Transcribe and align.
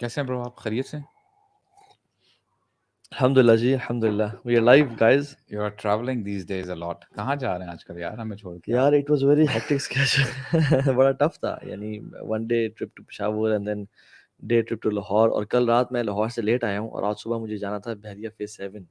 کیسے 0.00 0.20
ہیں 0.20 0.26
برو 0.28 0.40
آپ 0.42 0.56
خیریت 0.56 0.86
سے 0.86 0.96
الحمد 3.12 3.38
للہ 3.38 3.52
جی 3.56 3.72
الحمد 3.74 4.04
للہ 4.04 4.22
we 4.44 4.56
are 4.56 4.62
live 4.62 4.86
guys 5.00 5.34
you 5.50 5.62
are 5.62 5.68
travelling 5.76 6.22
these 6.22 6.46
days 6.46 6.70
a lot 6.70 7.04
کہاں 7.14 7.36
جا 7.36 7.56
رہے 7.58 7.64
ہیں 7.64 7.72
آج 7.72 7.84
کل 7.84 7.98
یار 7.98 8.18
ہمیں 8.18 8.36
چھوڑ 8.36 8.56
کے 8.58 8.72
یار 8.72 8.92
it 8.92 9.10
was 9.10 9.22
very 9.24 9.44
hectic 9.48 9.72
sketch 9.72 10.18
بڑا 10.96 11.10
ٹف 11.10 11.38
تھا 11.40 11.56
یعنی 11.62 11.98
one 12.22 12.46
day 12.46 12.66
trip 12.68 12.94
to 12.96 13.02
Peshawar 13.02 13.52
and 13.52 13.66
then 13.66 13.84
day 14.42 14.60
trip 14.62 14.82
to 14.82 14.90
Lahore 14.90 15.28
اور 15.28 15.44
کل 15.44 15.68
رات 15.68 15.92
میں 15.92 16.02
لاہور 16.02 16.28
سے 16.28 16.42
لیٹ 16.42 16.64
آیا 16.64 16.80
ہوں 16.80 16.88
اور 16.88 17.02
آج 17.02 17.22
صبح 17.22 17.38
مجھے 17.38 17.56
جانا 17.56 17.78
تھا 17.78 17.94
بحریہ 17.94 18.28
فیس 18.38 18.56
سیون 18.56 18.82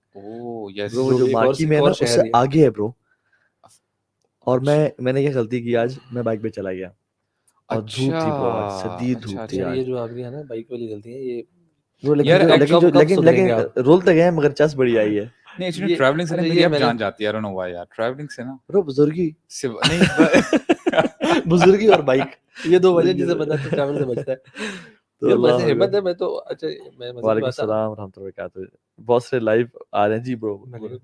جو 0.90 1.28
باقی 1.34 1.66
میں 1.66 1.80
اس 1.82 2.10
سے 2.10 2.30
آگے 2.34 2.64
ہے 2.64 2.70
برو 2.70 2.92
اور 4.48 4.60
میں 4.60 4.90
میں 5.00 5.14
نے 5.14 5.22
کیا 5.22 5.40
غلطی 5.40 5.62
کی 5.62 5.78
آج 5.78 6.00
میں 6.12 6.24
بائک 6.24 6.42
پہ 6.42 6.50
چلا 6.50 6.72
گیا 6.72 6.90
اور 7.74 7.82
دھوپ 7.84 7.92
تھی 7.94 8.32
بہت 8.32 8.82
شدید 8.82 9.24
دھوپ 9.24 9.50
تھی 9.50 9.58
یہ 9.58 9.84
جو 9.84 9.98
ہے 10.18 10.32
نا 10.32 10.42
بائک 10.48 10.72
والی 10.72 10.94
غلطی 10.94 11.14
ہے 11.14 11.20
یہ 11.22 11.42
لیکن 12.04 13.26
لیکن 13.26 13.48
گئے 14.08 14.30
مگر 14.32 14.52
چس 14.52 14.76
بڑی 14.76 14.98
آئی 14.98 15.18
ہے۔ 15.18 15.26
نہیں 15.60 15.68
ایکچولی 15.68 15.96
ٹریولنگ 15.96 16.26
سے 16.26 16.36
یہ 16.50 16.78
جان 16.80 16.98
جاتی 16.98 17.24
ہے 17.24 17.28
آئی 17.28 17.34
ڈونٹ 17.34 17.46
نو 17.46 17.54
وائی 17.54 17.74
یار۔ 17.74 17.86
ٹریولنگ 17.96 18.28
سے 18.28 18.44
نا۔ 18.44 18.56
برو 18.70 18.82
بزرگی۔ 18.82 19.30
نہیں 19.82 20.02
بزرگی 21.46 21.88
اور 21.88 22.00
بائک 22.02 22.36
یہ 22.66 22.78
دو 22.80 22.94
وجہ 22.94 23.14
جسے 23.14 23.36
بندہ 23.36 23.56
ٹریول 23.70 23.98
سے 23.98 24.06
بچتا 24.06 24.32
ہے۔ 24.32 24.38
تو 25.22 25.42
ویسے 25.42 25.72
ہمت 25.72 25.94
ہے 25.96 26.02
میں 26.02 26.14
تو 26.14 26.28
اچھا 26.46 26.68
میں 26.98 27.12
وعلیکم 27.18 27.46
السلام 27.46 27.90
ورحمۃ 27.92 28.10
اللہ 28.10 28.22
وبرکاتہ۔ 28.22 28.60
بہت 29.02 29.24
سے 29.24 29.40
لائیو 29.40 29.66
آ 29.92 30.08
رہے 30.08 30.16
ہیں۔ 30.16 30.24
جی 30.24 30.36
برو 30.36 30.54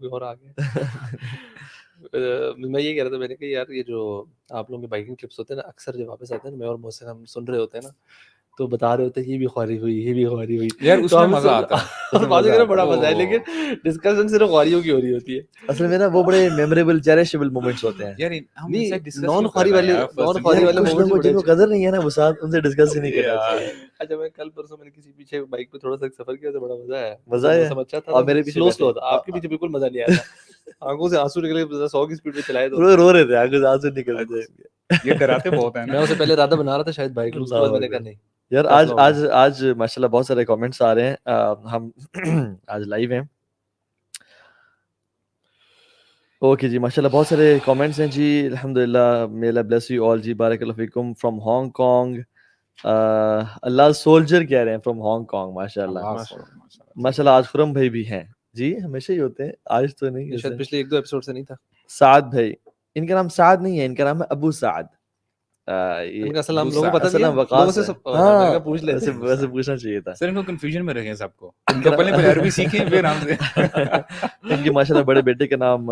اور 0.09 0.21
آ 0.21 0.33
گیا 0.33 0.51
میں 2.57 2.81
یہ 2.81 2.93
کہہ 2.93 3.03
رہا 3.03 3.09
تھا 3.09 3.17
میں 3.17 3.27
نے 3.27 3.35
کہ 3.35 3.45
یار 3.45 3.69
یہ 3.69 3.83
جو 3.83 4.23
آپ 4.49 4.69
لوگوں 4.69 4.81
کے 4.81 4.87
بائکنگ 4.87 5.15
ٹرپس 5.15 5.39
ہوتے 5.39 5.53
ہیں 5.53 5.61
نا 5.61 5.67
اکثر 5.67 5.95
جب 5.95 6.09
واپس 6.09 6.31
آتے 6.31 6.49
ہیں 6.49 6.55
میں 6.55 6.67
اور 6.67 6.75
محسن 6.75 7.07
ہم 7.07 7.25
سن 7.25 7.43
رہے 7.43 7.57
ہوتے 7.57 7.77
ہیں 7.77 7.83
نا 7.83 7.91
تو 8.57 8.67
بتا 8.67 8.97
رہے 8.97 9.03
ہوتے 9.03 9.21
ہیں 9.21 9.27
یہ 9.27 9.37
بھی 9.37 9.45
خواری 9.45 9.77
ہوئی 9.79 10.07
یہ 10.07 10.13
بھی 10.13 10.25
خواری 10.25 10.57
ہوئی. 10.57 10.67
یار 10.81 10.97
اس 10.97 11.13
میں 11.13 11.27
مزہ 11.27 11.47
آتا 11.49 11.75
ہے 11.75 12.19
کرنا 12.49 12.63
بڑا 12.63 12.85
مزہ 12.85 13.05
ہے 13.05 13.13
لیکن 13.13 13.37
ڈسکشن 13.83 14.27
صرف 14.27 14.49
خواریوں 14.49 14.81
کی 14.81 14.91
ہو 14.91 15.01
رہی 15.01 15.13
ہوتی 15.13 15.35
ہے۔ 15.35 15.41
اصل 15.67 15.87
میں 15.87 15.97
نا 15.97 16.07
وہ 16.13 16.23
بڑے 16.23 16.49
میموریبل 16.49 16.99
چیریشبل 16.99 17.49
مومنٹس 17.49 17.83
ہوتے 17.83 18.05
ہیں۔ 18.05 18.13
یار 18.17 18.31
ہم 18.31 18.71
نان 19.21 19.47
خواری 19.47 19.71
والے 19.71 19.93
نان 19.93 20.41
خواری 20.41 20.65
والے 20.65 20.81
مومنٹس 20.81 21.23
جن 21.23 21.33
کو 21.33 21.41
قدر 21.45 21.67
نہیں 21.67 21.85
ہے 21.85 21.91
نا 21.91 21.99
وہ 22.03 22.09
ساتھ 22.09 22.39
ان 22.41 22.51
سے 22.51 22.59
ڈسکس 22.59 22.95
ہی 22.95 23.01
نہیں 23.01 23.11
چاہیے 23.11 23.71
اچھا 23.99 24.17
میں 24.17 24.29
کل 24.29 24.49
پرسوں 24.49 24.77
میں 24.77 24.85
نے 24.85 24.91
کسی 24.91 25.11
پیچھے 25.11 25.43
بائک 25.45 25.71
پہ 25.71 25.77
تھوڑا 25.77 25.97
سا 25.97 26.23
سفر 26.23 26.35
کیا 26.35 26.51
تو 26.51 26.59
بڑا 26.59 26.75
مزہ 26.75 26.93
آیا۔ 26.93 27.15
مزہ 27.27 27.47
آیا۔ 27.47 27.67
سمجھا 27.69 27.99
تھا۔ 27.99 28.11
اور 28.11 28.23
میرے 28.23 28.41
پیچھے 28.41 28.59
سلو 28.59 28.71
سلو 28.71 28.93
تھا۔ 28.93 29.01
آپ 29.03 29.25
کے 29.25 29.31
پیچھے 29.31 29.47
بالکل 29.47 29.67
مزہ 29.67 29.85
نہیں 29.85 30.03
آیا۔ 30.03 30.17
آنکھوں 30.81 31.09
سے 31.09 31.17
آنسو 31.17 31.41
نکلے 31.41 31.87
سو 31.87 32.05
کی 32.07 32.13
اسپیڈ 32.13 32.35
پہ 32.35 32.41
چلائے 32.47 32.69
تو 32.69 32.97
رو 32.97 33.13
رہے 33.13 33.23
تھے 33.23 33.35
آنکھوں 33.35 33.59
سے 33.59 33.67
آنسو 33.67 33.87
نکل 33.87 34.15
رہے 34.15 34.25
تھے۔ 34.25 34.63
یہ 35.05 35.13
کراتے 35.19 35.49
بہت 35.49 35.77
ہیں 35.77 35.85
میں 35.85 35.99
اسے 35.99 36.13
پہلے 36.17 36.33
ارادہ 36.33 36.55
بنا 36.55 36.75
رہا 36.75 36.83
تھا 36.83 36.91
شاید 36.91 37.17
میں 37.17 37.79
نے 37.79 37.87
کہا 37.87 37.99
نہیں۔ 37.99 38.13
یار 38.51 38.65
آج 38.65 38.91
آج 38.97 39.25
آج 39.31 39.65
ماشاء 39.77 40.01
اللہ 40.01 40.07
بہت 40.07 40.25
سارے 40.25 40.45
کامنٹس 40.45 40.81
آ 40.81 40.95
رہے 40.95 41.09
ہیں۔ 41.09 41.15
ہم 41.71 41.89
آج 42.67 42.83
لائیو 42.83 43.11
ہیں۔ 43.11 43.21
اوکے 46.41 46.69
جی 46.69 46.77
ماشاء 46.77 47.01
اللہ 47.01 47.15
بہت 47.15 47.27
سارے 47.27 47.57
کامنٹس 47.65 47.99
ہیں۔ 47.99 48.07
جی 48.07 48.47
الحمد 48.47 48.77
للہ 48.77 49.25
میلا 49.29 49.61
بلیس 49.61 49.91
یو 49.91 50.09
آل 50.09 50.21
جی 50.21 50.33
بارک 50.33 50.61
اللہ 50.61 50.73
فیکم 50.73 51.13
فرام 51.13 51.39
ہانگ 51.39 51.69
کانگ 51.69 52.17
اللہ 53.61 53.91
سولجر 53.95 54.43
کہہ 54.43 54.57
رہے 54.57 54.71
ہیں 54.71 54.79
فرام 54.85 55.01
ہانگ 55.01 55.25
کانگ 55.25 55.53
ماشاء 55.53 55.83
اللہ 55.83 55.99
ماشاء 56.95 57.23
اللہ 57.23 57.29
آج 57.29 57.45
خرم 57.45 57.73
بھائی 57.73 57.89
بھی 57.89 58.07
ہیں۔ 58.07 58.23
جی 58.53 58.77
ہمیشہ 58.83 59.11
ہی 59.11 59.19
ہوتے 59.19 59.45
ہیں۔ 59.45 59.51
آج 59.65 59.95
تو 59.95 60.09
نہیں 60.09 60.37
شاید 60.37 60.59
پچھلے 60.59 60.77
ایک 60.77 60.91
دو 60.91 60.95
ایپیسوڈ 60.95 61.23
سے 61.23 61.33
نہیں 61.33 61.43
تھا۔ 61.43 61.55
سعد 61.89 62.21
بھائی۔ 62.21 62.53
ان 62.95 63.07
کا 63.07 63.15
نام 63.15 63.29
سعد 63.29 63.57
نہیں 63.61 63.79
ہے 63.79 63.85
ان 63.85 63.95
کا 63.95 64.03
نام 64.03 64.21
ہے 64.21 64.27
ابو 64.29 64.51
سعد۔ 64.51 64.83
پوچھنا 69.51 69.77
چاہیے 69.77 70.01
تھا۔ 70.01 70.13
کنفیوژن 70.47 70.85
میں 70.85 70.93
رکھیں 70.93 71.13
سب 71.13 71.37
کو۔ 71.37 71.51
عربی 72.31 72.49
سیکھیں 72.49 72.89
پھر 72.89 73.03
ہم 73.03 73.17
سے۔ 73.23 73.35
ان 74.43 74.63
کے 74.63 75.03
بڑے 75.03 75.21
بیٹے 75.21 75.47
کا 75.47 75.55
نام 75.55 75.89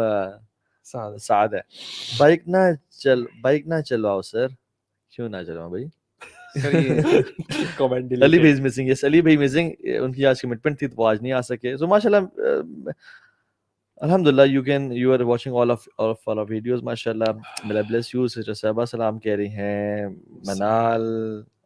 سعد 1.17 1.53
ہے۔ 1.53 1.59
بائک 2.17 2.47
نہ 2.47 2.57
چل 2.89 3.25
بائک 3.41 3.67
نہ 3.67 3.81
چلواؤ 3.81 4.21
سر۔ 4.21 4.47
کیوں 5.09 5.29
نہ 5.29 5.37
چلواؤ 5.47 5.69
بھائی؟ 5.69 5.85
علی 8.23 8.39
بھائی 8.39 8.61
مسنگ 8.61 8.87
یس 8.87 9.03
علی 9.03 9.21
بھائی 9.21 9.37
مسنگ 9.37 9.71
ان 9.79 10.11
کی 10.11 10.25
آج 10.25 10.41
کمٹمنٹ 10.41 10.79
تھی 10.79 10.87
تو 10.87 10.95
وہ 10.97 11.07
آج 11.07 11.21
نہیں 11.21 11.31
آ 11.31 11.41
سکے۔ 11.41 11.77
سو 11.77 11.87
ماشاء 11.87 12.09
اللہ 12.09 12.41
الحمد 13.95 14.27
للہ 14.27 14.41
you 14.41 14.63
can 14.63 14.91
you 14.91 15.13
are 15.13 15.19
watching 15.19 15.55
all 15.55 15.71
of 15.71 15.87
of 15.97 16.29
all 16.29 16.39
of 16.39 16.47
videos 16.49 16.83
ماشاء 16.83 17.11
اللہ 17.11 17.31
میرا 17.63 17.81
بلیس 17.81 18.15
یو 18.15 18.27
سسٹر 18.27 18.53
صاحبہ 18.53 18.85
سلام 18.85 19.19
کہہ 19.19 19.35
رہی 19.35 19.47
ہیں 19.47 20.07
منال 20.47 21.03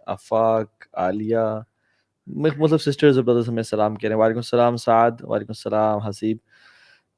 افاق 0.06 0.68
عالیہ 0.94 1.59
مطلب 2.28 2.81
سسٹرز 2.81 3.18
اور 3.18 3.25
بردرز 3.25 3.50
ہمیں 3.50 3.63
سلام 3.63 3.96
کہہ 3.96 4.09
رہے 4.09 4.16
ہیں۔ 4.16 4.22
وعلیکم 4.22 4.38
السلام 4.38 4.75
سعد 4.78 5.12
وعلیکم 5.22 5.52
السلام 5.52 6.00
حسیب۔ 6.00 6.38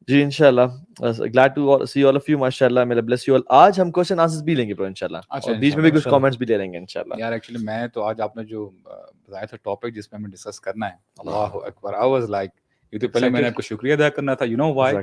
جی 0.08 0.22
ان 0.24 0.30
شاء 0.30 0.47
اللہ 0.47 1.02
glad 1.19 1.56
to 1.56 1.86
see 1.86 2.03
all 2.03 2.16
of 2.16 2.30
you 2.30 2.38
ماشاء 2.40 2.66
اللہ 2.66 2.84
میرا 2.84 3.02
بلیس 3.02 3.28
یو 3.28 3.36
آل 3.36 3.41
آج 3.58 3.80
ہم 3.81 3.91
کوشچن 3.91 4.19
آنسرز 4.19 4.44
بھی 4.44 4.56
لیں 4.56 4.68
گے 4.69 4.74
ان 4.86 4.94
شاء 4.96 5.08
اللہ 5.08 5.18
اور 5.30 5.53
بیچ 5.59 5.75
میں 5.75 5.84
بھی 5.84 5.91
کچھ 5.91 6.08
کامنٹس 6.09 6.38
بھی 6.38 6.46
لے 6.46 6.58
لیں 6.58 6.72
گے 6.74 6.78
ان 6.78 6.86
شاء 6.90 7.02
اللہ 7.02 7.19
یار 7.19 7.31
ایکچولی 7.31 7.64
میں 7.66 7.88
تو 7.94 8.03
آج 8.03 8.22
آپ 8.22 8.36
نے 8.38 8.44
جو 8.44 8.69
بتایا 8.86 9.46
تھا 9.46 9.58
ٹاپک 9.64 9.94
جس 9.96 10.09
پہ 10.09 10.16
ہمیں 10.16 10.30
ڈسکس 10.30 10.59
کرنا 10.59 10.88
ہے۔ 10.88 10.96
اللہ 11.19 11.56
اکبر 11.66 11.94
آئی 11.94 12.09
واز 12.12 12.30
لائک 12.30 12.52
یہ 12.94 13.00
تو 13.00 13.08
پہلے 13.08 13.30
میں 13.30 13.41
نے 13.41 13.47
آپ 13.47 13.53
کو 13.56 13.62
شکریہ 13.62 13.94
ادا 13.94 14.09
کرنا 14.09 14.34
تھا۔ 14.34 14.46
یو 14.46 14.58
نو 14.58 14.74
وائی 14.74 14.96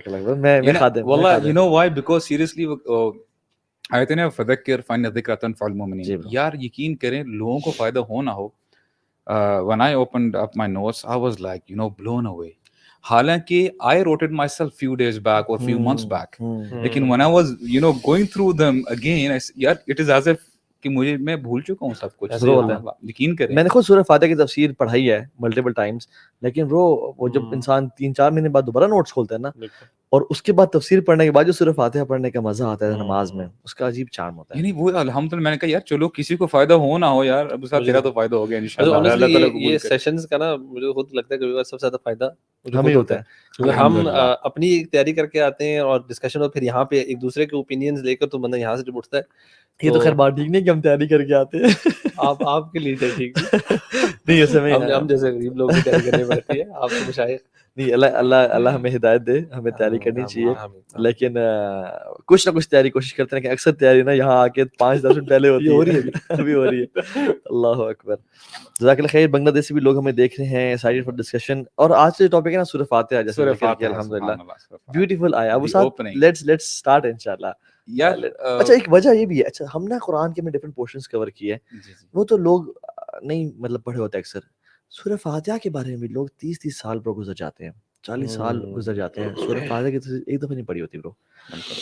واللہ 1.02 1.46
you 1.46 1.52
know 1.52 1.68
why 1.70 1.90
because 1.90 2.24
seriously 2.24 2.66
آیت 3.90 4.10
نے 4.10 4.28
فذکر 4.30 4.80
ذکر 5.14 5.36
تنفع 5.36 5.66
المؤمنین۔ 5.66 6.20
یار 6.32 6.52
یقین 6.60 6.96
کریں 6.96 7.22
لوگوں 7.24 7.58
کو 7.58 7.70
فائدہ 7.76 8.00
ہو 8.10 8.22
نہ 8.22 8.30
ہو۔ 8.30 8.48
when 9.68 9.80
I 9.80 9.94
opened 9.94 10.36
up 10.42 10.54
my 10.60 10.66
notes 10.66 11.00
I 11.04 11.16
was 11.24 11.36
like 11.46 11.62
you 11.70 11.76
know 11.80 11.88
blown 11.98 12.26
away 12.30 12.52
حالانکہ 13.04 13.68
I 13.92 13.96
wrote 14.02 14.22
it 14.26 14.32
myself 14.32 14.72
few 14.82 14.96
days 14.96 15.18
back 15.22 15.50
or 15.50 15.58
few 15.58 15.78
months 15.88 16.04
back. 16.04 16.40
لیکن 16.82 17.10
when 17.12 17.20
I 17.20 17.28
was 17.32 17.50
you 17.74 17.80
know 17.80 17.92
going 18.08 18.26
through 18.34 18.52
them 18.60 18.80
again 18.92 19.38
یار 19.56 19.74
it 19.92 20.04
is 20.04 20.10
as 20.10 20.26
if 20.26 20.48
کہ 20.80 20.90
مجھے 20.90 21.16
میں 21.16 21.36
بھول 21.36 21.62
چکا 21.62 21.86
ہوں 21.86 21.94
سب 21.94 22.16
کچھ. 22.16 22.32
یقین 23.02 23.36
کریں۔ 23.36 23.54
میں 23.54 23.62
نے 23.62 23.68
خود 23.68 23.84
سورہ 23.84 24.02
فاتحہ 24.02 24.28
کی 24.28 24.34
تفسیر 24.34 24.72
پڑھائی 24.78 25.10
ہے 25.10 25.20
ملٹیپل 25.40 25.72
ٹائمز 25.72 26.06
لیکن 26.42 26.66
وہ 26.70 27.28
جب 27.34 27.42
انسان 27.52 27.88
تین 27.88 28.14
چار 28.14 28.30
مہینے 28.30 28.48
بعد 28.48 28.62
دوبارہ 28.62 28.86
نوٹس 28.86 29.12
کھولتا 29.12 29.34
ہے 29.34 29.40
نا 29.40 29.50
اور 30.12 30.22
اس 30.30 30.42
کے 30.42 30.52
بعد 30.52 30.66
تفسیر 30.66 31.00
پڑھنے 31.00 31.24
کے 31.24 31.30
بعد 31.30 31.44
جو 31.44 31.52
سورہ 31.52 31.72
فاتحہ 31.72 32.04
پڑھنے 32.04 32.30
کا 32.30 32.40
مزہ 32.40 32.64
آتا 32.64 32.86
ہے 32.86 32.96
نماز 32.96 33.32
میں 33.32 33.46
اس 33.64 33.74
کا 33.74 33.88
عجیب 33.88 34.06
چارم 34.12 34.38
ہوتا 34.38 34.54
ہے۔ 34.54 34.60
یعنی 34.60 34.72
وہ 34.76 34.90
الحمدللہ 34.98 35.42
میں 35.42 35.50
نے 35.50 35.56
کہا 35.58 35.68
یار 35.68 35.80
چلو 35.80 36.08
کسی 36.08 36.36
کو 36.36 36.46
فائدہ 36.46 36.74
ہو 36.74 36.98
نہ 36.98 37.06
ہو 37.06 37.24
یار 37.24 37.46
ابو 37.50 37.66
صاحب 37.66 37.84
تیرا 37.84 38.00
تو 38.00 38.12
فائدہ 38.12 38.34
ہو 38.36 38.48
گیا 38.50 38.58
انشاءاللہ۔ 38.58 38.94
اللہ 38.96 39.26
تعالی 39.38 39.64
یہ 39.64 39.78
سیشنز 39.78 40.26
کا 40.26 40.36
نا 40.36 40.56
مجھے 40.56 40.92
خود 40.92 41.06
لگتا 41.12 41.34
ہے 41.34 41.38
کہ 41.38 41.62
سب 41.62 41.70
سے 41.70 41.76
زیادہ 41.80 41.96
فائدہ 42.04 42.28
ہمیں 42.66 42.94
ہوتا 42.94 43.14
ہے۔ 43.14 43.20
کیونکہ 43.54 43.74
ہم 43.74 44.08
اپنی 44.42 44.84
تیاری 44.84 45.12
کر 45.12 45.26
کے 45.26 45.40
آتے 45.42 45.68
ہیں 45.68 45.78
اور 45.78 46.00
ڈسکشن 46.08 46.42
اور 46.42 46.50
پھر 46.50 46.62
یہاں 46.62 46.84
پہ 46.84 47.00
ایک 47.00 47.22
دوسرے 47.22 47.46
کے 47.46 47.56
اوپینینز 47.56 48.02
لے 48.02 48.16
کر 48.16 48.26
تو 48.26 48.38
بندہ 48.38 48.56
یہاں 48.56 48.76
سے 48.76 48.82
جب 48.82 48.96
اٹھتا 48.96 49.18
ہے 49.18 49.22
یہ 49.80 49.92
تو 49.92 50.00
خیر 50.00 50.12
بات 50.12 50.36
ٹھیک 50.36 50.50
نہیں 50.50 50.62
کہ 50.62 50.70
ہم 50.70 50.80
تیاری 50.80 51.08
کر 51.08 51.24
کے 51.24 51.34
آتے 51.34 51.58
ہیں۔ 51.58 51.90
آپ 52.16 52.46
آپ 52.48 52.72
کے 52.72 52.78
لیے 52.78 52.94
ٹھیک۔ 52.94 53.38
نہیں 54.26 54.42
ہم 54.94 55.06
جیسے 55.06 55.30
غریب 55.30 55.56
لوگ 55.56 55.70
کی 55.70 55.80
تیاری 55.84 56.10
کرنی 56.10 56.24
پڑتی 56.24 56.58
ہے 56.58 56.64
آپ 56.74 56.90
کو 56.90 56.96
مشاہد۔ 57.08 57.59
نہیں 57.80 57.92
اللہ 57.92 58.06
اللہ 58.06 58.34
اللہ 58.34 58.68
ہمیں 58.68 58.90
ہدایت 58.96 59.20
دے 59.26 59.40
ہمیں 59.56 59.72
تیاری 59.72 59.98
کرنی 59.98 60.22
چاہیے۔ 60.26 60.48
لیکن 60.96 61.36
کچھ 62.26 62.48
نہ 62.48 62.52
کچھ 62.54 62.68
تیاری 62.68 62.90
کوشش 62.90 63.14
کرتے 63.14 63.36
ہیں 63.36 63.42
کہ 63.42 63.48
اکثر 63.48 63.72
تیاری 63.72 64.02
نا 64.02 64.12
یہاں 64.12 64.36
آ 64.38 64.48
کے 64.48 64.64
پانچ 64.64 65.00
دس 65.00 65.16
منٹ 65.16 65.28
پہلے 65.28 65.48
ہوتی 65.48 65.68
ہو 65.74 65.84
رہی 65.84 65.96
ہے۔ 65.96 66.00
ابھی 66.28 66.54
ہو 66.54 66.70
رہی 66.70 66.82
ہے۔ 66.82 67.00
اللہ 67.26 67.82
اکبر۔ 67.82 68.16
جزاک 68.80 68.96
اللہ 68.96 69.08
خیر 69.08 69.28
بنگلہ 69.28 69.50
دیش 69.50 69.64
سے 69.64 69.74
بھی 69.74 69.80
لوگ 69.80 69.98
ہمیں 69.98 70.12
دیکھ 70.12 70.40
رہے 70.40 70.46
ہیں 70.46 70.76
سائڈ 70.76 71.04
فار 71.04 71.12
ڈسکشن 71.12 71.62
اور 71.74 71.90
آج 71.90 72.12
سے 72.18 72.28
ٹاپک 72.28 72.46
ہے 72.46 72.56
نا 72.56 72.64
سورہ 72.64 72.82
فاتحہ 72.82 73.22
جیسے 73.22 73.42
الحمدللہ۔ 73.42 74.32
بیوٹیفل 74.94 75.34
آیا 75.34 75.54
ابو 75.54 75.66
صاحب 75.66 76.02
لیٹس 76.14 76.42
لیٹس 76.42 76.64
سٹارٹ 76.78 77.06
انشاءاللہ۔ 77.06 77.52
یار 77.86 78.12
اچھا 78.40 78.74
ایک 78.74 78.82
وجہ 78.88 79.14
یہ 79.14 79.26
بھی 79.26 79.38
ہے۔ 79.38 79.42
اچھا 79.42 79.64
ہم 79.74 79.84
نے 79.84 79.94
قرآن 80.06 80.32
کے 80.32 80.42
میں 80.42 80.52
ڈفرنٹ 80.52 80.74
پورشنز 80.74 81.08
کور 81.08 81.28
کیے۔ 81.28 81.56
وہ 82.14 82.24
تو 82.24 82.36
لوگ 82.36 82.64
نہیں 83.22 83.50
مطلب 83.56 83.84
پڑھے 83.84 83.98
ہوتے 84.00 84.18
اکثر۔ 84.18 84.40
سورہ 84.92 85.16
فاتحہ 85.16 85.56
کے 85.62 85.70
بارے 85.70 85.88
میں 85.88 85.96
بھی 85.96 86.08
لوگ 86.08 86.26
تیس 86.36 86.60
تیس 86.60 86.78
سال 86.78 86.98
پر 86.98 87.10
گزر 87.10 87.34
جاتے 87.34 87.64
ہیں 87.64 87.70
چالیس 88.02 88.30
سال 88.30 88.60
گزر 88.76 88.94
جاتے 88.94 89.20
ہیں۔ 89.20 89.34
سورہ 89.36 89.58
فاتحہ 89.68 89.90
کی 89.90 89.98
ایک 90.26 90.42
دفعہ 90.42 90.54
نہیں 90.54 90.66
پڑھی 90.66 90.80
ہوتی 90.80 90.98
برو 90.98 91.10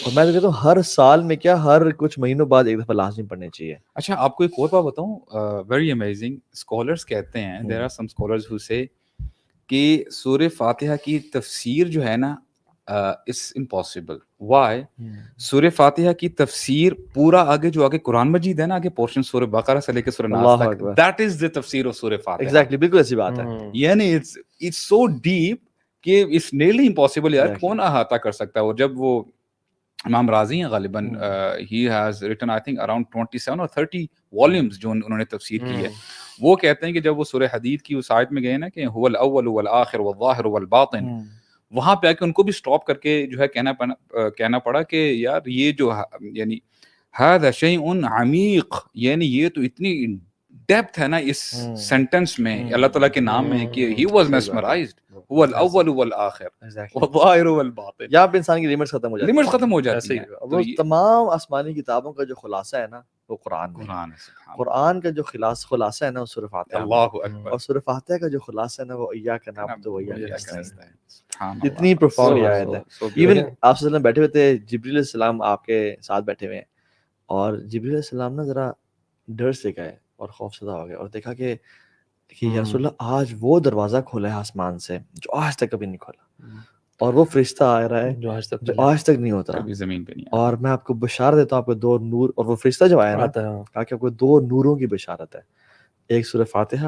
اور 0.04 0.12
میں 0.14 0.24
تو 0.24 0.32
کہتا 0.32 0.46
ہوں 0.46 0.54
ہر 0.64 0.82
سال 0.82 1.22
میں 1.22 1.36
کیا 1.36 1.62
ہر 1.64 1.90
کچھ 1.90 2.18
مہینوں 2.18 2.46
بعد 2.46 2.64
ایک 2.64 2.78
دفعہ 2.78 2.94
لازمی 2.94 3.24
پڑھنی 3.26 3.48
چاہیے۔ 3.48 3.74
اچھا 3.94 4.14
آپ 4.18 4.36
کو 4.36 4.44
ایک 4.44 4.52
اور 4.58 4.68
بات 4.68 4.84
بتاؤں 4.84 5.16
ویری 5.68 5.90
امیزنگ 5.92 6.36
اسکالرس 6.52 7.06
کہتے 7.06 7.40
ہیں 7.40 7.60
there 7.62 7.82
are 7.82 7.88
some 7.88 8.04
scholars 8.04 8.50
who 8.50 8.58
سے 8.58 8.84
کہ 9.66 10.04
سورہ 10.12 10.48
فاتحہ 10.56 10.96
کی 11.04 11.18
تفسیر 11.32 11.86
جو 11.86 12.04
ہے 12.04 12.16
نا 12.16 12.34
اس 13.26 13.52
امپاسبل 13.56 14.18
وائی 14.40 14.82
سورہ 15.38 15.70
فاتحہ 15.76 16.12
کی 16.12 16.28
تفسیر 16.28 16.92
پورا 17.14 17.42
آگے 17.52 17.70
جو 17.70 17.84
آگے 17.84 17.98
قرآن 17.98 18.32
مجید 18.32 18.60
ہے 18.60 18.66
نا 18.66 18.74
آگے 18.74 18.88
پورشن 18.90 19.22
سورہ 19.22 19.44
بقرہ 19.44 19.80
سے 19.80 19.92
لے 19.92 20.02
کے 20.02 20.10
سورہ 20.10 20.26
ناس 20.26 20.42
تک 20.60 20.82
دیٹ 20.96 21.20
از 21.20 21.40
دی 21.40 21.48
تفسیر 21.48 21.86
آف 21.86 21.96
سورہ 21.96 22.16
فاتحہ۔ 22.16 22.44
ایگزیکٹلی 22.44 22.76
بالکل 22.76 22.98
ایسی 22.98 23.16
بات 23.16 23.38
ہے۔ 23.38 23.44
یعنی 23.72 24.14
اٹس 24.14 24.38
اٹس 24.60 24.76
سو 24.76 25.06
ڈیپ 25.06 25.58
کہ 26.02 26.24
اٹس 26.34 26.54
نیرلی 26.54 26.86
امپاسبل 26.86 27.34
یار 27.34 27.46
کون 27.60 27.80
احاطہ 27.80 28.14
کر 28.14 28.32
سکتا 28.32 28.60
ہے؟ 28.60 28.64
اور 28.64 28.74
جب 28.74 29.00
وہ 29.00 29.24
امام 30.04 30.30
راضی 30.30 30.62
ہیں 30.62 30.68
غالباً 30.68 31.10
ہی 31.72 31.88
he's 31.88 32.22
written 32.22 32.50
I 32.50 32.60
think 32.60 32.80
around 32.80 33.04
twenty 33.12 33.38
seven 33.38 33.60
اور 33.60 33.68
تھرٹی 33.68 34.06
والیومس 34.32 34.78
جو 34.78 34.90
انہوں 34.90 35.18
نے 35.18 35.24
تفسیر 35.24 35.60
کی 35.60 35.84
ہے۔ 35.84 35.88
وہ 36.40 36.56
کہتے 36.56 36.86
ہیں 36.86 36.92
کہ 36.92 37.00
جب 37.00 37.18
وہ 37.18 37.24
سورہ 37.24 37.44
حدید 37.52 37.82
کی 37.82 37.94
اس 37.94 38.10
آیت 38.10 38.32
میں 38.32 38.42
گئے 38.42 38.56
نا 38.56 38.68
کہ 38.68 38.86
هو 38.86 39.06
الاول 39.06 39.46
والآخر 39.46 40.00
والظاہر 40.00 40.46
والباطن 40.46 41.04
وہاں 41.70 41.96
پہ 41.96 42.06
آ 42.06 42.12
کے 42.12 42.24
ان 42.24 42.32
کو 42.32 42.42
بھی 42.42 42.52
سٹاپ 42.52 42.86
کر 42.86 42.94
کے 42.94 43.26
جو 43.26 43.38
ہے 43.38 43.48
کہنا 43.48 43.72
کہنا 44.28 44.58
پڑا 44.58 44.82
کہ 44.82 44.96
یار 44.96 45.40
یہ 45.46 45.72
جو 45.72 45.92
یعنی 46.20 46.58
هذا 47.20 47.50
شيء 47.50 47.78
عميق 48.04 48.74
یعنی 48.94 49.38
یہ 49.38 49.48
تو 49.48 49.60
اتنی 49.60 50.16
ڈیپتھ 50.68 51.00
ہے 51.00 51.06
نا 51.08 51.16
اس 51.16 51.54
سینٹنس 51.78 52.38
میں 52.38 52.72
اللہ 52.72 52.86
تعالیٰ 52.86 53.08
کے 53.10 53.20
نام 53.20 53.50
میں 53.50 53.66
کہ 53.66 53.94
ہی 53.98 54.04
واز 54.10 54.30
میسمرائزڈ 54.30 55.00
هو 55.30 55.42
الاول 55.42 55.88
والآخر۔ 55.88 56.46
والظاہر 56.94 57.46
والباطن۔ 57.46 58.04
یہاں 58.10 58.26
پہ 58.26 58.36
انسان 58.36 58.60
کی 58.60 58.66
لیمٹس 58.66 58.90
ختم 58.90 59.10
ہو 59.10 59.18
جاتی 59.18 59.32
لیمٹس 59.32 59.50
ختم 59.50 59.72
ہو 59.72 59.80
جاتی 59.80 60.18
ہیں۔ 60.18 60.26
تمام 60.76 61.28
آسمانی 61.28 61.74
کتابوں 61.74 62.12
کا 62.12 62.24
جو 62.24 62.34
خلاصہ 62.34 62.76
ہے 62.76 62.86
نا 62.90 63.00
وہ 63.28 63.36
قرآن 63.36 63.72
قرآن 63.74 64.10
قرآن 64.56 65.00
کا 65.00 65.10
جو 65.10 65.22
خلاص 65.22 65.66
خلاصہ 65.66 66.04
ہے 66.04 66.10
نا 66.10 66.20
وہ 66.20 66.26
فاتحہ 66.26 66.78
اللہ 66.78 66.94
اکبر۔ 66.94 67.50
اور 67.50 67.58
سورہ 67.58 67.78
فاتحہ 67.84 68.16
کا 68.16 68.28
جو 68.28 68.38
خلاصہ 68.40 68.82
ہے 68.82 68.86
نا 68.86 68.94
وہ 68.94 69.12
ایاک 69.12 69.48
نعبد 69.48 69.86
و 69.86 69.96
ایاک 69.96 70.18
نستعین 70.58 70.62
اتنی 71.62 71.94
پروفاؤنڈ 71.94 72.46
آیت 72.46 72.66
ہے۔ 72.74 72.80
ایون 73.16 73.36
آپ 73.62 73.78
صلی 73.78 73.86
اللہ 73.86 73.98
بیٹھے 73.98 74.20
ہوئے 74.20 74.28
تھے 74.28 74.56
جبریل 74.56 74.90
علیہ 74.90 74.98
السلام 74.98 75.42
آپ 75.42 75.64
کے 75.64 75.96
ساتھ 76.02 76.24
بیٹھے 76.24 76.46
ہوئے 76.46 76.56
ہیں۔ 76.58 76.64
اور 77.26 77.52
جبریل 77.56 77.88
علیہ 77.88 77.96
السلام 77.96 78.34
نا 78.34 78.42
ذرا 78.42 78.70
ڈر 79.28 79.52
سے 79.52 79.72
گئے 79.76 79.96
اور 80.16 80.28
خوف 80.28 80.54
زدہ 80.56 80.70
ہو 80.70 80.86
گئے 80.86 80.94
اور 80.94 81.08
دیکھا 81.08 81.34
کہ 81.34 81.56
کہ 82.28 82.46
یا 82.46 82.62
رسول 82.62 82.86
اللہ 82.86 82.96
آج 82.98 83.34
وہ 83.40 83.60
دروازہ 83.60 83.96
کھولا 84.06 84.28
ہے 84.28 84.34
آسمان 84.34 84.78
سے 84.78 84.98
جو 85.12 85.34
آج 85.34 85.56
تک 85.56 85.70
کبھی 85.70 85.86
نہیں 85.86 85.98
کھولا۔ 85.98 86.46
اور 87.00 87.14
وہ 87.14 87.24
فرشتہ 87.24 87.64
آ 87.64 87.88
رہا 87.88 88.02
ہے 88.02 88.14
جو 88.14 88.30
آج 88.30 88.48
تک 88.48 88.60
جو 88.60 88.72
آج 88.76 89.02
تک 89.02 89.10
نہیں 89.10 89.32
ہوتا۔ 89.32 89.52
زمین 89.72 90.04
پہ 90.04 90.12
نہیں 90.16 90.26
اور 90.32 90.52
میں 90.52 90.70
آپ 90.70 90.84
کو 90.84 90.94
بشار 90.94 91.32
دیتا 91.32 91.56
ہوں 91.56 91.62
آپ 91.62 91.66
کو 91.66 91.74
دو 91.74 91.98
نور 91.98 92.30
اور 92.36 92.44
وہ 92.44 92.56
فرشتہ 92.56 92.84
جو 92.84 93.00
آیا 93.00 93.26
کہا 93.26 93.82
کہ 93.82 93.94
آپ 93.94 94.00
کو 94.00 94.08
دو 94.08 94.40
نوروں 94.40 94.76
کی 94.76 94.86
بشارت 94.86 95.36
ہے۔ 95.36 95.40
ایک 96.08 96.26
سورہ 96.26 96.44
فاتحہ 96.44 96.86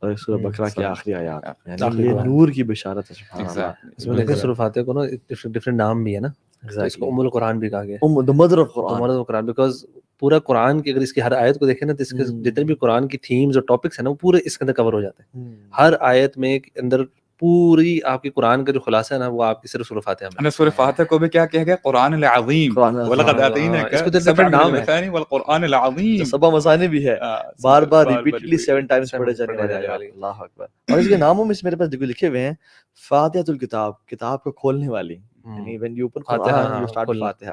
اور 0.00 0.10
ایک 0.10 0.18
سورہ 0.20 0.36
بقرہ 0.42 0.66
کی 0.76 0.84
آخری 0.84 1.14
آیات۔ 1.14 1.42
یعنی 1.66 2.02
یہ 2.02 2.12
نور 2.24 2.48
کی 2.48 2.62
بشارت 2.62 3.10
ہے 3.10 3.14
سبحان 3.14 3.46
اللہ۔ 3.50 3.88
اس 3.96 4.06
میں 4.06 4.16
دیکھیں 4.16 4.34
سورہ 4.34 4.52
فاتحہ 4.52 4.82
کو 4.82 4.92
نا 4.92 5.00
ڈفرنٹ 5.44 5.76
نام 5.76 6.04
بھی 6.04 6.14
ہے 6.14 6.20
نا۔ 6.20 6.28
اس 6.84 6.96
کو 6.96 7.08
ام 7.08 7.20
القرآن 7.20 7.58
بھی 7.58 7.70
کہا 7.70 7.84
گیا 7.84 7.96
ام 8.02 8.12
the 8.12 8.36
mother 8.36 8.58
of 8.58 8.90
Quran 9.30 9.72
پورا 10.18 10.38
قرآن 10.38 10.80
کی 10.80 10.90
اگر 10.90 11.00
اس 11.00 11.12
کی 11.12 11.22
ہر 11.22 11.32
آیت 11.32 11.58
کو 11.58 11.66
دیکھیں 11.66 11.88
نا 11.88 11.94
تو 11.94 12.02
اس 12.02 12.10
کے 12.10 12.50
جتنے 12.50 12.64
بھی 12.64 12.74
قرآن 12.74 13.08
کی 13.08 13.18
تھیمز 13.18 13.56
اور 13.56 13.64
ٹاپکس 13.68 13.98
ہیں 13.98 14.04
نا 14.04 14.10
وہ 14.10 14.14
پورے 14.14 14.38
اس 14.44 14.58
کے 14.58 14.64
اندر 14.64 14.72
کور 14.72 14.92
ہو 14.92 15.00
جاتے 15.00 15.22
ہیں۔ 15.22 15.56
ہر 15.78 15.92
آیت 16.00 16.38
میں 16.38 16.58
اندر 16.76 17.00
پوری 17.44 17.98
آپ 18.04 18.22
کی 18.22 18.30
قرآن 18.30 18.64
کا 18.64 18.72
جو 18.72 18.80
خلاصہ 18.80 19.14
ہے 19.14 19.18
نا 19.18 19.28
وہ 19.28 19.44
آپ 19.44 19.62
کی 19.62 19.68
صرف 19.68 19.86
سورہ 19.86 20.00
فاتحہ 20.00 20.26
میں۔ 20.26 20.50
سورہ 20.50 20.68
فاتحہ 20.76 21.04
کو 21.04 21.18
بھی 21.18 21.28
کیا 21.28 21.46
کہا 21.46 21.62
گیا؟ 21.62 21.76
قرآن 21.82 22.14
العظیم۔ 22.14 22.78
ولقد 22.78 23.40
اتیناک 23.40 23.94
اس 23.94 24.02
کو 24.02 24.10
ڈفرنٹ 24.10 24.50
نام 24.50 24.76
ہے۔ 24.76 25.08
والقرآن 25.08 25.64
العظیم۔ 25.64 26.24
سبا 26.24 26.50
مسانی 26.50 26.88
بھی 26.88 27.08
ہے۔ 27.08 27.16
بار 27.62 27.82
بار 27.82 28.06
ریپیٹڈلی 28.06 28.56
سیون 28.58 28.86
ٹائمز 28.86 29.10
پڑھے 29.10 29.32
جانے 29.32 29.52
والے 29.56 30.06
اللہ 30.08 30.26
اکبر۔ 30.26 30.66
اور 30.90 30.98
اس 30.98 31.08
کے 31.08 31.16
ناموں 31.16 31.44
میں 31.44 31.54
میرے 31.62 31.76
پاس 31.76 31.92
دیکھو 31.92 32.04
لکھے 32.04 32.28
ہوئے 32.28 32.40
ہیں 32.40 32.52
فاتحۃ 33.08 33.42
الکتاب 33.48 34.06
کتاب 34.06 34.42
کو 34.42 34.52
کھولنے 34.52 34.88
والی۔ 34.88 35.14
یعنی 35.14 35.76
when 35.78 35.90
you 35.90 36.04
open 36.04 36.34
Quran 36.34 36.62
you 36.66 36.82
start 36.82 37.18
فاتحہ۔ 37.20 37.50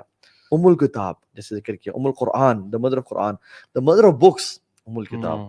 ام 0.52 0.68
الکتاب 0.68 1.16
جیسے 1.34 1.56
ذکر 1.56 1.76
کیا 1.76 1.94
ام 1.96 2.06
القرآن 2.06 2.58
the 2.58 2.80
mother 2.80 2.98
of 2.98 3.04
Quran 3.14 3.34
the 3.80 3.88
mother 3.90 4.06
of 4.06 4.16
books 4.16 4.50
ام 4.88 4.98
الکتاب۔ 4.98 5.40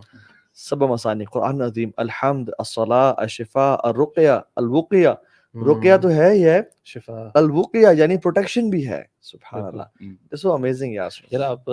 سب 0.57 0.83
مسانی. 0.83 1.25
قرآن 1.25 1.61
عظیم. 1.63 1.91
الحمد 1.97 2.49
الصلاة 2.59 3.13
الشفاء 3.17 3.77
الرقیہ 3.83 4.31
الوقیہ. 4.57 5.09
رقیہ 5.55 5.97
تو 6.03 6.11
ہے 6.11 6.31
ہی 6.31 6.45
ہے 6.45 6.61
شفا 6.85 7.29
الوقیہ 7.35 7.89
یعنی 7.97 8.17
پروٹیکشن 8.17 8.71
بھی 8.71 8.87
ہے. 8.89 9.03
سبحان 9.23 9.65
اللہ. 9.65 9.83
اٹس 10.01 10.43
سو 10.43 10.53
امیزنگ 10.53 10.93
یار 10.93 11.11
یار 11.31 11.41
آپ 11.41 11.71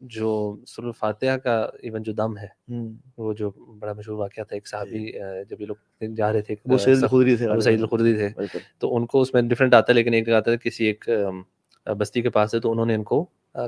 جو 0.00 0.30
سورہ 0.66 0.92
فاتحہ 0.98 1.36
کا 1.36 1.58
ایون 1.82 2.02
جو 2.02 2.12
دم 2.12 2.36
ہے 2.38 2.46
وہ 3.18 3.32
جو 3.32 3.50
بڑا 3.78 3.92
مشہور 3.92 4.18
واقعہ 4.18 4.42
تھا 4.44 4.56
ایک 4.56 4.68
صحابی 4.68 5.12
جب 5.50 5.60
یہ 5.60 5.66
لوگ 5.66 6.04
جا 6.16 6.32
رہے 6.32 6.42
تھے 6.42 6.54
وہ 6.66 6.78
سید 6.78 7.02
الخدری 7.02 7.36
تھے 7.36 7.48
وہ 7.48 7.60
سید 7.60 7.80
الخدری 7.80 8.16
تھے۔ 8.16 8.58
تو 8.78 8.96
ان 8.96 9.06
کو 9.06 9.20
اس 9.20 9.34
میں 9.34 9.42
ڈفرینٹ 9.42 9.74
آتا 9.74 9.92
ہے 9.92 9.94
لیکن 9.94 10.14
ایک 10.14 10.28
آتا 10.28 10.50
ہے 10.50 10.56
کسی 10.62 10.86
ایک 10.86 11.08
بستی 11.98 12.22
کے 12.22 12.30
پاس 12.30 12.54
ہے 12.54 12.60
تو 12.60 12.70
انہوں 12.72 12.86
نے 12.86 12.94
ان 12.94 13.02
کو 13.02 13.24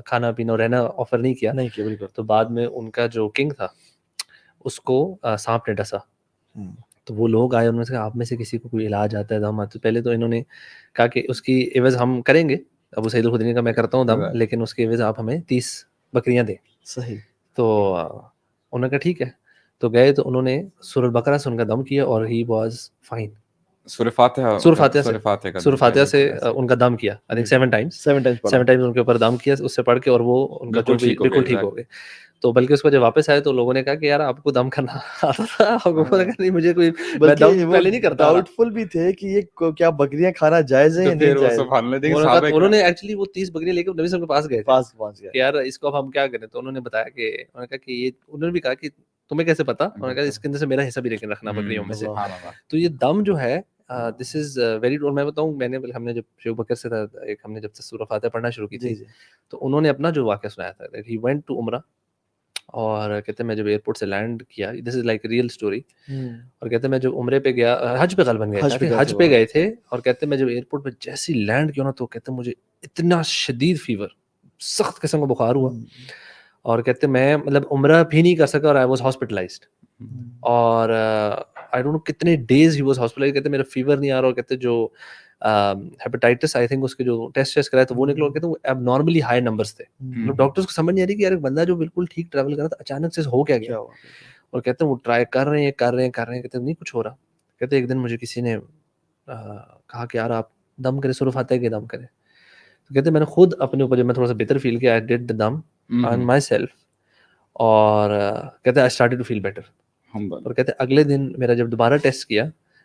کھانا 0.06 0.30
پینا 0.32 0.56
رہنا 0.56 0.82
آفر 0.96 1.18
نہیں 1.18 1.34
کیا۔ 1.34 1.52
نہیں 1.52 1.68
کیا 1.74 1.84
بالکل. 1.84 2.06
تو 2.14 2.22
بعد 2.22 2.44
میں 2.44 2.66
ان 2.66 2.90
کا 2.90 3.06
جو 3.06 3.28
کنگ 3.28 3.50
تھا 3.50 3.66
اس 4.64 4.80
کو 4.80 5.16
سانپ 5.38 5.68
نے 5.68 5.74
ڈسا۔ 5.74 5.96
تو 7.04 7.14
وہ 7.14 7.28
لوگ 7.28 7.54
آئے 7.54 7.68
انہوں 7.68 7.82
نے 7.88 7.92
کہا 7.92 8.04
آپ 8.04 8.16
میں 8.16 8.26
سے 8.26 8.36
کسی 8.36 8.58
کو 8.58 8.68
کوئی 8.68 8.86
علاج 8.86 9.16
آتا 9.16 9.34
ہے 9.34 9.40
دم؟ 9.40 9.60
آتا 9.60 9.70
ہے 9.74 9.80
پہلے 9.80 10.02
تو 10.02 10.10
انہوں 10.10 10.28
نے 10.28 10.42
کہا 10.92 11.06
کہ 11.06 11.26
اس 11.28 11.42
کی 11.42 11.70
عوض 11.76 11.96
ہم 11.96 12.22
کریں 12.22 12.48
گے۔ 12.48 12.56
ابو 12.92 13.08
سعید 13.08 13.26
الخدری 13.26 13.54
کا 13.54 13.60
میں 13.60 13.72
کرتا 13.72 13.98
ہوں 13.98 14.04
دم 14.04 14.24
لیکن 14.24 14.62
اس 14.62 14.74
کی 14.74 14.86
عوض 14.86 15.00
آپ 15.00 15.20
ہمیں 15.20 15.40
تیس 15.40 15.84
بکریاں 16.12 16.44
دیں۔ 16.44 16.54
صحیح۔ 16.84 17.16
تو 17.54 17.94
انہوں 18.72 18.78
نے 18.78 18.88
کہا 18.88 18.98
ٹھیک 18.98 19.22
ہے۔ 19.22 19.28
تو 19.78 19.88
گئے 19.88 20.12
تو 20.12 20.28
انہوں 20.28 20.42
نے 20.42 20.62
سور 20.82 21.04
البقرہ 21.04 21.38
سے 21.38 21.50
ان 21.50 21.56
کا 21.56 21.64
دم 21.64 21.84
کیا 21.84 22.04
اور 22.04 22.26
ہی 22.26 22.44
واز 22.44 22.78
فائن۔ 23.08 23.30
سورہ 23.86 24.08
فاتحہ 24.08 24.58
سورہ 24.58 24.74
فاتحہ 24.74 25.02
سے 25.02 25.58
سورہ 25.60 25.76
فاتحہ 25.76 26.04
سے 26.04 26.32
ان 26.54 26.66
کا 26.66 26.74
دم 26.80 26.96
کیا۔ 26.96 27.12
I 27.12 27.34
think 27.36 27.46
seven 27.46 27.68
times 27.70 27.94
seven 27.94 28.22
times 28.22 28.50
seven 28.50 28.64
times 28.64 28.84
ان 28.84 28.92
کے 28.92 28.98
اوپر 28.98 29.16
دم 29.16 29.36
کیا 29.36 29.54
اس 29.60 29.76
سے 29.76 29.82
پڑھ 29.82 30.00
کے 30.00 30.10
اور 30.10 30.20
وہ 30.20 30.58
ان 30.60 30.72
کا 30.72 30.80
جو 30.80 30.94
بالکل 30.94 31.44
ٹھیک 31.44 31.58
ہو 31.62 31.76
گئے 31.76 31.84
تو 32.40 32.52
بلکہ 32.52 32.72
اس 32.72 32.82
کو 32.82 32.90
جب 32.90 33.02
واپس 33.02 33.28
آئے 33.28 33.40
تو 33.40 33.52
لوگوں 33.52 33.72
نے 33.74 33.82
کہا 33.84 33.94
کہ 33.94 34.06
یار 34.06 34.20
آپ 34.20 34.42
کو 34.42 34.50
دم 34.50 34.70
کرنا 34.70 34.96
آتا 35.22 35.42
تھا۔ 35.56 35.64
آپ 35.74 36.08
کو 36.08 36.16
نہیں 36.38 36.50
مجھے 36.50 36.72
کوئی 36.74 36.90
میں 37.20 37.34
دم 37.34 37.70
پہلے 37.72 37.90
نہیں 37.90 38.00
کرتا 38.00 38.24
ڈاؤٹ 38.24 38.48
فل 38.56 38.70
بھی 38.70 38.84
تھے 38.84 39.12
کہ 39.12 39.26
یہ 39.26 39.40
کیا 39.70 39.90
بکریاں 39.90 40.30
کھانا 40.32 40.60
جائز 40.60 40.98
ہے 40.98 41.04
یا 41.04 41.14
نہیں 41.14 41.34
جائز؟ 41.34 41.58
انہوں 42.52 42.68
نے 42.68 42.82
ایکچولی 42.82 43.14
وہ 43.14 43.24
تیس 43.34 43.50
بکریاں 43.50 43.74
لے 43.74 43.82
کے 43.82 43.90
نبی 43.90 44.06
صاحب 44.06 44.20
کے 44.20 44.26
پاس 44.26 44.50
گئے 44.50 44.62
پاس 44.62 44.96
پہنچ 44.96 45.22
گئے۔ 45.22 45.30
یار 45.34 45.54
اس 45.54 45.78
کو 45.78 45.86
اب 45.86 45.98
ہم 45.98 46.10
کیا 46.10 46.26
کریں؟ 46.26 46.46
تو 46.46 46.58
انہوں 46.58 46.72
نے 46.72 46.80
بتایا 46.80 47.08
کہ 47.08 47.28
انہوں 47.28 47.60
نے 47.60 47.66
کہا 47.66 47.76
کہ 47.76 47.92
یہ 47.92 48.10
انہوں 48.28 48.48
نے 48.48 48.52
بھی 48.52 48.60
کہا 48.60 48.74
کہ 48.74 48.88
تمہیں 49.30 49.46
کیسے 49.46 49.64
پتا؟ 49.64 49.84
انہوں 49.84 50.08
نے 50.08 50.14
کہا 50.14 50.22
اس 50.22 50.38
کے 50.38 50.48
اندر 50.48 50.58
سے 50.58 50.66
میرا 50.66 50.88
حصہ 50.88 51.00
بھی 51.00 51.10
لیکن 51.10 51.30
رکھنا 51.32 51.50
بکریوں 51.50 51.84
میں 51.84 51.94
سے۔ 51.94 52.06
تو 52.68 52.76
یہ 52.76 52.88
دم 52.88 53.22
جو 53.22 53.38
ہے 53.40 53.60
دس 54.20 54.36
از 54.36 54.58
ویری 54.80 54.96
اور 54.96 55.10
میں 55.10 55.24
بتاؤں 55.24 55.54
میں 55.56 55.68
نے 55.68 55.78
ہم 55.96 56.04
نے 56.04 56.12
جب 56.14 56.22
شیو 56.38 56.54
بکر 56.54 56.74
سے 56.74 56.88
تھا 56.88 56.96
ایک 57.22 57.40
ہم 57.44 57.52
نے 57.52 57.60
جب 57.60 57.68
سورہ 57.74 58.04
فاتحہ 58.08 58.28
پڑھنا 58.28 58.50
شروع 58.50 58.68
کی 58.68 58.78
تھی 58.78 58.94
تو 59.48 59.58
انہوں 59.66 59.80
نے 59.80 59.88
اپنا 59.88 60.10
جو 60.10 60.26
واقعہ 60.26 60.48
سنایا 60.48 60.72
تھا 60.72 60.84
ہی 61.08 61.16
وینٹ 61.22 61.46
ٹو 61.46 61.58
عمرہ 61.60 61.78
اور 62.66 63.20
کہتے 63.20 63.42
ہیں 63.42 63.46
میں 63.46 63.54
جب 63.54 63.66
ایئرپورٹ 63.66 63.98
سے 63.98 64.06
لینڈ 64.06 64.42
کیا 64.48 64.72
this 64.72 64.96
is 64.96 65.04
like 65.04 65.26
real 65.26 65.44
story 65.44 65.80
اور 66.58 66.68
کہتے 66.68 66.86
ہیں 66.86 66.90
میں 66.90 66.98
جب 66.98 67.18
عمرے 67.18 67.40
پہ 67.40 67.50
گیا 67.50 67.96
حج 68.00 68.16
پہ 68.16 68.22
غالباً 68.22 68.52
گیا 68.52 68.60
حج 69.00 69.14
پہ 69.18 69.28
گئے 69.30 69.46
تھے 69.46 69.66
اور 69.88 69.98
کہتے 69.98 70.26
ہیں 70.26 70.30
میں 70.30 70.38
جب 70.38 70.48
ایئرپورٹ 70.48 70.84
پہ 70.84 70.90
جیسی 71.00 71.34
لینڈ 71.34 71.74
کیا 71.74 71.84
نا 71.84 71.90
تو 71.90 72.06
کہتے 72.06 72.32
ہیں 72.32 72.38
مجھے 72.38 72.52
اتنا 72.82 73.22
شدید 73.22 73.80
فیور 73.80 74.08
سخت 74.60 75.00
قسم 75.00 75.20
کا 75.20 75.26
بخار 75.26 75.54
ہوا۔ 75.54 75.70
اور 76.64 76.82
کہتے 76.82 77.06
میں 77.06 77.36
مطلب 77.36 77.62
عمرہ 77.70 78.02
بھی 78.04 78.22
نہیں 78.22 78.36
کر 78.36 78.46
سکا 78.46 78.68
اور 78.68 78.76
آئی 78.76 78.86
واز 78.86 79.02
ہاسپٹلائزڈ 79.02 79.64
اور 80.40 80.88
آئی 80.90 81.82
ڈونٹ 81.82 81.92
نو 81.92 81.98
کتنے 81.98 82.36
ڈیز 82.36 82.76
ہی 82.76 82.82
واز 82.82 82.98
ہاسپٹلائز 82.98 83.32
کہتے 83.32 83.48
میرا 83.48 83.62
فیور 83.72 83.96
نہیں 83.96 84.10
آ 84.10 84.20
رہا 84.20 84.26
اور 84.26 84.34
کہتے 84.34 84.56
جو 84.56 84.88
ہیپیٹائٹس 86.04 86.56
آئی 86.56 86.66
تھنک 86.66 86.84
اس 86.84 86.96
کے 86.96 87.04
جو 87.04 87.28
ٹیسٹ 87.34 87.54
ٹیسٹ 87.54 87.70
کرائے 87.70 87.86
تو 87.86 87.94
وہ 87.94 88.06
نکلو 88.06 88.30
کہتے 88.30 88.46
ہیں 88.46 88.54
اب 88.62 88.80
نارملی 88.82 89.22
ہائی 89.22 89.40
نمبرس 89.40 89.74
تھے۔ 89.76 89.84
مطلب 90.00 90.36
ڈاکٹرس 90.36 90.66
کو 90.66 90.72
سمجھ 90.72 90.94
نہیں 90.94 91.04
آ 91.04 91.06
رہی 91.06 91.16
کہ 91.16 91.22
یار 91.22 91.32
ایک 91.32 91.40
بندہ 91.40 91.64
جو 91.66 91.76
بالکل 91.76 92.04
ٹھیک 92.10 92.32
ٹریول 92.32 92.54
کر 92.54 92.60
رہا 92.60 92.68
تھا 92.68 92.76
اچانک 92.80 93.14
سے 93.14 93.22
ہو 93.22 93.44
کیا 93.44 93.58
گیا؟ 93.58 93.78
اور 94.50 94.60
کہتے 94.60 94.84
ہیں 94.84 94.90
وہ 94.90 94.96
ٹرائی 95.04 95.24
کر 95.30 95.46
رہے 95.46 95.62
ہیں 95.64 95.72
کر 95.72 95.94
رہے 95.94 96.04
ہیں 96.04 96.10
کر 96.10 96.26
رہے 96.26 96.34
ہیں 96.34 96.42
کہتے 96.42 96.58
ہیں 96.58 96.64
نہیں 96.64 96.74
کچھ 96.74 96.94
ہو 96.94 97.02
رہا۔ 97.02 97.14
کہتے 97.60 97.76
ایک 97.76 97.88
دن 97.88 97.98
مجھے 97.98 98.16
کسی 98.16 98.40
نے 98.40 98.56
کہا 99.26 100.06
کہ 100.06 100.16
یار 100.16 100.30
آپ 100.30 100.48
دم 100.78 101.00
کرے 101.00 101.12
صرف 101.12 101.36
آتا 101.36 101.54
ہے 101.54 101.60
کہ 101.60 101.68
دم 101.68 101.86
کرے 101.86 102.06
تو 102.86 102.94
کہتے 102.94 103.10
میں 103.10 103.20
نے 103.20 103.26
خود 103.26 103.54
اپنے 103.58 103.82
اوپر 103.82 103.96
جب 103.96 104.06
میں 104.06 104.14
تھوڑا 104.14 104.28
سا 104.28 104.34
بہتر 104.38 104.58
فیل 104.58 104.76
کیا 104.76 104.92
آئی 104.92 105.00
ڈیڈ 105.00 105.28
دا 105.28 105.34
دم۔ 105.38 105.60
آن 105.90 106.24
مائی 106.26 106.40
سیلف 106.40 106.68
اور 107.56 108.10
کہتے 108.64 108.70
ہیں 108.70 108.80
I 108.80 108.86
started 108.86 109.18
to 109.18 109.24
feel 109.24 109.40
better 109.40 109.62
اور 110.14 110.54
کہتے 110.54 110.72
ہیں 110.72 110.78
اگلے 110.78 111.02
دن 111.04 111.32
میرا 111.38 111.54
جب 111.54 111.70
دوبارہ 111.70 111.96
ٹیسٹ 111.96 112.26
کیا 112.28 112.44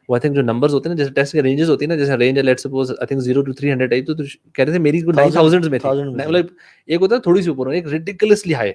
وہ 0.10 0.16
آئی 0.16 0.22
تھنک 0.22 0.36
جو 0.36 0.42
نمبرز 0.42 0.74
ہوتے 0.74 0.90
ہیں 0.90 0.96
نا 0.96 0.98
جیسے 0.98 1.14
ٹیسٹ 1.14 1.34
کے 1.34 1.42
رینجز 1.42 1.70
ہوتی 1.70 1.86
ہیں 1.86 1.90
نا 1.90 1.96
جیسے 1.96 2.18
range 2.18 2.40
let 2.40 2.60
suppose 2.60 2.92
I 2.92 3.08
think 3.08 3.22
zero 3.22 3.42
to 3.42 3.54
three 3.54 3.72
hundred 3.72 3.94
آئی 3.94 4.02
تو 4.02 4.14
کہہ 4.16 4.64
رہے 4.66 4.72
تھے 4.72 4.80
میری 4.80 5.02
نائن 5.16 5.32
تھاؤزینڈ 5.32 5.66
میں 5.66 5.80
تھی. 5.80 5.90
مطلب 6.16 6.46
ایک 6.88 7.02
ہوتا 7.02 7.16
ہے 7.16 7.22
تھوڑی 7.22 7.42
سی 7.42 7.50
اوپر 7.50 7.68
ایک 7.68 7.88
ریڈیکلسلی 7.88 8.54
ہائی 8.54 8.72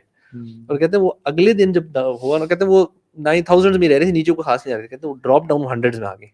اور 0.69 0.79
کہتے 0.79 0.97
ہیں 0.97 1.05
وہ 1.05 1.13
اگلے 1.25 1.53
دن 1.53 1.73
جب 1.73 1.99
ہوا 2.23 2.39
نا 2.39 2.47
کہتے 2.47 2.65
ہیں 2.65 2.73
وہ 2.73 2.87
نائن 3.19 3.43
تھاؤزینڈ 3.43 3.77
میں 3.77 3.89
رہ 3.89 3.95
رہے 3.95 4.05
تھے 4.05 4.13
نیچے 4.13 4.33
کو 4.33 4.43
خاص 4.43 4.67
نہیں 4.67 4.77
آ 4.77 4.81
رہے 4.81 4.89
کہتے 4.89 5.07
ہیں 5.07 5.13
وہ 5.13 5.19
ڈراپ 5.23 5.49
ڈاؤن 5.49 5.67
ہنڈریڈ 5.67 5.97
میں 5.97 6.09
آ 6.09 6.15
گئی 6.15 6.29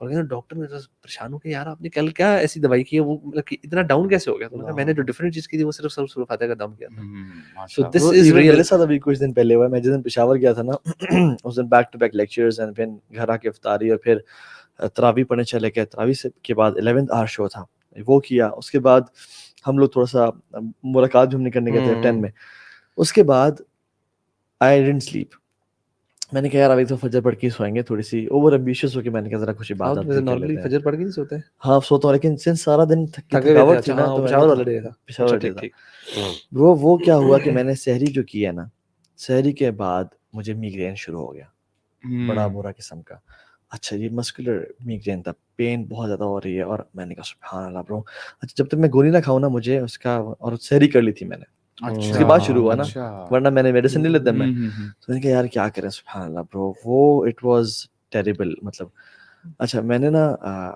اور 0.00 0.08
کہتے 0.08 0.20
ہیں 0.20 0.26
ڈاکٹر 0.26 0.56
میں 0.56 0.66
پریشان 0.68 1.32
ہو 1.32 1.38
کہ 1.38 1.48
یار 1.48 1.66
آپ 1.66 1.80
نے 1.82 1.88
کل 1.88 2.08
کیا 2.08 2.34
ایسی 2.36 2.60
دوائی 2.60 2.84
کی 2.84 2.96
ہے؟ 2.96 3.00
وہ 3.00 3.18
مطلب 3.24 3.42
اتنا 3.64 3.82
ڈاؤن 3.82 4.08
کیسے 4.08 4.30
ہو 4.30 4.38
گیا 4.40 4.48
تو 4.48 4.74
میں 4.74 4.84
نے 4.84 4.92
جو 4.94 5.02
ڈفرنٹ 5.02 5.34
چیز 5.34 5.48
کی 5.48 5.56
تھی 5.56 5.64
وہ 5.64 5.72
صرف 5.72 5.92
سب 5.92 6.10
سورہ 6.10 6.24
فاتحہ 6.24 6.46
کا 6.46 6.54
دم 6.58 6.74
کیا 6.74 6.88
تھا۔ 6.94 7.02
سو 7.66 7.82
دس 7.82 8.02
از 8.02 8.32
ریئل 8.32 8.50
میرے 8.50 8.62
ساتھ 8.62 8.82
ابھی 8.82 8.98
کچھ 8.98 9.20
دن 9.20 9.32
پہلے 9.32 9.54
ہوا 9.54 9.68
میں 9.68 9.80
جس 9.80 9.92
دن 9.94 10.02
پشاور 10.02 10.36
گیا 10.36 10.52
تھا 10.52 10.62
نا 10.62 10.72
اس 11.44 11.56
دن 11.56 11.66
back 11.66 11.92
to 11.92 11.98
back 11.98 12.14
lectures 12.14 12.60
and 12.60 12.76
پھر 12.76 12.86
گھر 13.14 13.28
آ 13.28 13.36
کے 13.36 13.48
افطاری 13.48 13.90
اور 13.90 13.98
پھر 13.98 14.18
تراوی 14.94 15.24
پڑھنے 15.24 15.44
چلے 15.44 15.70
گئے۔ 15.76 15.84
تراوی 15.84 16.14
سے 16.14 16.28
کے 16.42 16.54
بعد 16.54 16.72
الیونتھ 16.76 17.12
آر 17.12 17.26
شو 17.26 17.48
تھا۔ 17.48 17.64
وہ 18.06 18.20
کیا۔ 18.20 18.48
اس 18.48 18.70
کے 18.70 18.78
بعد 18.78 19.00
ہم 19.66 19.78
لوگ 19.78 19.88
تھوڑا 19.88 20.06
سا 20.06 20.26
ملاقات 20.82 21.28
بھی 21.28 21.36
ہم 21.36 21.42
نے 21.42 21.50
کرنے 21.50 21.72
گئے 21.72 21.80
تھے 21.80 22.02
ٹین 22.02 22.20
میں۔ 22.20 22.30
اس 22.96 23.12
کے 23.12 23.22
بعد 23.22 23.50
آئی 24.60 24.84
ڈنٹ 24.84 25.02
سلیپ 25.02 25.34
میں 26.32 26.42
نے 26.42 26.48
کہا 26.48 26.60
یار 26.60 26.70
ابھی 26.70 26.84
تو 26.84 26.96
فجر 26.96 27.20
پڑھ 27.20 27.36
کے 27.36 27.50
سوئیں 27.50 27.74
گے 27.74 27.82
تھوڑی 27.82 28.02
سی 28.02 28.26
اوور 28.26 28.52
ایمبیشیس 28.52 28.96
ہو 28.96 29.02
کے 29.02 29.10
میں 29.10 29.20
نے 29.20 29.30
کہا 29.30 29.38
ذرا 29.38 29.52
کچھ 29.52 29.72
بات 29.72 29.96
نارملی 29.96 30.56
فجر 30.56 30.78
پڑھ 30.80 30.96
کے 30.96 31.02
نہیں 31.02 31.12
سوتے؟ 31.12 31.36
ہاں 31.66 31.80
سوتا 31.88 32.08
ہوں 32.08 32.14
لیکن 32.14 32.36
سنس 32.36 32.60
سارا 32.60 32.84
دن 32.84 33.06
تھکاوٹ 33.06 33.84
تھی 33.84 33.92
نا 33.92 34.06
تو 34.06 34.24
پشاور 34.26 34.48
والا 34.48 34.62
ڈے 34.62 34.80
تھا۔ 34.80 34.90
پشاور 35.04 35.36
ڈے 35.36 35.52
تھا 35.52 35.66
وہ 36.52 36.76
وہ 36.80 36.96
کیا 36.96 37.16
ہوا 37.16 37.38
کہ 37.38 37.50
میں 37.50 37.62
نے 37.62 37.74
سحری 37.74 38.06
جو 38.06 38.22
کی 38.22 38.46
ہے 38.46 38.52
نا 38.52 38.64
سحری 39.18 39.52
کے 39.52 39.70
بعد 39.70 40.04
مجھے 40.32 40.54
میگرین 40.54 40.94
شروع 40.94 41.26
ہو 41.26 41.34
گیا۔ 41.34 41.44
بڑا 42.28 42.46
برا 42.46 42.72
قسم 42.72 43.02
کا۔ 43.02 43.14
اچھا 43.70 43.96
یہ 43.96 44.08
مسکولر 44.12 44.62
میگرین 44.80 45.22
تھا۔ 45.22 45.32
پین 45.56 45.84
بہت 45.84 46.06
زیادہ 46.08 46.24
ہو 46.24 46.40
رہی 46.40 46.56
ہے 46.56 46.62
اور 46.62 46.78
میں 46.94 47.06
نے 47.06 47.14
کہا 47.14 47.22
سبحان 47.24 47.64
اللہ 47.64 47.78
برو 47.78 47.98
اچھا 48.42 48.54
جب 48.56 48.68
تک 48.68 48.74
میں 48.74 48.88
گولی 48.94 49.10
نہ 49.10 49.18
کھاؤں 49.24 49.40
نا 49.40 49.48
مجھے 49.48 49.78
اس 49.78 49.98
کا 49.98 50.16
اور 50.38 50.56
سحری 50.56 50.88
کر 50.88 51.02
لی 51.02 51.12
تھی 51.12 51.26
میں 51.26 51.36
نے۔ 51.36 51.59
اس 51.82 52.16
کے 52.18 52.24
بعد 52.24 52.38
شروع 52.46 52.62
ہوا 52.62 52.74
نا 52.74 52.82
ورنہ 53.30 53.48
میں 53.48 53.62
نے 53.62 53.72
میڈیسن 53.72 54.02
نہیں 54.02 54.12
لیتا 54.12 54.30
میں 54.30 54.46
تو 54.46 55.04
میں 55.08 55.14
نے 55.14 55.20
کہا 55.20 55.30
یار 55.30 55.44
کیا 55.44 55.68
کریں 55.68 55.88
سبحان 55.90 56.22
اللہ 56.22 56.40
برو 56.40 56.72
وہ 56.84 57.26
اٹ 57.26 57.44
واز 57.44 57.74
ٹیریبل 58.10 58.54
مطلب۔ 58.62 58.88
اچھا 59.58 59.80
میں 59.80 59.98
نے 59.98 60.10
نا 60.10 60.24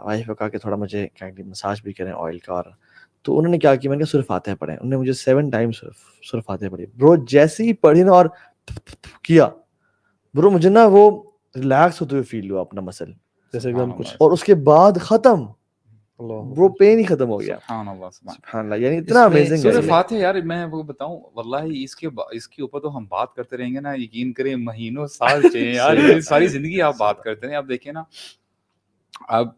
وائف 0.04 0.26
کو 0.26 0.34
کہا 0.34 0.48
کہ 0.48 0.58
تھوڑا 0.58 0.76
مجھے 0.76 1.06
مساج 1.46 1.82
بھی 1.82 1.92
کریں 1.92 2.12
آئل 2.16 2.38
کا 2.38 2.52
اور 2.52 2.64
تو 3.22 3.38
انہوں 3.38 3.50
نے 3.50 3.58
کیا 3.58 3.74
کیا 3.74 3.90
میں 3.90 3.96
نے 3.98 4.04
کہا 4.04 4.10
صرف 4.12 4.30
آتے 4.30 4.54
پڑھیں۔ 4.54 4.76
انہوں 4.76 4.90
نے 4.90 4.96
مجھے 4.96 5.12
سیون 5.12 5.50
ٹائم 5.50 5.72
صرف 5.72 5.96
صرف 6.30 6.50
آتے 6.50 6.68
پڑھی۔ 6.68 6.86
برو 6.98 7.14
جیسے 7.28 7.64
ہی 7.64 7.72
پڑھی 7.72 8.02
نا 8.02 8.12
اور 8.12 8.26
کیا۔ 9.22 9.48
برو 10.34 10.50
مجھے 10.50 10.68
نا 10.68 10.86
وہ 10.90 11.10
ریلیکس 11.56 12.00
ہوتے 12.00 12.16
ہوئے 12.16 12.22
فیل 12.22 12.50
ہوا 12.50 12.60
اپنا 12.60 12.80
مسل 12.80 13.12
اور 14.20 14.30
اس 14.32 14.44
کے 14.44 14.54
بعد 14.54 14.92
ختم۔ 15.00 15.44
وہ 16.20 16.68
پین 16.76 16.98
ہی 16.98 17.04
ختم 17.04 17.28
ہو 17.28 17.40
گیا۔ 17.40 17.56
سبحان 17.58 17.88
اللہ 17.88 18.10
سبحان 18.12 18.36
اللہ 18.56 18.74
یعنی 18.76 18.98
اتنا 18.98 19.22
امیزنگ 19.24 19.60
سورہ 19.60 19.80
فاتحہ 19.86 20.16
یار 20.16 20.34
میں 20.44 20.64
وہ 20.66 20.82
بتاؤں 20.84 21.18
واللہ 21.28 21.56
اس 21.82 21.96
کے 21.96 22.08
اس 22.32 22.48
کے 22.48 22.62
اوپر 22.62 22.80
تو 22.80 22.96
ہم 22.96 23.04
بات 23.06 23.34
کرتے 23.34 23.56
رہیں 23.56 23.74
گے 23.74 23.80
نا 23.80 23.92
یقین 23.94 24.32
کریں 24.32 24.54
مہینوں 24.58 25.06
سال 25.08 25.42
چاہیے 25.52 25.72
یار 25.72 26.20
ساری 26.22 26.46
زندگی 26.48 26.80
آپ 26.82 26.96
بات 26.98 27.22
کرتے 27.22 27.48
ہیں 27.48 27.56
آپ 27.56 27.68
دیکھیں 27.68 27.92
نا 27.92 28.02
اب 29.30 29.48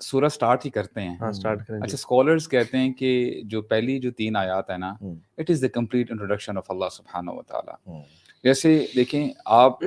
سورہ 0.00 0.28
سٹارٹ 0.28 0.64
ہی 0.64 0.70
کرتے 0.70 1.00
ہیں۔ 1.00 1.16
ہاں 1.20 1.30
اچھا 1.30 1.96
سکولرز 1.96 2.48
کہتے 2.48 2.78
ہیں 2.78 2.92
کہ 2.94 3.10
جو 3.46 3.62
پہلی 3.64 3.98
جو 3.98 4.10
تین 4.12 4.36
آیات 4.36 4.70
ہے 4.70 4.76
نا 4.78 4.94
it 5.38 5.50
is 5.50 5.62
the 5.62 5.68
complete 5.70 6.10
introduction 6.10 6.56
of 6.56 6.70
اللہ 6.70 6.88
سبحانہ 6.92 7.30
و 7.30 7.42
تعالی 7.44 8.00
جیسے 8.44 8.68
دیکھیں 8.94 9.28
آپ 9.56 9.80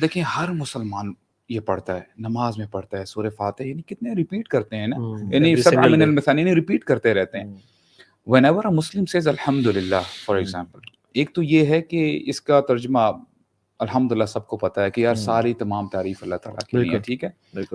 دیکھیں 0.00 0.22
ہر 0.36 0.50
مسلمان 0.54 1.12
یہ 1.48 1.60
پڑھتا 1.60 1.94
ہے 1.96 2.00
نماز 2.18 2.58
میں 2.58 2.66
پڑھتا 2.70 2.98
ہے 2.98 3.04
سورہ 3.04 3.30
فاتح 3.36 3.62
یعنی 3.62 3.82
کتنے 3.82 4.14
ریپیٹ 4.14 4.48
کرتے 4.48 4.76
ہیں 4.76 4.86
نا؟ 4.86 4.96
یعنی 5.34 5.56
سب 5.56 5.70
المثانی 6.02 6.54
ریپیٹ 6.54 6.84
کرتے 6.84 7.14
رہتے 7.14 7.38
ہیں۔ 7.38 7.44
وین 8.26 8.44
ایور 8.44 8.64
مسلم 8.64 9.06
سیز 9.06 9.28
الحمد 9.28 9.66
للہ 9.66 9.96
فار 10.26 10.36
ایگزامپل 10.36 10.78
ایک 11.14 11.30
تو 11.34 11.42
یہ 11.42 11.66
ہے 11.66 11.82
کہ 11.82 12.22
اس 12.26 12.40
کا 12.40 12.60
ترجمہ 12.60 12.98
الحمد 13.78 14.12
للہ 14.12 14.24
سب 14.24 14.46
کو 14.46 14.56
پتہ 14.56 14.80
ہے 14.80 14.90
کہ 14.90 15.00
یار 15.00 15.14
ساری 15.14 15.54
تمام 15.54 15.88
تعریف 15.88 16.22
اللہ 16.22 16.34
تعالیٰ 16.34 16.68
کی 16.68 16.76
لیے 16.78 16.98
ٹھیک 16.98 17.24
ہے؟ 17.24 17.28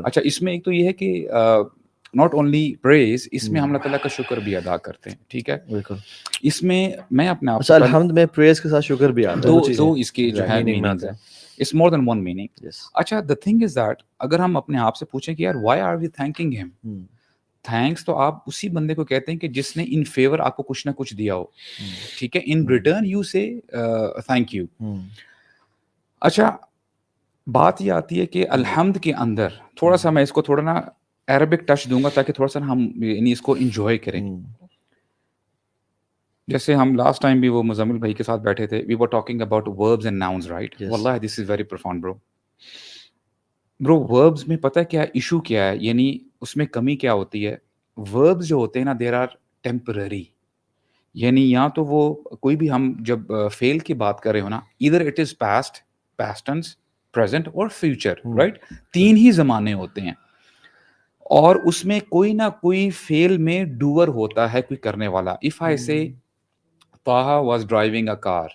اچھا 0.03 0.21
اس 0.23 0.41
میں 0.41 0.53
ایک 0.53 0.65
تو 0.65 0.71
یہ 0.71 0.87
ہے 0.87 0.93
کہ 0.93 1.27
ناٹ 2.13 2.33
اونلی 2.33 2.75
پریز 2.75 3.27
اس 3.31 3.49
میں 3.49 3.61
ہم 3.61 3.67
اللہ 3.67 3.77
تعالیٰ 3.77 3.99
کا 3.99 4.09
شکر 4.09 4.37
بھی 4.37 4.55
ادا 4.55 4.77
کرتے 4.77 5.09
ہیں 5.09 5.17
ٹھیک 5.27 5.49
ہے؟ 5.49 5.57
بالکل۔ 5.69 5.95
اس 6.43 6.63
میں 6.63 6.91
میں 7.11 7.27
اپنے 7.27 7.51
آپ 7.51 7.59
اچھا 7.59 7.75
الحمد 7.75 8.11
میں 8.11 8.25
پریز 8.25 8.61
کے 8.61 8.69
ساتھ 8.69 8.85
شکر 8.85 9.09
بھی 9.09 9.25
آتا 9.25 9.49
ہے 9.49 9.73
دو 9.77 9.93
اس 9.93 10.11
کی 10.11 10.31
جو 10.31 10.43
ہے 10.49 10.61
ہیں۔ 11.05 11.11
It's 11.59 11.73
more 11.73 11.91
than 11.91 12.07
one 12.07 12.23
meaning 12.23 12.65
اچھا 12.93 13.19
دا 13.19 13.33
تھنگ 13.33 13.63
از 13.63 13.75
دیٹ 13.75 14.03
اگر 14.19 14.39
ہم 14.39 14.57
اپنے 14.57 14.79
آپ 14.79 14.97
سے 14.97 15.05
پوچھیں 15.05 15.33
کہ 15.35 15.43
یار 15.43 15.55
وائی 15.63 15.81
آر 15.81 15.95
وی 15.95 16.07
تھینکنگ 16.07 16.53
ہم 16.61 16.69
تھینکس 17.65 18.05
تو 18.05 18.17
آپ 18.17 18.39
اسی 18.45 18.69
بندے 18.69 18.95
کو 18.95 19.03
کہتے 19.05 19.31
ہیں 19.31 19.39
کہ 19.39 19.47
جس 19.47 19.75
نے 19.77 19.83
ان 19.87 20.03
فیور 20.03 20.39
آپ 20.39 20.55
کو 20.57 20.63
کچھ 20.63 20.87
نہ 20.87 20.91
کچھ 20.91 21.13
دیا 21.15 21.35
ہو 21.35 21.43
ٹھیک 22.19 22.35
ہے 22.35 22.41
ان 22.45 22.67
ریٹرن 22.67 23.05
یو 23.05 23.23
سے 23.23 23.59
تھینک 24.25 24.55
یو 24.55 24.65
اچھا 26.21 26.57
بات 27.47 27.81
یہ 27.81 27.91
آتی 27.91 28.19
ہے 28.19 28.25
کہ 28.25 28.45
الحمد 28.49 28.97
کے 29.01 29.13
اندر 29.13 29.47
تھوڑا 29.75 29.97
سا 29.97 30.09
میں 30.09 30.23
اس 30.23 30.31
کو 30.31 30.41
تھوڑا 30.41 30.63
نا 30.63 30.79
عربک 31.27 31.67
ٹچ 31.67 31.89
دوں 31.89 32.03
گا 32.03 32.09
تاکہ 32.13 32.33
تھوڑا 32.33 32.47
سا 32.47 32.59
ہم 32.59 33.03
یعنی 33.03 33.31
اس 33.31 33.41
کو 33.41 33.55
انجوائے 33.59 33.97
کریں 33.97 34.21
جیسے 36.47 36.75
ہم 36.75 36.95
لاسٹ 36.95 37.21
ٹائم 37.21 37.39
بھی 37.39 37.49
وہ 37.49 37.63
مزمل 37.63 37.97
بھائی 37.97 38.13
کے 38.13 38.23
ساتھ 38.23 38.41
بیٹھے 38.41 38.67
تھے 38.67 38.83
we 38.87 38.95
were 38.99 39.07
talking 39.07 39.41
about 39.41 39.67
verbs 39.67 40.05
and 40.05 40.17
nouns 40.17 40.47
right 40.47 40.75
واللہ 40.81 41.17
دس 41.17 41.39
از 41.39 41.49
ویری 41.49 41.63
پرفان 41.63 42.01
برو 42.01 42.13
برو 43.79 44.05
وربز 44.09 44.47
میں 44.47 44.57
پتہ 44.57 44.79
کیا 44.79 45.01
ایشو 45.01 45.39
کیا 45.41 45.69
ہے؟ 45.69 45.77
یعنی 45.77 46.17
اس 46.41 46.57
میں 46.57 46.65
کمی 46.65 46.95
کیا 46.95 47.13
ہوتی 47.13 47.47
ہے؟ 47.47 47.55
وربز 47.97 48.47
جو 48.47 48.55
ہوتے 48.55 48.79
ہیں 48.79 48.85
نا 48.85 48.93
دیر 48.99 49.13
آر 49.13 49.27
ٹیمپرری 49.61 50.23
یعنی 51.15 51.51
یا 51.51 51.67
تو 51.67 51.85
وہ 51.85 52.13
کوئی 52.13 52.55
بھی 52.55 52.71
ہم 52.71 52.93
جب 52.99 53.19
فیل 53.51 53.79
کی 53.79 53.93
بات 53.93 54.19
کر 54.21 54.31
رہے 54.31 54.41
ہو 54.41 54.49
نا 54.49 54.59
ادھر 54.79 55.05
it 55.07 55.19
is 55.19 55.37
past 55.37 55.77
past tense 56.17 56.75
present 57.13 57.47
اور 57.47 57.67
فیوچر 57.67 58.13
رائٹ 58.37 58.57
تین 58.93 59.17
ہی 59.17 59.31
زمانے 59.31 59.73
ہوتے 59.73 60.01
ہیں۔ 60.01 60.11
اور 61.29 61.55
اس 61.55 61.85
میں 61.85 61.99
کوئی 62.09 62.33
نہ 62.33 62.49
کوئی 62.61 62.89
فیل 62.89 63.37
میں 63.37 63.63
ڈوور 63.63 64.07
ہوتا 64.07 64.53
ہے 64.53 64.61
کوئی 64.61 64.77
کرنے 64.77 65.07
والا۔ 65.07 65.31
If 65.31 65.61
I 65.63 65.77
say 65.77 66.07
Taha 67.05 67.37
was 67.39 67.65
driving 67.67 68.09
a 68.09 68.15
car 68.21 68.49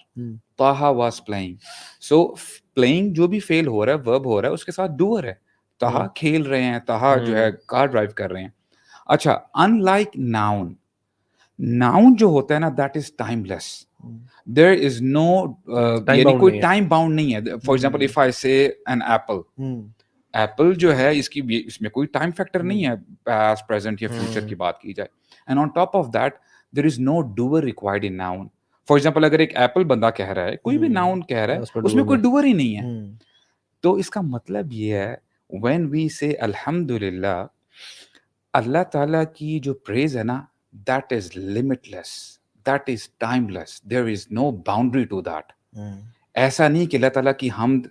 Taha 0.58 0.88
was 0.90 1.24
playing 1.24 1.54
so 2.00 2.26
playing 2.74 3.12
جو 3.14 3.26
بھی 3.26 3.40
فیل 3.40 3.66
ہو 3.66 3.84
رہا 3.86 3.92
ہے 3.92 3.98
ورب 4.06 4.26
ہو 4.26 4.40
رہا 4.42 4.48
ہے 4.48 4.54
اس 4.54 4.64
کے 4.64 4.72
ساتھ 4.72 4.92
ڈوور 4.98 5.24
ہے. 5.24 5.34
تاہا 5.80 6.06
کھیل 6.14 6.42
رہے 6.42 6.62
ہیں 6.62 6.78
تاہا 6.86 7.14
جو 7.16 7.36
ہے 7.36 7.50
کار 7.66 7.86
ڈرائیو 7.86 8.10
کر 8.16 8.30
رہے 8.32 8.42
ہیں. 8.42 8.48
اچھا 9.06 9.38
ان 9.54 9.82
لائک 9.84 10.16
ناؤن 10.16 10.72
ناؤن 11.58 12.14
جو 12.16 12.26
ہوتا 12.26 12.54
ہے 12.54 12.60
نا 12.60 12.68
that 12.78 12.96
is 12.96 13.12
time 13.18 13.44
less 13.44 13.64
there 14.56 14.72
is 14.84 15.00
نو 15.02 15.28
یعنی 15.68 16.36
کوئی 16.38 16.60
ٹائم 16.60 16.88
باؤنڈ 16.88 17.14
نہیں 17.14 17.34
ہے. 17.34 17.40
فار 17.40 17.74
ایگزامپل 17.74 18.02
اف 18.04 18.18
آئی 18.18 18.32
سے 18.32 18.66
این 18.86 19.02
ایپل 19.02 19.40
ایپل 20.34 20.74
جو 20.74 20.96
ہے 20.96 21.18
اس 21.18 21.28
کی 21.30 21.40
اس 21.66 21.80
میں 21.80 21.90
کوئی 21.90 22.06
ٹائم 22.12 22.30
فیکٹر 22.36 22.62
نہیں 22.62 22.86
ہے 22.86 22.94
پاسٹ 23.24 23.68
پریزنٹ 23.68 24.02
یا 24.02 24.08
فیوچر 24.08 24.46
کی 24.48 24.54
بات 24.54 24.80
کی 24.80 24.92
جائے. 24.92 25.08
And 25.46 25.60
on 25.60 25.68
top 25.74 25.96
of 25.96 26.12
that 26.14 26.34
there 26.76 26.84
is 26.84 26.98
no 27.00 27.20
doer 27.20 27.62
required 27.62 28.04
in 28.04 28.16
noun 28.16 28.46
for 28.88 28.96
example 28.96 29.24
اگر 29.24 29.38
ایک 29.38 29.56
ایپل 29.56 29.84
بندہ 29.84 30.10
کہہ 30.16 30.26
رہا 30.26 30.44
ہے 30.44 30.56
کوئی 30.56 30.78
بھی 30.78 30.88
ناؤن 30.88 31.22
کہہ 31.22 31.36
رہا 31.36 31.54
ہے 31.54 31.58
اس 31.58 31.94
میں 31.94 32.04
کوئی 32.04 32.20
ڈوور 32.20 32.44
ہی 32.44 32.52
نہیں 32.52 32.76
ہے۔ 32.76 32.82
تو 33.80 33.94
اس 33.94 34.10
کا 34.10 34.20
مطلب 34.20 34.72
یہ 34.72 34.94
ہے 34.94 35.14
وین 35.50 35.86
وی 35.86 36.08
سے 36.08 36.32
الحمد 36.32 36.90
للہ 36.90 37.46
اللہ 38.52 38.82
تعالیٰ 38.92 39.24
کی 39.34 39.58
جو 39.58 39.74
پریز 39.74 40.16
ہے 40.16 40.22
نا 40.22 40.42
that 40.72 41.12
is 41.12 41.36
limitless 41.88 42.38
that 42.66 42.90
is 42.90 43.08
timeless 43.48 43.82
there 43.82 44.04
is 44.04 44.26
no 44.30 44.50
boundary 44.50 45.04
to 45.04 45.20
that 45.20 45.52
ایسا 46.34 46.68
نہیں 46.68 46.86
کہ 46.86 46.96
اللہ 46.96 47.06
تعالیٰ 47.06 47.32
کی 47.38 47.48
حمد 47.58 47.86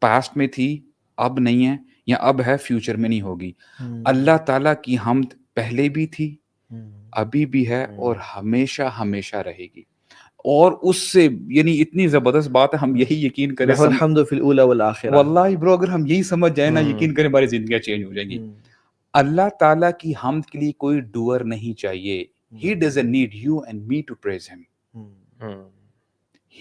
پاسٹ 0.00 0.36
میں 0.36 0.46
تھی 0.46 0.80
اب 1.16 1.38
نہیں 1.38 1.66
ہے 1.66 1.76
یا 2.06 2.16
اب 2.16 2.40
ہے 2.46 2.56
فیوچر 2.56 2.96
میں 2.96 3.08
نہیں 3.08 3.20
ہوگی۔ 3.20 3.52
اللہ 4.04 4.36
تعالیٰ 4.36 4.74
کی 4.82 4.96
حمد 5.06 5.54
پہلے 5.54 5.88
بھی 5.88 6.06
تھی۔ 6.06 6.36
ابھی 7.12 7.46
بھی 7.46 7.68
ہے 7.68 7.84
اور 7.96 8.16
ہمیشہ 8.36 8.82
ہمیشہ 8.82 9.36
رہے 9.36 9.66
گی۔ 9.76 9.82
اور 10.38 10.72
اس 10.82 10.96
سے 10.96 11.28
یعنی 11.48 11.80
اتنی 11.80 12.08
زبردست 12.08 12.48
بات 12.50 12.74
ہے 12.74 12.78
ہم 12.78 12.96
یہی 12.96 13.26
یقین 13.26 13.54
کریں۔ 13.54 13.74
الحمد 13.92 14.18
واللہ 15.16 15.56
برو 15.56 15.72
اگر 15.72 15.88
ہم 15.88 16.06
یہی 16.06 16.22
سمجھ 16.22 16.52
جائیں 16.56 16.72
نا 16.72 16.80
یقین 16.80 17.14
کریں 17.14 17.28
ہماری 17.28 17.46
زندگیاں 17.46 17.78
چینج 17.78 18.04
ہو 18.04 18.12
جائیں 18.12 18.30
گی۔ 18.30 18.38
اللہ 19.12 19.48
تعالیٰ 19.60 19.90
کی 20.00 20.12
حمد 20.24 20.50
کے 20.50 20.58
لیے 20.58 20.72
کوئی 20.72 21.00
ڈوور 21.00 21.40
نہیں 21.40 21.78
چاہیے۔ 21.78 22.24
He 22.64 22.74
doesn't 22.74 23.08
need 23.08 23.34
you 23.34 23.58
and 23.58 23.82
me 23.82 24.02
to 24.02 24.14
praise 24.14 24.48
him 24.52 24.62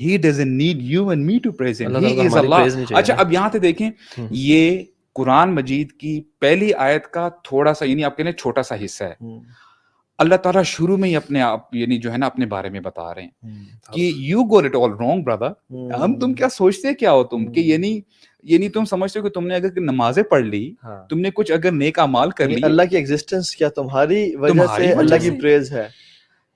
he 0.02 0.18
doesn't 0.18 0.48
need 0.48 0.78
you 0.82 1.10
and 1.10 1.26
me 1.26 1.40
to 1.44 1.52
praise 1.52 1.82
him 1.82 1.96
he 1.96 2.20
is 2.26 2.38
اللہ 2.38 2.56
اچھا 2.98 3.14
اب 3.14 3.32
یہاں 3.34 3.50
سے 3.52 3.60
دیکھیں 3.60 3.92
یہ 4.32 4.84
قرآن 5.14 5.56
مجید 5.56 5.92
کی 5.92 6.22
پہلی 6.40 6.74
آیت 6.74 7.08
کا 7.08 7.30
تھوڑا 7.44 7.74
سا 7.74 7.86
یعنی 7.86 8.04
آپ 8.04 8.18
کہنے 8.18 8.32
چھوٹا 8.32 8.64
سا 8.64 8.76
حصہ 8.86 9.04
ہے۔ 9.04 9.16
اللہ 10.18 10.36
تعالیٰ 10.36 10.64
شروع 10.64 10.98
میں 10.98 11.10
ہی 11.10 11.16
اپنے 11.16 11.42
آپ 11.42 11.76
یعنی 11.76 11.98
جو 11.98 12.12
ہے 12.12 12.18
نا 12.18 12.26
اپنے 12.26 12.46
بارے 12.46 12.70
میں 12.70 12.80
بتا 12.80 13.16
رہے 13.16 13.24
ہیں 13.24 13.30
کہ 13.94 14.12
you 14.16 14.44
go 14.44 14.58
it 14.58 14.76
all 14.76 14.92
wrong 15.00 15.24
brother 15.24 15.74
ہم 15.74 16.20
تم 16.20 16.34
کیا 16.34 16.50
سوچتے 16.50 16.94
کیا 16.94 17.12
ہو 17.12 17.24
تم؟ 17.24 17.52
کہ 17.52 17.60
یعنی 17.60 18.00
یعنی 18.44 18.70
تم 18.70 18.86
سمجھتے 18.86 19.20
ہو 19.20 19.24
کہ 19.24 19.30
تم 19.30 19.48
نے 19.48 19.56
اگر 19.56 19.80
نمازیں 19.80 20.24
پڑھ 20.24 20.44
لی 20.44 20.74
تم 21.10 21.20
نے 21.20 21.30
کچھ 21.34 21.52
اگر 21.52 21.72
نیک 21.72 22.00
اعمال 22.00 22.32
کر 22.32 22.46
لی۔ 22.46 22.64
اللہ 22.64 22.82
کی 22.90 22.96
ایگزسٹنس 22.96 23.56
کیا؟ 23.56 23.70
تمہاری 23.70 24.36
وجہ 24.36 24.54
سے 24.76 24.84
اللہ 25.00 25.16
کی 25.16 25.30
پریز 25.42 25.72
ہے۔ 25.72 25.88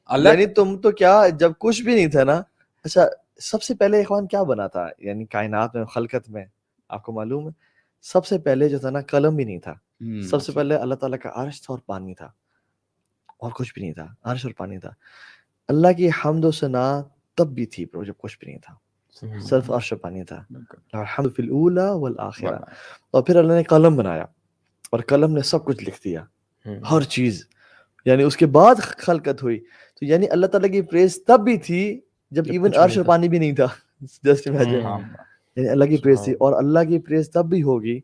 اللہ 0.06 0.30
یعنی 0.30 0.46
تم 0.46 0.78
تو 0.78 0.92
کیا 0.92 1.24
جب 1.40 1.52
کچھ 1.60 1.84
بھی 1.84 1.96
نہیں 1.96 2.08
تھا 2.08 2.24
نا۔ 2.24 2.42
اچھا 2.84 3.08
سب 3.40 3.64
سے 3.64 3.74
پہلے 3.76 4.02
اخوان 4.02 4.28
کیا 4.28 4.44
بنا 4.44 4.68
تھا؟ 4.68 4.88
یعنی 5.00 5.26
کائنات 5.26 5.76
میں 5.76 5.86
خلقت 5.86 6.30
میں 6.30 6.46
آپ 6.90 7.04
کو 7.04 7.12
معلوم 7.12 7.46
ہے؟ 7.48 7.52
سب 8.02 8.26
سے 8.26 8.38
پہلے 8.38 8.70
جو 8.70 8.78
تھا 8.78 8.90
نا 8.90 9.02
قلم 9.02 9.36
بھی 9.36 9.44
نہیں 9.44 9.60
تھا۔ 9.60 9.74
سب 10.22 10.44
سے 10.44 10.52
پہلے 10.52 10.76
اللہ 10.76 10.96
تعالیٰ 10.96 11.20
کا 11.20 11.30
عرش 11.36 11.62
تھا 11.62 11.74
اور 11.74 11.80
پانی 11.86 12.14
تھا۔ 12.14 12.32
اور 13.42 13.52
کچھ 13.52 13.74
بھی 13.74 13.82
نہیں 13.82 13.94
تھا 13.94 14.08
عرش 14.24 14.46
اور 14.46 14.54
پانی 14.58 14.80
تھا۔ 14.80 14.90
اللہ 15.68 15.88
کی 15.98 16.10
حمد 16.10 16.46
و 16.46 16.52
ثنا 16.52 17.02
تب 17.38 17.48
بھی 17.48 17.66
تھی 17.66 17.86
جب 18.06 18.14
کچھ 18.18 18.38
بھی 18.40 18.52
نہیں 18.52 18.60
تھا۔ 18.60 18.74
صرف 19.42 19.72
عرش 19.72 19.94
و 19.94 19.96
پانی 19.96 20.24
تھا۔ 20.24 20.44
الحمد 20.94 21.30
فی 21.36 21.44
الاولی 21.44 21.82
والآخرہ۔ 21.94 22.60
اور 23.12 23.24
پھر 23.24 23.36
اللہ 23.36 23.54
نے 23.54 23.64
قلم 23.64 23.96
بنایا 23.96 24.26
اور 24.92 25.00
قلم 25.00 25.34
نے 25.34 25.42
سب 25.42 25.66
کچھ 25.66 25.84
لکھ 25.84 26.00
دیا۔ 26.04 26.24
ہر 26.92 27.02
چیز۔ 27.02 27.46
یعنی 28.06 28.24
اس 28.24 28.38
کے 28.38 28.46
بعد 28.46 28.76
خلقت 28.82 29.44
ہوئی۔ 29.44 29.60
تو 30.00 30.06
یعنی 30.06 30.30
اللہ 30.30 30.46
تعالیٰ 30.46 30.72
کی 30.72 30.82
پریز 30.82 31.24
تب 31.26 31.40
بھی 31.40 31.58
تھی 31.58 32.00
جب 32.32 32.44
ایون 32.48 32.72
عرش 32.78 32.98
اور 32.98 33.06
پانی 33.06 33.30
بھی 33.30 33.40
نہیں 33.40 33.56
تھا۔ 33.56 33.68
جسٹ 34.24 34.48
امیجن 34.48 34.80
یعنی 35.56 35.70
اللہ 35.70 35.86
کی 35.86 35.98
پریز 35.98 36.20
تھی 36.24 36.34
اور 36.34 36.54
اللہ 36.64 36.80
کی 36.80 37.00
پریز 37.00 37.32
تب 37.32 37.46
بھی 37.46 37.64
ہوگی 37.64 38.00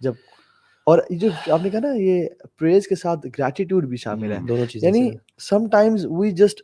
جب 0.00 0.12
اور 0.88 0.98
جو 1.10 1.28
آپ 1.50 1.62
نے 1.62 1.70
کہا 1.70 1.80
نا 1.80 1.92
یہ 1.94 2.28
پریز 2.58 2.86
کے 2.86 2.94
ساتھ 2.94 3.26
گریٹیٹیوڈ 3.38 3.84
بھی 3.84 3.96
شامل 3.96 4.32
ہے۔ 4.32 4.38
دونوں 4.48 4.66
چیزیں 4.66 4.88
یعنی 4.88 5.08
سم 5.38 5.66
ٹائمز 5.68 6.06
وی 6.10 6.30
جسٹ 6.30 6.62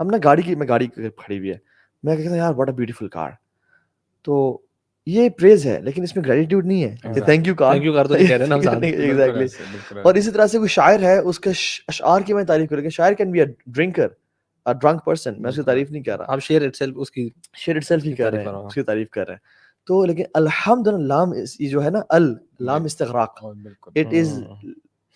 ہم 0.00 0.06
نا 0.06 0.16
گاڑی 0.24 0.42
کی 0.42 0.54
میں 0.54 0.68
گاڑی 0.68 0.86
کھڑی 0.86 1.38
ہوئی 1.38 1.50
ہے۔ 1.50 1.56
میں 2.04 2.16
کہتا 2.16 2.30
ہوں 2.30 2.36
یار 2.36 2.54
واٹ 2.56 2.68
اے 2.68 2.74
بیوٹیفل 2.74 3.08
کار 3.08 3.30
تو 4.24 4.58
یہ 5.06 5.28
پریز 5.28 5.66
ہے 5.66 5.80
لیکن 5.80 6.02
اس 6.02 6.16
میں 6.16 6.24
گریٹیٹیوڈ 6.24 6.66
نہیں 6.66 6.84
ہے 6.84 6.94
کہ 7.14 7.20
تھینک 7.20 7.46
یو 7.46 7.54
کار 7.54 7.72
تھینک 7.72 7.86
یو 7.86 7.92
کار 7.92 8.04
تو 8.04 8.14
کہہ 8.14 8.30
رہے 8.30 8.44
ہیں 8.44 8.52
ہم 8.52 8.60
ساتھ۔ 8.60 8.82
ایگزیکٹلی 8.84 9.46
اور 10.00 10.14
اسی 10.14 10.30
طرح 10.30 10.46
سے 10.46 10.58
کوئی 10.58 10.68
شاعر 10.68 11.00
ہے 11.00 11.18
اس 11.18 11.40
کے 11.40 11.50
اشعار 11.88 12.20
کی 12.20 12.32
میں 12.32 12.44
تعریف 12.44 12.70
کروں 12.70 12.82
کہ 12.82 12.88
شاعر 12.88 13.12
can 13.12 13.30
be 13.30 13.40
a 13.40 13.46
drinker 13.66 14.08
a 14.66 14.74
drink 14.74 15.04
person 15.04 15.42
میں 15.42 15.48
اس 15.50 15.56
کی 15.56 15.62
تعریف 15.62 15.90
نہیں 15.90 16.02
کر 16.02 16.18
رہا۔ 16.18 16.32
آپ 16.32 16.40
شیئر 16.42 16.66
اٹ 16.66 16.76
سیلف 16.76 16.94
اس 16.96 17.10
کی 17.10 17.28
شیئر 17.56 17.76
اٹ 17.76 17.84
سیلف 17.84 18.04
ہی 18.04 18.12
کر 18.12 18.32
رہے 18.32 18.42
ہیں 18.42 18.52
اس 18.52 18.74
کی 18.74 18.82
تعریف 18.82 19.10
کر 19.10 19.26
رہے 19.26 19.34
ہیں۔ 19.34 19.62
تو 19.88 20.04
لیکن 20.04 20.24
الحمد 20.34 20.86
لام 21.06 21.32
یہ 21.34 21.68
جو 21.68 21.84
ہے 21.84 21.90
نا 21.90 22.00
ال 22.10 22.32
لام 22.60 22.84
استغراق 22.84 23.44
it 23.44 24.14
is 24.14 24.38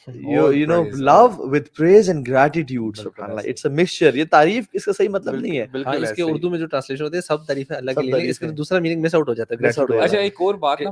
you 0.09 0.67
know 0.67 0.83
love 0.97 1.27
with 1.51 1.71
praise 1.77 2.09
and 2.11 2.29
gratitude 2.29 2.97
سبحان 2.97 3.31
اللہ 3.31 3.49
اٹس 3.49 3.67
اے 3.67 3.73
مکسچر 3.73 4.15
یہ 4.15 4.25
تعریف 4.31 4.65
اس 4.73 4.85
کا 4.85 4.93
صحیح 4.93 5.09
مطلب 5.09 5.35
نہیں 5.35 5.59
ہے۔ 5.59 5.67
ہاں 5.87 5.95
اس 5.97 6.13
کے 6.17 6.23
اردو 6.23 6.51
میں 6.51 6.59
جو 6.59 6.67
ٹرانسلیشن 6.67 7.05
ہوتے 7.05 7.17
ہیں 7.17 7.23
سب 7.23 7.47
تعریف 7.47 7.71
ہے 7.71 7.77
اللہ 7.77 7.91
کے 7.91 8.03
لیے 8.03 8.29
اس 8.31 8.39
کا 8.39 8.47
دوسرا 8.57 8.79
میننگ 8.79 9.03
مس 9.03 9.15
آؤٹ 9.15 9.29
ہو 9.29 9.35
جاتا 9.35 9.55
ہے 9.55 9.69
اچھا 10.01 10.19
ایک 10.19 10.41
اور 10.41 10.55
بات 10.55 10.81
نا 10.81 10.91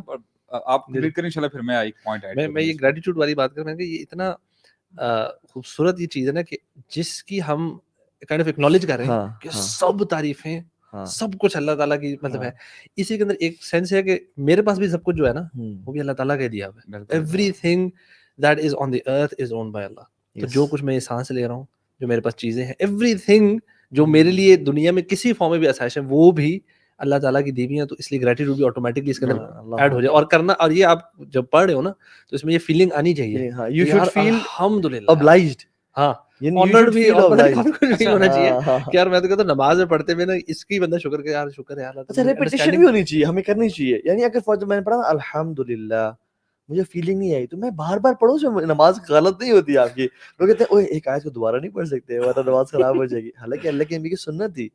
آپ 0.50 0.86
کمپلیٹ 0.86 1.14
کریں 1.14 1.26
انشاءاللہ 1.26 1.50
پھر 1.50 1.60
میں 1.60 1.76
ایک 1.76 1.94
پوائنٹ 2.04 2.24
میں 2.36 2.48
میں 2.48 2.62
یہ 2.62 2.72
گریٹیٹیوڈ 2.82 3.18
والی 3.18 3.34
بات 3.34 3.54
کر 3.54 3.64
میں 3.64 3.74
کہ 3.74 3.82
یہ 3.82 4.02
اتنا 4.02 4.32
خوبصورت 5.44 6.00
یہ 6.00 6.06
چیز 6.06 6.28
ہے 6.28 6.32
نا 6.32 6.42
کہ 6.42 6.56
جس 6.88 7.22
کی 7.24 7.40
ہم 7.42 7.76
کائنڈ 8.28 8.42
آف 8.42 8.46
ایکنالج 8.46 8.86
کر 8.86 8.96
رہے 8.96 9.04
ہیں 9.04 9.26
کہ 9.42 9.50
سب 9.52 10.04
تعریفیں 10.04 10.60
سب 10.92 11.38
کچھ 11.38 11.56
اللہ 11.56 11.72
تعالیٰ 11.72 12.00
کی 12.00 12.14
مطلب 12.22 12.42
ہے 12.42 12.50
اسی 12.96 13.16
کے 13.16 13.22
اندر 13.22 13.34
ایک 13.38 13.62
سینس 13.64 13.92
ہے 13.92 14.02
کہ 14.02 14.18
میرے 14.38 14.62
پاس 14.62 14.78
بھی 14.78 14.88
سب 14.88 15.02
کچھ 15.04 15.16
جو 15.16 15.26
ہے 15.26 15.32
نا 15.32 15.42
وہ 15.86 15.92
بھی 15.92 16.00
اللہ 16.00 16.12
تعالیٰ 16.12 16.38
کا 16.38 16.46
دیا 16.52 16.68
ہوا 16.68 16.98
ہے 16.98 17.18
everything 17.52 17.88
that 18.38 18.64
is 18.64 18.74
on 18.78 18.92
the 18.92 18.98
earth 19.06 19.34
is 19.38 19.52
own 19.52 19.70
by 19.70 19.86
اللہ 19.86 20.14
تو 20.36 20.46
جو 20.46 20.66
کچھ 20.66 20.84
میں 20.84 20.98
سانس 21.00 21.30
لے 21.30 21.46
رہا 21.46 21.54
ہوں 21.54 21.64
جو 22.00 22.08
میرے 22.08 22.20
پاس 22.20 22.36
چیزیں 22.36 22.64
ہیں 22.64 22.74
ایوری 22.78 23.14
تھنگ 23.16 23.58
جو 23.92 24.06
میرے 24.06 24.30
لیے 24.30 24.56
دنیا 24.56 24.92
میں 24.92 25.02
کسی 25.02 25.32
فارم 25.32 25.50
میں 25.50 25.58
بھی 25.58 25.68
آسائش 25.68 25.96
ہے 25.96 26.02
وہ 26.06 26.30
بھی 26.32 26.58
اللہ 27.00 27.18
تعالیٰ 27.18 27.42
کی 27.44 27.50
دیوی 27.50 27.78
ہیں 27.78 27.86
تو 27.86 27.96
اس 27.98 28.10
لیے 28.12 28.20
گریٹیٹیوڈ 28.20 28.56
بھی 28.56 28.64
آٹومیٹکلی 28.66 29.10
اس 29.10 29.18
کے 29.18 29.26
اندر 29.26 29.80
ایڈ 29.80 29.92
ہو 29.92 30.00
جائے 30.00 30.14
اور 30.14 30.24
کرنا 30.24 30.52
اور 30.52 30.70
یہ 30.70 30.86
آپ 30.86 31.00
جب 31.32 31.44
پڑھ 31.50 31.64
رہے 31.66 31.74
ہو 31.74 31.82
نا 31.82 31.90
تو 32.28 32.36
اس 32.36 32.44
میں 32.44 32.54
یہ 32.54 32.58
فیلنگ 32.58 32.92
آنی 32.94 33.14
چاہیے 33.14 33.50
یو 33.70 33.86
شوڈ 33.86 34.12
فیل 34.12 34.34
الحمدللہ 34.34 35.12
obliged 35.12 35.64
ہاں 35.96 36.14
آنرڈ 36.60 36.92
بھی 36.92 37.10
ہونا 37.10 38.26
چاہیے 38.26 38.50
کہ 38.90 38.96
یار 38.96 39.06
میں 39.06 39.20
تو 39.20 39.28
کہتا 39.28 39.42
ہوں 39.42 39.48
نماز 39.48 39.78
میں 39.78 39.86
پڑھتے 39.86 40.12
ہوئے 40.12 40.24
نا 40.24 40.32
اس 40.46 40.64
کی 40.66 40.80
بندہ 40.80 40.96
شکر 40.98 41.22
کہ 41.22 41.28
یار 41.28 41.48
شکر 41.56 41.78
ہے 41.78 41.84
اچھا 41.84 42.24
ریپیٹیشن 42.24 42.76
بھی 42.76 42.86
ہونی 42.86 43.04
چاہیے 43.04 43.24
ہمیں 43.24 43.42
کرنی 43.42 43.68
چاہیے۔ 43.68 44.00
یعنی 44.04 44.24
اگر 44.24 44.38
فوج 44.44 44.64
میں 44.64 44.76
نے 44.76 44.82
پڑھا 44.82 44.96
نا 44.96 45.08
الحمدللہ 45.08 46.12
مجھے 46.68 46.82
فیلنگ 46.82 47.18
نہیں 47.18 47.34
آئی۔ 47.34 47.46
تو 47.46 47.56
میں 47.56 47.70
بار 47.70 47.98
بار 47.98 48.14
پڑھوں 48.14 48.50
میں 48.52 48.66
نماز 48.66 49.00
غلط 49.08 49.40
نہیں 49.40 49.52
ہوتی 49.52 49.78
آپ 49.78 49.94
کی۔ 49.94 50.08
لوگ 50.40 50.46
کہتے 50.48 50.64
ہیں 50.64 50.74
اوے 50.74 50.84
ایک 50.84 51.08
آیت 51.08 51.22
کو 51.22 51.30
دوبارہ 51.30 51.56
نہیں 51.56 51.70
پڑھ 51.70 51.88
سکتے 51.88 52.18
ورنہ 52.18 52.50
نماز 52.50 52.66
خراب 52.70 52.96
ہو 52.96 53.04
جائے 53.04 53.24
گی۔ 53.24 53.28
حالانکہ 53.28 53.68
اللہ 53.68 53.84
کے 53.84 53.98
نبی 53.98 54.08
کی 54.08 54.16
سنت 54.16 54.54
تھی۔ 54.54 54.68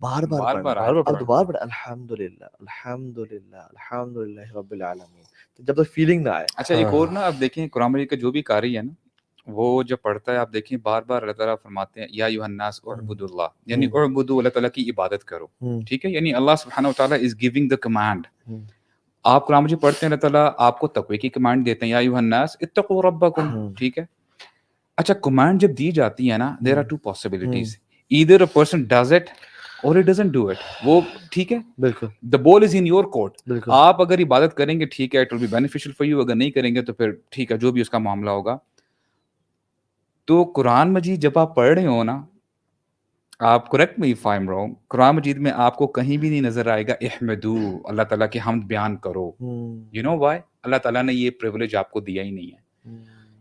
بار 0.00 0.22
بار 0.22 0.54
بار 0.62 0.76
اب 1.06 1.20
دوبارہ 1.20 1.44
پڑھ 1.46 1.56
الحمدللہ 1.60 2.44
الحمدللہ 2.44 3.56
الحمدللہ 3.56 4.40
رب 4.56 4.70
العالمین۔ 4.70 5.22
جب 5.58 5.82
تک 5.82 5.92
فیلنگ 5.92 6.22
نہ 6.22 6.28
آئے۔ 6.28 6.46
اچھا 6.56 6.74
ایک 6.74 6.86
اور 6.86 7.08
نا 7.08 7.20
آپ 7.20 7.34
دیکھیں 7.40 7.68
قرآن 7.68 7.92
مجید 7.92 8.08
کا 8.08 8.16
جو 8.16 8.30
بھی 8.30 8.42
قاری 8.42 8.76
ہے 8.76 8.82
نا 8.82 8.92
وہ 9.46 9.82
جب 9.82 9.96
پڑھتا 10.02 10.32
ہے 10.32 10.36
آپ 10.36 10.52
دیکھیں 10.52 10.78
بار 10.82 11.02
بار 11.02 11.22
اللہ 11.22 11.32
تعالیٰ 11.32 11.54
فرماتے 11.62 12.00
ہیں 12.00 12.08
یا 12.10 12.26
الناس 12.26 12.80
اعبد 12.86 13.22
اللہ۔ 13.22 13.46
یعنی 13.66 13.86
اعبد 13.86 14.30
اللہ 14.30 14.48
تعالیٰ 14.48 14.70
کی 14.70 14.90
عبادت 14.90 15.24
کرو۔ 15.24 15.46
ٹھیک 15.80 16.04
ہے؟ 16.04 16.10
یعنی 16.10 16.34
اللہ 16.34 16.50
سبحانہ 16.58 16.88
و 16.88 16.92
تعالیٰ 16.96 17.18
از 17.22 17.34
گیونگ 17.42 17.68
دا 17.68 17.76
کمانڈ 17.76 18.26
آپ 19.24 19.46
قرآن 19.48 19.64
مجید 19.64 19.80
پڑھتے 19.80 20.06
ہیں 20.06 20.12
اللہ 20.12 20.20
تعالیٰ 20.20 20.50
آپ 20.58 20.78
کو 20.78 20.88
تقوی 20.88 21.18
کی 21.18 21.28
کمانڈ 21.28 21.66
دیتے 21.66 21.86
ہیں 21.86 21.90
یا 21.92 21.98
ایوہ 21.98 22.16
الناس 22.16 22.56
اتقوا 22.60 23.02
ربکم۔ 23.02 23.72
ٹھیک 23.74 23.98
ہے؟ 23.98 24.04
اچھا 24.96 25.14
کمانڈ 25.14 25.60
جب 25.60 25.68
دی 25.78 25.90
جاتی 25.90 26.32
ہے 26.32 26.38
نا 26.38 26.56
there 26.66 26.78
are 26.78 26.82
two 26.82 26.96
possibilities 26.96 27.76
either 28.08 28.40
a 28.40 28.46
person 28.46 28.82
does 28.82 29.12
it 29.12 29.22
or 29.82 29.96
it 29.96 30.04
doesn't 30.04 30.32
do 30.32 30.48
it 30.48 30.56
وہ 30.84 31.00
ٹھیک 31.30 31.52
ہے؟ 31.52 31.58
بالکل۔ 31.78 32.06
دا 32.22 32.36
بال 32.38 32.62
از 32.62 32.74
ان 32.78 32.86
یور 32.86 33.04
کورٹ 33.04 33.32
آپ 33.70 34.00
اگر 34.00 34.18
عبادت 34.18 34.54
کریں 34.54 34.80
گے 34.80 34.84
ٹھیک 34.84 35.14
ہے 35.14 35.20
it 35.20 35.32
will 35.32 35.38
be 35.38 35.46
beneficial 35.50 35.90
for 35.92 36.06
you 36.06 36.20
اگر 36.20 36.34
نہیں 36.34 36.50
کریں 36.50 36.74
گے 36.74 36.82
تو 36.82 36.92
پھر 36.92 37.10
ٹھیک 37.30 37.52
ہے 37.52 37.56
جو 37.56 37.72
بھی 37.72 37.80
اس 37.80 37.90
کا 37.90 37.98
معاملہ 37.98 38.30
ہوگا۔ 38.30 38.56
تو 40.26 40.44
قرآن 40.44 40.92
مجید 40.92 41.20
جب 41.20 41.38
آپ 41.38 41.54
پڑھ 41.54 41.78
رہے 41.78 41.86
ہو 41.86 42.04
نا 42.04 42.24
آپ 43.38 43.70
کریکٹ 43.70 43.98
میں 43.98 44.14
فائم 44.22 44.48
رہو 44.48 44.66
قرآن 44.88 45.16
مجید 45.16 45.36
میں 45.36 45.50
آپ 45.54 45.76
کو 45.76 45.86
کہیں 45.86 46.16
بھی 46.16 46.30
نہیں 46.30 46.40
نظر 46.40 46.66
آئے 46.66 46.86
گا 46.86 46.92
احمدو 47.00 47.56
اللہ 47.84 48.02
تعالیٰ 48.02 48.30
کے 48.30 48.38
حمد 48.46 48.64
بیان 48.64 48.96
کرو۔ 48.96 49.32
یو 49.92 50.02
نو 50.02 50.18
وائی 50.18 50.40
اللہ 50.62 50.76
تعالیٰ 50.76 51.02
نے 51.02 51.14
یہ 51.14 51.30
پریولیج 51.30 51.76
آپ 51.76 51.90
کو 51.90 52.00
دیا 52.00 52.22
ہی 52.22 52.30
نہیں 52.30 52.46
ہے۔ 52.46 52.66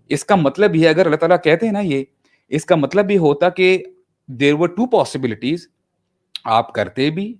اس 0.10 0.26
کا 0.26 0.36
مطلب 0.36 0.76
یہ 0.76 0.90
اگر 0.90 1.06
اللہ 1.06 1.16
تعالیٰ 1.16 1.38
کہتے 1.44 1.66
ہیں 1.66 1.74
نا 1.74 1.80
یہ 1.80 2.04
اس 2.48 2.66
کا 2.66 2.76
مطلب 2.76 3.12
یہ 3.12 3.18
ہوتا 3.18 3.50
کہ 3.50 3.84
دیر 4.28 4.54
ور 4.54 4.68
ٹو 4.68 4.86
پاسبلٹیز 4.86 5.68
آپ 6.44 6.74
کرتے 6.74 7.10
بھی 7.10 7.34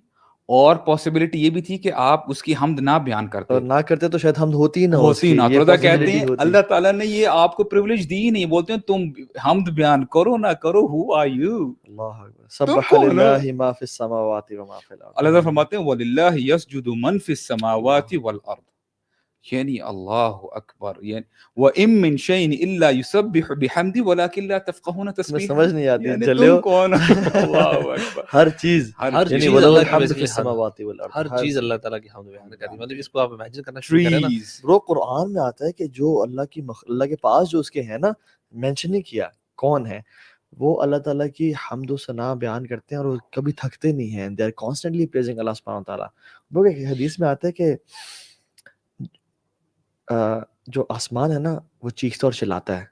اور 0.48 0.76
پاسبلٹی 0.76 1.38
یہ 1.44 1.50
بھی 1.50 1.60
تھی 1.62 1.76
کہ 1.78 1.90
آپ 1.92 2.30
اس 2.30 2.42
کی 2.42 2.54
حمد 2.62 2.80
نہ 2.80 2.90
بیان 3.04 3.28
کرتے۔ 3.28 3.54
اور 3.54 3.62
نہ 3.62 3.80
کرتے 3.86 4.08
تو 4.08 4.18
شاید 4.18 4.38
حمد 4.38 4.54
ہوتی 4.54 4.86
نہ 4.86 4.96
ہوتی 4.96 5.32
نہ 5.32 5.42
تو 5.66 5.76
کہتے 5.76 6.10
ہیں 6.12 6.26
اللہ 6.38 6.60
تعالیٰ 6.68 6.92
نے 6.92 7.06
یہ 7.06 7.26
آپ 7.28 7.56
کو 7.56 7.64
پریولیج 7.64 8.08
دی 8.10 8.28
نہیں 8.30 8.44
بولتے 8.54 8.72
ہیں 8.72 8.80
تم 8.80 9.08
حمد 9.46 9.70
بیان 9.74 10.04
کرو 10.16 10.36
نہ 10.36 10.52
کرو 10.62 10.86
ہو 10.92 11.12
آر 11.14 11.26
یو 11.26 11.56
اللہ 11.88 12.22
سبح 12.58 12.94
للہ 13.04 13.52
ما 13.56 13.70
فی 13.72 13.84
السماوات 13.88 14.52
و 14.52 14.64
ما 14.64 14.78
فی 14.78 14.94
الارض۔ 14.94 15.12
اللہ 15.16 15.28
تعالیٰ 15.28 15.42
فرماتے 15.42 15.76
ہیں 15.76 15.84
وَلِلَّهِ 15.84 16.48
يَسْجُدُ 16.48 16.96
مَن 16.96 17.18
فِي 17.18 17.32
السَّمَاوَاتِ 17.32 18.16
وَالْأَرْضِ 18.16 18.75
یعنی 19.52 19.80
اللہ 19.80 20.44
اکبر 20.52 20.92
یعنی 21.02 21.22
وَإِن 21.56 22.00
مِّن 22.00 22.16
شَيْءٍ 22.16 22.50
إِلَّا 22.50 22.90
يُسَبِّحُ 22.90 23.54
بِحَمْدِ 23.54 24.00
وَلَكِن 24.00 24.48
لَّا 24.48 24.58
تَفْقَهُونَ 24.58 25.10
تَسْبِيحَهُ 25.10 25.46
سمجھ 25.46 25.74
نہیں 25.74 25.88
آتی 25.88 26.04
یعنی 26.04 26.24
چلے 26.24 26.48
کون 26.60 26.94
اللہ 26.94 27.90
اکبر۔ 27.90 28.22
ہر 28.34 28.48
چیز 28.48 28.90
ہر 29.00 29.12
یعنی 29.12 29.28
چیز 29.28 29.42
کی 29.42 29.56
الحمد 29.56 30.14
فی 30.14 30.20
السماوات 30.20 30.80
والارض 30.80 31.14
ہر 31.14 31.26
چیز 31.38 31.58
اللہ 31.58 31.74
تعالیٰ 31.74 32.00
کی 32.00 32.08
حمد 32.14 32.24
بیان 32.24 32.50
کرتی 32.50 32.74
ہے 32.74 32.80
مطلب 32.80 32.96
اس 32.98 33.08
کو 33.08 33.18
آپ 33.18 33.32
امیجن 33.32 33.62
کرنا 33.62 33.80
شروع 33.80 33.98
کریں 34.00 34.20
نا۔ 34.20 34.28
برو 34.62 34.78
قرآن 34.78 35.32
میں 35.32 35.42
آتا 35.42 35.66
ہے 35.66 35.72
کہ 35.72 35.86
جو 35.86 36.22
اللہ 36.22 36.42
کی. 36.50 36.60
اللہ 36.88 37.04
کے 37.04 37.16
پاس 37.16 37.48
جو 37.48 37.58
اس 37.58 37.70
کے 37.70 37.82
ہیں 37.82 37.98
نا 37.98 38.10
مینشن 38.52 38.90
نہیں 38.90 39.02
کیا 39.02 39.28
کون 39.56 39.86
ہے 39.86 40.00
وہ 40.58 40.82
اللہ 40.82 40.96
تعالیٰ 40.96 41.26
کی 41.36 41.52
حمد 41.64 41.90
و 41.90 41.96
ثنا 41.96 42.34
بیان 42.34 42.66
کرتے 42.66 42.94
ہیں 42.94 43.02
اور 43.02 43.10
وہ 43.12 43.16
کبھی 43.32 43.52
تھکتے 43.52 43.92
نہیں 43.92 44.10
ہیں۔ 44.10 44.28
دے 44.28 44.42
آر 44.42 44.50
کانسٹنٹلی 44.50 45.06
پریزنگ 45.06 45.38
اللہ 45.38 45.50
سبحانہ 45.56 45.82
تعالیٰ 45.84 46.06
وہ 46.50 46.64
ایک 46.64 46.86
حدیث 46.90 47.18
میں 47.18 47.28
آتا 47.28 47.48
ہے 47.48 47.52
کہ 47.52 47.74
جو 50.66 50.84
آسمان 50.88 51.32
ہے 51.32 51.38
نا 51.38 51.58
وہ 51.82 51.90
چیختا 51.90 52.26
اور 52.26 52.32
چلاتا 52.32 52.80
ہے۔ 52.80 52.84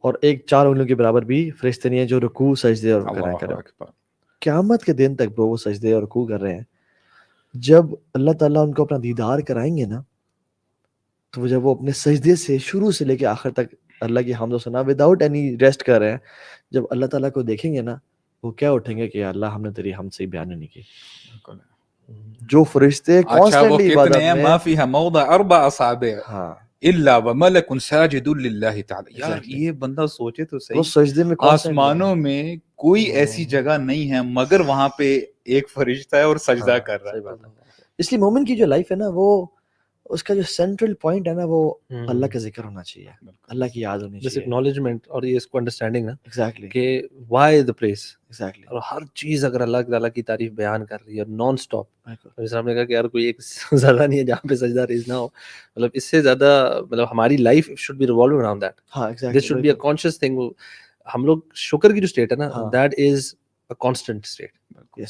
اور 0.00 0.14
ایک 0.22 0.46
چار 0.46 0.66
انگلیوں 0.66 0.86
کے 0.86 0.94
برابر 0.94 1.22
بھی 1.22 1.50
فرشتے 1.50 1.88
نہیں 1.88 1.98
ہیں 1.98 2.06
جو 2.06 2.20
رکوع 2.20 2.54
سجدے 2.54 2.92
اور 2.92 3.02
قیامت 4.40 4.84
کے 4.84 4.92
دن 4.92 5.16
تک 5.16 5.40
وہ 5.40 5.56
سجدے 5.56 5.92
اور 5.92 6.02
رکوع 6.02 6.26
کر 6.26 6.40
رہے 6.40 6.54
ہیں۔ 6.54 6.64
جب 7.54 7.84
اللہ 8.14 8.30
تعالیٰ 8.30 8.62
ان 8.62 8.74
کو 8.74 8.82
اپنا 8.82 8.98
دیدار 9.02 9.38
کرائیں 9.38 9.76
گے 9.76 9.84
نا 9.84 10.02
تو 11.32 11.40
وہ 11.40 11.46
جب 11.46 11.66
وہ 11.66 11.74
اپنے 11.74 11.92
سجدے 11.92 12.36
سے 12.36 12.58
شروع 12.58 12.90
سے 12.90 13.04
لے 13.04 13.16
کے 13.16 13.26
آخر 13.26 13.50
تک 13.50 13.74
اللہ 14.00 14.20
کی 14.20 14.32
حمد 14.34 14.52
و 14.52 14.58
ثنا 14.58 14.80
وداؤٹ 14.80 15.22
اینی 15.22 15.58
ریسٹ 15.58 15.82
کر 15.82 15.98
رہے 15.98 16.10
ہیں 16.10 16.18
جب 16.70 16.82
اللہ 16.90 17.06
تعالیٰ 17.06 17.32
کو 17.32 17.42
دیکھیں 17.42 17.74
گے 17.74 17.80
نا 17.80 17.96
وہ 18.42 18.50
کیا 18.50 18.70
اٹھیں 18.70 18.96
گے 18.96 19.08
کہ 19.08 19.24
اللہ 19.24 19.46
ہم 19.46 19.62
نے 19.62 19.70
تیری 19.70 19.94
ہم 19.94 20.08
سے 20.08 20.26
بیان 20.26 20.48
نہیں 20.48 20.74
کی۔ 20.74 20.80
جو 22.40 22.64
فرشتے 22.64 23.18
اچھا 23.18 23.34
وہ 23.34 23.50
کانسٹنٹلی 23.50 23.90
کتنے 23.90 24.24
ہیں 24.24 24.42
ما 24.42 24.56
فیہا 24.56 24.84
موضع 24.84 25.22
اربع 25.28 25.58
اصابع 25.66 26.08
ہاں۔ 26.28 26.54
الا 26.82 27.16
وملک 27.16 27.72
ساجد 27.82 28.26
للہ 28.28 28.82
تعالی. 28.86 29.18
یار. 29.18 29.38
یہ 29.44 29.72
بندہ 29.72 30.06
سوچے 30.06 30.44
تو 30.44 30.56
وہ 30.56 30.82
صحیح 30.82 31.04
سجدے 31.04 31.24
میں 31.24 31.36
آسمانوں 31.38 32.14
میں 32.16 32.56
کوئی 32.76 33.02
ایسی 33.02 33.44
جگہ 33.44 33.76
نہیں 33.78 34.10
ہے 34.10 34.20
مگر 34.22 34.60
وہاں 34.60 34.88
پہ 34.88 35.20
ایک 35.44 35.70
فرشتہ 35.70 36.16
ہے 36.16 36.22
اور 36.22 36.36
سجدہ 36.36 36.70
ہاں، 36.70 36.78
کر 36.78 37.02
رہا 37.02 37.12
ہے۔ 37.12 37.48
اس 37.98 38.12
لیے 38.12 38.20
مومن 38.20 38.44
کی 38.44 38.56
جو 38.56 38.66
لائف 38.66 38.90
ہے 38.90 38.96
نا 38.96 39.06
وہ 39.14 39.46
اس 40.10 40.22
کا 40.24 40.34
جو 40.34 40.42
سینٹرل 40.48 40.92
پوائنٹ 40.94 41.28
ہے 41.28 41.32
نا 41.32 41.44
وہ 41.44 41.58
اللہ 42.08 42.26
کا 42.26 42.38
ذکر 42.38 42.64
ہونا 42.64 42.82
چاہیے۔ 42.82 43.10
اللہ 43.48 43.64
کی 43.64 43.80
یاد 43.80 43.98
ہونی 43.98 44.20
چاہیے۔ 44.20 44.42
اکنالجمنٹ 44.42 45.08
اور 45.08 45.22
یہ 45.22 45.36
اس 45.36 45.46
کو 45.46 45.58
انڈرسٹینڈنگ 45.58 46.06
نا 46.06 46.12
ایگزیکٹلی 46.24 46.68
کہ 46.68 46.84
وائی 47.28 47.62
دا 47.62 47.72
پلیس 47.72 48.04
ایگزیکٹلی 48.18 48.64
اور 48.66 48.80
ہر 48.92 49.04
چیز 49.14 49.44
اگر 49.44 49.60
اللہ 49.60 49.82
تعالیٰ 49.90 50.10
کی 50.14 50.22
تعریف 50.22 50.52
بیان 50.52 50.84
کر 50.86 51.04
رہی 51.06 51.18
ہے 51.20 51.24
نان 51.36 51.54
اسٹاپ 51.54 51.86
جیسے 52.38 52.56
ہم 52.56 52.66
نے 52.66 52.74
کہا 52.74 52.84
کہ 52.84 52.92
یار 52.92 53.04
کوئی 53.06 53.24
ایک 53.24 53.40
زیادہ 53.74 54.06
نہیں 54.06 54.18
ہے 54.18 54.24
جہاں 54.24 54.48
پہ 54.48 54.54
سجدہ 54.56 54.84
ریز 54.88 55.08
نہ 55.08 55.14
ہو۔ 55.14 55.26
مطلب 55.26 55.90
اس 55.92 56.04
سے 56.04 56.22
زیادہ 56.22 56.50
مطلب 56.82 57.10
ہماری 57.10 57.36
life 57.38 57.70
should 57.78 57.96
be 57.96 58.06
revolve 58.06 58.38
around 58.38 58.62
that 58.62 58.80
ہاں 58.96 59.10
this 59.32 59.44
should 59.44 59.60
be 59.60 59.68
a 59.68 59.74
conscious 59.80 60.18
thing 60.18 60.40
ہم 61.08 61.24
لوگ 61.24 61.38
شکر 61.62 61.92
کی 61.92 62.00
جو 62.00 62.04
اسٹیٹ 62.04 62.32
ہے 62.32 62.36
نا۔ 62.36 62.48
That 62.72 62.94
is 63.00 63.34
a 63.70 63.74
constant 63.80 64.24
state 64.24 64.50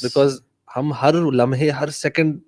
because 0.01 0.39
ہم 0.69 0.91
ہر 0.93 1.13
لمحے 1.33 1.69
ہر 1.71 1.89
سیکنڈ 1.93 2.39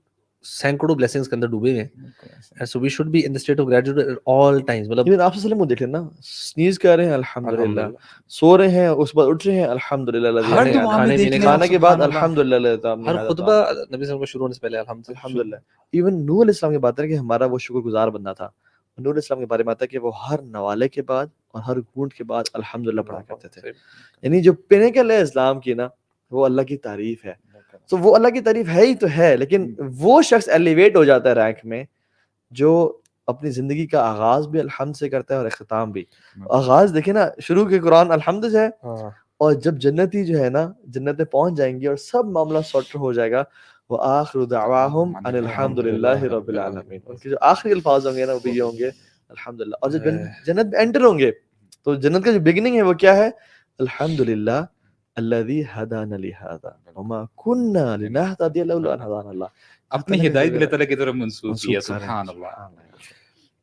سینکڑوں 0.43 0.95
بلیسنگز 0.95 1.30
کے 1.30 1.36
اندر 1.36 1.47
ڈوبے 1.47 1.71
ہوئے 1.71 1.82
ہیں۔ 1.82 2.65
So 2.65 2.80
we 2.80 2.89
should 2.89 3.08
be 3.08 3.19
in 3.25 3.32
the 3.32 3.36
state 3.36 3.60
of 3.60 3.67
gratitude 3.67 4.17
all 4.25 4.60
times 4.60 4.89
مطلب 4.89 5.06
ایون 5.06 5.21
آپ 5.21 5.36
صلی 5.36 5.52
اللہ 5.52 5.63
دیکھ 5.63 5.84
لینا 5.84 6.10
سنیز 6.23 6.80
کر 6.80 6.95
رہے 6.95 7.06
ہیں 7.06 7.13
الحمدللہ 7.13 7.82
سو 8.28 8.58
رہے 8.58 8.67
ہیں 8.67 8.88
اس 8.88 9.15
بعد 9.15 9.28
اٹھ 9.28 9.47
رہے 9.47 9.56
ہیں 9.56 9.63
الحمدللہ 9.63 10.32
میں 10.32 10.41
دیکھ 11.17 11.30
لیں 11.30 11.39
کھانے 11.39 11.67
کے 11.67 11.78
بعد 11.78 11.95
سبحان 11.95 12.02
اللہ۔ 12.02 12.56
الحمدللہ 12.56 12.67
ہر 13.10 13.30
خطبہ 13.30 13.62
نبی 13.62 13.75
صلی 13.75 13.84
اللہ 13.84 13.95
علیہ 13.95 14.02
وسلم 14.02 14.19
کا 14.19 14.25
شروع 14.25 14.43
ہونے 14.43 14.54
سے 14.54 14.60
پہلے 14.60 14.78
الحمدللہ۔ 14.78 15.13
الحمدللہ۔ 15.25 15.56
ایون 15.91 16.13
نور 16.13 16.36
علیہ 16.36 16.52
السلام 16.52 16.71
کی 16.71 16.78
بات 16.78 16.99
ہے 16.99 17.08
کہ 17.08 17.13
ہمارا 17.13 17.45
وہ 17.45 17.58
شکر 17.60 17.80
گزار 17.80 18.08
بندہ 18.08 18.34
تھا۔ 18.38 18.45
نور 18.97 19.12
علیہ 19.12 19.13
السلام 19.13 19.39
کے 19.39 19.45
بارے 19.45 19.63
میں 19.63 19.71
آتا 19.71 19.84
ہے 19.84 19.88
کہ 19.88 19.97
وہ 19.99 20.12
ہر 20.30 20.41
نوالے 20.41 20.89
کے 20.89 21.02
بعد 21.02 21.25
اور 21.47 21.62
ہر 21.62 21.80
گھونٹ 21.80 22.13
کے 22.13 22.23
بعد 22.23 22.43
الحمدللہ 22.54 23.02
پڑھا 23.02 23.21
کرتے 23.28 23.47
تھے۔ 23.47 23.71
یعنی 24.21 24.41
جو 24.41 24.54
پنیکل 24.54 25.12
ہے 25.12 25.21
اسلام 25.21 25.60
کی 25.60 25.73
نا 25.73 25.88
وہ 26.32 26.45
اللہ 26.45 26.62
کی 26.62 26.78
تعریف 26.78 27.25
ہے۔ 27.25 27.34
تو 27.89 27.97
وہ 27.97 28.15
اللہ 28.15 28.28
کی 28.28 28.41
تعریف 28.41 28.69
ہے 28.69 28.86
ہی 28.86 28.95
تو 28.95 29.08
ہے 29.17 29.38
لیکن 29.38 29.73
وہ 29.99 30.21
شخص 30.21 30.49
ایلیویٹ 30.49 30.95
ہو 30.95 31.04
جاتا 31.04 31.30
ہے 31.30 31.36
رینک 31.36 31.58
میں 31.63 31.84
جو 32.52 32.97
اپنی 33.28 33.49
زندگی 33.49 33.88
کا 33.88 34.10
آغاز 34.10 34.47
بھی 34.47 34.60
الحمد 34.60 34.93
سے 34.93 35.10
کرتا 35.10 35.34
ہے 35.34 35.38
اور 35.38 35.45
اختتام 35.45 35.91
بھی۔ 35.91 36.04
آغاز 36.49 36.91
دیکھیں 36.93 37.13
نا 37.13 37.28
شروع 37.39 37.65
کے 37.65 37.80
قرآن 37.80 38.12
الحمد 38.12 38.45
سے 38.52 38.60
ہے 38.60 38.69
ہاں۔ 38.84 39.10
اور 39.38 39.54
جب 39.54 39.73
جنتی 39.73 40.25
جو 40.25 40.39
ہے 40.39 40.49
نا 40.49 40.71
جنت 40.84 41.17
میں 41.17 41.25
پہنچ 41.25 41.58
جائیں 41.58 41.82
گی 41.82 41.86
اور 41.86 41.95
سب 41.95 42.25
معاملہ 42.25 42.58
سارٹ 42.71 42.95
ہو 42.95 43.13
جائے 43.13 43.32
گا 43.32 43.43
وہ 43.89 43.97
آخر 44.02 44.43
دعواہم 44.45 45.15
ان 45.15 45.36
الحمد 45.36 45.80
للہ 45.80 46.23
رب 46.23 46.47
العالمین۔ 46.47 46.99
ان 47.06 47.17
کے 47.17 47.30
جو 47.30 47.36
آخری 47.41 47.71
الفاظ 47.71 48.08
ہوں 48.08 48.15
گے 48.15 48.25
نا 48.25 48.34
وہ 48.34 48.39
بھی 48.43 48.52
یہ 48.52 48.62
ہوں 48.62 48.78
گے 48.80 48.88
الحمد 49.30 49.62
للہ۔ 49.62 49.75
اور 49.82 49.91
جب 49.91 50.04
جن- 50.06 50.17
جنت 50.45 50.65
میں 50.65 50.80
انٹر 50.80 51.02
ہوں 51.02 51.19
گے 51.19 51.32
تو 51.84 51.95
جنت 51.95 52.25
کا 52.25 52.32
جو 52.32 52.39
بگننگ 52.39 52.75
ہے 52.75 52.82
وہ 52.82 52.93
کیا 52.93 53.15
ہے؟ 53.15 53.30
الحمد 53.80 54.19
للہ 54.19 54.62
الذي 55.15 55.62
هدانا 55.62 56.17
لهذا. 56.17 56.69
وما 56.95 57.24
كنا 57.36 57.95
لنهتدي 57.95 58.63
لولا 58.63 58.93
ان 58.93 59.02
هدانا 59.02 59.30
الله. 59.30 59.48
اپنی 59.89 60.28
ہدایت 60.28 60.52
اللہ 60.54 60.65
تعالیٰ 60.65 60.88
کی 60.88 60.95
طرف 60.95 61.13
منسوخ 61.15 61.45
منسوخ 61.45 61.72
کیا۔ 61.72 61.80
سبحان 61.82 62.26
اللہ 62.30 62.48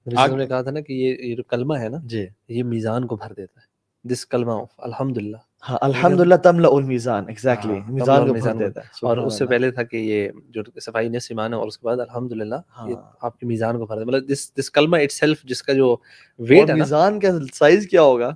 وسلم 0.07 0.37
نے 0.37 0.47
کہا 0.47 0.63
تھا 0.63 0.71
نا 0.71 0.81
کہ 0.81 0.93
یہ 0.93 1.37
کلمہ 1.49 1.79
ہے 1.79 1.89
نا 1.89 1.97
جی. 2.05 2.27
یہ 2.49 2.63
میزان 2.63 3.07
کو 3.07 3.17
بھر 3.17 3.33
دیتا 3.33 3.61
ہے. 3.61 3.77
دس 4.09 4.27
کلمہ 4.27 4.53
آف 4.53 4.69
الحمدللہ. 4.79 5.37
ہاں 5.69 5.79
الحمدللہ 5.81 6.35
تملا 6.35 6.69
الميزان 6.69 7.25
ایگزیکٹلی 7.29 7.73
ہاں، 7.73 7.93
میزان 7.93 8.07
تملأ 8.07 8.17
کو 8.19 8.23
بھر 8.23 8.23
الميزان 8.23 8.59
دیتا 8.59 8.81
ہے. 8.81 8.87
اور 9.03 9.17
اس 9.17 9.39
سے۔ 9.39 9.47
پہلے 9.47 9.71
تھا 9.71 9.83
کہ 9.83 9.97
یہ 9.97 10.29
جو 10.49 10.63
صفائی 10.81 11.09
نصف 11.09 11.27
ایمان 11.31 11.53
ہے 11.53 11.59
اور 11.59 11.67
اس 11.67 11.79
کے 11.79 11.87
بعد 11.87 11.97
الحمدللہ 11.97 12.55
یہ 12.55 12.95
ہاں۔ 12.95 13.13
آپ 13.21 13.39
کی 13.39 13.47
میزان 13.47 13.79
کو 13.79 13.87
بھر 13.87 13.97
دیتا 13.97 14.13
ہے 14.13 14.17
مطلب 14.17 14.33
دس 14.33 14.55
دس 14.59 14.71
کلمہ 14.71 14.97
اٹ 14.97 15.13
سیلف 15.13 15.43
جس 15.45 15.63
کا 15.63 15.73
جو 15.73 15.97
ویٹ 16.39 16.61
ہے 16.61 16.67
نا۔ 16.67 16.75
میزان 16.75 17.21
کا 17.21 17.29
سائز 17.55 17.87
کیا 17.87 18.03
ہوگا؟ 18.03 18.35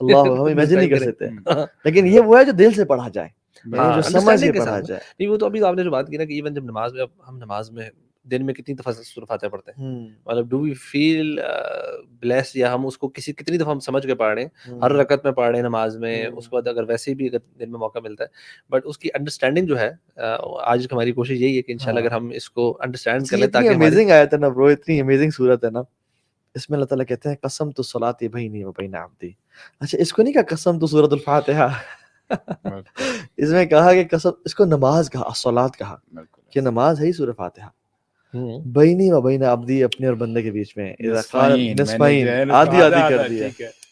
اللہ 0.00 0.16
ہم 0.32 0.42
امیجن 0.42 0.78
نہیں 0.78 0.88
کر۔ 0.88 0.98
سکتے۔ 0.98 1.24
لیکن 1.84 2.06
یہ 2.06 2.20
وہ 2.20 2.38
ہے 2.38 2.44
جو 2.44 2.52
دل 2.52 2.72
سے 2.72 2.84
پڑھا 2.84 3.08
جائے۔ 3.08 3.28
یعنی 3.64 3.78
ہاں، 3.78 3.96
جو 3.96 4.02
سمجھ 4.02 4.40
کے 4.40 4.52
کے 4.52 4.58
پڑھا۔ 4.58 4.80
جائے۔ 4.80 5.00
نہیں 5.18 5.28
وہ 5.28 5.36
تو 5.36 5.46
ابھی 5.46 5.62
آپ 5.62 5.74
نے 5.74 5.84
جو 5.84 5.90
بات 5.90 6.08
کی 6.08 6.16
نا 6.16 6.24
کہ 6.24 6.32
ایون 6.32 6.54
جب 6.54 6.64
نماز 6.64 6.94
میں 6.94 7.04
ہم 7.28 7.36
نماز 7.38 7.70
میں 7.70 7.90
دن 8.24 8.46
میں 8.46 8.54
کتنی 8.54 8.74
دفعہ 8.74 8.92
سورہ 8.92 9.24
فاتحہ 9.24 9.48
پڑھتے 9.48 9.72
ہیں۔ 9.78 10.08
مطلب 10.26 10.48
ڈو 10.48 10.58
وی 10.58 10.74
فیل 10.74 11.38
بلیس 12.20 12.56
یا 12.56 12.74
ہم 12.74 12.86
اس 12.86 12.98
کو 12.98 13.08
کسی 13.08 13.32
کتنی 13.32 13.58
دفعہ 13.58 13.70
ہم 13.70 13.80
سمجھ 13.80 14.06
کے 14.06 14.14
پڑھ 14.14 14.34
رہے 14.34 14.42
ہیں 14.42 14.78
ہر 14.82 14.92
رکعت 14.92 15.24
میں 15.24 15.32
پڑھ 15.32 15.48
رہے 15.50 15.56
ہیں 15.56 15.62
نماز 15.62 15.96
میں۔ 15.96 16.26
اس 16.26 16.48
کے 16.48 16.56
بعد 16.56 16.66
اگر 16.66 16.82
ویسے 16.88 17.14
بھی 17.14 17.26
اگر 17.26 17.38
دن 17.60 17.70
میں 17.70 17.80
موقع 17.80 17.98
ملتا 17.98 18.24
ہے۔ 18.24 18.28
بٹ 18.70 18.82
اس 18.84 18.98
کی 18.98 19.08
انڈرسٹینڈنگ 19.14 19.66
جو 19.66 19.78
ہے 19.80 19.90
آج 20.62 20.86
ہماری 20.92 21.12
کوشش 21.12 21.40
یہی 21.40 21.56
ہے 21.56 21.62
کہ 21.62 21.72
انشاءاللہ 21.72 22.00
ہاں۔ 22.00 22.06
اگر 22.06 22.16
ہم 22.16 22.30
اس 22.34 22.50
کو 22.50 22.78
انڈرسٹینڈ 22.80 23.26
کر 23.26 23.36
لیں 23.36 23.48
تاکہ 23.48 23.68
امیزنگ 23.68 24.10
آیت 24.10 24.32
ہے 24.34 24.38
نا 24.38 24.48
برو 24.48 24.66
اتنی 24.66 25.00
امیزنگ 25.00 25.30
صورت 25.30 25.64
ہے 25.64 25.70
نا۔ 25.70 25.80
اس 26.56 26.68
میں 26.70 26.76
اللہ 26.76 26.86
تعالیٰ 26.86 27.06
کہتے 27.06 27.28
ہیں 27.28 27.36
قسم 27.42 27.70
تو 27.70 27.82
صلاتی 27.82 28.28
بینی 28.28 28.64
و 28.64 28.72
بین 28.72 28.94
عبدی. 28.94 29.30
اچھا 29.80 29.98
اس 29.98 30.12
کو 30.12 30.22
نہیں 30.22 30.34
کہا 30.34 30.42
قسم 30.48 30.78
تو 30.78 30.86
سورۃ 30.86 31.12
الفاتحہ؟ 31.12 31.68
اس 33.36 33.48
میں 33.48 33.64
کہا 33.66 33.92
کہ 33.94 34.04
قسم 34.10 34.30
اس 34.44 34.54
کو 34.54 34.64
نماز 34.64 35.10
کہا 35.10 35.22
الصلاۃ 35.22 35.76
کہا 35.78 35.96
کہ 36.52 36.60
نماز 36.60 37.00
ہے 37.00 37.06
ہی 37.06 37.12
سورہ 37.12 37.32
فاتحہ۔ 37.36 37.68
بینی 38.74 39.10
و 39.12 39.20
بین 39.20 39.42
عبدی 39.44 39.82
اپنے 39.84 40.06
اور 40.06 40.14
بندے 40.14 40.42
کے 40.42 40.50
بیچ 40.50 40.76
میں 40.76 40.92
اذا 40.92 41.20
قال 41.30 41.60
نصفین، 41.80 42.50
آدھی 42.50 42.82
آدھی 42.82 43.02
کر 43.08 43.28
دیا۔ 43.28 43.48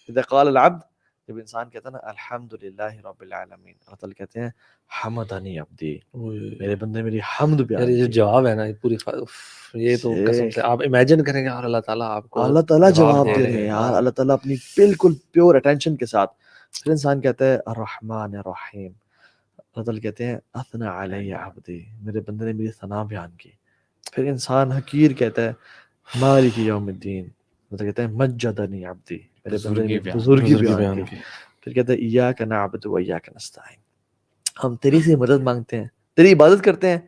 اذا 0.08 0.20
قال 0.20 0.48
العبد 0.48 0.80
جب 1.28 1.36
انسان 1.36 1.70
کہتا 1.70 1.88
ہے 1.88 1.92
نا 1.92 1.98
الحمدللہ 2.02 2.92
رب 3.04 3.20
العالمین 3.20 3.74
اللہ 3.86 3.94
تعالیٰ 3.94 4.14
کہتے 4.16 4.40
ہیں 4.40 4.48
حمدنی 5.04 5.58
عبدی 5.58 5.98
میرے 6.60 6.76
بندے 6.76 7.02
میری 7.02 7.18
حمد 7.18 7.60
یار 7.60 7.66
بیان 7.66 7.90
یہ 7.90 7.98
جو 7.98 8.06
جواب 8.06 8.46
ہے 8.46 8.54
نا 8.54 8.64
یہ 8.64 8.72
پوری 8.82 8.96
یہ 9.74 9.96
تو۔ 10.02 10.12
قسم 10.26 10.50
سے 10.50 10.60
آپ 10.60 10.78
امیجن 10.86 11.24
کریں 11.24 11.42
گے 11.44 11.48
اور 11.48 11.64
اللہ 11.64 11.78
تعالیٰ 11.86 12.06
آپ 12.06 12.30
کو 12.30 12.42
اللہ 12.42 12.60
تعالیٰ 12.60 12.92
جواب 12.92 13.26
دے 13.26 13.42
رہے 13.42 13.52
ہیں 13.52 13.66
یار۔ 13.66 13.94
اللہ 13.96 14.10
تعالیٰ 14.10 14.34
اپنی 14.34 14.54
بالکل 14.54 15.14
پیور 15.32 15.54
اٹینشن 15.54 15.96
کے 15.96 16.06
ساتھ۔ 16.06 16.30
پھر 16.82 16.90
انسان 16.90 17.20
کہتا 17.20 17.44
ہے 17.44 17.58
الرحمن 17.66 18.36
الرحیم 18.36 18.92
اللہ 19.58 19.84
تعالیٰ 19.84 20.02
کہتے 20.02 20.26
ہیں 20.26 20.38
اثنا 20.54 21.02
علی 21.02 21.32
عبدی 21.32 21.80
میرے 22.02 22.20
بندے 22.20 22.44
نے 22.44 22.52
میری 22.52 22.70
ثنا 22.80 23.02
بیان 23.02 23.30
کی۔ 23.38 23.50
پھر 24.12 24.24
انسان 24.24 24.72
حقیر 24.72 25.12
کہتا 25.12 25.42
ہے 25.42 25.52
مالک 26.20 26.58
یوم 26.58 26.86
الدین 26.86 27.24
اللہ 27.24 27.76
تعالیٰ 27.76 27.94
کہتے 27.94 28.02
ہیں 28.02 28.10
مجدنی 28.12 28.84
عبدی 28.84 29.18
بزرگی 29.50 29.98
بیان- 29.98 30.20
بزرگی 30.20 30.54
بیان 30.54 30.76
بیان 30.76 31.04
کی 31.04 31.16
پھر 31.60 31.72
کہتا 31.72 31.92
ہے 31.92 31.98
ایاک 31.98 32.40
نعبد 32.40 32.86
و 32.86 32.94
ایاک 32.96 33.28
نستعین 33.36 33.78
ہم 34.64 34.76
تیری 34.76 35.02
سے 35.02 35.16
مدد 35.16 35.42
مانگتے 35.42 35.76
ہیں۔ 35.78 35.88
تیری 36.16 36.32
عبادت 36.32 36.64
کرتے 36.64 36.88
ہیں۔ 36.88 36.98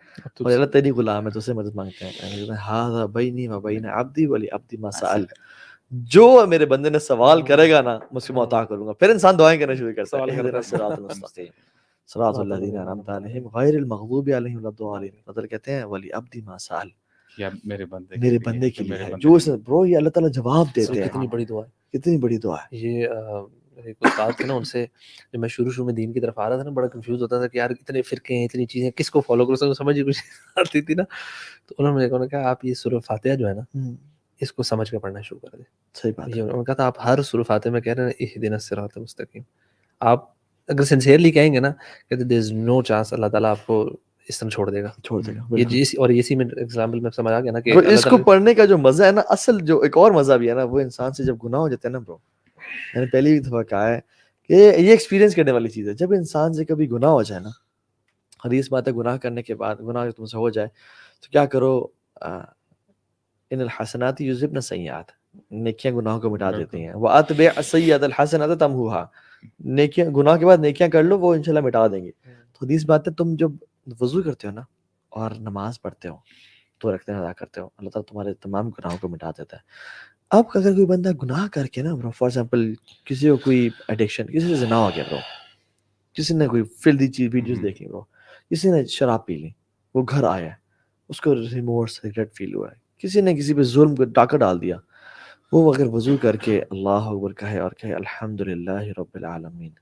اور 0.45 0.53
اللہ 0.53 0.67
تیری 0.67 0.91
غلام 0.91 1.27
ہے 1.27 1.31
تو 1.31 1.41
سے 1.41 1.53
مدد 1.53 1.75
مانگتے 1.75 2.05
ہیں۔ 2.05 2.47
ہاذا 2.51 3.07
بینی 3.07 3.49
و 3.49 3.61
بین 3.61 3.85
عبدی 3.85 4.27
ولی 4.27 4.47
عبدی 4.53 4.77
ما 4.77 4.91
سأل. 4.91 5.25
جو 5.91 6.45
میرے 6.49 6.67
بندے 6.67 6.91
نے 6.91 6.99
سوال 6.99 7.43
کرے 7.43 7.71
گا 7.71 7.81
نا 7.81 7.99
میں 7.99 8.17
اس 8.17 8.29
کو 8.29 8.43
عطا 8.43 8.65
کروں 8.65 8.87
گا۔ 8.87 8.93
پھر 8.93 9.11
انسان 9.11 9.39
دعائیں 9.39 9.61
کرنا 9.61 9.75
شروع 9.75 9.93
کرتا 9.93 10.17
ہے۔ 10.17 10.23
الصراط 10.57 10.99
المستقیم۔ 10.99 11.47
صراط 12.07 12.39
الذین 12.39 12.79
انعمت 12.79 13.09
علیہم 13.09 13.47
غیر 13.47 13.75
المغضوب 13.75 14.31
علیہم 14.37 14.57
ولا 14.57 14.69
الضالین۔ 14.69 15.21
مطلب 15.27 15.51
کہتے 15.51 15.73
ہیں 15.73 15.85
ولی 15.85 16.11
عبدی 16.11 16.41
ما 16.41 16.59
سأل. 16.59 17.06
یا 17.39 17.49
میرے 17.65 17.85
بندے 17.85 18.15
میرے 18.17 18.31
لیے، 18.31 18.39
بندے 18.39 18.71
کے 18.71 18.85
لیے 18.85 18.97
جو 19.19 19.35
اس 19.35 19.49
برو 19.49 19.87
یہ 19.87 19.97
اللہ 19.97 20.09
تعالیٰ 20.09 20.31
جواب 20.33 20.67
دیتے 20.77 21.01
ہیں۔ 21.01 21.09
کتنی 21.09 21.27
بڑی 21.27 21.45
دعا 21.45 21.63
ہے۔ 21.63 21.99
کتنی 21.99 22.17
بڑی 22.19 22.39
دعا 22.39 22.57
ہے۔ 22.57 22.77
یہ 22.77 23.07
ایک 23.77 23.97
استاد 24.01 24.33
تھے 24.37 24.45
نا 24.45 24.55
ان 24.55 24.65
سے 24.65 24.87
جب 25.33 25.41
میں 25.41 25.49
شروع 25.49 25.71
شروع 25.71 25.87
میں 25.87 25.95
دین 25.95 26.13
کی 26.13 26.21
طرف 26.21 26.39
آ 26.39 26.49
رہا 26.49 26.57
تھا 26.57 26.65
نا 26.65 26.71
بڑا 26.71 26.89
کنفیوز 26.89 27.23
ہوتا 27.23 27.39
تھا 27.39 27.47
کہ 27.47 27.59
یار 27.59 27.71
اتنے 27.71 28.03
فرقے 28.03 28.35
ہیں 28.35 28.45
اتنی 28.45 28.67
چیزیں 28.67 28.91
کس 28.91 29.11
کو 29.11 29.21
فالو 29.21 29.47
کروں 29.47 29.75
سمجھ 29.75 29.99
ہی 29.99 30.05
کچھ 30.05 30.19
آتی 30.57 30.81
تھی 30.83 30.95
نا۔ 30.95 31.03
تو 31.67 31.75
انہوں 31.79 32.21
نے 32.21 32.29
کہا 32.29 32.49
آپ 32.49 32.65
یہ 32.65 32.75
سورہ 32.75 32.99
فاتحہ 32.99 33.35
جو 33.35 33.49
ہے 33.49 33.55
نا 33.55 33.91
اس 34.41 34.53
کو 34.53 34.63
سمجھ 34.63 34.91
کے 34.91 34.99
پڑھنا 34.99 35.21
شروع 35.21 35.41
کر 35.41 35.57
دیں۔ 35.57 35.65
صحیح 35.95 36.13
بات 36.17 36.29
یہ 36.29 36.35
ہے 36.35 36.41
انہوں 36.41 36.59
نے 36.59 36.65
کہا 36.65 36.75
تھا 36.75 36.87
آپ 36.87 36.95
ہر 37.05 37.23
سورہ 37.23 37.43
فاتحہ 37.43 37.73
میں 37.73 37.81
کہہ 37.81 37.93
رہے 37.93 38.05
ہیں 38.05 38.13
اہدنا 38.21 38.55
الصراط 38.55 38.91
المستقیم۔ 38.97 39.43
آپ 40.01 40.25
اگر 40.69 40.83
سنسیئرلی 40.85 41.31
کہیں 41.31 41.55
گے 41.55 41.61
نا 41.61 41.71
کہتے 42.09 42.25
دیر 42.25 42.39
از 42.39 42.53
نو 42.53 42.83
چانس 42.83 43.13
اللہ 43.13 43.27
تعالیٰ 43.27 43.51
آپ 43.51 43.67
کو 43.67 43.97
اس 44.29 44.39
طرح 44.39 44.49
چھوڑ 44.49 44.71
دے 44.71 44.83
گا۔ 44.83 44.91
چھوڑ 45.05 45.23
دے 45.23 45.33
گا 45.37 45.41
یہ۔ 45.59 45.65
جس 45.65 45.95
اور 45.99 46.09
اسی 46.09 46.35
میں 46.37 46.47
ایگزامپل 46.57 47.01
میں 47.01 47.11
سمجھ 47.11 47.33
آ 47.35 47.41
گیا 47.41 47.53
نا 47.53 47.61
کہ 47.61 47.71
اس 47.71 48.05
کو 48.05 48.19
پڑھنے 48.19 48.55
کا 48.55 48.65
جو 48.65 48.79
مزہ 48.79 49.05
ہے 49.05 49.13
نا 49.13 49.21
اصل 49.29 49.59
جو 49.61 49.81
ایک 49.81 49.97
اور 49.97 50.11
مزہ 50.11 50.33
بھی 50.33 50.49
ہے 50.49 50.55
نا 50.55 50.65
وہ 50.65 50.81
انسان 50.81 51.13
سے 51.13 51.25
جب 51.25 51.37
گناہ 51.45 51.61
ہو 51.61 51.69
جاتے 51.69 51.89
ہیں 51.89 51.93
نا 51.93 51.99
برو 51.99 52.17
میں 52.95 53.05
نے 53.05 53.07
پہلی 53.11 53.39
دفعہ 53.39 53.63
کہا 53.63 53.89
ہے 53.89 54.01
کہ 54.49 54.53
یہ 54.53 54.71
ایکسپیرینس 54.71 55.35
کرنے 55.35 55.53
والی 55.53 55.69
چیز 55.69 55.89
ہے۔ 55.89 55.95
جب 55.95 56.13
انسان 56.13 56.53
سے 56.53 56.65
کبھی 56.65 56.91
گناہ 56.91 57.11
ہو 57.11 57.23
جائے 57.23 57.41
نا 57.43 57.49
حدیث 58.45 58.71
بات 58.71 58.89
ہے 58.89 58.93
گناہ 58.93 59.17
کرنے 59.17 59.43
کے 59.43 59.55
بعد 59.55 59.77
گناہ 59.81 60.11
تم 60.11 60.25
سے 60.25 60.37
ہو 60.37 60.51
جائے 60.51 60.69
تو 61.23 61.31
کیا 61.31 61.45
کرو؟ 61.47 61.87
ان 63.51 63.61
الحسنات 63.61 64.21
یذبن 64.21 64.61
سیئات۔ 64.61 65.05
نیکیاں 65.51 65.95
گناہوں 65.95 66.21
کو 66.21 66.31
مٹا 66.31 66.51
دیتی 66.51 66.85
ہیں۔ 66.85 66.95
وہ 66.95 67.09
اتبع 67.09 67.45
السیئات 67.57 68.03
الحسنات 68.03 68.59
تمحوها۔ 68.61 69.07
نیکیاں 69.61 70.07
گناہ 70.07 70.37
کے 70.37 70.47
بعد 70.47 70.59
نیکیاں 70.59 70.89
کر 70.89 71.03
لو 71.03 71.19
وہ 71.19 71.35
انشاءاللہ 71.35 71.67
مٹا 71.67 71.87
دیں 71.87 72.05
گے۔ 72.05 72.11
تو 72.53 72.67
حدیث 72.67 72.87
بات 72.87 73.09
ہے 73.09 73.13
تم 73.13 73.35
جب 73.35 73.51
وضو 74.01 74.23
کرتے 74.23 74.49
ہو 74.49 74.53
نا 74.53 74.61
اور 75.09 75.31
نماز 75.31 75.83
پڑھتے 75.83 76.09
ہو 76.09 76.17
تو 76.79 76.95
رکھتے 76.95 77.13
ہیں 77.13 77.19
ادا 77.19 77.33
کرتے 77.33 77.61
ہو۔ 77.61 77.69
اللہ 77.79 77.91
تعالیٰ 77.91 78.13
تمہارے 78.13 78.35
تمام 78.35 78.69
گناہوں 78.69 78.99
کو 79.01 79.09
مٹا 79.09 79.31
دیتا 79.31 79.57
ہے۔ 79.57 79.63
اب 80.31 80.45
اگر 80.55 80.73
کوئی 80.75 80.87
بندہ 80.87 81.13
گناہ 81.23 81.49
کر 81.53 81.67
کے 81.67 81.83
نا 81.83 81.95
برو 81.95 82.11
فار 82.11 82.29
ایگزامپل 82.29 82.75
کسی 83.05 83.29
کو 83.29 83.37
کوئی 83.37 83.71
ایڈکشن 83.89 84.27
کسی 84.27 84.49
سے 84.49 84.55
زنا 84.55 84.77
ہو 84.77 84.91
گیا 84.97 85.05
برو 85.11 85.19
کسی 86.15 86.35
نے 86.35 86.47
کوئی 86.47 86.63
فلدی 86.63 87.09
چیز 87.09 87.31
ویڈیوز۔ 87.33 87.63
دیکھی 87.63 87.87
برو 87.87 88.03
کسی 88.51 88.71
نے 88.71 88.85
شراب 88.85 89.27
پی 89.27 89.35
لی 89.35 89.51
وہ 89.95 90.05
گھر 90.11 90.25
آیا 90.25 90.47
ہے 90.47 90.55
اس 91.09 91.21
کو 91.21 91.35
ریمورس 91.35 92.05
ریگریٹ 92.05 92.35
فیل 92.35 92.55
ہوا 92.55 92.69
ہے۔ 92.69 92.77
کسی 92.99 93.21
نے 93.21 93.35
کسی 93.35 93.55
پہ 93.55 93.63
ظلم 93.63 93.95
کو 93.95 94.05
ڈاکہ 94.05 94.37
ڈال 94.37 94.61
دیا 94.61 94.77
وہ 95.53 95.75
اگر 95.75 95.87
وضو 95.87 96.17
کر 96.17 96.37
کے 96.37 96.63
اللہ 96.71 96.89
اکبر 96.89 97.33
کہے 97.33 97.59
اور 97.59 97.71
کہے 97.71 97.95
الحمد 97.95 98.41
للہ 98.41 98.81
رب 98.99 99.15
العالمین۔ 99.15 99.73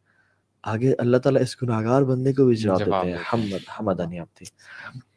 آگے 0.64 0.94
اللہ 0.98 1.16
تعالیٰ 1.16 1.42
اس 1.42 1.62
گناہگار 1.62 2.03
بندے 2.03 2.33
کو 2.33 2.44
بھی 2.46 2.57
جواب 2.57 2.79
دیتے 2.81 3.11
ہیں۔ 3.11 3.18
حمد 3.33 3.81
حمدانی 3.81 4.18
عبدی 4.18 4.44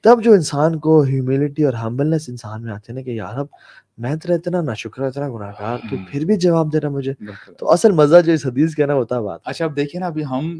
تب 0.01 0.23
جو 0.23 0.33
انسان 0.33 0.79
کو 0.79 1.01
ہیوملٹی 1.01 1.63
اور 1.63 1.73
ہمبلنس 1.73 2.29
انسان 2.29 2.63
میں 2.63 2.73
آتے 2.73 2.91
ہیں 2.91 2.99
نا 2.99 3.03
کہ 3.03 3.09
یار 3.09 3.37
اب 3.37 3.47
میں 3.97 4.15
تیرا 4.15 4.35
اتنا 4.35 4.61
نہ 4.61 4.73
شکر 4.73 5.03
اتنا 5.03 5.29
گناہگار 5.29 5.77
تو 5.79 5.95
ہم۔ 5.95 6.03
پھر 6.11 6.25
بھی 6.25 6.35
جواب 6.35 6.73
دے 6.73 6.79
رہا 6.79 6.89
مجھے 6.89 7.13
تو 7.59 7.71
اصل 7.71 7.91
مزہ 7.91 8.21
جو 8.25 8.31
اس 8.31 8.45
حدیث 8.45 8.75
کا 8.75 8.85
نا 8.85 8.93
ہوتا 8.93 9.21
بات 9.21 9.39
اچھا 9.45 9.65
اب 9.65 9.75
دیکھیں 9.75 9.99
نا 10.01 10.07
ابھی 10.07 10.25
ہم 10.25 10.59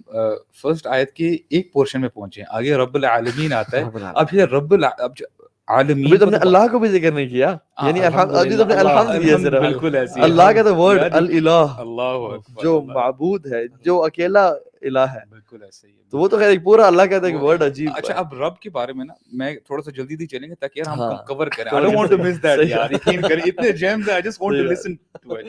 فرسٹ 0.61 0.87
آیت 0.87 1.11
کے 1.11 1.37
ایک 1.49 1.73
پورشن 1.73 2.01
میں 2.01 2.09
پہنچے 2.09 2.41
ہیں 2.41 2.47
آگے 2.51 2.75
رب 2.75 2.95
العالمین 2.95 3.53
آتا 3.53 3.77
ہے 3.77 3.81
العالمین۔ 3.81 4.11
اب 4.15 4.33
یہ 4.33 4.43
رب 4.43 4.73
الع... 4.73 4.89
اب 4.97 5.15
جو- 5.17 5.47
عالمین 5.67 6.17
تم 6.17 6.29
نے 6.29 6.37
اللہ 6.37 6.67
کو 6.71 6.79
بھی 6.79 6.89
ذکر 6.89 7.11
نہیں 7.11 7.27
کیا؟ 7.29 7.55
یعنی 7.83 8.01
الحمد 8.01 8.31
تم 8.57 8.67
نے 8.67 8.73
الحمد 8.73 9.23
دیا 9.23 9.37
صرف۔ 9.37 9.61
بالکل 9.61 9.95
ایسی 9.95 10.21
اللہ 10.21 10.51
کا 10.55 10.63
تو 10.63 10.75
ورڈ 10.75 10.99
الالہ۔ 10.99 11.65
اللہ 11.77 12.35
جو 12.63 12.81
معبود 12.81 13.51
ہے 13.51 13.67
جو 13.83 14.03
اکیلا 14.03 14.45
الہ 14.81 14.99
ہے۔ 14.99 15.19
بالکل 15.29 15.63
ایسے 15.63 15.87
ہی 15.87 15.93
تو 16.11 16.17
وہ 16.17 16.27
تو 16.27 16.37
خیر 16.37 16.49
ایک 16.49 16.63
پورا 16.63 16.87
اللہ 16.87 17.03
کہتا 17.03 17.27
ہے 17.27 17.31
کہ 17.31 17.37
ورڈ 17.37 17.61
عجیب 17.61 17.89
اچھا 17.95 18.13
اب 18.13 18.33
رب 18.33 18.59
کے 18.59 18.69
بارے 18.69 18.93
میں 18.93 19.05
نا 19.05 19.13
میں 19.31 19.55
تھوڑا 19.65 19.83
سا 19.83 19.91
جلدی 19.91 20.15
جلدی 20.15 20.27
چلیں 20.27 20.49
گے 20.49 20.55
تاکہ 20.55 20.79
یار 20.79 20.91
ہم 20.91 20.99
کور 21.27 21.47
کریں۔ 21.47 21.71
I 21.71 21.83
don't 21.83 21.97
want 21.97 22.09
to 22.09 22.17
miss 22.17 22.43
that 22.43 22.59
یار 22.69 22.89
یقین 22.91 23.21
کریں۔ 23.21 23.41
اتنے 23.45 23.71
جیمز 23.71 24.07
ہیں 24.07 24.13
I 24.13 24.23
just 24.23 24.41
want 24.41 24.57
to 24.57 24.63
listen 24.63 24.95
to 24.95 25.35
it 25.35 25.45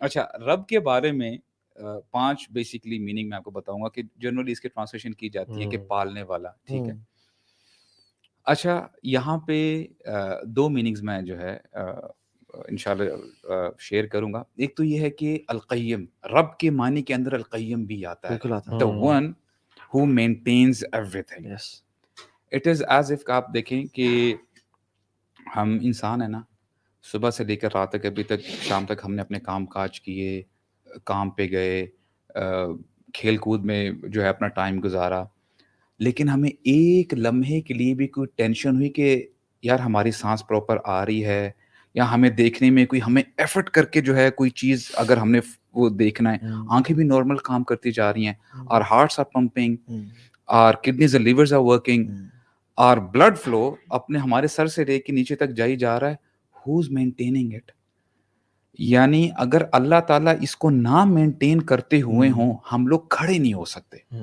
اچھا 0.00 0.26
رب 0.46 0.66
کے 0.66 0.80
بارے 0.80 1.12
میں 1.12 1.36
پانچ 2.10 2.46
بیسیکلی 2.50 2.98
میننگ 2.98 3.28
میں 3.28 3.36
آپ 3.36 3.44
کو 3.44 3.50
بتاؤں 3.50 3.82
گا 3.82 3.88
کہ 3.88 4.02
جنرلی 4.16 4.52
اس 4.52 4.60
کے 4.60 4.68
ٹرانسلیشن 4.68 5.12
کی 5.14 5.28
جاتی 5.28 5.64
ہے 5.64 5.66
کہ 5.66 5.78
پالنے 5.78 6.22
والا 6.22 6.48
ٹھیک 6.66 6.88
ہے۔ 6.88 7.15
اچھا 8.46 8.86
یہاں 9.02 9.38
پہ 9.38 9.86
دو 10.42 10.68
میننگز 10.68 11.02
میں 11.02 11.22
جو 11.22 11.38
ہے 11.40 11.56
انشاءاللہ 12.68 13.68
شیئر 13.78 14.06
کروں 14.06 14.32
گا۔ 14.32 14.42
ایک 14.56 14.76
تو 14.76 14.84
یہ 14.84 15.00
ہے 15.00 15.10
کہ 15.10 15.38
القیم 15.48 16.04
رب 16.24 16.56
کے 16.58 16.70
معنی 16.70 17.02
کے 17.02 17.14
اندر 17.14 17.32
القیم 17.32 17.84
بھی 17.84 18.04
آتا 18.06 18.28
ہے۔ 18.28 18.38
it 22.56 22.72
is 22.72 22.80
as 22.98 23.10
if 23.12 23.30
آپ 23.34 23.54
دیکھیں 23.54 23.84
کہ 23.84 24.34
ہم 25.56 25.78
انسان 25.82 26.22
ہیں 26.22 26.28
نا۔ 26.28 26.42
صبح 27.02 27.30
سے 27.30 27.44
لے 27.44 27.56
کر 27.56 27.68
رات 27.74 27.90
تک 27.90 28.06
ابھی 28.06 28.22
تک 28.22 28.40
شام 28.40 28.86
تک 28.86 29.04
ہم 29.04 29.14
نے 29.14 29.22
اپنے 29.22 29.40
کام 29.40 29.66
کاج 29.66 30.00
کیے 30.00 30.42
کام 31.04 31.30
پہ 31.30 31.46
گئے 31.50 31.86
کھیل 33.14 33.36
کود 33.36 33.64
میں 33.64 33.90
جو 34.02 34.22
ہے 34.22 34.28
اپنا 34.28 34.48
ٹائم 34.48 34.80
گزارا۔ 34.84 35.24
لیکن 35.98 36.28
ہمیں 36.28 36.50
ایک 36.50 37.14
لمحے 37.14 37.60
کے 37.60 37.74
لیے 37.74 37.94
بھی 37.94 38.06
کوئی 38.06 38.28
ٹینشن 38.36 38.76
ہوئی 38.76 38.88
کہ 38.88 39.26
یار 39.62 39.78
ہماری 39.78 40.10
سانس 40.10 40.46
پراپر 40.46 40.76
آ 40.84 41.06
رہی 41.06 41.24
ہے 41.24 41.50
یا 41.94 42.14
ہمیں 42.14 42.30
دیکھنے 42.30 42.70
میں 42.70 42.86
کوئی 42.86 43.00
ہمیں 43.06 43.22
ایفرٹ 43.36 43.70
کر 43.70 43.84
کے 43.84 44.00
جو 44.00 44.16
ہے 44.16 44.30
کوئی 44.30 44.50
چیز 44.50 44.90
اگر 44.94 45.16
ہم 45.16 45.30
نے 45.30 45.40
وہ 45.74 45.88
دیکھنا 45.88 46.32
ہے 46.32 46.36
آنکھیں 46.68 46.96
بھی 46.96 47.04
نارمل 47.04 47.36
کام 47.36 47.64
کرتی 47.64 47.92
جا 47.92 48.12
رہی 48.12 48.26
ہیں۔ 48.26 48.34
اور 48.66 48.82
ہارٹس 48.90 49.18
آر 49.18 49.24
پمپنگ 49.24 49.76
اور 50.44 50.74
کڈنیز 50.74 51.14
لیورز 51.14 51.52
آر 51.52 51.58
ورکنگ 51.62 52.08
اور 52.74 52.96
بلڈ 52.96 53.38
فلو 53.38 53.74
اپنے 53.90 54.18
ہمارے 54.18 54.46
سر 54.46 54.66
سے 54.66 54.84
لے 54.84 55.00
کے 55.00 55.12
نیچے 55.12 55.36
تک 55.36 55.50
جائی 55.50 55.76
جا 55.76 56.00
رہا 56.00 56.10
ہے۔ 56.10 56.14
ہوز 56.66 56.90
مینٹیننگ 56.90 57.52
اٹ 57.52 57.70
یعنی 58.78 59.28
اگر 59.36 59.62
اللہ 59.72 60.00
تعالیٰ 60.06 60.34
اس 60.40 60.56
کو 60.56 60.70
نہ 60.70 61.04
مینٹین 61.04 61.60
کرتے 61.60 62.02
ہوئے 62.02 62.30
ہوں۔ 62.30 62.56
ہم 62.72 62.86
لوگ 62.86 63.00
کھڑے 63.10 63.38
نہیں 63.38 63.54
ہو 63.54 63.64
سکتے۔ 63.64 64.16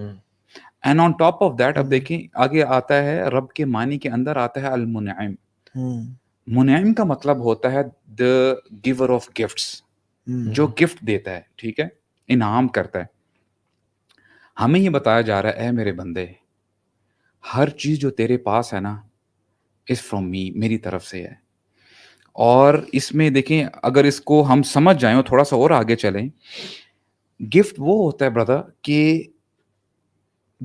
And 0.84 1.02
on 1.02 1.12
top 1.12 1.44
of 1.44 1.58
that 1.60 1.78
اب 1.78 1.92
دیکھیں 1.92 2.18
آگے 2.34 2.64
آتا 2.64 3.04
ہے 3.04 3.22
رب 3.30 3.50
کے 3.50 3.66
معنی 3.66 3.98
کے 3.98 4.10
اندر 4.10 4.36
آتا 4.36 4.62
ہے 4.62 4.68
المنعم 4.68 5.34
منعم 6.48 6.94
کا 6.94 7.04
مطلب 7.04 7.44
ہوتا 7.44 7.72
ہے 7.72 7.84
دا 8.20 8.54
گیور 8.86 9.10
آف 9.10 9.30
گفٹس 9.40 9.66
جو 10.28 10.68
گفٹ 10.82 11.02
دیتا 11.02 11.32
ہے 11.32 11.42
ٹھیک 11.56 11.80
ہے 11.80 11.88
انعام 12.30 12.68
کرتا 12.68 13.00
ہے 13.00 13.06
ہمیں 14.58 14.80
یہ 14.80 14.90
بتایا 14.90 15.22
جا 15.22 15.42
رہا 15.42 15.50
ہے 15.50 15.66
اے 15.66 15.72
میرے 15.72 15.92
بندے 15.92 16.26
ہر 17.44 17.70
چیز 17.70 18.00
جو 18.00 18.10
تیرے 18.10 18.38
پاس 18.38 18.74
ہے 18.74 18.80
نا 18.80 18.96
از 19.88 20.02
فرام 20.02 20.30
می 20.30 20.50
میری 20.52 20.78
طرف 20.78 21.06
سے 21.06 21.24
ہے 21.24 21.34
اور 22.36 22.74
اس 22.92 23.14
میں 23.16 23.30
دیکھیں 23.30 23.66
اگر 23.84 24.04
اس 24.04 24.22
کو 24.22 24.42
ہم 24.54 24.64
سمجھ 24.64 24.98
جائیں 25.00 25.16
اور 25.16 25.24
تھوڑا 25.24 25.44
سا 25.44 25.56
اور 25.56 25.72
آگے 25.72 25.96
چلیں 25.96 26.28
گفٹ 27.40 27.76
وہ 27.78 27.98
ہوتا 27.98 28.26
ہے 28.26 28.30
بردر 28.30 28.62
کہ 28.82 29.24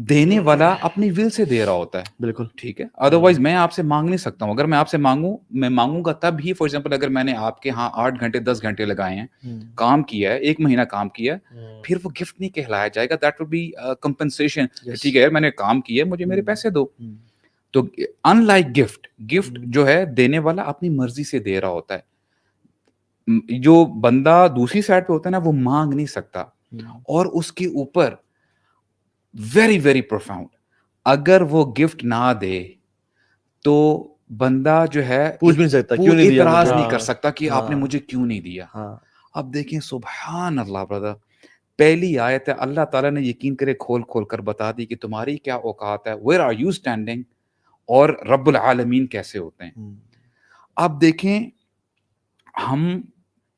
دینے 0.00 0.38
والا 0.38 0.76
اپنی 0.80 1.11
ول 1.11 1.30
سے 1.30 1.44
دے 1.44 1.64
رہا 1.64 1.72
ہوتا 1.72 1.98
ہے۔ 1.98 2.04
بالکل۔ 2.20 2.44
ٹھیک 2.56 2.80
ہے۔ 2.80 2.87
ادروائز 2.94 3.38
میں 3.38 3.54
آپ 3.54 3.72
سے 3.72 3.82
مانگ 3.82 4.08
نہیں 4.08 4.16
سکتا 4.16 4.44
ہوں۔ 4.44 4.52
اگر 4.52 4.64
میں 4.64 4.78
آپ 4.78 4.88
سے 4.88 4.98
مانگوں 4.98 5.37
میں 5.50 5.68
مانگوں 5.68 6.04
گا 6.04 6.12
تب 6.12 6.34
ہی 6.44 6.52
فار 6.52 6.66
ایگزامپل 6.66 6.92
اگر 6.92 7.08
میں 7.08 7.24
نے 7.24 7.32
آپ 7.37 7.62
کے 7.62 7.70
ہاں 7.70 7.90
آٹھ 7.92 8.14
گھنٹے 8.20 8.38
دس 8.38 8.58
گھنٹے 8.62 8.84
لگائے 8.84 9.16
ہیں 9.16 9.26
کام 9.74 10.02
کیا 10.02 10.32
ہے 10.32 10.38
ایک 10.38 10.61
مہینہ 10.61 10.82
کام 10.82 11.08
کیا 11.08 11.37
ہے 11.37 11.56
پھر 11.84 11.96
وہ 12.04 12.11
گفٹ 12.20 12.40
نہیں 12.40 12.50
کہلایا 12.50 12.88
جائے 12.88 13.08
گا۔ 13.11 13.14
دیٹ 13.14 13.40
ول 13.40 13.46
بی 13.46 13.70
کمپنسیشن 14.00 14.66
ٹھیک 15.02 15.16
ہے 15.16 15.28
میں 15.28 15.40
نے 15.40 15.50
کام 15.50 15.80
کیا 15.80 16.04
ہے 16.04 16.11
مجھے 16.11 16.24
میرے 16.24 16.42
پیسے 16.42 16.70
دو۔ 16.70 16.87
تو 17.70 17.82
ان 18.24 18.44
لائک 18.44 18.66
گفٹ 18.78 19.06
گفٹ 19.32 19.58
جو 19.64 19.88
ہے 19.88 20.04
دینے 20.04 20.38
والا 20.38 20.62
اپنی 20.62 20.88
مرضی 20.88 21.24
سے 21.24 21.38
دے 21.38 21.61
رہا 21.61 21.68
ہوتا 21.68 21.94
ہے۔ 21.94 22.00
جو 23.61 23.84
بندہ 23.84 24.46
دوسری 24.56 24.82
سائڈ 24.82 25.06
پہ 25.06 25.12
ہوتا 25.12 25.28
ہے 25.28 25.32
نا 25.32 25.38
وہ 25.38 25.52
مانگ 25.52 25.94
نہیں 25.94 26.06
سکتا۔ 26.06 26.44
اور 27.02 27.26
اس 27.26 27.52
کے 27.52 27.66
اوپر 27.66 28.14
ویری 29.34 29.78
ویری 29.78 30.00
پروفاؤنڈ 30.02 30.46
اگر 31.04 31.42
وہ 31.42 31.74
گفٹ 31.74 32.04
نہ 32.04 32.32
دے 32.40 32.72
تو 33.64 33.74
بندہ 34.38 34.84
جو 34.92 35.04
ہے 35.04 35.36
پوچھ 35.40 35.56
بھی 35.56 35.68
سکتا 35.68 35.96
کیوں 35.96 36.14
نہیں 36.14 36.38
اعتراض 36.40 36.72
نہیں 36.72 36.90
کر 36.90 36.98
سکتا 36.98 37.30
کہ 37.30 37.50
آپ 37.50 37.68
نے 37.70 37.74
ہاں۔ 37.74 37.82
مجھے 37.82 37.98
کیوں 37.98 38.26
نہیں 38.26 38.40
دیا۔ 38.40 38.64
ہاں۔ 38.74 38.96
اب 39.34 39.54
دیکھیں 39.54 39.80
سبحان 39.80 40.58
اللہ 40.58 40.78
برادر 40.78 41.12
پہلی 41.76 42.18
آیت 42.18 42.48
ہے 42.48 42.54
اللہ 42.58 42.84
تعالیٰ 42.84 43.10
نے 43.10 43.20
یقین 43.20 43.56
کرے 43.56 43.74
کھول 43.74 44.02
کھول 44.02 44.24
کر 44.24 44.40
بتا 44.40 44.70
دی 44.72 44.86
کہ 44.86 44.96
تمہاری 44.96 45.36
کیا 45.38 45.54
اوقات 45.54 46.06
ہے 46.06 46.12
ویئر 46.22 46.40
آر 46.40 46.52
یو 46.52 46.68
اسٹینڈنگ 46.68 47.22
اور 47.88 48.08
رب 48.08 48.48
العالمین 48.48 49.06
کیسے 49.06 49.38
ہوتے 49.38 49.64
ہیں؟ 49.64 49.94
اب 50.76 51.00
دیکھیں 51.00 51.50
ہم 52.68 53.00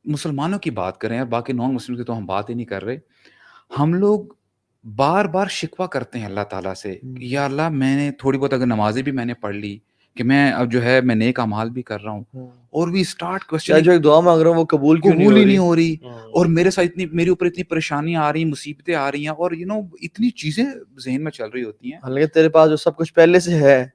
مسلمانوں 0.05 0.59
کی 0.59 0.71
بات 0.71 0.99
کریں 0.99 1.19
اور 1.19 1.27
باقی 1.27 1.53
نان 1.53 1.75
مسلم 1.75 1.97
کی 1.97 2.05
تو 2.05 2.19
ہم 2.19 2.27
بات 2.27 2.51
ہی 2.51 2.55
نہیں 2.55 2.67
کر 2.67 2.85
رہے۔ 2.85 2.99
ہم 3.79 3.95
لوگ 3.95 4.25
بار 4.85 5.25
بار 5.25 5.47
شکوا 5.47 5.87
کرتے 5.87 6.19
ہیں 6.19 6.27
اللہ 6.27 6.41
تعالیٰ 6.41 6.75
سے 6.75 6.99
یا 7.19 7.45
اللہ 7.45 7.69
میں 7.69 7.97
نے 7.97 8.11
تھوڑی 8.13 8.39
بہت 8.39 8.53
اگر 8.53 8.67
نمازیں 8.67 9.03
بھی 9.03 9.13
میں 9.13 9.25
نے 9.25 9.35
پڑھ 9.35 9.57
لی 9.57 9.79
کہ 10.15 10.25
میں 10.25 10.53
اب 10.53 10.73
جو 10.73 10.83
ہے 10.83 11.01
میں 11.01 11.15
نیک 11.15 11.41
امال 11.41 11.71
بھی 11.71 11.83
کر 11.83 12.01
رہا 12.03 12.11
ہوں۔ 12.11 12.25
اور 12.71 12.89
بھی 12.89 13.01
اسٹارٹ 13.01 13.45
کوشچن 13.45 13.83
جو 13.83 13.93
ایک 13.93 14.05
دعا 14.05 14.21
مانگ 14.21 14.43
رہا 14.43 14.51
ہوں 14.51 14.57
وہ 14.57 14.65
قبول 14.65 15.01
قبول 15.01 15.37
ہی 15.37 15.45
نہیں 15.45 15.59
ہو 15.59 15.77
رہی۔ 15.77 15.97
اور 16.05 16.47
میرے 16.47 16.71
ساتھ 16.71 16.87
اتنی 16.87 17.07
میرے 17.07 17.31
اوپر 17.31 17.47
اتنی 17.47 17.65
پریشانیاں 17.65 18.23
آ 18.23 18.33
رہی 18.33 18.43
ہیں 18.43 18.51
مصیبتیں 18.51 18.95
آ 18.95 19.13
رہی 19.13 19.23
ہیں 19.23 19.29
اور 19.29 19.53
یو 19.53 19.67
نو 19.67 19.81
اتنی 20.01 20.31
چیزیں 20.31 20.65
ذہن 21.05 21.25
میں 21.25 21.33
چل 21.33 21.49
رہی 21.49 21.65
ہوتی 21.65 21.93
ہیں۔ 21.93 21.99
حالانکہ 21.99 22.27
تیرے 22.27 22.49
پاس 22.49 22.71
جو 22.71 22.77
سب 22.77 22.97
کچھ 22.97 23.15
پہلے 23.15 23.41
سے 23.41 23.55
ہے 23.55 23.87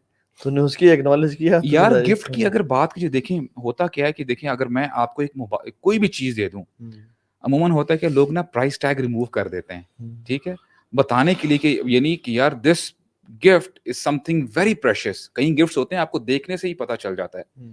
تو 0.43 0.49
نے 0.49 0.61
اس 0.61 0.77
کی 0.77 0.89
ایکنالج 0.89 1.37
کیا 1.37 1.59
یار 1.63 1.91
گفٹ 2.11 2.33
کی 2.33 2.45
اگر 2.45 2.61
بات 2.61 2.93
کیجیے 2.93 3.09
دیکھیں 3.09 3.39
ہوتا 3.39 3.87
کیا 3.87 4.07
ہے 4.07 4.13
کہ 4.13 4.23
دیکھیں 4.23 4.49
اگر 4.49 4.65
میں 4.65 4.87
آپ 4.91 5.15
کو 5.15 5.21
ایک 5.21 5.81
کوئی 5.81 5.99
بھی 5.99 6.07
چیز 6.07 6.37
دے 6.37 6.49
دوں 6.49 6.63
عموماً 7.43 7.71
ہوتا 7.71 7.93
ہے 7.93 7.99
کہ 7.99 8.09
لوگ 8.09 8.31
نا 8.31 8.41
پرائز 8.41 8.79
ٹیگ 8.79 8.99
ریموو 8.99 9.25
کر 9.25 9.47
دیتے 9.47 9.73
ہیں 9.73 9.81
ٹھیک 10.27 10.47
ہے؟ 10.47 10.55
بتانے 10.95 11.33
کے 11.33 11.47
لیے 11.47 11.57
کہ 11.57 11.81
یعنی 11.85 12.15
کہ 12.15 12.31
یار 12.31 12.51
this 12.51 12.91
gift 13.45 13.79
is 13.85 13.97
something 14.17 14.47
very 14.55 14.73
precious 14.75 15.29
کئی 15.29 15.57
گفٹس 15.59 15.77
ہوتے 15.77 15.95
ہیں 15.95 16.01
آپ 16.01 16.11
کو 16.11 16.19
دیکھنے 16.19 16.57
سے 16.57 16.67
ہی 16.67 16.73
پتا 16.73 16.95
چل 16.95 17.15
جاتا 17.15 17.39
ہے۔ 17.39 17.67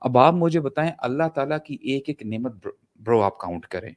اب 0.00 0.18
آپ 0.18 0.34
مجھے 0.34 0.60
بتائیں 0.60 0.90
اللہ 0.98 1.28
تعالیٰ 1.34 1.58
کی 1.64 1.76
ایک 1.80 2.04
ایک 2.06 2.22
نعمت 2.22 2.66
برو 3.00 3.22
آپ 3.22 3.38
کاؤنٹ 3.38 3.66
کریں۔ 3.66 3.90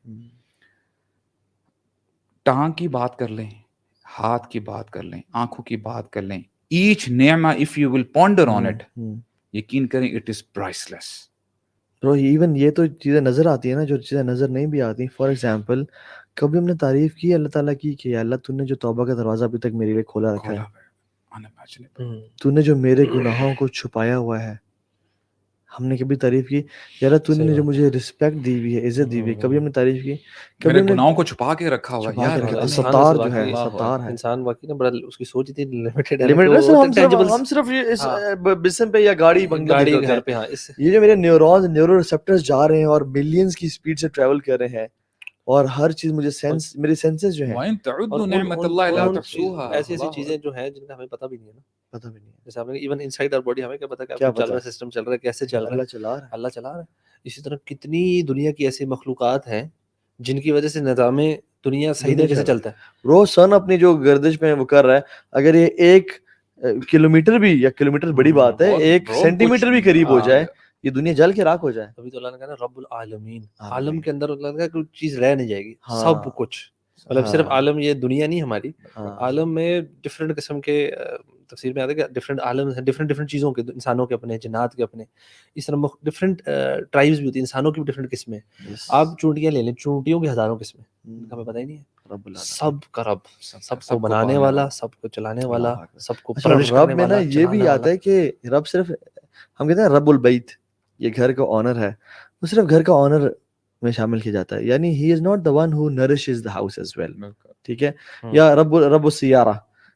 ٹانگ 2.44 2.72
کی 2.72 2.88
بات 2.88 3.18
کر 3.18 3.28
لیں 3.28 3.50
ہاتھ 4.20 4.50
کی 4.50 4.60
بات 4.60 4.90
کر 4.92 5.04
لیں 5.04 5.22
آنکھوں 5.34 5.64
کی 5.64 5.78
بات 5.78 6.10
کر 6.12 6.22
لیں 6.22 6.42
each 6.70 7.10
نعمہ 7.10 7.48
if 7.48 7.78
you 7.78 7.92
will 7.92 8.04
ponder 8.04 8.48
on 8.48 8.66
it 8.66 8.84
یقین 9.54 9.88
کریں 9.88 10.08
اٹ 10.16 10.30
از 10.30 10.54
پرائس 10.54 10.92
لیس 10.92 11.30
برو 12.04 12.12
ایون 12.12 12.56
یہ 12.56 12.72
تو 12.72 12.86
چیزیں 12.88 13.22
نظر 13.22 13.46
آتی 13.46 13.70
ہیں 13.70 13.76
نا 13.76 13.84
جو 13.84 13.98
چیزیں 13.98 14.24
نظر 14.24 14.48
نہیں 14.48 14.66
بھی 14.66 14.82
آتی۔ 14.82 15.08
فار 15.08 15.30
ایگزامپل 15.30 15.84
کبھی 16.40 16.60
ہم 16.60 16.66
نے 16.66 16.74
تعریف 16.74 17.14
کی 17.14 17.34
اللہ 17.34 17.48
تعالیٰ 17.48 17.74
کی 17.82 17.94
کہ 17.94 18.18
اللہ 18.18 18.36
تو 18.36 18.54
نے 18.54 18.66
جو 18.66 18.76
توبہ 18.76 19.06
کا 19.06 19.14
دروازہ 19.14 19.44
ابھی 19.46 19.60
تک 19.60 19.74
میرے 19.74 19.94
لیے 19.94 20.04
کھولا 20.04 20.34
رکھا 20.36 20.54
ہے؟ 20.54 20.64
تو 22.42 22.52
نے 22.52 22.62
جو 22.62 22.76
میرے 22.76 23.04
گناہوں 23.16 23.54
کو 23.54 23.68
چھپایا 23.68 24.18
ہوا 24.18 24.44
ہے 24.44 24.54
ہم 25.72 25.86
نے 25.86 25.98
کبھی 25.98 26.16
تعریف 26.16 26.48
کی؟ 26.48 26.62
یار 27.02 27.18
تو 27.18 27.34
نے 27.34 27.54
جو 27.54 27.64
مجھے 27.64 27.90
رسپیکٹ 27.90 28.46
دی 28.46 28.60
ہوئی 28.60 28.76
ہے 28.76 28.88
عزت 28.88 29.12
دی 29.12 29.22
ہوئی 29.22 29.36
ہے 29.36 29.42
کبھی 29.42 29.58
ہم 29.58 29.64
نے 29.64 29.72
تعریف 29.72 30.04
کی؟ 30.04 30.16
کبھی 30.60 30.82
گناہوں 30.82 31.14
کو 31.16 31.24
چھپا 31.24 31.54
کے 31.54 31.70
رکھا 31.70 31.98
ہوا 31.98 32.12
ہے 32.12 32.24
یار 32.24 32.66
ستار 32.68 33.16
جو 33.16 33.34
ہے 33.34 33.46
ستار 33.56 34.00
ہے۔ 34.00 34.10
انسان 34.10 34.42
واقعی 34.42 34.68
نا 34.68 34.74
بڑا 34.74 34.90
اس 35.08 35.18
کی 35.18 35.26
سوچ 35.26 35.50
اتنی 35.50 35.66
لمیٹڈ 35.66 36.22
ہے۔ 36.22 36.28
لمیٹڈ 36.28 36.50
ہم 36.50 36.92
صرف 36.92 37.14
ہم 37.32 37.44
صرف 37.44 37.66
اس 37.92 38.06
بسم 38.62 38.92
پہ 38.92 38.98
یا 38.98 39.14
گاڑی 39.20 39.46
گاڑی 39.70 39.94
گھر 40.02 40.20
پہ 40.20 40.32
ہاں 40.32 40.46
یہ 40.78 40.92
جو 40.92 41.02
میرے 41.02 41.16
نیورونز 41.16 41.66
نیورو 41.66 41.98
ریسپٹرز 41.98 42.44
جا 42.44 42.68
رہے 42.68 42.78
ہیں 42.78 42.86
اور 42.86 43.02
ملینز 43.02 43.56
کی 43.56 43.70
سپیڈ 43.70 44.00
سے 44.00 44.08
ٹریول 44.08 44.40
کر 44.40 44.60
رہے 44.60 44.68
ہیں 44.68 44.88
اور 45.50 45.66
ہر 45.66 45.92
چیز 45.92 46.12
مجھے 46.12 46.30
سینس 46.30 46.76
میری 46.76 46.96
سینسز 46.96 47.34
جو 47.34 47.46
ہیں 47.46 47.54
لَا 48.92 49.06
تَحْصُوهَا. 49.06 49.76
ایسی 49.76 49.94
ایسی 49.94 50.06
چیزیں 50.16 50.38
جو 50.38 50.56
ہیں 50.56 50.70
جن 50.70 50.86
کا 50.86 50.96
ہمیں 50.96 51.08
پتہ 51.08 51.26
بھی 51.26 51.38
نہیں 51.38 51.48
ہے 51.48 51.54
نا۔ 51.54 51.98
پتہ 51.98 52.08
بھی 52.08 52.20
نہیں 52.20 52.32
ہے۔ 52.32 52.38
جیسے 52.46 52.72
نے 52.72 52.80
ایون 52.80 52.98
انسائیڈ 53.02 53.34
اور 53.34 53.42
باڈی 53.42 53.64
ہمیں 53.64 53.78
کیا 53.78 53.88
پتہ 53.88 54.04
کیا 54.04 54.32
چل 54.38 54.52
رہا 54.52 54.60
سسٹم 54.60 54.90
چل 54.90 55.04
رہا 55.04 55.14
ہے 55.14 55.18
کیسے 55.18 55.46
چل 55.46 55.58
رہا 55.58 55.68
ہے؟ 55.68 55.72
اللہ 55.72 55.84
چلا 55.84 56.16
رہا 56.16 56.22
ہے۔ 56.22 56.28
اللہ 56.32 56.48
چلا 56.48 56.72
رہا 56.72 56.80
ہے۔ 56.80 56.84
اسی 57.24 57.42
طرح 57.42 57.56
کتنی 57.66 58.22
دنیا 58.22 58.52
کی 58.52 58.66
ایسی 58.66 58.86
مخلوقات 58.86 59.48
ہیں 59.48 59.64
جن 60.20 60.42
کی 60.42 60.52
وجہ 60.52 60.68
سے 60.68 60.80
نظام 60.80 61.20
دنیا 61.66 61.94
صحیح 61.94 62.18
طریقے 62.18 62.36
سے 62.36 62.46
چلتا 62.46 62.70
ہے۔ 62.70 62.76
روز 63.06 63.30
سن 63.30 63.54
اپنی 63.54 63.78
جو 63.78 63.96
گردش 63.96 64.42
میں 64.42 64.54
وہ 64.54 64.66
کر 64.66 64.86
رہا 64.86 64.96
ہے 64.96 65.02
اگر 65.32 65.56
یہ 65.56 65.66
ایک 65.66 66.12
کلومیٹر 66.92 67.38
بھی 67.38 67.62
یا 67.62 67.70
کلومیٹر 67.70 68.12
بڑی 68.12 68.32
بات 68.32 68.62
ہے 68.62 68.76
ایک 68.76 69.04
سینٹی 69.14 69.46
میٹر 69.46 69.70
بھی 69.70 69.82
قریب 69.82 70.10
ہو 70.10 70.20
جائے 70.20 70.46
یہ 70.84 70.90
دنیا 70.90 71.14
جل 71.14 71.32
کے 71.32 71.44
راک 71.44 71.60
ہو 71.64 71.72
جائے۔ 71.72 71.88
ابھی 71.98 72.12
تو 72.12 72.18
اللہ 72.18 72.28
نے 72.28 72.38
کہا 72.38 72.48
نا 72.48 72.54
رب 72.54 72.78
العالمین۔ 72.78 73.42
عالم 73.60 74.02
کے 74.02 74.12
اندر 74.12 74.30
اللہ 74.30 74.48
نے 74.48 74.58
کہا 74.58 74.68
کوئی 74.68 74.84
چیز 74.86 75.20
رہ 75.20 75.36
نہیں 75.36 75.48
جائے 75.48 75.66
گی 75.66 75.74
ہاں۔ 75.90 76.02
سب 76.02 76.36
کچھ۔ 76.36 76.58
مطلب 77.10 77.28
صرف 77.28 77.46
ہاں۔ 77.46 77.54
عالم 77.54 77.80
یہ 77.80 77.94
دنیا 77.94 78.28
نہیں 78.28 78.42
ہماری 78.42 78.72
ہاں۔ 78.98 79.16
عالم 79.18 79.54
میں 79.54 79.82
ڈفرینٹ 80.02 80.38
قسم 80.38 80.62
کے 80.62 80.92
تفسیر 81.48 81.74
میں 81.74 81.84
آتا 81.84 81.92
ہے 81.92 81.96
کہ 81.96 82.04
ڈفرینٹ 82.12 82.42
عالم 82.42 82.70
ہیں 82.70 82.82
ڈفرینٹ 82.82 83.10
ڈفرینٹ 83.10 83.30
چیزوں 83.32 83.52
کے 83.52 83.62
انسانوں 83.62 84.06
کے 84.06 84.14
اپنے 84.14 84.38
جنات 84.38 84.76
کے 84.76 84.84
اپنے۔ 84.84 85.04
اس 85.56 85.66
طرح 85.66 85.76
ڈفرینٹ 86.02 86.42
ٹرائبس 86.92 87.18
بھی 87.18 87.28
ہوتی 87.28 87.40
ہیں 87.40 87.44
انسانوں 87.44 87.72
کی 87.72 87.82
بھی 87.82 87.92
ڈفرینٹ 87.92 88.12
قسمیں 88.12 88.40
آپ 88.90 89.08
چونٹیاں 89.20 89.52
لے 89.52 89.62
لیں 89.62 89.74
چونٹیوں 89.74 90.20
کی 90.20 90.30
ہزاروں 90.30 90.58
قسمیں 90.58 90.84
ہمیں 91.32 91.44
پتہ 91.46 91.58
ہی 91.58 91.64
نہیں 91.64 91.78
ہے۔ 91.78 92.30
سب 92.36 92.72
کا 92.92 93.04
رب 93.04 93.18
سب 93.42 93.82
کو 93.90 94.00
بنانے 94.00 94.38
والا 94.38 94.70
سب 94.70 94.96
کو 95.02 95.08
چلانے 95.08 95.46
والا 95.46 95.76
سب 96.00 96.14
کو 96.24 96.34
رب 96.46 96.92
میں 96.92 97.08
نا 97.08 97.18
یہ 97.18 97.46
بھی 97.46 97.68
آتا 97.68 97.90
ہے 97.90 97.98
کہ 97.98 98.32
رب 98.44 98.68
صرف 98.68 98.92
ہم 99.60 99.68
کہتے 99.68 99.82
ہیں 99.82 99.90
رب 99.90 100.10
البیت۔ 100.10 100.59
یہ 101.00 101.10
گھر 101.16 101.34
کا 101.34 101.44
آنر 101.50 101.76
ہے 101.80 101.92
وہ 102.42 102.48
صرف 102.48 102.70
گھر 102.70 102.84
کا 102.84 102.94
آنر 102.94 103.30
میں 103.82 103.92
شامل 103.92 104.20
کیا 104.20 104.32
جاتا 104.34 104.56
ہے۔ 104.56 104.64
یعنی 104.64 104.90
he 104.90 105.14
is 105.14 105.22
not 105.22 105.46
the 105.46 105.52
one 105.52 105.74
who 105.74 105.90
nurtures 105.90 106.42
the 106.46 106.50
house 106.54 106.80
as 106.80 106.94
well 106.98 107.14
ٹھیک 107.64 107.84
ہے؟ 107.84 107.92
یا 108.34 108.56
رب 108.56 108.76
رب 108.76 109.04
السیارہ 109.06 109.54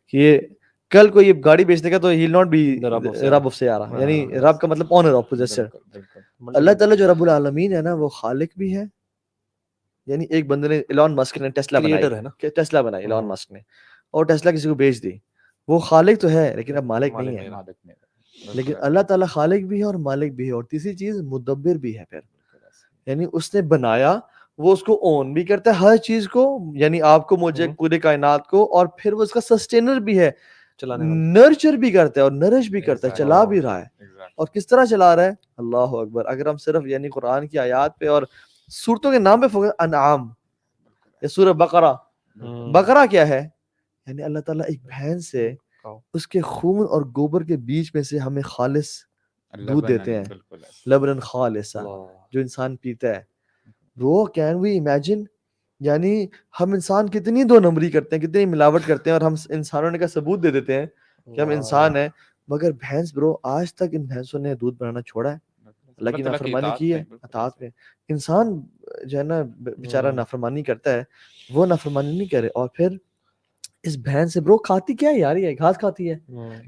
کہ 0.07 0.17
یہ 0.17 0.39
کل 0.89 1.09
کو 1.09 1.21
یہ 1.21 1.33
گاڑی 1.45 1.65
بیچنے 1.65 1.89
کا 1.89 1.97
تو 1.97 2.07
ہی 2.07 2.27
ناٹ 2.27 2.47
بی 2.47 2.79
رب 3.29 3.45
آف 3.45 3.55
سیارہ 3.55 3.83
یعنی 3.99 4.27
رب 4.39 4.59
کا 4.59 4.67
مطلب 4.67 4.93
آنر 4.93 5.13
آف 5.13 5.29
پوزیسر 5.29 5.63
اللہ 6.55 6.71
تعالیٰ 6.71 6.97
جو 6.97 7.11
رب 7.11 7.21
العالمین 7.23 7.73
ہے 7.73 7.81
نا 7.81 7.93
وہ 7.93 8.09
خالق 8.09 8.57
بھی 8.57 8.77
ہے۔ 8.77 8.83
یعنی 10.05 10.25
ایک 10.29 10.47
بندے 10.47 10.67
نے 10.67 10.77
ایلون 10.79 11.15
مسک 11.15 11.37
نے 11.37 11.49
ٹیسلا 11.49 11.79
بنائی۔ 11.79 12.03
ہے 12.15 12.21
نا۔ 12.21 12.29
ٹیسلا 12.55 12.81
بنائی 12.81 13.03
ایلون 13.03 13.25
مسک 13.27 13.51
نے۔ 13.51 13.59
اور 14.11 14.25
ٹیسلا 14.25 14.51
کسی 14.51 14.69
کو 14.69 14.75
بیچ 14.75 15.03
دی۔ 15.03 15.11
وہ 15.67 15.79
خالق 15.79 16.21
تو 16.21 16.29
ہے 16.29 16.53
لیکن 16.55 16.77
اب 16.77 16.83
مالک 16.83 17.13
نہیں 17.25 17.37
ہے۔ 17.37 17.49
لیکن 18.53 18.73
اللہ 18.79 18.99
تعالیٰ 18.99 19.27
خالق 19.27 19.63
بھی 19.63 19.79
ہے 19.79 19.83
اور 19.83 19.95
مالک 19.95 20.33
بھی 20.33 20.47
ہے 20.47 20.51
اور 20.51 20.63
تیسری 20.63 20.93
چیز 20.95 21.21
مدبر 21.21 21.75
بھی 21.75 21.97
ہے 21.97 22.03
پھر۔ 22.09 22.19
یعنی 23.05 23.25
اس 23.33 23.55
نے 23.55 23.61
بنایا 23.61 24.19
وہ 24.57 24.73
اس 24.73 24.81
کو 24.83 24.99
اون 25.01 25.33
بھی 25.33 25.43
کرتا 25.43 25.71
ہے 25.71 25.75
ہر 25.75 25.97
چیز 25.97 26.27
کو 26.27 26.71
یعنی 26.75 27.01
آپ 27.01 27.27
کو 27.27 27.37
مجھے 27.37 27.63
پورے 27.77 27.99
کائنات 27.99 28.47
کو 28.47 28.77
اور 28.77 28.87
پھر 28.97 29.13
وہ 29.13 29.23
اس 29.23 29.31
کا 29.31 29.57
سسٹینر 29.57 29.95
بھی 29.99 30.19
ہے۔ 30.19 30.31
نرچر 31.33 31.73
بھی 31.73 31.91
کرتا 31.91 32.19
ہے 32.19 32.23
اور 32.23 32.31
نرش 32.31 32.69
بھی 32.69 32.81
کرتا 32.81 33.07
ہے 33.07 33.11
چلا 33.17 33.43
بھی 33.43 33.61
رہا 33.61 33.79
ہے۔ 33.81 33.85
اور 34.35 34.47
کس 34.47 34.67
طرح 34.67 34.85
چلا 34.85 35.15
رہا 35.15 35.23
ہے؟ 35.25 35.31
اللہ 35.57 35.77
اکبر۔ 35.77 36.25
اگر 36.25 36.47
ہم 36.47 36.57
صرف 36.57 36.83
یعنی 36.85 37.09
قرآن 37.09 37.47
کی 37.47 37.59
آیات 37.59 37.99
پہ 37.99 38.07
اور 38.07 38.23
صورتوں 38.71 39.11
کے 39.11 39.19
نام 39.19 39.41
پہ 39.41 39.47
فوکس 39.47 39.69
انعام۔ 39.79 40.29
یا 41.21 41.27
سورہ 41.27 41.53
بقرہ۔ 41.53 41.93
بقرہ 42.71 43.05
کیا 43.05 43.27
ہے؟ 43.27 43.49
یعنی 44.07 44.23
اللہ 44.23 44.39
تعالیٰ 44.39 44.65
ایک 44.67 44.83
بہن 44.83 45.19
سے 45.19 45.53
اس 46.13 46.27
کے 46.27 46.41
خون 46.41 46.85
اور 46.89 47.01
گوبر 47.01 47.43
کے 47.43 47.57
بیچ 47.57 47.95
میں 47.95 48.03
سے 48.03 48.17
ہمیں 48.17 48.41
خالص 48.41 48.87
دودھ 49.73 49.87
دیتے 49.87 50.15
ہیں۔ 50.17 50.23
لبرن 50.87 51.19
خالص 51.19 51.75
جو 52.31 52.39
انسان 52.39 52.75
پیتا 52.75 53.07
ہے۔ 53.07 53.23
وہ 53.97 54.25
کین 54.25 54.55
وی 54.55 54.77
امیجن 54.77 55.23
یعنی 55.79 56.27
ہم 56.59 56.73
انسان 56.73 57.09
کتنی 57.09 57.43
دو 57.43 57.59
نمبری 57.59 57.91
کرتے 57.91 58.15
ہیں 58.15 58.23
کتنی 58.23 58.45
ملاوٹ 58.45 58.81
کرتے 58.85 59.09
ہیں 59.09 59.13
اور 59.13 59.21
ہم 59.21 59.33
انسانوں 59.49 59.91
نے 59.91 59.97
کا 59.97 60.07
ثبوت 60.07 60.43
دے 60.43 60.51
دیتے 60.51 60.73
ہیں 60.73 60.85
کہ 61.35 61.41
ہم 61.41 61.49
انسان 61.49 61.95
ہیں۔ 61.95 62.09
مگر 62.47 62.71
بھینس 62.71 63.13
برو 63.13 63.35
آج 63.43 63.73
تک 63.73 63.83
ان 63.91 64.03
بھینسوں 64.03 64.39
نے 64.39 64.55
دودھ 64.55 64.77
بنانا 64.77 65.01
چھوڑا 65.01 65.31
ہے۔ 65.33 65.37
اللہ 65.97 66.09
کی 66.09 66.23
نافرمانی 66.31 66.67
کی 66.77 66.93
ہے 66.93 67.03
اطاعت 67.23 67.61
میں۔ 67.61 67.69
انسان 68.09 68.61
جو 69.05 69.17
ہے 69.17 69.23
نا 69.23 69.41
بیچارہ 69.59 70.11
نافرمانی 70.11 70.63
کرتا 70.63 70.93
ہے 70.93 71.03
وہ 71.49 71.65
نافرمانی 71.65 72.17
نہیں 72.17 72.27
کرے۔ 72.27 72.47
اور 72.47 72.69
پھر 72.73 72.89
اس 73.83 73.97
بہن 73.97 74.27
سے 74.27 74.41
برو 74.41 74.57
کھاتی 74.57 74.93
کیا 74.95 75.09
ہے 75.09 75.19
یار 75.19 75.35
یہ؟ 75.35 75.51
گھاس 75.59 75.77
کھاتی 75.77 76.09
ہے۔ 76.09 76.15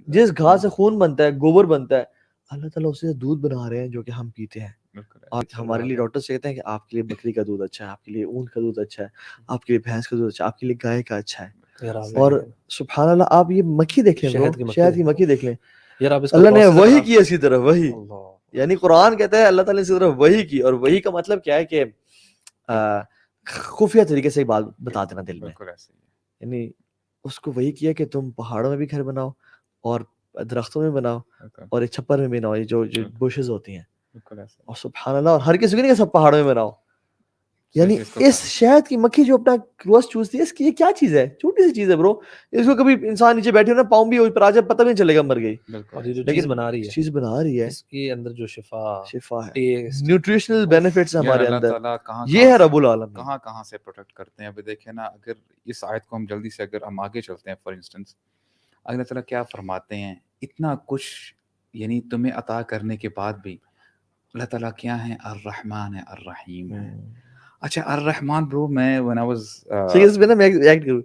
جس 0.08 0.32
گھاس 0.38 0.62
سے 0.62 0.70
خون 0.70 1.00
بنتا 1.00 1.24
ہے 1.24 1.32
گوبر 1.32 1.66
بنتا 1.66 1.98
ہے۔ 1.98 2.04
اللہ 2.50 2.68
تعالیٰ 2.68 2.90
اسے 2.92 3.14
دودھ 3.14 3.42
بنا 3.42 3.70
رہے 3.70 3.80
ہیں 3.80 3.88
جو 3.88 4.04
کہ 4.04 4.12
ہم 4.12 4.30
پیتے 4.30 4.60
ہیں۔ 4.60 4.68
اور 5.32 5.44
ہمارے 5.60 5.84
لیے 5.84 5.98
ڈاکٹر 5.98 6.20
سے 6.20 6.34
کہتے 6.34 6.48
ہیں 6.50 6.56
کہ 6.56 6.62
آپ 6.66 6.90
کے 6.90 6.98
لیے 6.98 7.04
بکری 7.04 7.32
کا 7.32 7.42
دودھ 7.48 7.62
اچھا 7.62 7.86
ہے 7.86 7.90
آپ 7.90 8.04
کے 8.04 8.12
لیے 8.12 8.24
اونٹ 8.24 8.50
کا 8.50 8.62
دودھ 8.62 8.80
اچھا 8.80 9.04
ہے 9.04 9.10
آپ 9.48 9.66
کے 9.66 9.74
لیے 9.74 9.80
بھینس 9.80 10.08
کا 10.08 10.16
دودھ 10.18 10.28
اچھا 10.28 10.44
ہے 10.44 10.48
آپ 10.48 10.60
کے 10.60 10.68
لیے 10.68 10.76
گائے 10.84 11.04
کا 11.04 11.18
اچھا 11.18 11.46
ہے۔ 11.46 11.50
اور 12.16 12.32
سبحان 12.70 13.10
اللہ 13.10 13.24
آپ 13.30 13.52
یہ 13.52 13.64
مکھی 13.66 14.02
دیکھ 14.02 14.26
لیں 14.26 14.32
شہد 14.74 14.96
کی 14.96 15.04
مکھی 15.04 15.26
دیکھ 15.26 15.46
لیں۔ 15.46 15.54
اللہ 16.36 16.50
نے 16.50 16.66
وہی 16.80 17.00
کی 17.02 17.16
اسی 17.18 17.38
طرح 17.38 17.58
وہی۔ 17.58 17.92
یعنی 18.54 18.76
قرآن 18.76 19.18
کہتا 19.18 19.38
ہے 19.38 19.46
اللہ 19.46 19.62
تعالیٰ 19.62 19.84
نے 19.84 19.92
اسی 19.92 20.00
طرح 20.00 20.08
وہی 20.08 20.46
کی 20.46 20.60
اور 20.60 20.74
وہی 20.74 21.02
کا 21.02 21.10
مطلب 21.10 21.44
کیا 21.44 21.56
ہے 21.56 21.66
کہ 21.66 21.84
خفیہ 23.46 24.04
طریقے 24.04 24.30
سے 24.30 24.44
بات 24.44 24.64
بتا 24.80 25.04
دینا 25.04 25.22
دل 25.28 25.40
میں۔ 25.40 25.50
یعنی 26.40 26.70
اس 27.26 27.40
کو 27.40 27.52
وہی 27.56 27.72
کیا 27.72 27.94
کہ 27.94 28.06
تم 28.06 28.32
پہاڑوں 28.32 28.70
میں 28.70 28.78
بھی 28.78 28.92
گھر 28.92 29.04
بناؤ 29.04 29.30
اور 29.82 30.02
درختوں 30.46 30.82
میں 30.82 30.92
بناؤ 30.92 31.20
اور 31.70 31.82
ایک 31.82 31.92
چھپر 31.92 32.18
میں 32.20 32.40
بناؤ 32.40 32.56
جو 32.56 32.86
جو 32.86 33.04
بوشز 33.18 33.50
ہوتی 33.50 33.76
ہیں۔ 33.76 33.84
اور 34.66 34.76
سبحان 34.76 35.16
اللہ 35.16 35.30
اور 35.30 35.40
ہر 35.40 35.58
کسی 35.58 35.76
کو 35.76 35.82
نہیں 35.82 35.92
کہ 35.92 35.98
سب 35.98 36.12
پہاڑوں 36.12 36.44
میں 36.44 36.54
بناؤ۔ 36.54 36.72
یعنی 37.76 37.98
اس 38.16 38.44
شہد 38.46 38.88
کی 38.88 38.98
مکھی 38.98 39.24
جو 39.24 39.36
اپنا 39.36 39.56
کروس 39.78 40.10
چوزتی 40.10 40.38
ہے 40.38 40.44
اس 40.44 40.54
کی 40.54 40.64
یہ 40.66 40.72
کیا 40.72 40.88
چیز 41.00 41.16
ہے؟ 41.16 41.28
چھوٹی 41.30 41.68
سی 41.68 41.74
چیز 41.74 41.90
ہے 41.92 41.96
برو 41.96 42.20
اس 42.52 42.66
کو 42.66 42.76
کبھی 42.76 43.10
انسان 43.10 43.36
نیچے 43.36 43.52
بیٹھے 43.52 43.72
ہو 43.72 43.78
نا 43.78 43.84
پاؤں 43.84 44.06
بھی 44.06 44.30
پر 44.30 44.42
آج 44.42 44.60
پتہ 44.70 44.84
نہیں 44.84 44.96
چلے 44.96 45.16
گا 45.16 45.22
مر 45.22 45.40
گئی۔ 45.40 45.56
لیکن 46.24 46.50
بنا 46.50 46.72
رہی 46.72 46.80
ہے۔ 46.80 46.90
چیز 46.90 47.10
بنا 47.10 47.44
رہی 47.44 47.62
ہے۔ 47.62 47.68
اس 47.68 47.84
کے 47.84 48.12
اندر 48.12 48.32
جو 48.32 48.48
شفا 48.48 49.04
شفا 49.06 49.46
ہے۔ 49.48 49.52
نیوٹریشنل 50.08 50.66
بینیفٹس 50.66 51.16
ہمارے 51.16 51.48
اندر۔ 51.48 51.72
یہ 52.28 52.48
ہے 52.48 52.58
رب 52.58 52.76
العالم 52.76 53.14
کہاں 53.14 53.38
کہاں 53.38 53.64
سے 53.64 53.78
پروٹیکٹ 53.78 54.14
کرتے 54.14 54.44
ہیں؟ 54.44 54.48
ابھی 54.48 54.64
دیکھیں 54.64 54.94
نا 54.94 55.04
اگر 55.04 55.34
اس 55.66 55.84
آیت 55.84 56.06
کو 56.06 56.16
ہم 56.16 56.26
جلدی 56.26 56.50
سے 56.50 56.64
اگر 56.64 56.84
ہم 56.84 57.00
آگے 57.00 57.22
چلتے 57.22 57.50
ہیں 57.50 57.58
فار 57.64 57.74
انسٹنس 57.74 58.16
اللہ 58.86 59.04
تعالیٰ 59.04 59.24
کیا 59.24 59.44
فرماتے 59.44 59.96
ہیں؟ 59.96 60.16
اتنا 60.42 60.76
کچھ 60.86 61.34
یعنی 61.74 62.02
تمہیں 62.02 62.34
عطا 62.36 62.62
کرنے 62.62 62.98
کے 62.98 63.10
بعد 63.10 63.34
بھی 63.34 63.58
اللہ 64.34 64.46
تعالیٰ 64.46 64.72
کیا 64.78 65.08
ہے 65.08 65.16
الرحمن 65.24 65.96
ہے 65.96 66.02
الرحیم 66.08 66.74
ہے 66.74 67.25
اچھا 67.62 67.82
الرحمن 67.86 68.44
برو 68.44 68.68
میں 68.68 69.00
when 69.00 69.18
I 69.18 69.26
was 69.28 69.42
سیریس 69.92 70.18
میں 70.18 70.28
نا 70.28 70.34
میں 70.34 70.46
ایکٹ 70.46 70.86
کروں 70.86 71.02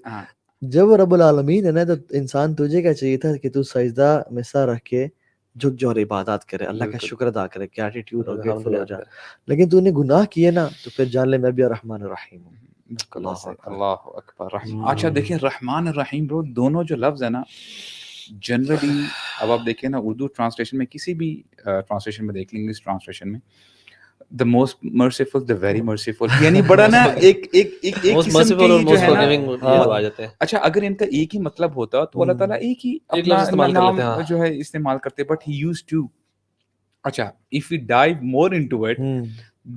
جب 0.63 0.89
وہ 0.89 0.97
رب 0.97 1.15
العالمین 1.15 1.67
ہے 1.67 1.71
نا 1.71 1.85
تو 1.85 1.93
انسان 2.11 2.55
تجھے 2.55 2.83
کیا 2.83 2.95
چاہیے 2.95 3.17
تھا 3.17 3.37
کہ 3.37 3.51
تو 3.51 3.63
سجدہ 3.63 4.23
میں 4.31 4.43
سر 4.43 4.69
رکھ 4.69 4.83
کے 4.83 5.07
جھک 5.57 5.75
جو 5.75 5.89
اور 5.89 5.97
عبادات 5.97 6.45
کرے۔ 6.47 6.65
اللہ 6.65 6.85
کا 6.85 6.99
شکر 7.07 7.27
ادا 7.27 7.47
کرے 7.47 7.67
کہ 7.67 7.81
ایٹیٹیوڈ 7.81 8.29
اور 8.29 8.37
گریٹفل 8.37 8.75
ہو 8.79 8.85
جائے۔ 8.85 9.03
لیکن 9.47 9.69
تو 9.69 9.81
نے 9.81 9.91
گناہ 9.91 10.25
کیے 10.25 10.51
نا 10.51 10.69
تو 10.85 10.91
پھر 10.97 11.05
جان 11.05 11.29
لے 11.29 11.39
میں 11.39 11.51
بھی 11.51 11.63
الرحمن 11.63 12.03
الرحیم 12.03 12.43
ہوں۔ 12.45 12.53
اللہ 13.67 14.07
اکبر۔ 14.17 14.49
اچھا 14.91 15.09
دیکھیں 15.15 15.37
رحمان 15.43 15.89
الرحیم 15.89 16.27
برو 16.27 16.43
دونوں 16.43 16.85
جو 16.85 16.97
لفظ 16.97 17.23
ہے 17.23 17.31
نا 17.31 17.43
جنرلی 18.49 19.01
اب 19.41 19.51
آپ 19.53 19.61
دیکھیں 19.67 19.91
نا 19.91 19.99
اردو 20.03 20.27
ٹرانسلیشن 20.27 20.79
میں 20.79 20.87
کسی 20.87 21.15
بھی 21.15 21.43
ٹرانسلیشن 21.65 22.27
میں 22.27 22.35
دیکھ 22.35 22.55
لیں 22.55 22.63
انگلش 22.63 22.83
ٹرانسلیشن 22.83 23.33
میں۔ 23.33 23.41
The 24.31 24.45
most 24.45 24.77
merciful 24.83 25.41
the 25.41 25.55
very 25.57 25.81
merciful. 25.83 26.29
یعنی 26.43 26.63
بڑا 26.63 26.87
نا 26.87 27.03
ایک 27.03 27.49
ایک 27.53 27.75
ایک 27.83 27.99
ایک 28.03 28.17
قسم 28.17 28.59
کی 28.59 28.85
جو 28.85 29.01
ہے 29.01 29.09
نا 29.09 30.25
اچھا 30.41 30.59
اگر 30.59 30.83
ان 30.83 30.95
کا 30.95 31.05
ایک 31.11 31.35
ہی 31.35 31.41
مطلب 31.41 31.77
ہوتا 31.77 32.05
تو 32.05 32.23
اللہ 32.23 32.33
تعالیٰ 32.33 32.57
ایک 32.61 32.87
ہی 32.87 32.97
اپنا 33.09 33.69
نام 33.69 34.01
جو 34.29 34.43
ہے 34.43 34.57
استعمال 34.59 34.99
کرتے 34.99 35.25
بٹ 35.25 35.49
ہی 35.49 35.55
یوز 35.55 35.85
ٹو 35.85 36.07
اچھا 37.05 37.25
if 37.53 37.73
you 37.73 37.79
dive 37.87 38.15
more 38.23 38.51
into 38.51 38.85
it 38.85 38.99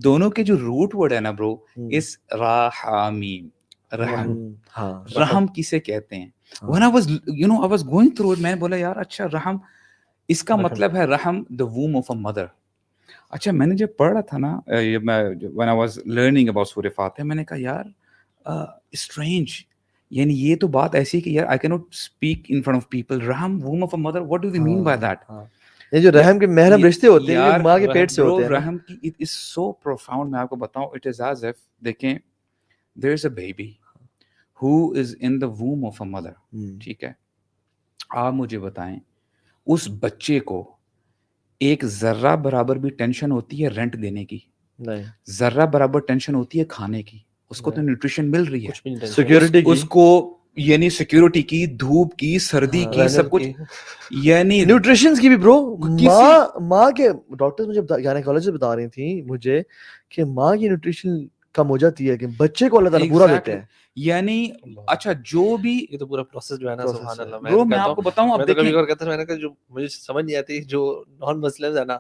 دونوں 0.04 0.30
کے 0.30 0.44
جو 0.44 0.58
روٹ 0.60 0.96
ورڈ 0.96 1.14
ہے 1.14 1.20
نا 1.20 1.32
برو 1.32 1.56
اس 1.98 2.18
رحم 2.34 3.22
رحم 5.18 5.48
کسے 5.48 5.80
کہتے 5.80 6.16
ہیں 6.16 6.30
when 6.64 6.84
I 6.84 6.88
was 6.88 7.08
you 7.10 7.48
know 7.48 7.64
I 7.64 7.68
was 7.68 7.84
going 7.84 8.16
through 8.16 8.34
it 8.34 8.42
میں 8.42 8.52
نے 8.52 8.60
بولا 8.60 8.76
یار 8.76 8.96
اچھا 8.96 9.26
رحم 9.34 9.58
اس 10.30 10.44
کا 10.44 10.56
مطلب 10.56 10.96
ہے 10.96 11.06
رحم 11.06 11.42
the 11.60 11.68
womb 11.68 11.98
of 11.98 12.12
a 12.16 12.20
mother. 12.20 12.46
اچھا 13.34 13.52
میں 13.52 13.68
نے 13.68 13.76
جب 13.76 13.88
پڑھ 13.98 14.12
رہا 14.14 14.22
تھا 14.22 14.38
نا 14.38 14.60
when 14.68 15.68
I 15.68 15.78
was 15.78 16.00
learning 16.06 16.50
about 16.50 16.68
سورہ 16.68 16.88
فاتح 16.96 17.22
میں 17.22 17.36
نے 17.36 17.46
کہا 17.46 17.58
یار 17.60 17.86
اسٹرینج 18.92 19.50
یعنی 20.12 20.34
یہ 20.50 20.56
تو 20.56 20.68
بات 20.68 20.96
ایسی 20.96 21.22
کہ 21.22 21.30
یار 21.30 21.46
آئی 21.46 21.60
کی 21.60 21.68
not 21.68 21.82
speak 21.92 22.46
in 22.50 22.62
front 22.62 22.78
of 22.78 22.90
people 22.90 23.22
رحم 23.22 23.64
womb 23.64 23.84
of 23.84 23.94
mother 23.94 24.22
what 24.22 24.42
do 24.42 24.50
we 24.50 24.60
mean 24.60 24.84
by 24.84 24.98
that 24.98 25.32
یہ 25.94 26.00
جو 26.00 26.12
رحم 26.12 26.40
کے 26.40 26.48
محرم 26.48 26.86
رشتے 26.86 27.08
ہوتے 27.08 27.36
ہیں 27.38 27.58
ماں 27.64 27.80
کے 27.80 27.88
پیٹ 27.94 28.12
سے 28.12 28.22
ہوتے 28.22 28.44
ہیں 28.44 28.50
رحم 28.50 28.78
کی 28.78 28.98
اٹ 29.04 29.22
از 29.22 29.30
سو 29.30 29.72
پروفاؤنڈ 29.72 30.32
میں 30.32 30.40
آپ 30.40 30.50
کو 30.50 30.56
بتاؤں 30.56 30.88
اٹ 30.94 31.08
از 31.08 31.22
ایز 31.22 31.46
اف 31.46 31.56
دیکھیں 31.86 32.18
there 32.96 33.14
is 33.14 33.26
a 33.26 33.32
baby 33.32 33.72
who 34.62 34.92
is 34.92 35.16
in 35.20 35.42
the 35.42 35.48
womb 35.48 35.86
of 35.86 36.02
a 36.02 36.08
mother 36.10 36.32
ٹھیک 36.84 37.04
ہے؟ 37.04 37.12
آپ 38.10 38.34
مجھے 38.34 38.60
بتائیں 38.60 39.00
اس 39.68 39.90
بچے 40.00 40.40
کو 40.40 40.73
ایک 41.60 41.86
ذرہ 41.86 42.36
برابر 42.36 42.76
بھی 42.76 42.90
ٹینشن 42.90 43.32
ہوتی 43.32 43.64
ہے 43.64 43.70
رینٹ 43.70 44.02
دینے 44.02 44.26
کی 44.26 44.40
ذرہ 45.30 45.66
برابر 45.66 46.00
ٹینشن 46.00 46.36
ہوتی 46.36 46.60
ہے 46.60 46.66
کھانے 46.66 47.04
کی۔ 47.04 47.18
اس 47.50 47.62
کو 47.62 47.72
تو 47.72 47.82
نیوٹریشن 47.82 48.32
مل 48.32 48.44
رہی 48.44 48.68
ہے۔ 48.68 48.72
سیکورٹی 49.08 49.62
اس 49.66 49.84
کو 49.84 50.38
یعنی 50.56 50.90
سیکورٹی 50.90 51.42
کی 51.42 51.66
دھوپ 51.66 52.16
کی 52.16 52.40
سردی 52.40 52.86
کی 52.94 53.08
سب 53.08 53.30
کچھ۔ 53.30 53.44
یعنی 54.12 54.66
نیوٹریشن 54.66 55.16
کی 55.16 55.28
بھی 55.30 55.38
برو 55.38 55.78
ماں 56.08 56.60
ماں 56.60 56.92
کے 56.92 57.10
ڈاکٹر 57.30 57.66
مجھے 57.66 57.82
گائنیکالوجسٹ 58.04 58.50
بتا 58.50 58.76
رہی 58.76 58.88
تھی 58.88 59.22
مجھے 59.22 59.62
کہ 60.10 60.26
ماں 60.26 60.56
کی 60.56 60.68
نیوٹریشن 60.68 61.10
کم 61.54 61.70
ہو 61.70 61.78
جاتی 61.78 62.10
ہے 62.10 62.18
کہ 62.18 62.28
بچے 62.38 62.70
کو 62.70 62.78
اللہ 62.78 62.90
تعالیٰ 62.90 63.10
پورا 63.10 63.26
لیتے 63.34 63.52
ہیں۔ 63.52 63.62
یعنی 63.96 64.50
اچھا 64.88 65.12
جو 65.12 65.58
بھی 65.58 65.86
یہ 65.92 65.98
تو 65.98 66.06
پورا 66.08 66.24
پروسیس 66.24 66.60
جو 66.60 66.70
ہے 66.70 66.76
نا 66.76 66.84
سبحان 66.98 67.20
اللہ 67.20 67.36
میں 67.66 67.78
آپ 67.80 67.96
کو 67.96 68.02
بتاؤں 68.02 68.32
اب 68.32 68.40
کبھی 68.48 68.72
کبھی 68.72 68.86
کہتا 68.86 69.06
ہوں 69.06 69.10
میں 69.10 69.18
نے 69.18 69.26
کہ 69.26 69.36
جو 69.36 69.50
مجھے 69.70 69.88
سمجھ 69.88 70.26
نہیں 70.26 70.36
آتی 70.36 70.64
جو 70.64 71.04
نان 71.10 71.40
مسلمز 71.40 71.78
ہیں 71.78 71.86
نا 71.86 71.98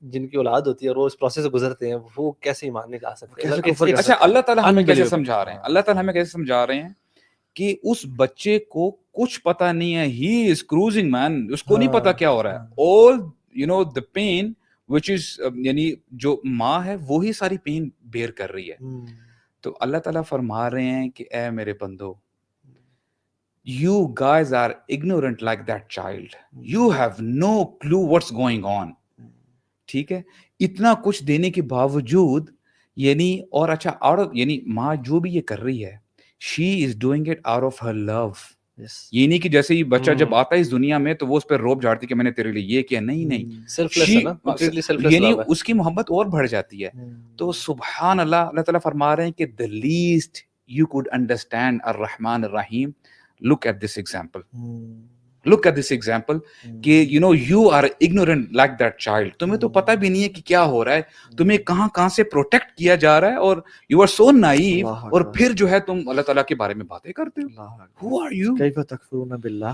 جن 0.00 0.28
کی 0.28 0.36
اولاد 0.36 0.62
ہوتی 0.62 0.84
ہے 0.84 0.88
اور 0.90 0.96
وہ 0.96 1.06
اس 1.06 1.18
پروسیس 1.18 1.44
سے 1.44 1.50
گزرتے 1.50 1.88
ہیں 1.88 1.96
وہ 2.16 2.32
کیسے 2.32 2.66
ایمان 2.66 2.90
لا 3.02 3.14
سکتے؟ 3.14 3.42
اچھا 3.98 4.14
اللہ 4.20 4.38
تعالیٰ 4.38 4.64
ہمیں 4.64 4.82
کیسے 4.82 5.00
سمجھا 5.10 5.44
رہے 5.44 5.52
ہیں؟ 5.52 5.58
اللہ 5.62 5.80
تعالیٰ 5.80 6.02
ہمیں 6.02 6.12
کیسے 6.12 6.30
سمجھا 6.30 6.66
رہے 6.66 6.82
ہیں 6.82 6.88
کہ 7.54 7.76
اس 7.82 8.06
بچے 8.16 8.58
کو 8.58 8.90
کچھ 9.12 9.40
پتا 9.40 9.72
نہیں 9.72 9.96
ہے 9.96 10.04
ہی 10.04 10.50
از 10.50 10.62
کروزنگ 10.62 11.10
مین 11.10 11.48
اس 11.52 11.62
کو 11.62 11.76
نہیں 11.76 11.88
پتا 11.88 12.12
کیا 12.12 12.30
ہو 12.30 12.42
رہا 12.42 12.62
ہے۔ 12.62 12.66
All 12.76 13.14
you 13.54 13.66
know 13.66 13.84
the 13.84 14.00
pain 14.12 14.52
which 14.88 15.10
از 15.10 15.40
یعنی 15.54 15.92
جو 16.10 16.40
ماں 16.44 16.84
ہے 16.84 16.96
وہی 17.08 17.32
ساری 17.32 17.58
پین 17.58 17.90
بیئر 18.04 18.30
کر 18.30 18.52
رہی 18.52 18.70
ہے۔ 18.70 18.76
تو 19.60 19.76
اللہ 19.80 19.96
تعالیٰ 19.96 20.22
فرما 20.28 20.70
رہے 20.70 20.84
ہیں 20.84 21.10
کہ 21.10 21.24
اے 21.30 21.50
میرے 21.50 21.72
بندو 21.80 22.14
you 23.64 24.06
guys 24.06 24.54
are 24.54 24.70
ignorant 24.88 25.42
like 25.42 25.58
that 25.66 25.88
child 25.88 26.28
you 26.52 26.88
have 26.88 27.10
no 27.18 27.64
clue 27.64 27.98
what's 27.98 28.32
going 28.32 28.64
on 28.64 28.90
ٹھیک 29.86 30.12
ہے؟ 30.12 30.22
اتنا 30.60 30.94
کچھ 31.04 31.24
دینے 31.24 31.50
کے 31.50 31.62
باوجود 31.62 32.50
یعنی 32.96 33.40
اور 33.50 33.68
اچھا 33.68 33.90
اور 33.90 34.18
یعنی 34.32 34.60
ماں 34.66 34.96
جو 34.96 35.20
بھی 35.20 35.34
یہ 35.34 35.40
کر 35.40 35.60
رہی 35.60 35.84
ہے 35.84 35.96
she 36.40 36.84
is 36.84 36.96
doing 36.96 37.28
it 37.28 37.40
out 37.44 37.62
of 37.62 37.82
her 37.82 37.92
love 37.92 38.32
یہ 39.12 39.26
نہیں 39.26 39.38
کہ 39.38 39.48
جیسے 39.48 39.74
ہی 39.74 39.84
بچہ 39.84 40.10
جب 40.10 40.34
آتا 40.34 40.56
ہے 40.56 40.60
اس 40.60 40.70
دنیا 40.70 40.98
میں 40.98 41.14
تو 41.14 41.26
وہ 41.26 41.36
اس 41.36 41.48
پہ 41.48 41.54
روپ 41.54 41.82
جھاڑتی 41.82 42.06
کہ 42.06 42.14
میں 42.14 42.24
نے 42.24 42.30
تیرے 42.30 42.52
لیے 42.52 42.62
یہ 42.62 42.82
کیا 42.82 43.00
نہیں 43.00 43.24
نہیں۔ 43.24 43.44
یعنی 45.10 45.26
اس 45.46 45.64
کی 45.64 45.72
محبت 45.72 46.10
اور 46.10 46.26
بڑھ 46.26 46.48
جاتی 46.48 46.84
ہے۔ 46.84 46.90
تو 47.36 47.52
سبحان 47.52 48.20
اللہ 48.20 48.36
اللہ 48.36 48.60
تعالیٰ 48.60 48.80
فرما 48.82 49.16
رہے 49.16 49.24
ہیں 49.24 49.32
کہ 49.32 49.46
the 49.46 49.66
least 49.66 50.38
you 50.66 50.86
could 50.86 51.08
understand 51.12 51.80
الرحمن 51.84 52.44
الرحیم 52.44 52.90
look 53.40 53.66
at 53.66 53.84
this 53.84 53.98
example 53.98 54.40
look 55.46 55.66
at 55.66 55.76
this 55.78 55.90
example 55.92 56.38
کہ 56.82 57.04
you 57.10 57.20
know 57.20 57.34
you 57.34 57.68
are 57.70 57.84
ignorant 58.00 58.52
like 58.52 58.70
that 58.78 58.98
child 58.98 59.34
تمہیں 59.38 59.58
تو 59.60 59.68
پتہ 59.68 59.92
بھی 59.92 60.08
نہیں 60.08 60.22
ہے 60.22 60.28
کہ 60.28 60.42
کیا 60.44 60.62
ہو 60.64 60.84
رہا 60.84 60.94
ہے. 60.94 61.02
تمہیں 61.38 61.58
کہاں 61.58 61.88
کہاں 61.94 62.08
سے 62.08 62.24
پروٹیکٹ 62.24 62.76
کیا 62.76 62.94
جا 62.94 63.20
رہا 63.20 63.30
ہے 63.30 63.36
اور 63.36 63.56
یو 63.90 64.02
آر 64.02 64.06
سو 64.06 64.30
نائیو 64.30 64.88
اور 64.88 65.20
پھر 65.34 65.52
جو 65.52 65.70
ہے 65.70 65.80
تم 65.80 66.08
اللہ 66.08 66.22
تعالیٰ 66.22 66.44
کے 66.44 66.54
بارے 66.54 66.74
میں 66.74 66.84
باتیں 66.84 67.12
کرتے 67.12 67.42
ہو. 67.42 67.66
ہو 68.02 68.22
آر 68.24 68.32
یو 68.32 68.54
کیف 68.56 68.78
تکفرون 68.88 69.40
باللہ؟ 69.40 69.72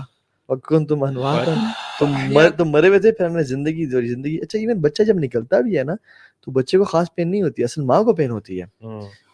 وکنتم 0.49 1.03
انواتا 1.03 1.53
تم 1.99 2.37
تم 2.57 2.69
مرے 2.69 2.87
ہوئے 2.87 2.99
تھے 2.99 3.11
پھر 3.11 3.25
ہم 3.25 3.35
نے 3.35 3.43
زندگی 3.43 3.85
دی 3.85 4.07
زندگی 4.07 4.37
اچھا 4.37 4.59
ایون 4.59 4.79
بچہ 4.79 5.03
جب 5.03 5.19
نکلتا 5.19 5.59
بھی 5.59 5.77
ہے 5.77 5.83
نا 5.83 5.93
تو 6.41 6.51
بچے 6.51 6.77
کو 6.77 6.83
خاص 6.83 7.13
پین 7.15 7.31
نہیں 7.31 7.41
ہوتی 7.41 7.63
اصل 7.63 7.81
ماں 7.81 8.01
کو 8.03 8.13
پین 8.13 8.31
ہوتی 8.31 8.61
ہے۔ 8.61 8.65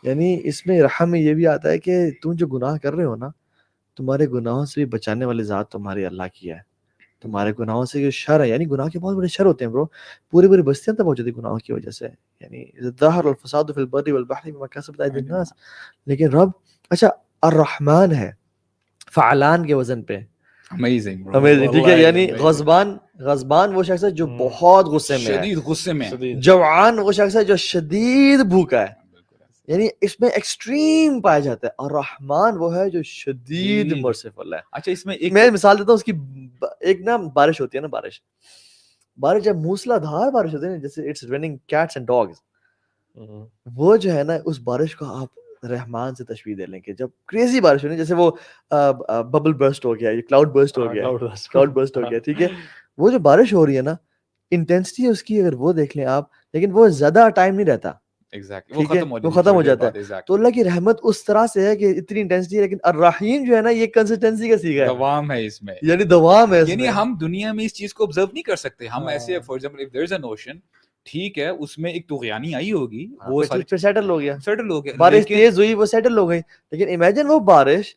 یعنی 0.04 0.40
اس 0.44 0.66
میں 0.68 0.82
رحم 0.82 1.12
میں 1.12 1.20
یہ 1.20 1.34
بھی 1.34 1.48
آتا 1.48 1.70
ہے 1.70 1.78
کہ 1.78 2.00
تم 2.24 2.32
جو 2.32 2.48
گناہ 2.48 2.78
کر 2.78 2.96
رہے 2.96 3.04
ہو 3.04 3.16
نا 3.16 3.30
تمہارے 3.98 4.28
گناہوں 4.28 4.66
سے 4.66 4.82
بھی 4.82 4.86
بچانے 4.86 5.26
والے 5.26 5.44
ذات 5.44 5.70
تمہاری 5.72 6.06
اللہ 6.06 6.24
کی 6.34 6.52
ہے۔ 6.52 6.78
تمہارے 7.22 7.52
گناہوں 7.60 7.86
سے 7.86 8.02
جو 8.02 8.12
شر 8.12 8.40
ہے 8.40 8.50
یعنی 8.50 8.70
گناہ 8.70 8.88
کے 8.88 9.00
بہت 9.00 9.16
بڑے 9.16 9.28
شر 9.28 9.46
ہوتے 9.46 9.66
ہیں 9.66 9.72
برو 9.72 9.86
پوری 10.32 10.48
پوری 10.48 10.62
بستیاں 10.62 10.96
تب 10.96 11.06
ہو 11.06 11.16
جاتی 11.16 11.36
گناہوں 11.38 11.58
کی 11.58 11.74
وجہ 11.74 11.90
سے۔ 11.90 12.08
یعنی 12.42 12.66
ظاہر 13.00 13.26
الفساد 13.26 13.64
فی 13.76 13.82
البر 13.82 14.12
والبحر 14.12 14.52
بما 14.52 14.68
کسبت 14.68 15.02
ایدی 15.02 15.20
الناس۔ 15.20 15.48
لیکن 16.06 16.30
رب 16.30 16.50
اچھا 16.90 17.08
الرحمن 17.42 18.12
ہے 18.12 18.32
فعلان 19.16 19.66
کے 19.66 19.74
وزن 19.74 20.04
پہ۔ 20.04 20.18
امیزنگ 20.72 21.36
امیزنگ 21.36 21.72
ٹھیک 21.72 21.88
ہے 21.88 22.02
یعنی 22.02 22.32
غضبان 22.32 22.98
غضبان 23.20 23.76
وہ 23.76 23.84
شخص 23.84 24.04
ہے 24.04 24.10
جو 24.10 24.28
بہت 24.28 24.86
غصے 24.86 25.18
میں 25.18 25.26
شدید 25.26 25.58
غصے 25.58 25.94
میں۔ 25.94 26.10
جوعان 26.34 27.00
وہ 27.00 27.12
شخص 27.12 27.36
ہے 27.36 27.44
جو 27.44 27.56
شدید 27.56 28.40
بھوکا 28.40 28.82
ہے۔ 28.82 28.97
یعنی 29.68 29.88
اس 30.02 30.20
میں 30.20 30.30
ایکسٹریم 30.30 31.22
پایا 31.22 31.40
جاتا 31.40 31.68
ہے۔ 31.68 31.72
اور 31.78 31.92
رحمان 31.92 32.58
وہ 32.58 32.76
ہے 32.76 32.90
جو 32.90 33.04
شدید 33.04 33.94
مرسفل 34.02 34.54
ہے۔ 34.54 34.60
اچھا 34.72 34.92
اس 34.92 35.06
میں 35.06 35.16
ایک 35.16 35.34
میں 35.34 35.52
مثال 35.52 35.78
دیتا 35.78 35.92
ہوں 35.92 35.96
اس 35.96 36.04
کی 36.04 36.12
ایک 36.80 37.02
نا 37.02 37.18
بارش 37.18 37.62
ہوتی 37.62 37.78
ہے 37.78 37.82
نا 37.82 37.88
بارش۔ 37.88 38.22
بارش 39.18 39.44
جب 39.44 39.56
موسلا 39.56 39.98
دھار 39.98 40.32
بارش 40.32 40.54
ہوتی 40.54 40.66
ہے 40.66 40.70
نا 40.72 40.78
جیسے 40.78 41.10
it's 41.10 41.24
raining 41.24 41.58
cats 41.68 41.98
and 41.98 42.08
dogs 42.08 42.36
وہ 43.66 43.98
جو 43.98 44.14
ہے 44.14 44.24
نا 44.24 44.34
اس 44.46 44.60
بارش 44.60 44.96
کو 44.96 45.06
آپ 45.06 45.66
رحمان 45.66 46.16
سے 46.16 46.24
تشبیح 46.24 46.56
دے 46.58 46.66
لیں 46.66 46.80
کہ 46.80 46.94
جب 46.94 47.08
کریزی 47.28 47.62
بارش 47.62 47.84
ہونی 47.84 47.98
جیسے 47.98 48.16
وہ 48.16 48.32
ببل 49.24 49.54
برسٹ 49.54 49.86
ہو 49.86 50.00
گیا 50.00 50.12
کلاؤڈ 50.12 50.48
برسٹ 50.50 50.78
ہو 50.78 50.94
گیا۔ 50.94 51.04
کلاؤڈ 51.52 51.70
برسٹ 51.70 51.98
ہو 51.98 52.02
گیا 52.12 52.20
ٹھیک 52.20 52.42
ہے۔ 52.42 52.48
وہ 52.98 53.10
جو 53.10 53.20
بارش 53.20 53.54
ہو 53.54 53.66
رہی 53.66 53.78
ہے 53.78 53.82
نا 53.82 53.94
انٹینسٹی 54.52 55.08
اس 55.08 55.24
کی 55.24 55.42
اگر 55.42 55.54
وہ 55.54 55.74
دیکھ 55.74 55.98
لیں 55.98 56.06
آپ 56.06 56.24
لیکن 56.54 56.70
وہ 56.74 56.88
زیادہ 56.88 57.28
ٹائم 57.36 57.56
نہیں 57.56 57.66
رہتا۔ 57.66 57.92
وہ 59.24 59.30
ختم 59.30 59.54
ہو 59.54 59.62
جاتا 59.62 59.88
ہے۔ 59.88 59.92
تو 60.28 60.34
اللہ 60.34 60.48
کی 60.50 60.64
رحمت 60.64 61.00
اس 61.04 61.24
طرح 61.24 61.48
سے 61.48 61.68
ہے 61.68 61.76
کہ 61.76 61.86
اتنی 61.98 62.22
انٹینسٹی 62.22 62.58
ہے 62.58 62.62
لیکن 62.62 62.78
الرحیم 62.84 63.44
جو 63.46 63.56
ہے 63.56 63.62
نا 63.62 63.70
یہ 63.70 63.86
کنسسٹنسی 63.86 64.50
کا 64.50 64.58
سیکھا 64.58 64.84
ہے۔ 64.84 64.88
دوام 64.88 65.32
ہے 65.32 65.46
اس 65.46 65.64
میں۔ 65.64 65.76
یعنی 65.82 66.04
دوام 66.04 66.54
ہے 66.54 66.60
یعنی 66.68 66.90
ہم 66.90 67.18
دنیا 67.22 67.52
میں 67.54 67.66
اس 67.66 67.74
چیز 67.74 67.94
کو 67.94 68.04
آبزرو 68.04 68.26
نہیں 68.34 68.44
کر 68.44 68.56
سکتے۔ 68.56 68.88
ہم 68.88 69.08
ایسے 69.08 69.40
for 69.40 69.56
example 69.56 69.82
if 69.82 69.94
there 69.94 70.02
is 70.02 70.14
an 70.14 70.24
ocean 70.24 70.52
ٹھیک 71.04 71.40
ہے 71.40 71.50
اس 71.50 71.78
میں 71.78 71.92
ایک 71.92 72.10
طغیانی 72.10 72.56
آئی 72.56 72.72
ہوگی 72.72 73.08
وہ 73.28 73.44
سیٹل 73.78 74.10
ہو 74.10 74.20
گیا۔ 74.20 74.38
سیٹل 74.46 74.70
ہو 74.70 74.84
گیا۔ 74.86 74.94
بارش 74.98 75.24
تیز 75.38 75.58
ہوئی 75.58 75.74
وہ 75.74 75.86
سیٹل 75.86 76.18
ہو 76.18 76.30
گئی۔ 76.30 76.42
لیکن 76.72 76.94
امیجن 76.94 77.28
وہ 77.28 77.40
بارش 77.40 77.96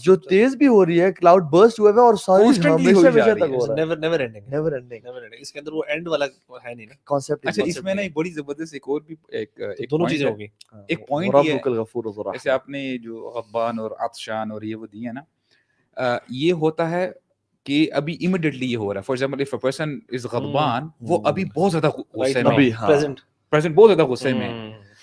جو 0.00 0.16
تیز 0.16 0.56
بھی 0.56 0.66
ہو 0.66 0.86
رہی 0.86 1.00
ہے 1.00 1.12
کلاؤڈ 1.12 1.42
برسٹ 1.42 1.80
ہوئے 1.80 1.92
ہیں 1.92 2.00
اور 2.00 2.14
ساری 2.14 2.44
ہمیشہ 2.44 2.68
ہمیشہ 2.68 3.34
تک 3.34 3.50
ہو 3.50 3.66
رہا 3.66 3.74
ہے۔ 3.74 3.74
Never 3.74 3.96
never 3.96 4.20
ending 4.20 4.48
never 4.48 4.72
ending 4.72 5.04
never 5.04 5.22
ending 5.22 5.40
اس 5.40 5.52
کے 5.52 5.58
اندر 5.58 5.72
وہ 5.72 5.82
اینڈ 5.88 6.08
والا 6.08 6.24
ہے 6.64 6.74
نہیں 6.74 6.86
نا۔ 6.86 6.94
کانسیپٹ 7.04 7.46
اچھا 7.48 7.62
اس 7.66 7.82
میں 7.82 7.94
نا 7.94 8.02
ایک 8.02 8.12
بڑی 8.14 8.30
زبردست 8.30 8.74
ایک 8.74 8.82
اور 8.86 9.00
بھی 9.00 9.14
ایک 9.28 9.60
ایک 9.78 9.90
دونوں 9.90 10.08
چیزیں 10.08 10.26
ہوگی۔ 10.26 10.46
ایک 10.88 11.06
پوائنٹ 11.08 11.34
یہ 11.44 11.52
ہے۔ 11.52 11.58
الغفور 11.64 12.04
الرحیم 12.04 12.32
جیسے 12.32 12.50
آپ 12.50 12.68
نے 12.68 12.98
جو 12.98 13.30
غبان 13.36 13.78
اور 13.78 13.90
عطشان 13.98 14.50
اور 14.50 14.62
یہ 14.62 14.74
وہ 14.74 14.86
دیے 14.86 15.12
نا 15.12 15.20
یہ 16.28 16.52
ہوتا 16.52 16.90
ہے 16.90 17.10
کہ 17.66 17.90
ابھی 17.92 18.16
امیڈیٹلی 18.20 18.72
یہ 18.72 18.76
ہو 18.76 18.94
رہا 18.94 19.00
ہے۔ 19.00 19.04
For 19.04 19.14
example 19.14 19.40
if 19.40 19.54
a 19.54 19.58
person 19.58 19.98
is 20.12 20.26
غضبان 20.26 20.88
وہ 21.00 21.18
ابھی 21.24 21.44
بہت 21.54 21.72
زیادہ 21.72 21.88
غصے 22.14 22.42
میں 22.42 22.52
ابھی 22.52 22.70
پریزنٹ 22.86 23.20
پریزنٹ 23.52 23.74
بہت 23.74 23.90
زیادہ 23.90 24.10
غصے 24.10 24.32
میں۔ 24.32 24.48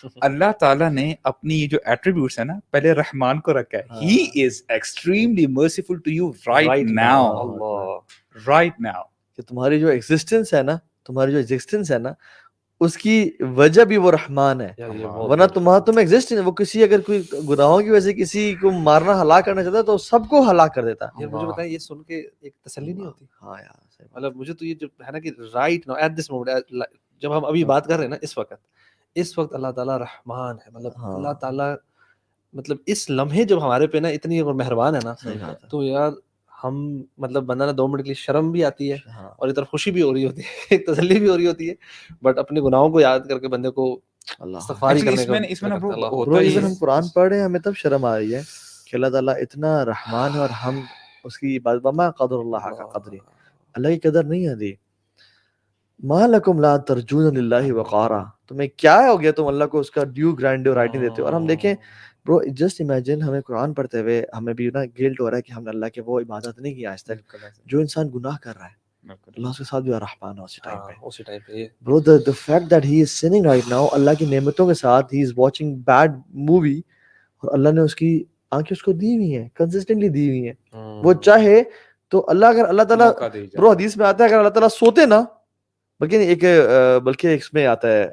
اللہ 0.21 0.51
تعالیٰ 0.59 0.89
نے 0.91 1.13
اپنی 1.23 1.67
جو 1.67 1.77
ایٹریبیوٹس 1.85 2.37
ہیں 2.39 2.45
نا 2.45 2.53
پہلے 2.71 2.91
رحمان 2.93 3.39
کو 3.39 3.53
رکھا 3.53 3.77
ہے۔ 3.77 3.83
He 4.01 4.45
is 4.45 4.61
extremely 4.67 5.45
merciful 5.51 5.99
to 5.99 6.11
you 6.11 6.31
right 6.47 6.89
now 6.91 7.57
right 8.47 8.79
now 8.79 9.03
کہ 9.37 9.43
تمہاری 9.43 9.79
جو 9.79 9.87
ایگزسٹنس 9.87 10.53
ہے 10.53 10.63
نا 10.63 10.77
تمہاری 11.05 11.31
جو 11.31 11.37
ایگزسٹنس 11.37 11.91
ہے 11.91 11.97
نا 11.99 12.13
اس 12.81 12.97
کی 12.97 13.13
وجہ 13.55 13.83
بھی 13.83 13.97
وہ 13.97 14.11
رحمان 14.11 14.59
ہے۔ 14.61 14.71
ورنہ 15.19 15.43
تمہارا 15.53 15.79
تم 15.79 15.97
ایگزسٹ 15.97 16.33
وہ 16.45 16.51
کسی 16.51 16.83
اگر 16.83 17.01
کوئی 17.01 17.21
گناہوں 17.49 17.81
کی 17.81 17.89
وجہ 17.89 17.99
سے 17.99 18.13
کسی 18.13 18.53
کو 18.55 18.71
مارنا 18.79 19.21
ہلاک 19.21 19.45
کرنا 19.45 19.63
چاہتا 19.63 19.77
ہے 19.77 19.83
تو 19.83 19.97
سب 19.99 20.27
کو 20.29 20.49
ہلاک 20.51 20.73
کر 20.75 20.85
دیتا۔ 20.85 21.05
یار 21.19 21.27
مجھے 21.27 21.47
بتائیں 21.47 21.69
یہ 21.71 21.77
سن 21.79 22.03
کے 22.03 22.21
ایک 22.41 22.53
تسلی 22.55 22.93
نہیں 22.93 23.05
ہوتی؟ 23.05 23.25
ہاں 23.41 23.55
یار 23.59 24.05
مطلب 24.13 24.35
مجھے 24.35 24.53
تو 24.53 24.65
یہ 24.65 24.75
جو 24.75 24.87
ہے 25.07 25.11
نا 25.11 25.19
کہ 25.19 25.31
right 25.53 25.87
now 25.87 25.93
at 25.93 26.17
this 26.17 26.29
moment 26.31 26.73
جب 27.21 27.37
ہم 27.37 27.45
ابھی 27.45 27.63
بات 27.65 27.87
کر 27.87 27.95
رہے 27.95 28.03
ہیں 28.03 28.09
نا 28.09 28.17
اس 28.21 28.37
وقت 28.37 28.53
اس 29.21 29.37
وقت 29.37 29.53
اللہ 29.53 29.71
تعالیٰ 29.75 29.97
رحمان 29.97 30.55
ہے۔ 30.55 30.71
مطلب 30.71 30.91
اللہ 31.15 31.33
تعالیٰ 31.33 31.73
مطلب 32.53 32.77
اس 32.85 33.09
لمحے 33.09 33.43
جب 33.43 33.63
ہمارے 33.65 33.87
پہ 33.87 33.97
نا 33.97 34.07
اتنی 34.07 34.43
مہربان 34.43 34.95
ہے 34.95 34.99
نا 35.03 35.13
تو 35.69 35.83
یار 35.83 36.11
ہم 36.63 36.75
مطلب 37.17 37.43
بندہ 37.43 37.63
نا 37.63 37.71
دو 37.77 37.87
منٹ 37.87 38.01
کے 38.01 38.07
لیے 38.07 38.13
شرم 38.13 38.51
بھی 38.51 38.65
آتی 38.65 38.91
ہے 38.91 38.97
اور 39.37 39.47
ادھر 39.47 39.63
خوشی 39.63 39.91
بھی 39.91 40.01
ہو 40.01 40.13
رہی 40.13 40.25
ہوتی 40.25 40.41
ہے 40.41 40.65
ایک 40.69 40.85
تسلی 40.87 41.19
بھی 41.19 41.29
ہو 41.29 41.37
رہی 41.37 41.47
ہوتی 41.47 41.69
ہے۔ 41.69 41.73
بٹ 42.21 42.37
اپنے 42.37 42.61
گناہوں 42.61 42.89
کو 42.89 42.99
یاد 43.01 43.19
کر 43.19 43.39
کے 43.39 43.47
بندے 43.47 43.69
کو 43.69 43.99
استغفاری 44.57 44.99
کرنے 45.01 45.25
کا 45.25 45.33
اس 45.49 45.63
میں 45.63 45.71
ہم 46.63 46.73
قرآن 46.79 47.07
پڑھ 47.07 47.27
رہے 47.29 47.37
ہیں 47.37 47.45
ہمیں 47.45 47.59
تب 47.59 47.75
شرم 47.75 48.05
آ 48.05 48.17
رہی 48.17 48.35
ہے 48.35 48.41
کہ 48.85 48.95
اللہ 48.95 49.07
تعالیٰ 49.07 49.35
اتنا 49.41 49.85
رحمان 49.85 50.33
ہے 50.33 50.39
اور 50.39 50.49
ہم 50.49 50.79
اس 51.23 51.37
کی 51.37 51.59
بما 51.59 52.11
قدر 52.11 52.35
اللہ 52.35 52.67
کا 52.77 52.99
قدر۔ 52.99 53.13
اللہ 53.75 53.87
کی 53.87 53.99
قدر 53.99 54.23
نہیں 54.23 54.47
آتی 54.47 54.73
ما 56.03 56.27
لکم 56.27 56.59
لا 56.59 56.77
ترجون 56.77 57.37
للہ 57.37 57.71
وقارا۔ 57.73 58.23
تمہیں 58.47 58.67
کیا 58.77 58.99
ہو 59.09 59.21
گیا 59.21 59.31
تم 59.31 59.47
اللہ 59.47 59.65
کو 59.65 59.79
اس 59.79 59.91
کا 59.91 60.03
ڈیو 60.03 60.31
گرانڈ 60.31 60.67
رائٹنگ 60.67 61.01
دیتے 61.01 61.21
ہو؟ 61.21 61.25
اور 61.25 61.33
ہم 61.33 61.45
دیکھیں 61.47 61.73
برو 62.25 62.43
جسٹ 62.43 62.81
امیجن 62.81 63.21
ہمیں 63.21 63.41
قرآن 63.41 63.73
پڑھتے 63.73 63.99
ہوئے 63.99 64.25
ہمیں 64.37 64.53
بھی 64.53 64.69
نا 64.73 64.79
گلٹ 64.99 65.19
ہو 65.19 65.29
رہا 65.29 65.37
ہے 65.37 65.41
کہ 65.41 65.51
ہم 65.51 65.63
نے 65.63 65.69
اللہ 65.69 65.85
کے 65.93 66.01
وہ 66.01 66.19
عبادت 66.19 66.59
نہیں 66.59 66.73
کیا 66.73 66.91
آج 66.91 67.03
تک۔ 67.03 67.35
جو 67.65 67.79
انسان 67.79 68.09
گناہ 68.15 68.37
کر 68.41 68.55
رہا 68.57 68.65
ہے 68.65 68.87
اللہ 69.37 69.47
کے 69.57 69.63
ساتھ 69.63 69.83
بھی 69.83 69.93
رحمان 69.93 70.39
اسی 70.39 70.59
ٹائم 70.63 70.77
پہ۔ 70.87 70.93
اسی 71.01 71.23
ٹائم 71.23 71.39
پہ۔ 71.47 71.65
برو 71.81 71.97
the 71.97 72.17
the 72.17 72.33
fact 72.49 72.65
that 72.65 72.85
he 72.89 72.97
is 72.97 73.13
sinning 73.19 73.45
right 73.47 73.73
now 73.73 73.87
اللہ 73.91 74.11
کی 74.19 74.25
نعمتوں 74.25 74.67
کے 74.67 74.73
ساتھ 74.73 75.15
he 75.15 75.21
is 75.23 75.31
watching 75.39 75.75
bad 75.89 76.09
movie 76.49 76.79
اور 77.43 77.53
اللہ 77.53 77.69
نے 77.69 77.81
اس 77.81 77.95
کی 77.95 78.23
آنکھیں 78.51 78.75
اس 78.77 78.83
کو 78.83 78.91
دی 78.91 79.15
ہوئی 79.15 79.37
ہیں 79.37 79.49
کنسسٹنٹلی 79.55 80.09
دی 80.09 80.27
ہوئی 80.27 80.47
ہیں۔ 80.47 80.53
وہ 81.03 81.13
چاہے 81.13 81.63
تو 82.09 82.25
اللہ 82.27 82.45
اگر 82.45 82.67
اللہ 82.67 82.83
تعالیٰ 82.83 83.11
برو 83.55 83.71
حدیث 83.71 83.97
میں 83.97 84.05
آتا 84.07 84.23
ہے 84.23 84.29
اگر 84.29 84.37
اللہ 84.37 84.49
تعالیٰ 84.49 84.69
سوتے 84.69 85.05
نا 85.05 85.23
بلکہ 85.99 86.15
ایک 86.15 86.43
بلکہ 87.03 87.35
اس 87.35 87.53
میں 87.53 87.65
آتا 87.65 87.91
ہے 87.91 88.07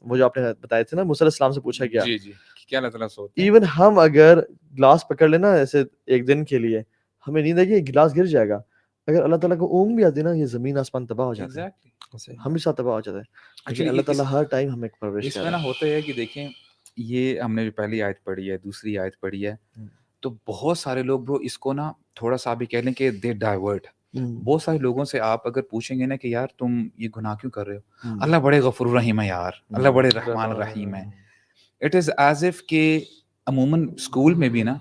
وہ 0.00 0.16
جو 0.16 0.24
آپ 0.24 0.36
نے 0.36 0.42
بتایا 0.60 0.82
تھے 0.82 0.96
نا 0.96 1.02
مصلی 1.02 1.26
السلام 1.26 1.52
سے 1.52 1.60
پوچھا 1.60 1.86
گیا۔ 1.86 2.02
جی 2.04 2.18
جی 2.18 2.32
کیا 2.68 2.78
اللہ 2.78 2.90
تعالیٰ 2.90 3.08
سوتے 3.08 3.42
ایون 3.42 3.64
ہم 3.78 3.98
اگر 3.98 4.38
گلاس 4.78 5.06
پکڑ 5.08 5.28
لینا 5.28 5.52
ایسے 5.54 5.82
ایک 6.06 6.26
دن 6.28 6.44
کے 6.44 6.58
لیے 6.58 6.82
ہمیں 7.26 7.42
نیند 7.42 7.58
آئے 7.58 7.68
گی 7.68 7.80
گلاس 7.88 8.16
گر 8.16 8.26
جائے 8.26 8.48
گا۔ 8.48 8.60
اگر 9.08 9.22
اللہ 9.22 9.36
تعالیٰ 9.36 9.58
کو 9.58 9.66
اونگ 9.78 9.94
بھی 9.96 10.04
آتی 10.04 10.22
نا 10.22 10.32
یہ 10.32 10.46
زمین 10.46 10.78
آسمان 10.78 11.06
تباہ 11.06 11.26
ہو 11.26 11.34
جاتا 11.34 11.64
ہے۔ 11.64 12.34
ہم 12.44 12.52
بھی 12.52 12.60
ساتھ 12.60 12.76
تباہ 12.76 12.94
ہو 12.94 13.00
جاتا 13.00 13.18
ہے 13.18 13.70
لیکن 13.70 13.88
اللہ 13.88 14.02
تعالیٰ 14.02 14.24
ہر 14.30 14.42
ٹائم 14.42 14.68
ہمیں 14.70 14.88
پرورش 15.00 15.26
اس 15.26 15.36
میں 15.36 15.50
نا 15.50 15.62
ہوتا 15.62 15.86
ہے 15.86 16.00
کہ 16.02 16.12
دیکھیں 16.12 16.48
یہ 16.96 17.40
ہم 17.40 17.54
نے 17.54 17.64
جو 17.64 17.72
پہلی 17.72 18.02
آیت 18.02 18.22
پڑھی 18.24 18.50
ہے 18.50 18.58
دوسری 18.58 18.98
آیت 18.98 19.20
پڑھی 19.20 19.46
ہے۔ 19.46 19.54
تو 20.22 20.30
بہت 20.48 20.78
سارے 20.78 21.02
لوگ 21.02 21.20
برو 21.20 21.34
اس 21.34 21.58
کو 21.58 21.72
نا 21.72 21.92
تھوڑا 22.14 22.36
سا 22.36 22.54
بھی 22.54 22.66
کہہ 22.66 22.78
لیں 22.78 22.92
کہ 22.92 23.10
دے 23.10 23.32
ڈائیورٹ 23.32 23.86
بہت 24.14 24.62
سارے 24.62 24.78
لوگوں 24.78 25.04
سے 25.04 25.20
آپ 25.20 25.46
اگر 25.46 25.62
پوچھیں 25.62 25.98
گے 25.98 26.06
نا 26.06 26.16
کہ 26.16 26.28
یار 26.28 26.46
تم 26.58 26.86
یہ 26.96 27.08
گناہ 27.16 27.34
کیوں 27.34 27.50
کر 27.50 27.66
رہے 27.66 27.76
ہو؟ 27.76 28.14
اللہ 28.20 28.36
بڑے 28.36 28.60
غفور 28.60 28.86
الرحیم 28.86 29.20
ہے 29.20 29.26
یار 29.26 29.52
اللہ 29.70 29.88
بڑے 29.88 30.08
رحمان 30.08 30.50
الرحیم 30.50 30.94
ہے۔ 30.94 31.04
اٹ 31.82 31.94
از 31.94 32.10
ایز 32.16 32.44
اف 32.44 32.62
کہ 32.66 33.00
عموماً 33.46 33.86
اسکول 33.94 34.34
میں 34.34 34.48
بھی 34.48 34.62
نا 34.62 34.76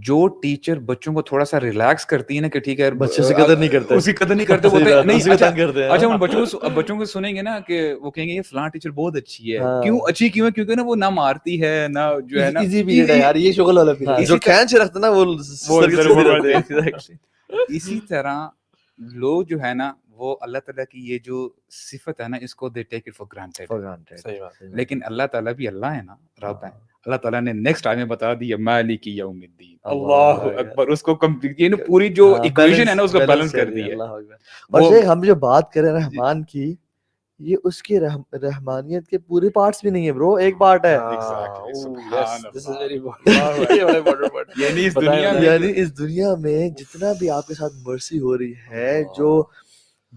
جو 0.00 0.26
ٹیچر 0.42 0.78
بچوں 0.80 1.12
کو 1.14 1.22
تھوڑا 1.22 1.44
سا 1.44 1.60
ریلیکس 1.60 2.06
کرتی 2.06 2.36
ہے 2.36 2.40
نا 2.40 2.48
کہ 2.48 2.60
ٹھیک 2.60 2.80
ہے 2.80 2.90
بچوں 2.90 3.24
سے 3.24 3.34
قدر 3.34 3.56
نہیں 3.56 3.68
کرتے۔ 3.68 3.94
اس 3.94 4.04
کی 4.04 4.12
قدر 4.12 4.34
نہیں 4.34 4.46
کرتے 4.46 4.68
نہیں 5.04 5.32
اچھا 5.32 5.48
ہیں۔ 5.48 5.88
اچھا 5.88 6.06
ان 6.06 6.16
بچوں 6.16 6.44
کو 6.52 6.68
بچوں 6.70 6.96
کو 6.96 7.04
سنیں 7.04 7.34
گے 7.34 7.42
نا 7.42 7.58
کہ 7.60 7.94
وہ 7.94 8.10
کہیں 8.10 8.26
گے 8.26 8.32
یہ 8.32 8.42
فلاں 8.42 8.68
ٹیچر 8.68 8.90
بہت 8.90 9.16
اچھی 9.16 9.52
ہے۔ 9.52 9.58
ہاں۔ 9.58 9.82
کیوں 9.82 9.98
اچھی 10.08 10.28
کیوں 10.28 10.46
ہے؟ 10.46 10.52
کیونکہ 10.52 10.74
نا 10.74 10.82
وہ 10.82 10.96
نہ 10.96 11.08
مارتی 11.10 11.60
ہے 11.62 11.86
نہ 11.90 12.00
جو 12.26 12.42
ہے 12.44 12.50
نا 12.50 12.60
ایزی 12.60 12.82
پیریڈ 12.84 13.10
ہے 13.10 13.18
یار 13.18 13.34
یہ 13.34 13.52
شغل 13.52 13.78
والا 13.78 13.90
ہاں، 13.90 13.98
پیریڈ 13.98 14.28
جو 14.28 14.36
کھینچ 14.38 14.74
رکھتا 14.74 15.00
نا 15.00 15.08
وہ 15.08 15.24
ہیں 17.50 17.64
اسی 17.68 18.00
طرح 18.00 18.48
لوگ 18.98 19.42
جو 19.42 19.62
ہے 19.62 19.74
نا 19.74 19.92
وہ 20.08 20.36
اللہ 20.40 20.58
تعالیٰ 20.58 20.84
کی 20.84 21.12
یہ 21.12 21.18
جو 21.18 21.48
صفت 21.70 22.20
ہے 22.20 22.28
نا 22.28 22.36
اس 22.36 22.54
کو 22.54 22.68
they 22.68 22.82
take 22.82 23.02
it 23.06 23.16
for 23.16 23.26
granted 23.32 23.68
صحیح 24.18 24.40
بات 24.40 24.62
لیکن 24.62 25.00
اللہ 25.04 25.22
تعالیٰ 25.32 25.52
بھی 25.52 25.68
اللہ 25.68 25.86
ہے 25.86 26.02
نا 26.02 26.14
رب 26.42 26.64
ہے۔ 26.64 26.70
اللہ 27.06 27.16
تعالیٰ 27.16 27.40
نے 27.40 27.52
نیکسٹ 27.52 27.86
آئے 27.86 27.96
میں 27.96 28.04
بتا 28.04 28.34
دیا 28.34 28.56
مالک 28.56 29.06
یوم 29.06 29.40
الدین۔ 29.42 29.76
اللہ 29.84 30.58
اکبر۔ 30.58 30.86
اس 30.88 31.02
کو 31.02 31.14
کمپلیٹ 31.14 31.60
یہ 31.60 31.68
نا 31.68 31.76
پوری 31.86 32.08
جو 32.08 32.34
ہاں، 32.34 32.44
ایکویشن 32.44 32.88
ہے 32.88 32.94
نا 32.94 33.02
اس 33.02 33.12
کو 33.12 33.18
بیلنس 33.18 33.52
کر 33.52 33.58
کر 33.58 33.64
دیا، 33.64 33.74
دی۔ 33.74 33.88
ہے۔ 33.88 33.92
اللہ 33.92 34.02
اکبر۔ 34.02 34.34
اور 34.70 35.02
ہم 35.02 35.22
جو 35.22 35.34
بات 35.34 35.72
کریں 35.72 35.92
رحمان 35.92 36.44
کی 36.44 36.74
یہ 37.38 37.56
اس 37.64 37.82
کی 37.82 38.00
رحم- 38.00 38.38
رحمانیت 38.42 39.08
کے 39.08 39.18
پورے 39.18 39.48
پارٹس 39.48 39.78
بھی 39.82 39.90
نہیں 39.90 40.06
ہے 40.06 40.12
برو 40.12 40.34
ایک 40.34 40.58
پارٹ 40.58 40.84
ہے۔ 40.84 40.96
یعنی 44.56 44.86
اس 44.86 44.94
دنیا 44.94 45.32
میں 45.32 45.40
بتائیں۔ 45.56 45.74
اس 45.76 45.98
دنیا 45.98 46.34
میں 46.34 46.68
جتنا 46.68 47.12
بھی 47.18 47.30
آپ 47.30 47.46
کے 47.46 47.54
ساتھ 47.54 47.72
مرسی 47.86 48.18
ہو 48.18 48.38
رہی 48.38 48.52
ہے 48.70 49.02
جو 49.16 49.42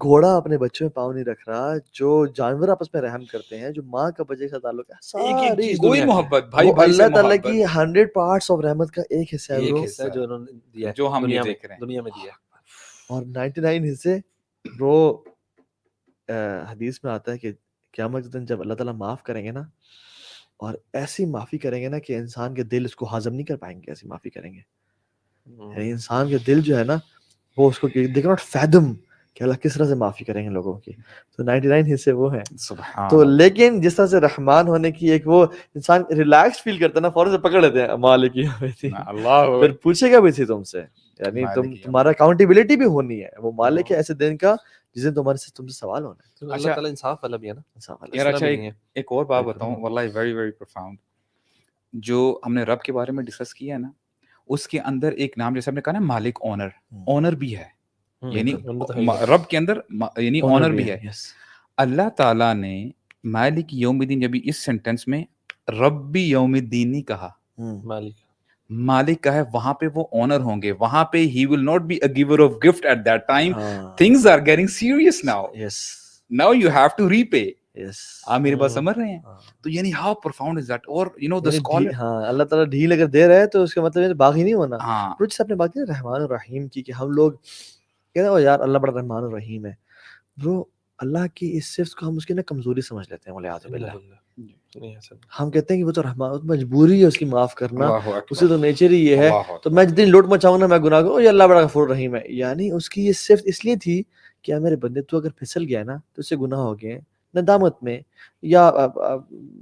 گھوڑا 0.02 0.36
اپنے 0.36 0.58
بچوں 0.58 0.86
میں 0.86 0.96
پاؤں 0.96 1.14
نہیں 1.14 1.26
رکھ 1.26 1.50
رہا 1.50 1.74
جو 1.94 2.26
جانور 2.26 2.68
آپس 2.68 2.94
میں 2.94 3.02
رحم 3.02 3.26
کرتے 3.26 3.58
ہیں 3.58 3.70
جو 3.70 3.84
ماں 3.84 4.12
کا 4.12 4.24
بچے 4.24 4.44
کے 4.44 4.50
ساتھ 4.50 4.64
تعلق 4.64 4.90
ہے 4.90 4.96
ساری 5.02 5.50
کوئی 5.78 6.00
محبت 6.08 6.44
بھائی 6.50 6.68
اللہ 6.84 7.04
تعالیٰ 7.16 7.32
کی 7.44 7.64
ہنڈریڈ 7.76 8.14
پارٹس 8.14 8.52
آف 8.52 8.60
رحمت 8.60 8.92
کا 8.92 9.02
ایک 9.10 9.34
حصہ 9.34 9.54
ہے 9.54 9.62
جو 10.10 10.24
انہوں 10.24 10.40
نے 10.40 10.52
دیا 10.74 10.92
جو 10.96 11.10
ہم 11.10 11.22
دنیا 11.22 11.42
میں 11.44 11.54
دیکھ 11.54 11.66
رہے 11.66 11.76
ہیں۔ 11.76 11.82
دنیا 11.82 12.02
میں 12.02 12.12
دیا۔ 12.16 12.32
اور 13.10 13.24
نائنٹی 13.26 13.62
نائن 13.62 13.84
حصے 13.92 14.18
برو 14.80 15.24
حدیث 16.72 17.00
میں 17.04 17.12
آتا 17.12 17.32
ہے 17.32 17.38
کہ 17.38 17.52
قیامت 17.92 18.34
دن 18.34 18.46
جب 18.46 18.62
اللہ 18.62 18.74
تعالیٰ 18.74 18.94
معاف 18.94 19.24
کریں 19.24 19.46
گے 19.46 19.52
نا 19.52 19.64
اور 20.58 20.74
ایسی 20.94 21.26
معافی 21.26 21.58
کریں 21.58 21.82
گے 21.82 21.90
نا 21.90 22.00
کہ 22.00 22.14
انسان 22.14 22.54
کے 22.54 22.64
دل 22.64 22.86
اس 22.86 22.96
کو 22.96 23.18
ہضم 23.18 23.34
نہیں 23.34 23.46
کر 23.46 23.56
پائیں 23.56 23.78
گے 23.78 23.92
ایسی 23.92 24.08
معافی 24.08 24.30
کریں 24.30 24.54
گے۔ 24.54 24.60
یعنی 25.74 25.92
انسان 25.92 26.30
کے 26.30 26.38
دل 26.48 26.62
جو 26.62 26.78
ہے 26.80 26.84
نا 26.84 26.96
وہ 27.58 27.70
اس 27.70 27.80
کو 27.80 27.88
ناٹ 27.96 28.42
فیدم 28.42 28.94
کہ 29.34 29.44
اللہ 29.44 29.54
کس 29.54 29.74
طرح 29.74 29.86
سے 29.86 29.96
معافی 29.96 30.26
کریں 30.26 30.44
گے 30.46 30.50
لوگوں 30.50 30.74
کی۔ 30.74 30.92
تو 31.38 31.44
نائنٹی 31.44 31.68
نائن 31.68 31.94
حصے 31.94 32.12
وہ 32.12 32.34
ہیں۔ 32.34 32.58
سبحان 32.60 33.10
تو. 33.10 33.24
لیکن 33.24 33.82
جس 33.82 33.96
طرح 33.96 34.08
سے 34.08 34.20
رحمان 34.20 34.68
ہونے 34.68 34.92
کی 34.92 35.12
ایک 35.12 35.28
وہ 35.28 35.46
انسان 35.76 36.04
ریلیکس 36.18 36.64
فیل 36.64 36.78
کرتا 36.78 36.96
ہے 36.96 37.02
نا 37.02 37.10
فوراً 37.10 37.32
سے 37.32 37.38
پکڑ 37.38 37.62
لیتے 37.62 37.82
ہیں 37.82 37.96
مالک 37.98 38.34
کی 38.34 38.44
اللہ 39.08 39.46
پھر 39.60 39.72
پوچھے 39.72 40.12
گا 40.12 40.20
بھی 40.20 40.32
تھی 40.32 40.46
تم 40.46 40.64
سے 40.64 40.80
یعنی 41.20 41.42
تم 41.56 41.62
تمہارا 41.84 42.10
اکاؤنٹیبلٹی 42.10 42.76
بھی 42.76 42.86
ہونی 42.86 43.24
ہے۔ 43.24 43.30
وہ 43.38 43.52
مالک 43.52 43.92
ہے 43.92 43.96
ایسے 43.96 44.14
دن 44.14 44.38
کا 44.38 44.56
جس 44.98 45.06
دن 45.06 45.14
تمہارے 45.14 45.38
سے 45.38 45.52
تم 45.56 45.68
سے 45.68 45.74
سوال 45.74 46.04
ہونا 46.04 46.24
ہے 46.24 46.30
اللہ 46.42 46.56
اچھا۔ 46.56 46.72
تعالیٰ 46.74 46.90
انصاف 46.90 47.18
والا 47.24 47.38
بھی 47.38 47.48
ہے 47.48 47.54
نا 47.54 47.62
انصاف 47.76 47.98
والا۔ 48.02 48.18
یار 48.18 48.34
اچھا 48.34 48.46
بھی 48.48 48.70
ایک 48.96 49.06
اور 49.10 49.26
بات۔ 49.26 49.44
بتاؤں 49.44 49.76
واللہ 49.76 50.00
ویری 50.14 50.34
ویری 50.34 50.52
پروفاؤنڈ 50.52 50.98
جو 51.94 52.40
ہم 52.46 52.54
نے 52.54 52.64
رب 52.64 52.82
کے 52.82 52.94
بارے 52.94 53.12
میں 53.12 53.24
ڈسکس 53.24 53.54
کیا 53.54 53.76
ہے 53.76 53.80
نا 53.80 53.90
اس 54.48 54.68
کے 54.68 54.80
اندر 54.80 55.12
ایک 55.12 55.38
نام 55.38 55.54
جیسے 55.54 55.72
ہم 55.72 55.76
نے 55.76 55.82
کہا 55.82 55.94
نا 55.94 56.00
مالک 56.00 56.40
اونر۔ 56.42 56.68
اونر 57.08 57.32
بھی 57.36 57.58
ہے 57.58 57.66
یعنی۔ 58.22 58.54
رب 59.30 59.48
کے 59.48 59.58
اندر 59.58 59.80
یعنی 60.18 60.40
اونر 60.40 60.70
بھی 60.72 60.92
ہے۔ 60.92 60.98
اللہ 61.78 62.10
تعالیٰ 62.18 62.54
نے 62.56 62.90
مالک 63.24 63.74
یوم 63.74 64.00
الدین 64.00 64.20
جب 64.20 64.30
اس 64.44 64.58
سینٹینس 64.58 65.08
میں 65.08 65.24
ربی 65.72 66.22
یوم 66.22 66.54
الدین 66.54 66.92
نہیں 66.92 67.02
کہا۔ 67.02 67.30
مالک 67.84 68.16
مالک 68.70 69.22
کا 69.24 69.34
ہے 69.34 69.42
وہاں 69.54 69.74
پہ 69.74 69.86
وہ 69.96 70.06
اونر 70.12 70.40
ہوں 70.40 70.62
گے 70.62 70.72
وہاں 70.72 71.04
پہ 71.06 71.18
ہی 71.28 71.46
will 71.46 71.66
not 71.66 71.82
be 71.82 71.96
a 71.96 72.08
giver 72.16 72.40
of 72.40 72.52
gift 72.66 72.86
at 72.86 73.06
that 73.06 73.28
time 73.28 73.54
ہاں۔ 73.54 73.96
Things 73.98 74.28
are 74.28 74.40
getting 74.46 74.68
serious 74.70 75.24
now 75.24 75.46
Yes۔ 75.58 75.78
Now 76.32 76.54
you 76.54 76.70
have 76.70 76.88
to 76.98 77.10
repay. 77.24 77.50
آپ 77.78 78.40
بات 78.42 78.60
ہوں۔ 78.62 78.68
سمجھ 78.70 78.98
رہے 78.98 79.10
ہیں 79.10 79.20
ہاں۔ 79.26 79.38
تو 79.64 79.70
یعنی 79.70 79.92
ہاؤ 79.94 80.14
پرفاؤنڈ 80.14 80.58
از 80.58 80.68
دیٹ 80.68 80.88
اور 80.88 81.08
یو 81.18 81.30
نو 81.30 81.40
دا 81.40 81.50
اسکالر 81.50 81.94
ہاں 81.94 82.26
اللہ 82.28 82.44
تعالیٰ 82.44 82.68
ڈھیل 82.68 82.92
اگر 82.92 83.06
دے 83.06 83.28
رہے 83.28 83.40
ہیں 83.40 83.46
تو 83.46 83.64
اس 83.64 83.74
کا 83.74 83.82
مطلب 83.82 84.04
ہے 84.04 84.14
باغی 84.14 84.44
نہیں 84.44 84.54
ہونا 84.54 84.78
ہاں 84.82 85.14
نے 85.42 85.56
بات 85.56 85.74
کی 85.74 85.86
رحمان 85.90 86.22
الرحیم 86.22 86.68
کی 86.68 86.82
کہ 86.84 86.92
ہم 86.92 87.12
لوگ 87.12 87.32
کہتے 87.32 88.22
ہیں 88.22 88.28
"او 88.28 88.40
یار 88.40 88.60
اللہ 88.60 88.78
بڑا 88.78 88.94
رحمان 88.94 89.24
الرحیم 89.24 89.66
ہے 89.66 89.74
برو 90.38 90.64
اللہ 90.98 91.28
کی 91.34 91.58
اس 91.58 91.76
صفت 91.76 91.96
کو 91.96 92.08
ہم 92.08 92.16
اس 92.16 92.26
کی 92.26 92.34
نا 92.34 92.42
کمزوری 92.42 92.82
سمجھ 92.82 93.10
لیتے 93.10 93.32
ہیں 93.32 93.38
نہیں۔ 93.40 94.96
ہم 95.40 95.52
کہتے 95.52 95.74
ہیں 95.74 95.82
کہ 95.82 95.86
وہ 95.86 95.92
تو 95.92 96.04
رحمان 96.04 96.32
مجبوری 96.44 97.02
ہے 97.02 97.06
اس 97.06 97.18
کی 97.18 97.26
معاف 97.26 97.56
کرنا۔ 97.56 97.86
اسے 98.32 98.48
تو 98.48 98.58
نیچر 98.58 98.90
ہی 98.90 99.08
یہ 99.08 99.18
ہے۔ 99.18 99.30
تو 99.64 99.70
میں 99.70 99.84
جتنی 99.86 100.06
لوٹ 100.06 100.26
مچاؤں 100.26 100.58
نا 100.58 100.68
میں 100.68 100.78
گناہ 100.78 101.02
کروں 101.02 101.22
یہ 101.22 101.30
اللہ 101.30 101.44
بڑا 101.44 101.62
غفور 101.66 101.90
رحیم 101.90 102.16
ہے۔ 102.16 102.22
یعنی 102.26 102.72
اس 102.72 102.90
کی 102.90 103.06
یہ 103.06 103.12
صفت 103.14 103.42
اس 103.46 103.66
لیے 103.66 103.76
تھی 103.76 104.04
کہ 104.42 104.56
میرے 104.56 104.76
بندے 104.76 105.02
تو 105.02 105.18
اگر 105.18 105.30
پھسل 105.30 105.64
گیا 105.64 105.84
نا 105.84 105.96
تو 105.96 106.20
اس 106.20 106.30
سے 106.30 106.36
گناہ 106.36 106.60
ہو 106.60 106.82
گئے 106.82 107.00
ندامت 107.36 107.84
میں 107.84 108.00
یا 108.42 108.72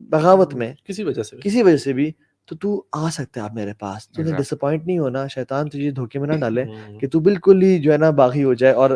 بغاوت 0.10 0.54
میں 0.54 0.74
کسی 0.84 1.04
وجہ 1.04 1.24
سے 1.24 1.38
کسی 1.38 1.64
وجہ 1.64 1.78
سے 1.78 1.94
بھی 1.94 2.12
تو 2.46 2.56
تو 2.56 2.84
آ 2.92 3.10
سکتا 3.10 3.42
ہے 3.42 3.46
اب 3.46 3.54
میرے 3.54 3.74
پاس۔ 3.80 4.08
تو. 4.10 4.22
ڈس 4.38 4.54
اپوائنٹ 4.54 4.86
نہیں 4.86 5.00
ہونا 5.00 5.28
شیطان 5.28 5.70
تجھے 5.70 5.92
دھوکے 5.92 6.20
میں 6.20 6.28
نہ 6.28 6.34
ڈالے 6.40 6.64
کہ 7.00 7.08
تو 7.10 7.20
بالکل 7.20 7.62
ہی 7.62 7.80
جو 7.80 7.92
ہے 7.92 7.98
نا 7.98 8.10
باغی 8.10 8.44
ہو 8.44 8.54
جائے 8.54 8.74
اور 8.74 8.90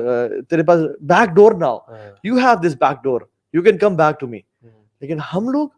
تیرے 0.50 0.64
پاس 0.64 0.80
بیک 1.02 1.36
ڈور 1.36 1.52
نہ 1.52 1.66
ہو 1.66 1.78
you 2.24 2.36
have 2.38 2.68
this 2.68 2.76
back 2.80 3.04
door 3.04 3.22
you 3.54 3.62
can 3.62 3.78
come 3.78 3.95
back 3.95 4.20
to 4.20 4.28
me. 4.28 4.39
لیکن 5.02 5.18
ہم 5.34 5.50
لوگ 5.50 5.70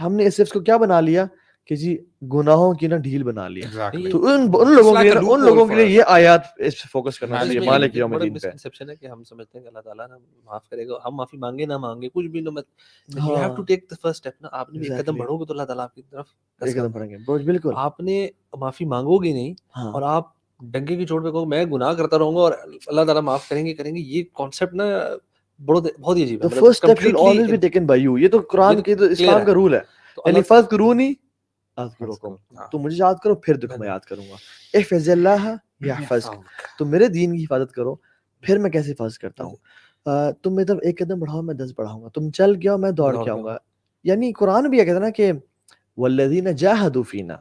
ہم 0.00 0.12
نے 0.12 0.26
اس 0.26 0.52
کو 0.52 0.60
کیا 0.60 0.76
بنا 0.76 1.00
لیا؟ 1.00 1.24
کہ 1.68 1.76
جی 1.76 1.96
گناہوں 2.34 2.74
کی 2.74 2.86
نا 2.86 2.96
ڈھیل 2.96 3.22
بنا 3.22 3.48
لیا. 3.48 3.90
تو 4.12 4.26
ان 4.26 4.50
ان 4.54 4.74
لوگوں 4.74 4.94
کے 4.94 5.02
لیے 5.02 5.12
ان 5.12 5.40
لوگوں 5.40 5.66
کے 5.66 5.74
لیے. 5.74 5.86
یہ 5.86 6.02
آیات 6.06 6.40
اس 6.58 6.82
پہ 6.82 6.88
فوکس 6.92 7.18
کرنا 7.18 7.44
چاہیے 7.44 7.60
مالک 7.60 7.96
یوم 7.96 8.14
الدین 8.14 8.28
پہ۔ 8.28 8.34
misconception 8.34 8.90
ہے 8.90 8.96
کہ 8.96 9.06
ہم 9.06 9.24
سمجھتے 9.24 9.58
ہیں 9.58 9.62
کہ 9.62 9.68
اللہ 9.68 9.78
تعالیٰ 9.78 10.08
نا 10.08 10.16
معاف 10.44 10.68
کرے 10.68 10.88
گا 10.88 10.94
ہم 11.04 11.14
معافی 11.14 11.36
مانگے 11.36 11.66
نہ 11.66 11.78
مانگے 11.78 12.08
کچھ 12.14 12.26
بھی 12.26 12.40
نہ 12.40 12.50
مت۔ 12.50 12.64
You 13.08 13.34
have 13.36 13.54
to 13.54 13.62
take 13.62 13.82
the 13.82 13.94
first 14.02 14.26
step 14.26 14.42
نا۔ 14.42 14.48
آپ 14.52 14.72
نے 14.72 14.80
ایک 14.80 15.04
قدم. 15.04 15.14
بڑھو 15.14 15.36
گے 15.36 15.44
تو 15.44 15.52
اللہ 15.52 15.62
تعالیٰ 15.62 15.84
آپ 15.84 15.94
کی 15.94 16.02
طرف 16.02 16.26
ایک 16.60 16.74
قدم 16.74 16.92
پڑھیں 16.92 17.10
گے۔ 17.10 17.16
بالکل۔ 17.26 17.70
آپ 17.76 18.00
نے 18.00 18.28
معافی 18.56 18.84
مانگو 18.84 19.18
گے 19.18 19.32
نہیں 19.32 19.54
ہاں۔ 19.76 19.92
اور 19.92 20.02
آپ 20.02 20.24
ڈنگے 20.60 20.96
کی 20.96 21.06
چوٹ 21.06 21.24
پہ 21.24 21.30
کہو 21.30 21.44
میں 21.44 21.64
گناہ 21.64 21.92
کرتا 21.92 22.18
رہوں 22.18 22.34
گا 22.36 22.40
اور 22.40 22.52
اللہ 22.86 23.04
تعالیٰ 23.04 23.22
معاف 23.22 23.48
کریں 23.48 23.66
گے 23.66 23.74
کریں 23.74 23.94
گے 23.94 24.00
یہ 24.00 24.22
کانسیپٹ 24.34 24.74
نا 24.74 24.84
بہت 25.66 25.86
بہت 26.00 26.16
ہی 26.16 26.24
عجیب 26.24 26.44
ہے۔ 26.44 26.48
First 26.48 26.70
step 26.70 27.06
should 27.06 27.26
always 27.26 27.50
be 27.50 27.56
taken 27.56 27.96
by 27.96 28.08
you 28.08 28.18
یہ 28.18 28.28
تو 28.28 28.38
قرآن 28.50 28.76
clear 28.76 29.10
اسلام۔ 29.10 29.44
کا 29.46 29.54
رول 29.54 29.74
ہے۔ 29.74 29.80
یعنی 30.26 30.42
فرض 30.42 30.68
کرونی 30.68 31.12
اذکرکم 31.82 32.34
ہاں۔ 32.58 32.68
تو 32.72 32.78
مجھے 32.78 32.96
یاد 32.96 33.14
کرو 33.22 33.34
پھر 33.34 33.58
تمہیں 33.60 33.90
یاد 33.90 34.00
کروں 34.00 34.24
گا۔ 34.30 34.34
احفظ 34.74 35.08
اللہ 35.08 35.54
یحفظ 35.80 36.30
تو 36.78 36.84
میرے 36.84 37.08
دین 37.08 37.36
کی 37.36 37.44
حفاظت 37.44 37.72
کرو 37.72 37.94
پھر 38.42 38.58
میں 38.58 38.70
کیسے 38.70 38.92
حفاظت 38.92 39.18
کرتا 39.18 39.44
ہوں؟ 39.44 39.56
آ، 40.06 40.30
تم 40.30 40.54
میری 40.54 40.66
طرف 40.66 40.78
ایک 40.82 40.98
قدم 40.98 41.18
بڑھاؤ 41.18 41.42
میں 41.42 41.54
دس 41.54 41.72
بڑھاؤں 41.76 42.02
گا۔ 42.02 42.08
تم 42.08 42.30
چل 42.30 42.54
گیا 42.62 42.76
میں 42.76 42.90
دوڑ 42.90 43.24
کے 43.24 43.30
آؤں 43.30 43.44
گا۔ 43.44 43.56
یعنی 44.04 44.32
قرآن 44.32 44.64
بھی 44.64 44.78
یہ 44.78 44.84
کہتا 44.84 44.98
نا 44.98 45.10
کہ 45.10 45.32
والذین 45.96 46.52
جاہدوا 46.56 47.02
فینا 47.08 47.36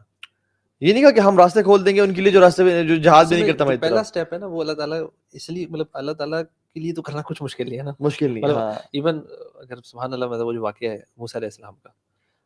یہ 0.82 0.94
نہیں 0.94 1.04
کہا 1.04 1.12
کہ 1.12 1.20
ہم 1.20 1.38
راستے 1.38 1.64
کھول 1.64 1.86
دیں 1.86 1.96
گے 1.96 2.02
ان 2.02 2.14
کے 2.14 2.22
لیے 2.22 2.32
جو 2.32 2.40
راستے 2.40 2.64
میں 2.64 2.84
جو 2.84 2.96
جہاد 2.96 3.26
بھی 3.26 3.36
نہیں 3.36 3.48
کرتا 3.48 3.64
ہماری 3.64 3.78
پہلا 3.78 3.96
طرف 3.96 4.06
اسٹیپ 4.06 4.34
ہے 4.34 4.38
نا 4.38 4.46
وہ 4.46 4.62
اللہ 4.62 4.74
تعالیٰ 4.74 5.00
اس 5.32 5.50
لیے 5.50 5.66
مطلب 5.70 5.86
اللہ 5.94 6.12
تعالیٰ 6.12 6.44
کے 6.74 6.80
لیے 6.80 6.94
تو 6.94 7.02
کرنا 7.02 7.22
کچھ 7.22 7.44
مشکل 7.44 7.70
نہیں 7.70 7.80
ہے 7.80 7.84
نا۔ 7.84 7.92
مشکل 8.00 8.32
نہیں 8.32 8.44
مطلب 8.44 8.58
ہاں۔ 8.58 8.72
ایون 8.92 9.22
اگر 9.56 9.82
سبحان 9.84 10.14
اللہ 10.14 10.26
مطلب 10.26 10.48
وہ 10.48 10.54
جو 10.54 10.62
واقعہ 10.62 10.90
ہے 10.90 10.98
موسیٰ 11.18 11.40
علیہ 11.40 11.48
السلام 11.48 11.76
کا 11.76 11.90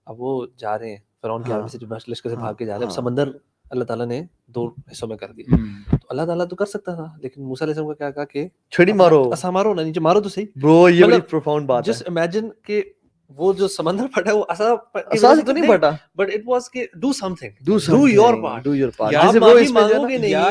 اب 0.06 0.22
وہ 0.22 0.46
جا 0.58 0.80
رہے 0.80 0.90
ہیں۔ 0.90 0.98
فرعون 1.24 1.44
کی 1.44 1.52
ہاں۔ 1.52 1.58
آرمی 1.58 1.70
سے 1.70 1.78
جو 1.78 1.88
لشکر 2.08 2.30
سے 2.30 2.36
ہاں، 2.36 2.44
بھاگ 2.44 2.54
کے 2.54 2.66
جا 2.66 2.74
رہے 2.74 2.78
ہیں۔ 2.78 2.84
اب 2.84 2.90
ہاں۔ 2.90 2.96
سمندر 2.96 3.28
اللہ 3.72 3.84
تعالیٰ 3.84 4.06
نے 4.06 4.22
دو 4.46 4.68
حصوں 4.92 5.08
میں 5.08 5.18
کر 5.18 5.28
دیا۔ 5.32 5.56
تو 5.92 6.08
اللہ 6.10 6.22
تعالیٰ 6.22 6.48
تو 6.48 6.56
کر 6.56 6.66
سکتا 6.66 6.94
تھا 6.96 7.06
لیکن 7.18 7.44
موسیٰ 7.44 7.68
علیہ 7.68 7.74
السلام 7.74 7.88
کا 7.88 7.94
کیا 7.94 8.10
کہا 8.12 8.26
کہ 8.26 8.48
چھڑی 8.72 8.94
مارو۔ 8.94 9.30
ایسا 9.30 9.50
مارو 9.50 9.74
نا 9.74 9.84
نیچے 9.84 10.00
مارو 10.00 10.22
تو 10.22 10.30
صحیح۔ 10.30 10.46
برو 10.62 10.90
یہ 10.90 11.04
بڑی 11.04 11.14
مطلب 11.14 11.30
پروفاؤنڈ 11.30 11.68
بات 11.68 11.88
ہے۔ 11.88 11.94
جسٹ 11.94 12.04
امیجن 12.08 12.50
کہ 12.66 12.82
وہ 13.30 13.54
جو 13.54 13.68
سمندر 13.68 14.06
پھٹا 14.14 14.32
ہے 14.32 14.36
وہ 14.36 14.44
ایسا 14.50 14.74
اساس 15.12 15.40
تو 15.46 15.52
نہیں 15.52 15.68
پٹا 15.68 15.90
بٹ 16.16 16.30
اٹ 16.34 16.42
واز 16.46 16.70
کہ 16.70 16.86
do 16.96 17.14
something 17.36 17.52
do 17.66 17.78
your 18.08 18.36
part. 18.44 18.62
Do 18.64 18.76
your 18.76 18.90
part 18.98 19.12
جیسے 19.12 19.40
معافی 19.40 19.62
اس 19.62 19.72
میں 19.72 19.84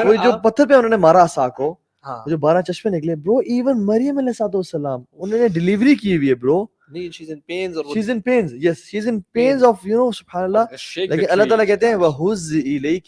وہ 0.07 0.14
جو 0.25 0.31
پتھر 0.43 0.66
پہ 0.66 0.75
انہوں 0.75 0.89
نے 0.89 0.97
مارا 0.97 1.25
عصا 1.25 1.49
کو 1.49 1.75
ہاں۔ 2.07 2.23
جو 2.27 2.37
بارہ 2.39 2.61
چشمے 2.62 2.99
نکلے 2.99 3.16
برو 3.16 3.39
ایون 3.39 3.87
مریم 3.87 4.18
علیہ 4.18 4.43
والسلام 4.43 5.03
انہوں 5.12 5.39
نے 5.39 5.49
ڈیلیوری 5.49 5.95
کی 5.95 6.16
ہوئی 6.16 6.29
ہے 6.29 6.35
برو۔ 6.35 6.64
نہیں 6.91 7.11
شیز 7.11 7.30
ان 7.30 7.41
پینز 7.41 7.76
اور 7.76 7.84
وہ- 7.84 7.95
شی 7.95 8.01
از 8.01 8.11
ان 8.11 8.20
پینز 8.20 8.55
یس 8.64 8.84
شی 8.84 8.99
از 8.99 9.09
ان 9.09 9.20
پینز 9.20 9.64
اف 9.64 9.86
یو 9.86 10.05
نو 10.05 10.11
سبحان 10.12 10.45
اللہ 10.45 10.59
لیکن 10.97 11.30
اللہ. 11.30 11.45
تعالیٰ 11.45 11.66
کہتے 11.66 11.86
ہیں 11.86 11.95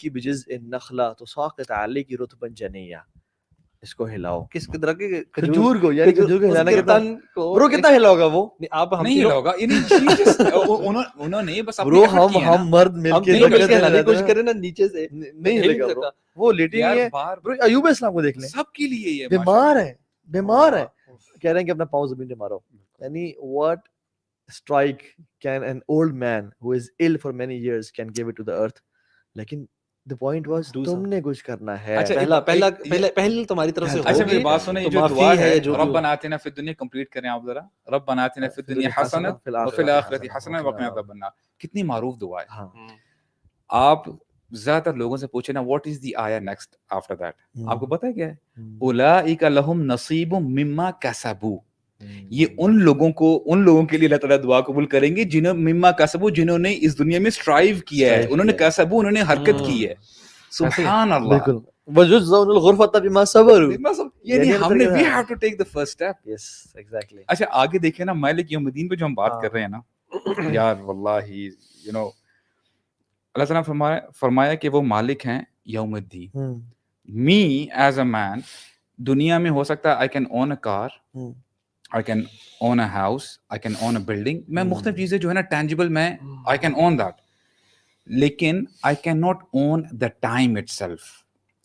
بِجِزْءِ 0.09 0.55
النَّخْلَةِ 0.55 1.15
تُسَاقِطْ 1.19 1.71
رُطْبًا 2.17 2.53
جَنِيًّا 2.55 2.99
اس 3.81 3.95
کو 3.95 4.05
ہلاؤ۔ 4.05 4.45
کس 4.45 4.67
کے 4.93 5.23
کھجور؟ 5.23 5.75
کو 5.75 5.91
یعنی 5.91 6.11
کھجور 6.11 6.39
کو 6.39 6.45
ہلانا 6.45 6.71
کتنا 6.71 6.93
برو 7.35 7.69
کتنا 7.69 7.95
ہلاؤ 7.95 8.17
گا 8.17 8.25
وہ 8.25 8.47
آپ 8.71 8.93
ہم 8.93 9.03
نہیں 9.03 9.15
تینوں- 9.15 9.33
ہوگا 9.33 9.51
یعنی 9.57 9.75
انہوں- 10.87 11.09
انہوں 11.15 11.41
نے 11.41 11.61
بس 11.61 11.79
برو 11.79 12.05
ہم۔ 12.05 12.37
ہم 12.37 12.69
مرد 12.69 12.97
مل 12.97 13.11
کے 13.23 13.31
ہلانے 13.75 13.97
کی 13.97 14.03
کوشش۔ 14.03 14.21
کریں 14.27 14.43
نا 14.43 14.51
نیچے 14.51 14.87
سے۔ 14.87 15.07
نہیں 15.11 15.59
ہل 15.59 15.63
ہلے 15.63 15.79
گا 15.79 15.85
وہ 16.35 16.51
برو 17.43 17.53
ایوب 17.63 17.87
اسلام 17.87 18.13
کو 18.13 18.21
دیکھ 18.21 18.37
لیں۔ 18.37 18.49
سب 18.49 18.71
کے 18.71 18.87
لیے 18.87 19.23
یہ 19.23 19.27
بیمار 19.27 19.75
ہے 19.75 19.93
بیمار 20.27 20.73
ہے۔ 20.73 20.85
کہہ 21.41 21.51
رہے 21.51 21.59
ہیں 21.59 21.65
کہ 21.65 21.71
اپنا 21.71 21.85
پاؤں 21.85 22.07
زمین 22.07 22.27
پہ 22.27 22.33
مارو۔ 22.37 22.59
یعنی 23.03 23.31
what 23.57 23.91
strike 24.49 25.03
can 25.43 25.63
an 25.67 25.77
old 25.93 26.17
man 26.23 26.49
who 26.61 26.73
is 26.79 26.89
ill 27.05 27.21
for 27.21 27.31
many 27.43 27.61
years 27.67 27.91
can 27.99 28.11
give 28.17 28.33
it 28.33 28.37
to 28.39 28.49
the 28.49 28.57
earth. 28.63 28.81
لیکن 29.35 29.63
the 30.07 30.15
point 30.21 30.47
was 30.51 30.71
Do 30.75 30.83
تم 30.85 31.05
نے 31.09 31.21
کچھ 31.23 31.43
کرنا 31.43 31.75
ہے. 31.83 31.95
اچھا 31.97 32.39
پہلا 32.45 32.69
پہلا 33.15 33.43
تمہاری 33.47 33.71
طرف 33.71 33.89
سے 33.89 33.99
اچھا 33.99 34.25
میری 34.25 34.39
بات 34.43 34.61
سنیں 34.61 34.83
جو 34.83 35.07
دعا 35.09 35.31
ہے 35.31 35.49
ہے 35.49 35.59
جو 35.59 35.73
بھی 35.73 35.81
ربنا 35.83 36.11
آتنا 36.11 36.37
فی 36.37 36.49
الدنیا 36.49 36.73
کمپلیٹ 36.79 37.09
کریں 37.09 37.29
آپ 37.29 37.45
ذرا. 37.45 37.61
ربنا 37.91 38.23
آتنا 38.23 38.47
فی 38.55 38.61
الدنیا 38.61 38.89
حسنۃ 38.97 39.47
وفی 39.47 39.81
الاخرۃ 39.81 40.27
حسنۃ 40.35 40.63
وقنا 40.65 40.87
عذاب 40.87 41.11
النار 41.11 41.29
کتنی 41.61 41.83
معروف 41.83 42.19
دعا 42.21 42.41
ہے۔ 42.41 42.45
ہاں۔ 42.49 42.67
آپ 43.69 44.09
زیادہ 44.51 44.83
تر 44.83 44.93
لوگوں 44.93 45.17
سے 45.17 45.27
پوچھیں 45.27 45.53
نا 45.53 45.59
واٹ 45.67 45.87
از 45.87 46.01
دی 46.03 46.15
آیا 46.23 46.39
نیکسٹ 46.39 46.75
آفٹر 46.89 47.15
دیٹ 47.15 47.35
آپ 47.67 47.79
کو 47.79 47.85
پتہ 47.85 48.05
ہے 48.05 48.13
کیا 48.13 48.27
ہے؟ 48.27 48.35
اولئک 48.81 49.43
لہم 49.43 49.83
نصیب 49.91 50.33
مما 50.39 50.91
کسبوا 51.01 51.57
یہ 52.29 52.45
ان 52.57 52.79
لوگوں 52.79 53.11
کو 53.11 53.43
ان 53.45 53.61
لوگوں 53.61 53.85
کے 53.85 53.97
لیے 53.97 54.07
اللہ 54.07 54.17
تعالیٰ 54.17 54.43
دعا 54.43 54.61
قبول 54.61 54.85
کریں 54.85 55.15
گے 55.15 55.23
جنہوں 55.23 55.53
مما 55.53 55.91
کسبو 55.91 56.29
جنہوں 56.29 56.57
نے 56.57 56.77
اس 56.81 56.99
دنیا 56.99 57.19
میں 57.19 57.31
سٹرائیو 57.31 57.75
کیا 57.85 58.13
ہے۔ 58.13 58.27
انہوں 58.29 58.45
نے 58.45 58.53
کسبو 58.53 58.99
انہوں 58.99 59.11
نے 59.11 59.21
حرکت 59.21 59.61
ہاں۔ 59.61 59.65
کی 59.65 59.87
ہے 59.87 59.93
سبحان 60.51 61.11
اللہ۔ 61.11 61.27
بالکل۔ 61.29 61.57
وجزون 61.87 62.47
الغرفۃ 62.49 62.99
بما 62.99 63.23
صبروا۔ 63.23 63.73
یعنی 64.23 64.47
یعنی 64.47 64.65
ہم 64.65 64.73
نے 64.73 64.85
ہے۔ 64.85 65.03
Have 65.03 65.23
to 65.27 65.33
take 65.33 65.59
the 65.59 65.63
first 65.63 66.01
step 66.01 66.27
yes 66.27 66.41
exactly 66.75 67.21
اچھا 67.27 67.45
آگے 67.51 67.77
دیکھیں 67.77 68.05
نا 68.05 68.13
مالک 68.13 68.51
یوم 68.51 68.65
الدین 68.65 68.87
پہ 68.87 68.95
جو 68.95 69.05
ہم 69.05 69.13
بات 69.13 69.31
ہاں۔ 69.31 69.41
کر 69.41 69.51
رہے 69.51 69.61
ہیں 69.61 69.67
نا۔ 69.67 69.79
یار 70.51 70.75
واللہ 70.85 71.27
یو 71.27 71.91
نو 71.93 72.05
اللہ 73.35 73.45
تعالیٰ 73.45 73.63
فرمایا 73.65 73.99
فرمایا 74.19 74.53
کہ 74.53 74.69
وہ 74.69 74.81
مالک 74.81 75.25
ہیں 75.25 75.41
یوم 75.65 75.93
الدین۔ 75.93 76.59
می 77.07 77.67
ایز 77.75 77.99
اے 77.99 78.05
مین 78.05 78.39
دنیا 78.97 79.37
میں 79.37 79.51
ہو 79.51 79.63
سکتا 79.63 79.89
ہے 79.89 79.95
I 79.95 80.09
can 80.09 80.23
own 80.29 80.51
a 80.51 80.57
car 80.61 80.89
I 81.93 82.03
can 82.03 82.23
own 82.61 82.79
a 82.79 82.85
house 82.85 83.23
I 83.49 83.59
can 83.59 83.73
own 83.81 83.97
a 83.97 84.03
building 84.03 84.39
میں 84.47 84.63
مختلف 84.63 84.95
چیزیں 84.95 85.17
جو 85.17 85.29
ہے 85.29 85.33
نا 85.33 85.41
ٹینجیبل 85.49 85.87
میں 85.89 86.09
آئی 86.45 86.59
کین 86.59 86.75
اون 86.75 86.97
دیٹ 86.99 87.21
لیکن 88.07 88.63
I 88.83 88.95
cannot 89.21 89.43
own 89.53 89.83
the 89.91 90.07
time 90.19 90.55
itself 90.69 91.01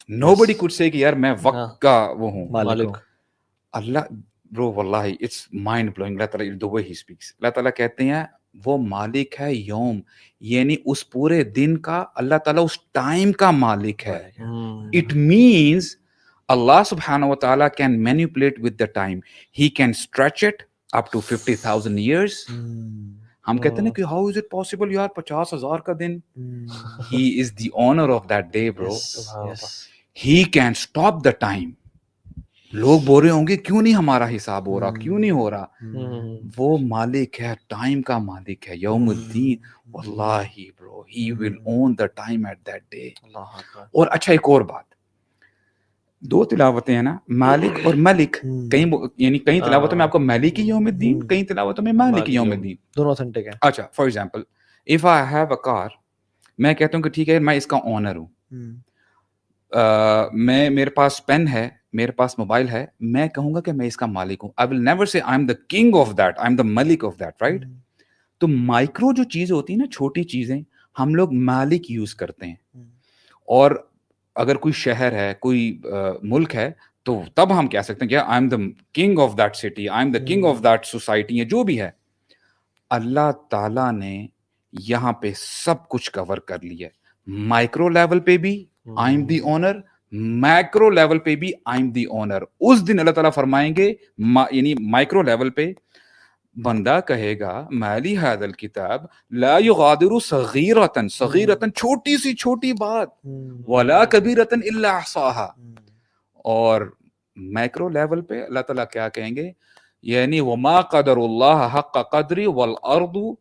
nobody 0.35 0.55
could 0.55 0.73
say 0.73 0.91
کہ 0.91 0.99
یار 0.99 1.13
میں 1.13 1.31
ہاں۔ 1.31 1.39
وقت 1.43 1.81
کا 1.81 1.97
وہ 2.19 2.31
ہوں. 2.31 2.49
اللہ 3.75 3.99
برو 4.51 4.73
واللہ 4.73 4.97
اٹس 5.21 5.47
مائنڈ 5.53 5.91
بلوئنگ 5.97 6.15
اللہ 6.15 6.27
تعالیٰ 6.27 6.53
the 6.55 6.71
way 6.73 6.83
he 6.83 6.95
speaks. 6.95 7.33
اللہ 7.39 7.51
تعالیٰ 7.51 7.73
کہتے 7.77 8.05
ہیں 8.05 8.25
وہ 8.65 8.77
مالک 8.79 9.41
ہے 9.41 9.53
یوم. 9.55 10.01
یعنی 10.41 10.77
اس 10.85 11.09
پورے 11.11 11.43
دن 11.57 11.77
کا 11.79 12.05
اللہ 12.15 12.39
تعالیٰ 12.45 12.65
اس 12.65 12.79
ٹائم 12.93 13.33
کا 13.33 13.51
مالک 13.51 14.07
ہے. 14.07 14.21
اٹ 14.93 15.15
مینس 15.15 15.97
اللہ 16.49 16.83
سبحانہ 16.87 17.25
و 17.25 17.35
تعالیٰ 17.35 17.67
can 17.77 18.03
manipulate 18.05 18.59
with 18.63 18.79
the 18.81 18.85
time 18.93 19.19
he 19.57 19.69
can 19.69 19.91
stretch 19.91 20.45
it 20.45 20.63
up 20.93 21.11
to 21.13 21.21
fifty 21.21 21.55
thousand 21.55 21.99
years 21.99 22.45
ہم 23.49 23.59
کہتے 23.59 23.83
ہیں 23.83 23.91
کہ 23.91 24.03
ہاؤ 24.03 24.29
از 24.29 24.37
اٹ 24.37 24.51
پاسبل 24.51 24.93
یار 24.93 25.09
پچاس 25.09 25.53
ہزار 25.55 25.79
کا 25.79 25.93
دن؟ 26.01 26.17
He 27.13 27.41
is 27.41 27.53
the 27.59 27.69
owner 27.87 28.09
of 28.09 28.29
that 28.29 28.53
day 28.53 28.71
bro 28.71 28.95
he 30.17 30.43
can 30.53 30.71
stop 30.71 31.25
the 31.25 31.31
time 31.39 31.71
لوگ 32.73 33.01
بول 33.01 33.23
رہے 33.23 33.31
ہوں 33.31 33.47
گے 33.47 33.57
کیوں 33.57 33.83
نہیں 33.83 33.95
ہمارا 33.95 34.29
حساب 34.37 34.67
ہو 34.67 34.81
رہا؟ 34.81 34.91
کیوں 34.93 35.19
نہیں 35.19 35.31
ہو 35.31 35.51
رہا؟ 35.51 35.67
وہ 36.57 36.77
مالک 36.79 37.41
ہے 37.41 37.55
ٹائم 37.69 38.03
کا 38.03 38.19
مالک 38.19 38.69
ہے 38.69 38.77
یوم 38.77 39.09
الدین. 39.09 39.57
واللہ 39.89 40.61
bro 40.81 41.01
he 41.17 41.31
will 41.33 41.57
own 41.67 41.95
the 41.99 42.07
time 42.07 42.47
at 42.47 42.67
that 42.67 42.91
day 42.91 43.09
اور 43.37 44.07
اچھا 44.07 44.33
ایک 44.33 44.49
اور 44.49 44.61
بات 44.63 44.85
دو 46.21 46.45
تلاوتیں 46.45 46.95
ہیں 46.95 47.03
نا 47.03 47.17
مالک 47.29 47.87
اور 47.87 47.95
ملک. 47.95 48.37
کئی 48.71 48.85
یعنی 49.17 49.39
کئی 49.39 49.61
تلاوتوں 49.61 49.97
میں 49.99 50.05
آپ 50.05 50.13
کو 50.13 50.19
ملک 50.19 50.59
یوم 50.59 50.87
الدین 50.87 51.27
کئی 51.27 51.45
تلاوتوں 51.45 51.85
میں 51.85 51.93
مالک 51.93 52.31
یوم 52.31 52.51
الدین۔ 52.51 52.77
دونوں 52.97 53.11
اوتھینٹک 53.11 53.39
ہیں۔ 53.39 53.53
اچھا 53.61 53.87
for 53.93 54.07
example 54.07 54.43
if 54.87 55.07
I 55.07 55.25
have 55.31 55.47
a 55.51 55.57
car 55.65 55.89
میں 56.59 56.75
کہتا 56.75 56.97
ہوں 56.99 57.03
کہ 57.03 57.11
ٹھیک 57.11 57.29
ہے 57.29 57.39
میں 57.39 57.55
اس 57.55 57.67
کا 57.67 57.79
آنر 57.95 58.17
ہوں۔ 58.17 58.27
میں 60.33 60.71
میرے 60.71 60.91
پاس 60.91 61.27
پین 61.27 61.49
ہے 61.49 61.69
میرے 61.93 62.13
پاس 62.13 62.39
موبائل 62.39 62.69
ہے 62.69 62.87
میں 63.01 63.29
کہوں 63.29 63.55
گا 63.55 63.61
کہ 63.61 63.73
میں 63.73 63.87
اس 63.87 63.97
کا 63.97 64.07
مالک 64.07 64.41
ہوں۔ 64.43 64.51
I 64.57 64.69
will 64.69 64.85
never 64.85 65.07
say 65.07 65.21
I 65.25 65.39
am 65.39 65.47
the 65.47 65.55
king 65.69 65.95
of 65.95 66.11
that 66.11 66.39
I 66.39 66.49
am 66.49 66.57
the 66.57 66.63
Malik 66.63 67.05
of 67.05 67.21
that 67.21 67.43
right 67.43 67.65
تو 68.39 68.49
مائکرو 68.49 69.13
جو 69.13 69.25
چیزیں 69.25 69.57
ہوتی 69.57 69.73
ہیں 69.73 69.81
نا 69.81 69.87
چھوٹی 69.87 70.23
چیزیں 70.23 70.61
ہم 71.01 71.15
لوگ 71.15 71.35
مالک 71.35 71.91
یوز 71.91 72.15
کرتے 72.15 72.47
ہیں۔ 72.47 72.55
اور 73.47 73.71
اگر 74.39 74.57
کوئی 74.57 74.73
شہر 74.73 75.13
ہے 75.13 75.33
کوئی 75.41 75.81
ملک 76.23 76.55
ہے 76.55 76.71
تو 77.07 77.21
تب 77.35 77.59
ہم 77.59 77.67
کہہ 77.67 77.81
سکتے 77.81 78.05
ہیں 78.05 78.09
کہ 78.09 78.17
I 78.17 78.41
am 78.41 78.49
the 78.49 78.57
king 78.95 79.19
of 79.19 79.39
that 79.39 79.57
city 79.57 79.89
I 79.89 80.05
am 80.05 80.13
the 80.13 80.19
king 80.19 80.45
of 80.45 80.63
that 80.65 80.87
society 80.87 81.45
جو 81.45 81.63
بھی 81.63 81.81
ہے۔ 81.81 81.91
اللہ 82.91 83.31
تعالیٰ 83.51 83.93
نے 83.93 84.27
یہاں 84.73 85.13
پہ 85.13 85.33
سب 85.37 85.89
کچھ 85.89 86.11
کور 86.11 86.39
کر 86.39 86.57
لیا 86.63 86.89
مائکرو 87.27 87.89
لیول 87.89 88.21
پہ 88.21 88.37
بھی 88.37 88.65
I 88.97 89.17
am 89.17 89.25
the 89.25 89.39
owner 89.39 89.81
micro 90.13 90.91
level 90.91 91.19
پہ 91.19 91.37
بھی 91.37 91.53
آئی 91.65 91.83
ایم 91.83 91.91
دی 91.91 92.05
اونر 92.05 92.43
اس 92.61 92.89
دن 92.89 92.99
اللہ 92.99 93.11
تعالیٰ 93.11 93.33
فرمائیں 93.35 93.77
گے 93.77 93.93
یعنی 94.51 94.75
مائکرو 94.81 95.23
لیول 95.23 95.51
پہ 95.51 95.73
بندہ 96.63 97.01
کہے 97.07 97.41
گا 97.41 97.69
مالی 97.73 98.19
حید 98.19 98.43
الکتاب 98.43 99.03
لا 99.31 99.59
یغادر 99.59 100.21
صغیرتن 100.21 101.09
صغیرتن 101.09 101.73
چھوٹی 101.73 102.17
سی 102.17 102.35
چھوٹی 102.35 102.73
بات 102.73 103.09
ولا 103.69 104.05
کبیرتن 104.05 104.61
الا 104.75 104.97
احصاها 104.97 105.53
اور 106.35 106.83
مائکرو 107.37 107.89
لیول 107.89 108.21
پہ 108.21 108.45
اللہ 108.45 108.59
تعالیٰ 108.59 108.85
کیا 108.93 109.09
کہیں 109.09 109.37
گے؟ 109.37 109.53
یعنی 110.03 110.41
وما 110.41 110.81
قدر 110.81 111.17
اللہ 111.17 111.69
حق 111.75 112.11
قدری 112.11 112.47
والارض 112.47 113.35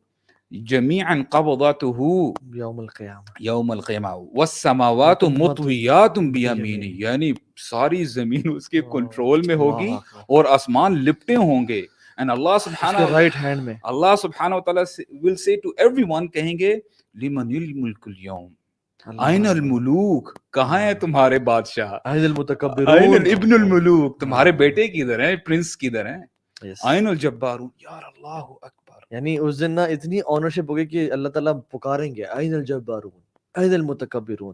جميعا 0.52 1.16
قبضته 1.30 2.32
یوم 2.56 2.80
القیامہ۔ 2.80 3.32
یوم 3.40 3.72
القیامہ۔ 3.72 4.08
والسماوات 4.08 5.24
مطویات 5.24 6.20
بیمینی 6.20 6.92
یعنی 6.96 7.32
ساری 7.70 8.06
زمین 8.06 8.56
اس 8.56 8.70
کے 8.70 8.82
کنٹرول 8.82 9.42
میں 9.42 9.56
ہوگی 9.56 9.92
اور 10.28 10.46
آسمان 10.46 10.94
لپٹے 11.04 11.36
ہوں 11.36 11.68
گے۔ 11.68 11.82
And 12.22 12.30
اللہ 12.30 12.58
سبحانہ 12.62 13.12
رائٹ 13.12 13.36
ہینڈ 13.44 13.62
میں۔ 13.62 13.74
اللہ 13.84 14.16
سبحانہ 14.22 14.56
و 14.56 14.60
تعالیٰ 14.60 14.84
will 15.16 15.36
say 15.36 15.56
to 15.56 15.88
everyone 15.88 16.28
کہیں 16.34 16.60
گے 16.60 16.80
لمن 17.22 17.48
اليوم؟ 18.06 18.54
الملوک؟ 19.48 20.40
کہاں 20.54 20.80
ہیں 20.80 20.94
تمہارے 20.94 21.40
بادشاہ؟ 21.40 21.94
المتکبرون۔ 22.04 23.16
ابن 23.16 23.54
الملوک؟ 23.54 24.20
تمہارے 24.20 24.52
بیٹے 24.52 24.88
کدھر 24.88 25.28
ہیں؟ 25.28 25.36
پرنس 25.36 25.78
کدھر 25.78 26.06
ہیں. 26.06 26.24
این 26.84 27.08
الجبارون؟ 27.08 27.70
یار 27.82 28.02
اللہ 28.06 28.46
اکبر! 28.62 29.16
یعنی 29.16 29.38
اس 29.38 29.60
دن 29.60 29.72
نا 29.72 29.84
اتنی 29.84 30.20
آنرشپ 30.28 30.72
ہوگی 30.72 30.86
کہ 30.86 31.12
اللہ 31.12 31.28
تعالیٰ 31.28 31.60
پکاریں 31.72 32.16
گے۔ 32.16 32.24
عین 32.24 32.54
الجبارون؟ 32.54 33.22
المتکبرون؟ 33.74 34.54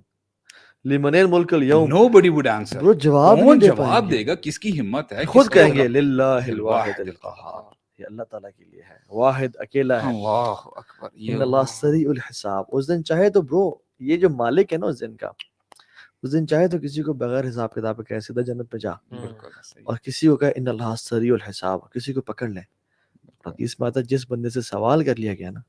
لمن 0.86 1.16
الملک 1.16 1.54
اليوم. 1.54 1.94
Nobody 1.94 2.26
would 2.26 2.46
answer. 2.46 2.82
برو 2.82 2.94
جواب 2.94 3.38
نہیں 3.38 3.56
دے 3.56 3.68
جواب 3.68 4.12
دے 4.12 4.28
گا؟ 4.28 4.36
کس 4.36 4.60
کی 4.60 4.80
ہمت 4.80 5.14
ہے؟ 5.14 5.26
خود 5.26 5.50
کہیں 5.52 5.74
گے 5.74 5.82
اللہ- 5.82 6.02
للہ 6.02 6.24
الواحد 6.24 7.00
القہار. 7.00 7.74
یہ 8.00 8.06
اللہ 8.06 8.24
تعالیٰ 8.24 8.50
کے 8.58 8.66
لیے 8.66 8.82
ہے۔ 8.82 8.98
واحد 9.10 9.56
اکیلا 9.60 10.04
ہے۔ 10.04 10.10
اللہ 10.10 10.54
اکبر 10.66 11.10
یہ 11.14 11.36
اللہ 11.36 11.58
سریع 11.68 12.10
الحساب۔ 12.10 12.66
اس 12.72 12.88
دن 12.88 13.04
چاہے 13.04 13.30
تو 13.30 13.42
برو 13.42 13.72
یہ 14.00 14.18
جو 14.18 14.30
مالک 14.30 14.74
ہے 14.74 14.78
نا 14.78 14.86
اس 14.86 15.02
دن 15.02 15.16
کا 15.16 15.30
اس 16.24 16.34
دن 16.34 16.48
چاہے 16.48 16.68
تو 16.68 16.78
کسی 16.80 17.02
کو 17.02 17.14
بغیر 17.14 17.50
حساب 17.50 17.74
کتاب 17.74 17.98
کے 17.98 18.04
کہے 18.04 18.20
سیدھا 18.20 18.42
جنت 18.42 18.72
پہ 18.72 18.78
جا۔ 18.78 18.92
بالکل 18.92 19.48
صحیح۔ 19.64 19.84
اور 19.86 19.98
کسی 19.98 20.28
کو 20.28 20.36
کہے 20.36 20.52
ان 20.56 20.68
اللہ 20.68 20.96
سریع 20.98 21.34
الحساب 21.34 21.92
کسی 21.92 22.14
کو 22.14 22.22
پکڑ 22.22 22.48
لے۔ 22.48 22.62
آتا 23.80 24.00
ہے 24.00 24.06
جس 24.06 24.26
بندے 24.30 24.50
سے 24.50 24.62
سوال 24.62 25.04
کر 25.04 25.16
لیا 25.16 25.34
گیا 25.34 25.50
نا 25.50 25.60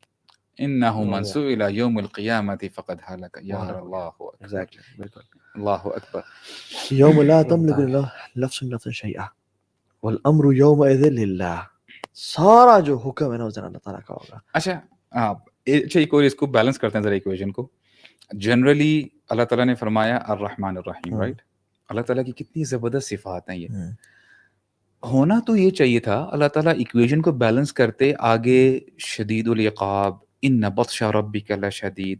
انه 0.59 1.05
من 1.05 1.25
سئل 1.25 1.63
يوم 1.77 1.99
القيامه 1.99 2.71
فقد 2.75 2.99
هلك. 3.03 3.41
يا. 3.43 3.59
الله 3.79 4.13
بالکل 4.99 5.21
الله 5.57 5.83
اکبر 5.97 6.23
یوم 6.93 7.23
لا 7.23 7.43
تملک 7.43 7.79
نفس 8.37 8.63
نفس 8.63 8.89
شیئا 8.93 9.27
والامر 10.03 10.53
یومئذ 10.55 11.03
للہ 11.19 11.57
سارا 12.15 12.79
جو 12.81 12.97
حکم 13.07 13.33
ہے 13.33 13.39
نا 13.39 13.49
دن 13.57 13.65
اللہ 13.65 13.79
تعالیٰ 13.79 14.01
کا 14.07 14.15
ہوگا 14.15 14.39
اچھا 14.53 14.81
اچھا 15.13 16.01
ایک 16.01 16.15
اور 16.15 16.23
اس 16.23 16.35
کو 16.35 16.47
بیلنس 16.57 16.79
کرتے 16.79 16.99
ہیں 16.99 17.05
ذرا 17.05 17.15
ایکویشن 17.15 17.53
کو 17.53 17.67
جنرلی 18.47 19.09
اللہ 19.31 19.45
تعالیٰ 19.51 19.67
نے 19.67 19.75
فرمایا 19.75 20.19
الرحمن 20.27 20.77
الرحیم. 20.77 21.21
رائٹ 21.21 21.43
اللہ 21.89 22.03
تعالیٰ 22.03 22.25
کی 22.25 22.33
کتنی 22.33 22.65
زبردست 22.65 23.09
صفات 23.09 23.49
ہیں 23.51 23.59
یہ. 23.59 23.69
ہونا 25.03 25.39
تو 25.47 25.57
یہ 25.57 25.71
چاہیے 25.79 26.01
تھا 26.01 26.19
اللہ 26.33 26.49
تعالیٰ 26.55 26.75
ایکویشن 26.79 27.23
کو 27.23 27.33
بیلنس 27.43 27.73
کرتے 27.73 28.13
آگے 28.19 28.79
شدید 29.07 29.49
العقاب 29.49 30.24
ان 30.47 30.61
بطش 30.61 31.03
ربک 31.03 31.51
لشدید۔ 31.51 32.19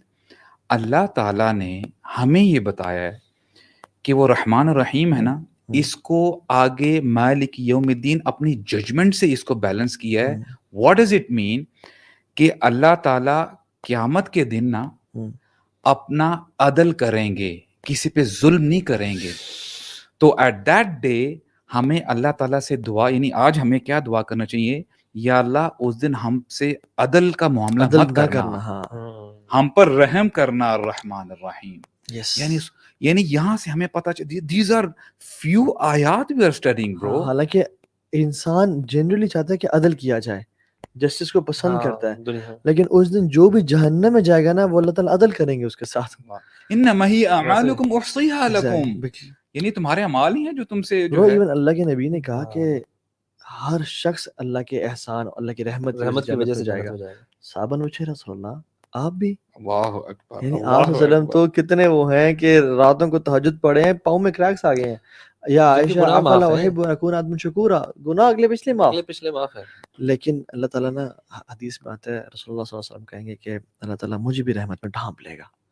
اللہ 0.69 1.07
تعالیٰ 1.07 1.53
نے 1.53 1.83
ہمیں 2.19 2.41
یہ 2.41 2.61
بتایا 2.61 3.03
ہے 3.03 3.19
کہ 4.03 4.13
وہ 4.13 4.29
رحمان 4.29 4.69
الرحیم 4.69 5.15
ہے 5.15 5.23
نا 5.23 5.43
اس 5.73 5.97
کو 5.97 6.41
آگے 6.49 7.01
مالک 7.01 7.61
یوم 7.61 7.85
الدین 7.89 8.19
اپنی 8.25 8.55
ججمنٹ 8.55 9.15
سے 9.15 9.33
اس 9.33 9.45
کو 9.45 9.55
بیلنس 9.55 9.97
کیا 9.99 10.29
ہے۔ 10.29 10.37
واٹ 10.73 10.97
ڈز 10.97 11.13
اٹ 11.13 11.31
مین 11.31 11.65
کہ 12.35 12.51
اللہ 12.61 12.95
تعالیٰ 13.03 13.47
قیامت 13.83 14.31
کے 14.31 14.45
دن 14.45 14.71
نا. 14.71 14.91
اپنا 15.83 16.37
عدل 16.59 16.93
کریں 16.93 17.37
گے 17.37 17.59
کسی 17.83 18.09
پہ 18.09 18.25
ظلم 18.25 18.63
نہیں 18.63 18.81
کریں 18.81 19.15
گے۔ 19.15 19.31
تو 20.19 20.35
ایٹ 20.39 20.55
دیٹ 20.67 20.87
ڈے 20.87 21.37
ہمیں 21.75 22.01
اللہ 22.07 22.33
تعالیٰ 22.39 22.61
سے 22.61 22.77
دعا 22.77 23.09
یعنی 23.09 23.33
آج 23.33 23.59
ہمیں 23.59 23.79
کیا 23.79 24.01
دعا 24.07 24.23
کرنا 24.23 24.47
چاہیے؟ 24.47 24.83
یا 25.15 25.39
اللہ 25.39 25.69
اس 25.81 26.03
دن 26.03 26.15
ہم 26.15 26.41
سے 26.49 26.75
عدل 26.99 27.31
کا 27.31 27.49
معاملہ 27.49 27.85
عدل 27.85 27.99
مت 27.99 28.17
کرنا۔ 28.17 28.27
کرنا 28.27 28.57
ہاں۔ 28.57 28.83
ہم 29.57 29.69
پر 29.69 29.89
رحم 29.91 30.29
کرنا 30.29 30.73
الرحمن 30.73 31.31
الرحیم۔ 31.31 31.81
یعنی 32.37 32.59
یعنی 33.01 33.23
یہاں 33.27 33.57
سے 33.57 33.71
ہمیں 33.71 33.87
پتہ 33.87 34.11
چل 34.11 34.25
دیز 34.31 34.73
آر 34.73 34.85
فیو 35.43 35.65
آیات 35.79 36.33
وی 36.33 36.45
آر 36.45 36.49
اسٹڈنگ 36.49 36.95
برو 36.95 37.23
حالانکہ 37.23 37.65
انسان 38.13 38.83
جنرلی 38.83 39.27
چاہتا 39.27 39.53
ہے 39.53 39.59
کہ 39.59 39.69
عدل 39.73 39.93
کیا 39.93 40.19
جائے 40.19 40.41
جسٹس 40.95 41.33
کو 41.33 41.41
پسند 41.41 41.79
کرتا 41.85 42.11
ہے۔ 42.11 42.15
لیکن 42.65 42.85
اس 42.91 43.15
دن 43.15 43.29
جو 43.29 43.51
بھی 43.51 43.61
جہنم 43.61 44.13
میں 44.13 44.21
جائے 44.21 44.45
گا 44.45 44.53
نا 44.53 44.65
وہ 44.65 44.81
اللہ 44.81 44.91
تعالیٰ 44.91 45.15
عدل 45.15 45.31
کریں 45.31 45.61
گے 45.61 45.65
اس 45.65 45.77
کے 45.77 45.85
ساتھ۔ 45.85 46.23
انما 46.71 47.07
ہی 47.07 47.27
اعمالکم 47.27 47.93
احصیها 47.93 48.49
لکم 48.49 49.05
یعنی 49.55 49.71
تمہارے 49.71 50.03
اعمال 50.03 50.37
ہی 50.37 50.45
ہیں 50.45 50.53
جو 50.53 50.65
تم 50.65 50.83
سے 50.83 51.09
جو 51.09 51.23
ایون 51.23 51.51
اللہ 51.51 51.71
کے 51.71 51.85
نبی 51.85 52.09
نے 52.09 52.21
کہا 52.21 52.45
کہ 52.45 52.81
ہر 53.45 53.83
شخص 53.85 54.29
اللہ 54.37 54.59
کے 54.59 54.85
احسان 54.85 55.27
اللہ 55.37 55.53
کی 55.53 55.65
رحمت 55.65 55.95
رحمت 55.97 56.27
کی 56.27 56.33
وجہ 56.33 56.55
سے 56.55 56.65
جائے 56.65 56.87
گا۔ 56.87 56.93
صحابہ 57.43 57.77
نے 57.77 57.83
پوچھا 57.83 58.13
رسول 58.13 58.37
اللہ 58.37 58.61
آپ 58.93 59.13
بھی؟ 59.13 59.35
اللہ 59.55 59.97
اکبر 60.09 60.43
یعنی 60.43 60.63
آپ 60.65 60.89
وسلم 60.89 61.27
تو 61.27 61.47
کتنے 61.47 61.87
وہ 61.87 62.15
ہیں 62.15 62.33
کہ 62.35 62.61
راتوں 62.61 63.09
کو 63.09 63.19
تہجد 63.19 63.61
پڑھے 63.61 63.83
ہیں 63.83 63.93
پاؤں 63.93 64.19
میں 64.19 64.33
کریکس 64.33 64.65
آ 64.65 64.73
گئے 64.73 64.89
ہیں۔ 64.89 64.97
یا 65.49 65.75
عائشہ 65.75 66.01
اكون 66.85 67.15
عبد 67.15 67.41
شکورا۔ 67.41 67.83
گناہ 68.07 68.27
اگلے 68.27 68.49
پچھلے 68.49 68.75
معاف۔ 68.75 68.89
اگلے 68.89 69.03
پچھلے 69.03 69.31
معاف 69.31 69.57
ہے 69.57 69.63
لیکن 69.99 70.43
اللہ 70.49 70.67
تعالیٰ 70.67 70.91
نا 70.91 71.05
حدیث 71.51 71.79
میں 71.85 71.93
آتا 71.93 72.11
ہے 72.11 72.17
رسول 72.17 72.55
اللہ 72.55 72.65
صلی 72.65 72.77
اللہ 72.77 72.81
علیہ 72.81 72.95
وسلم 72.95 73.05
کہیں 73.05 73.27
گے 73.27 73.37
کہ 73.37 73.59
اللہ 73.81 73.95
تعالیٰ 73.95 74.19
مجھے 74.19 74.43
بھی 74.43 74.55
رحمت 74.55 74.79
میں 74.83 74.91
ڈھانپ 74.91 75.21
لے 75.21 75.39
گا۔ 75.39 75.64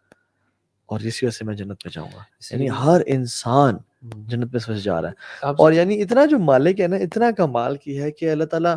اور 0.92 1.00
اسی 1.00 1.26
وجہ 1.26 1.32
سے 1.32 1.44
میں 1.44 1.54
جنت 1.54 1.68
میں 1.68 1.90
جاؤں 1.92 2.08
گا۔ 2.14 2.18
یعنی 2.50 2.70
ہر 2.70 3.00
انسان 3.06 3.76
جنت 4.02 4.52
میں 4.52 4.60
سمجھ 4.60 4.84
جا 4.84 5.02
رہا 5.02 5.08
ہے۔ 5.08 5.14
اور 5.58 5.72
یعنی 5.72 6.02
اتنا 6.02 6.24
جو 6.24 6.38
مالک 6.38 6.80
ہے 6.80 6.86
نا 6.86 6.96
اتنا 6.96 7.30
کمال 7.30 7.76
کی 7.76 8.02
ہے 8.02 8.10
کہ 8.10 8.30
اللہ 8.30 8.44
تعالیٰ 8.44 8.74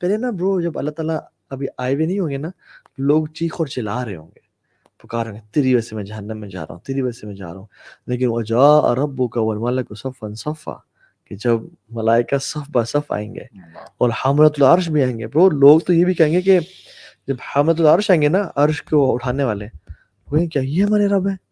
پہلے 0.00 0.16
نا 0.16 0.30
برو 0.30 0.60
جب 0.60 0.78
اللہ 0.78 0.90
تعالیٰ 0.90 1.18
ابھی 1.50 1.66
آئے 1.78 1.94
ہوئے 1.94 2.06
نہیں 2.06 2.18
ہوں 2.18 2.28
گے 2.28 2.36
نا 2.36 2.48
لوگ 2.98 3.26
چیخ 3.26 3.54
اور 3.58 3.66
چلا 3.66 4.04
رہے 4.04 4.16
ہوں 4.16 4.26
گے۔ 4.26 4.46
پکار 5.02 5.26
گے 5.26 5.38
تیری 5.52 5.74
وجہ 5.74 5.86
سے 5.86 5.96
میں 5.96 6.04
جہنم 6.04 6.38
میں 6.38 6.48
جا 6.48 6.62
رہا 6.62 6.72
ہوں 6.74 6.80
تیری 6.80 7.02
وجہ 7.02 7.18
سے 7.18 7.26
میں 7.26 7.34
جا 7.34 7.46
رہا 7.46 7.60
ہوں۔ 7.60 7.66
لیکن 8.06 8.26
وہ 8.28 8.42
جا 8.42 8.94
ربو 8.94 9.28
کا 9.28 9.40
والملک 9.40 9.92
صفا 9.96 10.34
صفا 10.34 10.72
کہ 11.24 11.36
جب 11.36 11.60
ملائکہ 11.88 12.38
صف 12.38 12.70
با 12.72 12.84
صف 12.84 13.12
آئیں 13.12 13.34
گے 13.34 13.44
اور 13.98 14.10
حاملت 14.24 14.62
العرش 14.62 14.88
بھی 14.90 15.04
آئیں 15.04 15.18
گے۔ 15.18 15.26
برو 15.26 15.50
لوگ 15.50 15.80
تو 15.80 15.92
یہ 15.92 16.04
بھی 16.04 16.14
کہیں 16.14 16.32
گے 16.32 16.42
کہ 16.42 16.58
جب 17.26 17.36
حاملت 17.56 17.80
العرش 17.80 18.10
آئیں 18.10 18.22
گے 18.22 18.28
نا 18.28 18.50
عرش 18.56 18.82
کو 18.82 19.14
اٹھانے 19.14 19.44
والے 19.44 19.66
وہ 20.30 20.38
کیا 20.46 20.62
یہ 20.62 20.84
ہمارے 20.84 21.06
رب 21.06 21.28
ہے 21.28 21.45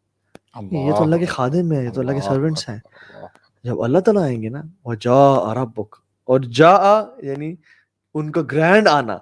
یہ 0.62 0.92
تو 0.92 1.02
اللہ 1.02 1.16
کے 1.16 1.24
خادم 1.24 1.72
ہیں 1.72 1.84
یہ 1.84 1.90
تو 1.90 2.00
اللہ 2.00 2.12
کے 2.12 2.20
سرونٹس 2.20 2.68
ہیں۔ 2.68 2.78
جب 3.64 3.82
اللہ 3.82 3.98
تعالیٰ 3.98 4.22
آئیں 4.22 4.42
گے 4.42 4.48
نا 4.48 4.62
وہ 4.84 4.94
جا 5.00 5.54
ربک 5.54 5.96
اور 6.24 6.40
جا 6.40 6.76
یعنی 7.22 7.54
ان 8.14 8.32
کا 8.32 8.40
گرینڈ 8.52 8.88
آنا۔ 8.88 9.18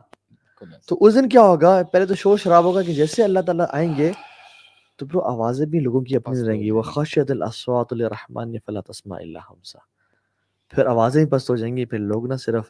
تو 0.87 0.99
اس 1.01 1.15
دن 1.15 1.29
کیا 1.29 1.43
ہوگا؟ 1.43 1.83
پہلے 1.83 2.07
تو 2.07 2.15
شور 2.15 2.39
شراب 2.39 2.65
ہوگا 2.65 2.83
کہ 2.83 2.95
جیسے 2.95 3.25
اللہ 3.25 3.41
تعالیٰ 3.41 3.67
آئیں 3.71 3.97
گے 3.97 4.13
تو 4.97 5.07
برو 5.07 5.21
آوازیں 5.21 5.67
بھی 5.67 5.81
لوگوں 5.81 6.01
کی 6.01 6.17
اپنی 6.17 6.49
رہیں 6.49 6.61
گی۔ 6.61 6.71
وہ 6.71 6.83
خشیت 6.83 7.31
الاصوات 7.31 7.87
الرحمن 7.91 8.57
فلا 8.67 8.81
تسمع 8.81 9.17
الا 9.17 9.39
حمسا 9.51 9.79
پھر 10.69 10.87
آوازیں 10.87 11.25
ہی 11.25 11.27
پست 11.27 11.51
ہو 11.51 11.57
جائیں 11.57 11.77
گی 11.77 11.85
پھر 11.85 11.99
لوگ 11.99 12.27
نہ 12.27 12.35
صرف 12.35 12.65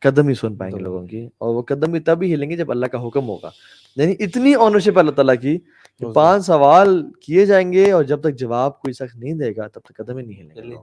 قدم 0.00 0.28
ہی 0.28 0.34
سن 0.34 0.56
پائیں 0.56 0.74
گے 0.76 0.82
لوگوں 0.82 1.06
کی 1.06 1.28
اور 1.38 1.54
وہ 1.54 1.62
قدم 1.62 1.90
بھی 1.90 2.00
تب 2.00 2.22
ہی 2.22 2.34
ہلیں 2.34 2.50
گے 2.50 2.56
جب 2.56 2.70
اللہ 2.70 2.86
کا 2.86 3.06
حکم 3.06 3.28
ہوگا۔ 3.28 3.50
یعنی 3.96 4.14
اتنی 4.18 4.54
آنرشپ 4.54 4.98
اللہ 4.98 5.10
تعالیٰ 5.10 5.34
کی 5.40 5.58
کہ 5.98 6.12
پانچ 6.12 6.46
سوال 6.46 7.12
کیے 7.12 7.46
جائیں 7.46 7.72
گے 7.72 7.92
اور 7.92 8.04
جب 8.04 8.20
تک 8.20 8.34
جواب 8.34 8.78
کوئی 8.78 8.92
شخص 8.92 9.16
نہیں 9.16 9.32
دے 9.32 9.56
گا 9.56 9.66
تب 9.66 9.80
تک 9.80 9.96
قدم 9.96 10.18
ہی 10.18 10.26
نہیں 10.26 10.42
ہلیں 10.42 10.70
گے 10.70 10.76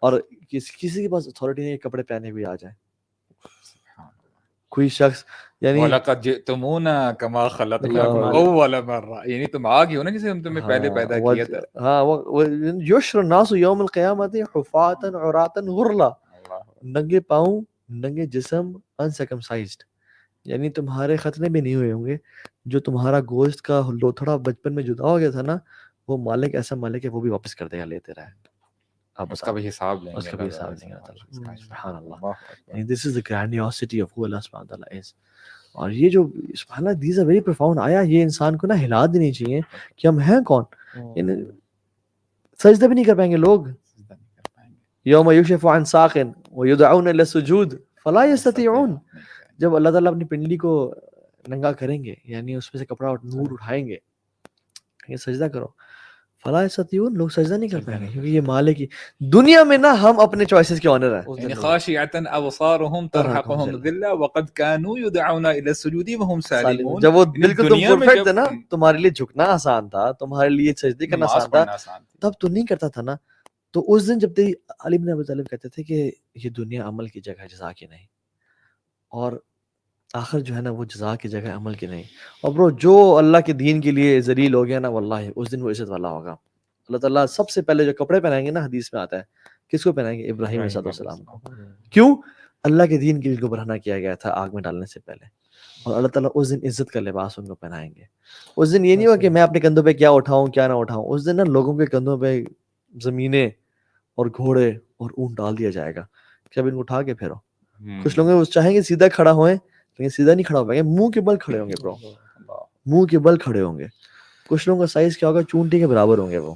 اور 0.00 0.12
کسی 0.48 1.02
کے 1.02 1.08
پاس 1.08 1.28
اتھارٹی 1.28 1.62
نہیں 1.62 1.76
کپڑے 1.76 2.02
پہنے 2.02 2.30
ہوئے 2.30 2.44
آ 2.44 2.54
جائیں۔ 2.54 2.74
کوئی 4.68 4.88
شخص 4.88 5.24
یعنی 5.60 5.80
وَلَقَدْ 5.80 6.22
جِئْتُمُونَا 6.22 7.12
كَمَا 7.12 7.48
خَلَقْنَاكُمْ 7.48 8.32
أَوَّلَ 8.34 8.82
مَرَّةٍ۔ 8.82 9.26
یعنی 9.26 9.46
تم 9.46 9.66
آ 9.66 9.84
گئے 9.84 9.96
ہو 9.96 10.02
نا 10.02 10.10
جسے 10.10 10.30
ہم 10.30 10.42
تمہیں 10.42 10.68
پہلے 10.68 10.88
پیدا 10.94 11.18
کیا 11.34 11.44
تھا۔ 11.44 11.80
ہاں 11.80 12.04
یشر 12.80 13.18
الناس 13.18 13.52
یوم 13.52 13.80
القیامت 13.80 14.36
حفاتا 14.54 15.08
عراتا 15.08 15.60
غرلا۔ 15.60 16.08
ننگے 16.82 17.20
پاؤں 17.20 17.60
ننگے 17.88 18.26
جسم 18.26 18.72
انسرکمسائزڈ 18.98 19.82
یعنی 20.44 20.70
تمہارے 20.70 21.16
ختنے 21.16 21.48
بھی 21.48 21.60
نہیں 21.60 21.74
ہوئے 21.74 21.92
ہوں 21.92 22.06
گے۔ 22.06 22.16
جو 22.64 22.80
تمہارا 22.80 23.20
گوشت 23.20 23.62
کا 23.62 23.80
لوتھڑا 24.02 24.36
بچپن 24.36 24.74
میں 24.74 24.82
جدا 24.82 25.04
ہو 25.04 25.18
گیا 25.18 25.30
تھا 25.30 25.42
نا 25.42 25.56
وہ 26.08 26.18
مالک 26.18 26.54
ایسا 26.54 26.76
مالک 26.76 27.04
ہے 27.04 27.10
وہ 27.10 27.20
بھی 27.20 27.30
واپس 27.30 27.54
کر 27.54 27.68
دے 27.68 27.78
گا 27.78 27.84
لیتے 27.84 28.12
رہے۔ 28.16 28.30
اب 29.14 29.28
اس 29.32 29.40
کا 29.40 29.52
بھی 29.52 29.68
حساب 29.68 30.04
لیں 30.04 30.12
گے۔ 30.12 30.18
اس 30.18 30.28
کا 30.28 30.36
بھی 30.36 30.48
حساب 30.48 30.72
لیں 30.72 30.90
گے 30.90 30.94
سبحان 31.64 31.96
اللہ۔ 31.96 32.26
یعنی 32.66 32.82
the 32.82 33.20
grandiosity 33.32 34.00
of 34.00 34.06
who 34.06 34.24
Allah 34.26 34.38
subhanahu 34.38 34.64
wa 34.64 34.74
ta'ala 34.74 34.98
is 34.98 35.12
اور 35.72 35.90
یہ 35.90 36.08
جو 36.08 36.28
سبحان 36.58 36.86
اللہ 36.86 37.20
are 37.20 37.28
very 37.28 37.40
profound 37.40 37.82
آیا 37.82 38.00
یہ 38.00 38.22
انسان 38.22 38.56
کو 38.56 38.66
نا 38.66 38.74
ہلا 38.80 39.06
دینی 39.06 39.32
چاہیے 39.32 39.60
کہ 39.96 40.06
ہم 40.06 40.18
ہیں 40.18 40.40
کون؟ 40.46 40.64
یعنی 41.16 41.32
سجدہ 42.58 42.86
بھی 42.86 42.94
نہیں 42.94 43.04
کر 43.04 43.14
پائیں 43.16 43.32
گے 43.32 43.36
لوگ۔ 43.36 43.66
یوم 45.04 45.30
یوشف 45.30 45.66
عن 45.66 45.84
ساقن 45.84 46.30
ویدعون 46.52 47.06
الى 47.06 47.18
السجود 47.18 47.74
فلا 48.04 48.24
يستطيعون. 48.24 48.96
جب 49.58 49.76
اللہ 49.76 49.88
تعالیٰ 49.88 50.12
اپنی 50.12 50.24
پنڈلی 50.24 50.56
کو 50.56 50.94
ننگا 51.48 51.72
کریں 51.72 52.04
گے 52.04 52.14
یعنی 52.24 52.54
اس 52.54 52.74
میں 52.74 52.78
سے 52.78 52.86
کپڑا 52.86 53.12
نور 53.12 53.46
اٹھائیں 53.50 53.88
گے 53.88 53.96
یہ 55.08 55.16
سجدہ 55.16 55.44
کرو. 55.44 55.66
فلا 56.44 56.68
ستیون 56.68 57.14
لوگ 57.14 57.28
سجدہ 57.28 57.54
نہیں 57.54 57.70
کر 57.70 57.80
پائیں 57.80 58.00
گے 58.00 58.06
کیونکہ 58.12 58.30
یہ 58.30 58.40
مالک 58.40 58.76
کی 58.76 58.86
دنیا 59.20 59.64
میں 59.64 59.78
نا 59.78 60.02
ہم 60.02 60.20
اپنے 60.20 60.44
چوائسز 60.44 60.80
کے 60.80 60.88
آنر 60.88 61.14
ہیں۔ 61.14 61.22
یعنی 61.38 61.54
خاشعتا 61.54 62.18
ابصارهم 62.30 63.08
ترهقهم 63.08 63.82
ذلہ 63.82 64.06
وقد 64.06 64.50
كانوا 64.54 64.98
يدعون 64.98 65.46
الى 65.46 65.68
السجود 65.68 66.08
وهم 66.08 66.40
سالمون. 66.40 67.00
جب 67.00 67.14
وہ 67.14 67.24
بالکل 67.24 67.68
تم 67.68 67.98
پرفیکٹ 67.98 68.24
تھے 68.24 68.32
نا 68.32 68.44
تمہارے 68.70 68.98
لیے 68.98 69.10
جھکنا 69.10 69.44
آسان 69.44 69.88
تھا 69.88 70.12
تمہارے 70.12 70.48
لیے 70.48 70.72
سجدے 70.72 71.06
کرنا 71.06 71.26
آسان 71.28 71.50
تھا۔ 71.50 71.98
تب 72.20 72.32
تو 72.40 72.48
نہیں 72.48 72.66
کرتا 72.66 72.88
تھا 72.88 73.02
نا۔ 73.02 73.16
تو 73.74 73.92
اس 73.92 74.08
دن 74.08 74.18
جب 74.18 74.30
علی 74.84 74.98
بن 74.98 75.08
ابی 75.08 75.24
طالب 75.24 75.50
کہتے 75.50 75.68
تھے 75.68 75.82
کہ 75.82 76.10
یہ 76.34 76.50
دنیا 76.50 76.88
عمل 76.88 77.06
کی 77.06 77.20
جگہ 77.20 77.46
جزا 77.52 77.72
کی 77.72 77.86
نہیں۔ 77.86 78.06
اور 79.08 79.32
آخر 80.12 80.40
جو 80.40 80.56
ہے 80.56 80.60
نا 80.60 80.70
وہ 80.70 80.84
جزا 80.84 81.16
کی 81.16 81.28
جگہ 81.28 81.52
عمل 81.54 81.74
کی 81.74 81.86
نہیں۔ 81.86 82.02
اور 82.42 82.52
برو 82.52 82.70
جو 82.70 83.16
اللہ 83.16 83.38
کے 83.46 83.52
دین 83.52 83.80
کے 83.80 83.90
لیے 83.90 84.20
ذلیل 84.20 84.54
ہو 84.54 84.66
گیا 84.66 84.78
نا 84.78 84.88
واللہ 84.88 85.14
اس 85.36 85.52
دن 85.52 85.62
وہ 85.62 85.70
عزت 85.70 85.90
والا 85.90 86.08
ہوگا۔ 86.08 86.32
اللہ 86.88 86.96
تعالیٰ 86.96 87.26
سب 87.26 87.50
سے 87.50 87.62
پہلے 87.62 87.84
جو 87.84 87.92
کپڑے 87.92 88.20
پہنائیں 88.20 88.46
گے 88.46 88.50
نا 88.50 88.60
حدیث 88.60 88.92
میں 88.92 89.02
آتا 89.02 89.18
ہے۔ 89.18 89.22
کس 89.68 89.84
کو 89.84 89.92
پہنائیں 89.92 90.18
گے؟ 90.18 90.30
ابراہیم 90.30 90.60
علیہ 90.60 90.78
السلام 90.84 91.24
کو۔ 91.24 91.40
کیوں؟ 91.90 92.16
اللہ 92.62 92.82
کے 92.82 92.98
دین 92.98 93.20
کے 93.20 93.28
لیے 93.28 93.36
کو 93.36 93.48
برہنا 93.48 93.76
کیا 93.76 93.98
گیا 93.98 94.14
تھا 94.14 94.30
آگ 94.30 94.48
میں 94.52 94.62
ڈالنے 94.62 94.86
سے 94.86 95.00
پہلے۔ 95.00 95.24
اور 95.84 95.96
اللہ 95.96 96.08
تعالیٰ 96.08 96.30
اس 96.34 96.50
دن 96.50 96.66
عزت 96.66 96.90
کا 96.90 97.00
لباس 97.00 97.38
ان 97.38 97.46
کو 97.46 97.54
پہنائیں 97.54 97.94
گے۔ 97.94 98.02
اس 98.56 98.72
دن 98.72 98.84
یہ 98.84 98.96
نہیں 98.96 99.06
ہوا 99.06 99.16
کہ 99.16 99.30
میں 99.30 99.42
اپنے 99.42 99.60
کندھوں 99.60 99.84
پہ 99.84 99.92
کیا 99.92 100.10
اٹھاؤں 100.10 100.46
کیا 100.46 100.68
نہ 100.68 100.72
اٹھاؤں۔ 100.72 101.08
اس 101.08 101.26
دن 101.26 101.36
نا 101.36 101.44
لوگوں 101.44 101.78
کے 101.78 101.86
کندھوں 101.86 102.18
پہ 102.18 102.44
زمینیں 103.02 103.50
اور 104.14 104.26
گھوڑے 104.26 104.70
اور 104.96 105.10
اون 105.16 105.34
ڈال 105.34 105.58
دیا 105.58 105.70
جائے 105.70 105.94
گا۔ 105.94 106.04
کہ 106.50 106.60
اب 106.60 106.66
ان 106.66 106.72
کو 106.74 106.80
اٹھا 106.80 107.02
کے 107.02 107.14
پھیرو۔ 107.14 107.34
کچھ 108.04 108.18
لوگ 108.18 108.44
چاہیں 108.44 108.74
گے 108.74 108.82
سیدھا 108.82 109.08
کھڑا 109.08 109.32
ہوئے 109.32 109.54
لیکن 109.54 110.08
سیدھا 110.08 110.34
نہیں 110.34 110.44
کھڑا 110.44 110.60
ہو 110.60 110.66
پائیں 110.66 110.82
گے۔ 110.82 110.88
منہ 110.88 111.08
کے 111.08 111.20
بل 111.20 111.36
کھڑے 111.36 111.58
ہوں 111.60 111.68
گے 111.68 111.74
برو 111.82 111.94
منہ 112.86 113.04
کے 113.04 113.18
بل 113.18 113.38
کھڑے 113.38 113.60
ہوں 113.62 113.78
گے۔ 113.78 113.86
کچھ 114.48 114.68
لوگوں 114.68 114.80
کا 114.82 114.86
سائز 114.86 115.16
کیا 115.16 115.28
ہوگا؟ 115.28 115.42
چونٹی 115.42 115.78
کے 115.78 115.86
برابر 115.86 116.18
ہوں 116.18 116.30
گے 116.30 116.38
وہ۔ 116.38 116.54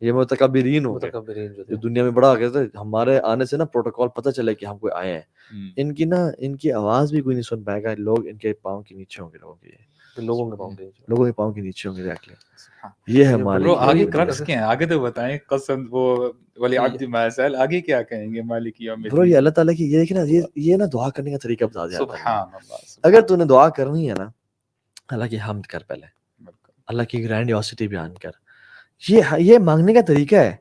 یہ 0.00 0.12
متکبرین 0.12 0.84
ہوں 0.86 0.94
گے۔ 0.94 1.10
دنیا 1.82 2.02
میں 2.02 2.10
بڑا 2.10 2.34
کہتے 2.34 2.78
ہمارے 2.78 3.18
آنے 3.18 3.44
سے 3.44 3.56
نا 3.56 3.64
پروٹوکول 3.64 4.08
پتہ 4.08 4.30
چلے 4.30 4.54
کہ 4.54 4.66
ہم 4.66 4.78
کوئی 4.78 4.92
آئے 4.92 5.12
ہیں۔ 5.12 5.20
ان 5.76 5.94
کی 5.94 6.04
نا 6.04 6.28
ان 6.38 6.56
کی 6.56 6.72
آواز 6.72 7.10
بھی 7.10 7.20
کوئی 7.20 7.34
نہیں 7.36 7.42
سن 7.42 7.62
پائے 7.62 7.82
گا۔ 7.82 7.94
لوگ 7.98 8.26
ان 8.26 8.36
کے 8.36 8.52
پاؤں 8.52 8.82
کے 8.82 8.94
نیچے 8.94 9.22
ہوں 9.22 9.30
گے 9.32 9.38
لوگوں 9.38 9.54
کے 9.54 9.70
لوگوں 10.16 10.50
کے 10.50 10.56
پاؤں 10.56 10.74
کے 10.74 10.90
لوگوں 11.08 11.24
کے 11.24 11.32
پاؤں 11.32 11.52
کے 11.52 11.60
نیچے 11.60 11.88
ہوں 11.88 11.96
گے 11.96 12.02
ایگزیکٹلی 12.02 12.34
یہ 13.08 13.26
ہے 13.26 13.36
مالک 13.36 13.76
آگے 13.78 14.06
کرکس 14.06 14.42
کیا 14.46 14.58
ہے 14.60 14.64
آگے 14.64 14.86
تو 14.86 14.98
بتائیں 15.00 15.36
قسم 15.48 15.86
وہ 15.90 16.32
ولی 16.56 16.76
عبد 16.76 17.02
آگے 17.58 17.80
کیا 17.80 18.02
کہیں 18.02 18.32
گے 18.34 18.42
مالک 18.42 18.80
یوم 18.80 19.02
برو 19.02 19.24
یہ 19.24 19.36
اللہ 19.36 19.50
تعالیٰ 19.50 19.76
کی 19.76 19.84
یہ 19.84 19.98
دیکھیں 19.98 20.16
نا 20.16 20.24
یہ 20.24 20.42
یہ 20.56 20.76
نا 20.76 20.84
دعا 20.92 21.10
کرنے 21.10 21.30
کا 21.30 21.38
طریقہ 21.42 21.64
بتا 21.64 21.86
دیا 21.86 21.98
سبحان 21.98 22.54
اللہ 22.54 22.98
اگر 23.04 23.20
تو 23.20 23.36
نے 23.36 23.44
دعا 23.44 23.68
کرنی 23.68 24.08
ہے 24.10 24.14
نا 24.18 24.28
اللہ 25.08 25.24
کی 25.24 25.38
حمد 25.48 25.66
کر 25.66 25.82
پہلے 25.86 26.06
اللہ 26.88 27.02
کی 27.02 27.24
گرینڈیوسٹی 27.24 27.88
بیان 27.88 28.14
کر 28.14 28.30
یہ 29.02 29.34
یہ 29.38 29.58
مانگنے 29.58 29.94
کا 29.94 30.00
طریقہ 30.06 30.34
ہے 30.34 30.54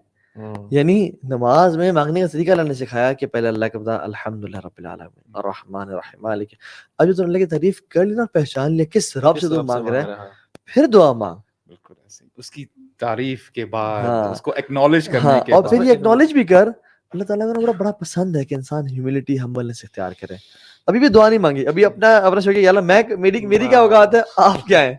یعنی 0.71 1.11
نماز 1.23 1.77
میں 1.77 1.91
مانگنے 1.91 2.21
کا 2.21 2.27
طریقہ 2.27 2.51
اللہ 2.51 2.63
نے 2.63 2.73
سکھایا 2.73 3.13
کہ 3.13 3.27
پہلے 3.27 3.47
اللہ 3.47 3.65
کا 3.65 3.79
بتا 3.79 3.95
الحمد 4.03 4.43
للہ 4.43 4.57
رب 4.57 4.77
العالمین 4.77 5.31
الرحمن 5.33 5.89
الرحیم 5.89 6.21
مالک۔ 6.21 6.53
اب 6.97 7.07
جو 7.07 7.13
تم 7.13 7.23
اللہ 7.23 7.37
کی 7.37 7.45
تعریف 7.45 7.81
کر 7.89 8.05
لی 8.05 8.15
نا 8.15 8.25
پہچان 8.33 8.71
لیا 8.71 8.85
کس 8.91 9.17
رب 9.17 9.39
سے 9.39 9.47
تم 9.47 9.65
مانگ 9.65 9.87
رہے 9.87 10.01
ہیں 10.01 10.15
پھر 10.65 10.85
دعا 10.85 11.11
مانگ۔ 11.13 11.37
بالکل 11.67 11.93
ایسے 12.03 12.25
اس 12.37 12.51
کی 12.51 12.65
تعریف 12.99 13.49
کے 13.51 13.65
بعد 13.65 14.03
اس 14.31 14.41
کو 14.41 14.51
ایکنالج 14.51 15.05
کرنے 15.07 15.39
کے 15.45 15.51
بعد 15.51 15.53
اور 15.53 15.63
پھر 15.69 15.83
یہ 15.83 15.89
ایکنالج 15.89 16.33
بھی 16.33 16.43
کر 16.43 16.67
اللہ 17.13 17.23
تعالیٰ 17.23 17.53
کو 17.55 17.73
بڑا 17.77 17.91
پسند 17.91 18.35
ہے 18.35 18.45
کہ 18.45 18.55
انسان 18.55 18.87
ہیوملٹی 18.87 19.39
ہمبلنس 19.39 19.83
اختیار 19.83 20.11
کرے۔ 20.21 20.35
ابھی 20.87 20.99
بھی 20.99 21.07
دعا 21.07 21.27
نہیں 21.29 21.39
مانگی 21.39 21.65
ابھی 21.67 21.85
اپنا 21.85 22.15
اپنا 22.17 22.39
شوق 22.39 22.57
یا 22.57 22.69
اللہ 22.69 22.81
میں 22.81 23.01
میری 23.19 23.45
میری 23.45 23.67
کیا 23.67 23.79
اوقات 23.79 24.15
ہے 24.15 24.21
آپ 24.37 24.65
کیا 24.67 24.81
ہیں؟ 24.81 24.95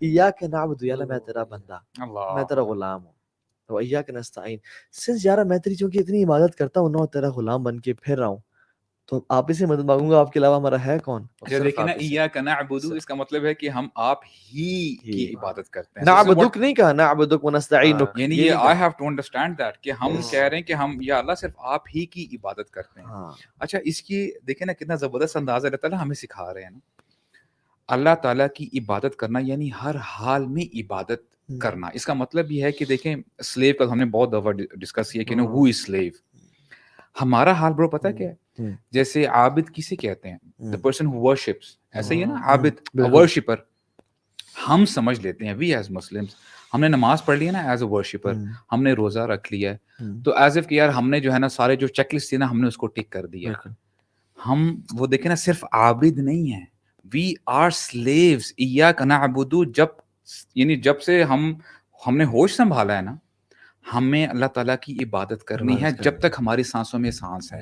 یا 0.00 0.30
کہ 0.30 0.48
نعبد 0.48 0.82
یا 0.82 0.94
اللہ 0.94 1.06
میں 1.08 1.18
تیرا 1.26 1.42
بندہ 1.42 1.78
میں 2.34 2.44
تیرا 2.44 2.62
غلام 2.64 3.04
ہوں۔ 3.04 3.12
سنس 4.92 5.26
یارا 5.26 5.42
میں 5.42 5.58
تیری 5.58 5.74
چونکہ 5.74 5.98
اتنی 5.98 6.24
عبادت 6.24 6.56
کرتا 6.56 6.80
ہوں 6.80 6.88
نہ 6.88 7.06
تیرا 7.06 7.28
غلام 7.28 7.62
بن 7.62 7.80
کے 7.80 7.92
پھر 7.94 8.18
رہا 8.18 8.26
ہوں۔ 8.26 8.36
تو 9.06 9.24
آپ 9.28 9.44
ہی 9.48 9.54
سے 9.54 9.66
مدد 9.66 9.84
مانگوں 9.84 10.10
گا؟ 10.10 10.20
آپ 10.20 10.32
کے 10.32 10.38
علاوہ 10.38 10.56
ہمارا 10.56 10.86
ہے 10.86 10.98
کون؟ 10.98 11.22
دیکھیں 11.64 11.84
ایاک 12.00 12.36
اس 12.96 13.06
کا 13.06 13.14
مطلب 13.14 13.44
ہے 13.44 13.54
کہ 13.54 13.68
ہم 13.68 13.88
آپ 13.94 14.18
ہی 14.24 14.96
کی 14.96 15.34
عبادت 15.38 15.70
کرتے 15.70 16.00
ہیں۔ 16.00 16.04
نعبدک 16.04 16.56
نہیں 16.56 16.74
کہا 16.74 16.92
نعبدک 16.92 17.44
ونستعینک 17.44 18.02
یعنی 18.16 18.36
یہ 18.36 18.52
I 18.52 18.78
have 18.78 18.88
to 18.98 19.06
understand 19.06 19.58
that 19.58 19.80
کہ 19.80 19.90
ہم 19.90 20.16
کہہ 20.30 20.40
رہے 20.40 20.56
ہیں 20.56 20.64
کہ 20.64 20.72
ہم 20.72 20.98
یا 21.00 21.18
اللہ 21.18 21.32
صرف 21.34 21.52
آپ 21.58 21.82
ہی 21.94 22.06
کی 22.06 22.26
عبادت 22.32 22.70
کرتے 22.70 23.00
ہیں۔ 23.00 23.06
اچھا 23.58 23.78
اس 23.84 24.02
کی 24.02 24.30
دیکھیں 24.46 24.66
نا 24.66 24.72
کتنا 24.72 24.94
زبردست 24.94 25.36
انداز 25.36 25.64
ہے 25.64 25.68
اللہ 25.68 25.76
تعالیٰ 25.76 26.02
ہمیں 26.02 26.14
سکھا 26.14 26.54
رہے 26.54 26.62
ہیں 26.62 26.70
نا۔ 26.70 26.78
اللہ 27.88 28.14
تعالیٰ 28.22 28.46
کی 28.54 28.68
عبادت 28.74 29.16
کرنا 29.16 29.38
یعنی 29.38 29.70
ہر 29.82 29.96
حال 29.96 30.46
میں 30.46 30.76
عبادت 30.76 31.35
کرنا۔ 31.60 31.86
اس 31.92 32.06
کا 32.06 32.12
مطلب 32.12 32.52
یہ 32.52 32.62
ہے 32.64 32.72
کہ 32.72 32.84
دیکھیں 32.84 33.16
سلیو 33.44 33.74
کا 33.78 33.92
ہم 33.92 33.98
نے 33.98 34.04
بہت 34.04 34.32
دفعہ 34.32 34.52
ڈسکس 34.52 35.12
کیا 35.12 35.22
کہ 35.22 35.34
نا 35.34 35.42
ہو 35.42 35.64
از 35.64 35.76
سلیو 35.76 36.12
ہمارا 37.22 37.52
حال 37.52 37.72
برو 37.72 37.88
پتہ 37.88 38.08
کیا 38.08 38.30
ہے؟ 38.30 38.34
جیسے 38.90 39.26
عابد 39.26 39.74
کسے 39.74 39.96
کہتے 39.96 40.30
ہیں؟ 40.30 40.38
دا 40.58 40.76
پرسن 40.82 41.06
ہو 41.06 41.12
ورشپس 41.12 41.76
ایسا 41.92 42.14
ہی 42.14 42.20
ہے 42.20 42.26
نا 42.26 42.34
عابد 42.44 42.90
ورشپر 42.94 43.56
ہم 44.68 44.84
سمجھ 44.84 45.20
لیتے 45.20 45.46
ہیں 45.46 45.54
وی 45.54 45.74
ایز 45.74 45.90
مسلمس 45.90 46.28
ہم 46.74 46.80
نے 46.80 46.88
نماز 46.88 47.24
پڑھ 47.24 47.38
لی 47.38 47.46
ہے 47.46 47.52
نا 47.52 47.58
ایز 47.58 47.82
اے 47.82 47.88
ورشپر 47.88 48.32
ہم 48.72 48.82
نے 48.82 48.92
روزہ 48.92 49.20
رکھ 49.20 49.52
لیا 49.52 49.72
ہے۔ 49.72 49.76
تو 50.24 50.36
ایز 50.36 50.58
اف 50.58 50.66
کہ 50.66 50.74
یار 50.74 50.88
ہم 50.88 51.10
نے 51.10 51.20
جو 51.20 51.32
ہے 51.32 51.38
نا 51.38 51.48
سارے 51.48 51.76
جو 51.76 51.86
چیک 51.86 52.14
لسٹ 52.14 52.28
تھی 52.28 52.36
نا 52.36 52.50
ہم 52.50 52.60
نے 52.60 52.68
اس 52.68 52.76
کو 52.76 52.86
ٹک 52.86 53.10
کر 53.10 53.26
دیا۔ 53.26 53.50
ہم 54.46 54.80
وہ 54.92 55.06
دیکھیں 55.06 55.28
نا 55.28 55.34
صرف 55.34 55.64
عابد 55.72 56.18
نہیں 56.18 56.52
ہیں۔ 56.52 56.64
وی 57.14 57.32
آر 57.46 57.70
سلیوز 57.70 58.52
ایاک 58.56 59.02
نعبدو 59.02 59.64
جب 59.64 59.86
یعنی 60.54 60.76
جب 60.76 61.00
سے 61.00 61.22
ہم 61.24 61.54
ہم 62.06 62.16
نے 62.16 62.24
ہوش 62.24 62.56
سنبھالا 62.56 62.96
ہے 62.96 63.02
نا 63.02 63.16
ہمیں 63.94 64.26
اللہ 64.26 64.46
تعالیٰ 64.46 64.76
کی 64.80 64.96
عبادت 65.04 65.44
کرنی 65.44 65.82
ہے 65.82 65.90
جب 66.00 66.18
تک 66.18 66.34
ہماری 66.38 66.62
سانسوں 66.62 67.00
میں 67.00 67.10
سانس 67.10 67.52
ہے۔ 67.52 67.58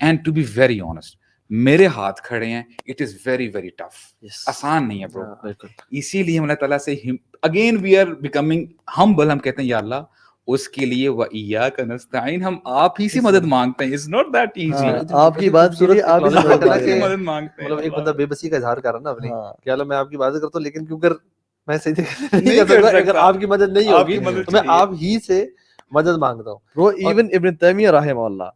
And 0.00 0.24
to 0.24 0.32
be 0.32 0.44
very 0.54 0.80
honest 0.80 1.16
میرے 1.50 1.86
ہاتھ 1.86 2.22
کھڑے 2.22 2.46
ہیں 2.46 2.62
it 2.86 3.02
is 3.02 3.14
very 3.26 3.48
very 3.48 3.68
tough 3.68 4.24
آسان 4.46 4.88
نہیں 4.88 5.02
ہے 5.02 5.06
برو 5.06 5.48
اسی 5.90 6.22
لیے 6.22 6.38
ہم 6.38 6.42
اللہ 6.44 6.54
تعالیٰ 6.54 6.78
سے 6.78 6.94
اگین 7.42 7.76
وی 7.82 7.98
آر 7.98 8.06
بیکمنگ 8.06 8.66
ہم 8.98 9.14
بل 9.14 9.30
ہم 9.30 9.38
کہتے 9.38 9.62
ہیں 9.62 9.68
یا 9.68 9.78
اللہ 9.78 10.02
اس 10.46 10.68
کے 10.68 10.86
لیے 10.86 11.08
وہ 11.08 11.24
ایاک 11.24 11.80
نستعین 11.80 12.42
ہم 12.42 12.58
آپ 12.64 13.00
ہی 13.00 13.08
سے 13.08 13.20
مدد 13.20 13.44
مانگتے 13.44 13.84
ہیں۔ 13.84 13.92
اٹس 13.92 14.08
ناٹ 14.08 14.26
دیٹ 14.26 14.50
ایزی 14.54 14.86
آپ 15.12 15.38
کی 15.38 15.50
بات 15.50 15.76
سنیے 15.76 16.02
آپ 16.02 16.22
ہی 16.24 16.30
سے 16.30 17.00
مدد 17.00 17.20
مانگتے 17.20 17.62
ہیں۔ 17.62 17.68
مطلب 17.68 17.78
ایک 17.78 17.92
بندہ 17.92 18.10
بے 18.10 18.26
بسی 18.26 18.48
کا 18.48 18.56
اظہار 18.56 18.76
کر 18.76 18.92
رہا 18.92 19.00
نا 19.00 19.10
اپنی۔ 19.10 19.28
کہ 19.64 19.70
اللہ 19.70 19.84
میں 19.84 19.96
آپ 19.96 20.10
کی 20.10 20.16
بات 20.16 20.32
کرتا 20.32 20.46
ہوں 20.54 20.60
لیکن 20.60 20.86
کیوں 20.86 20.98
کر 20.98 21.12
میں 21.68 21.76
صحیح 21.78 21.94
نہیں 22.32 22.56
کر 22.58 22.66
سکتا. 22.66 22.96
اگر 22.98 23.14
آپ 23.14 23.34
کی 23.40 23.46
مدد 23.46 23.76
نہیں 23.76 23.92
ہوگی 23.92 24.18
تو 24.18 24.52
میں 24.52 24.60
آپ 24.66 24.90
ہی 25.00 25.18
سے 25.20 25.44
مدد 25.92 26.18
مانگتا 26.18 26.50
ہوں. 26.50 26.58
برو 26.76 26.86
ایون 26.86 27.28
ابن 27.34 27.54
تیمیہ 27.56 27.90
رحمہ 27.90 28.20
اللہ 28.20 28.50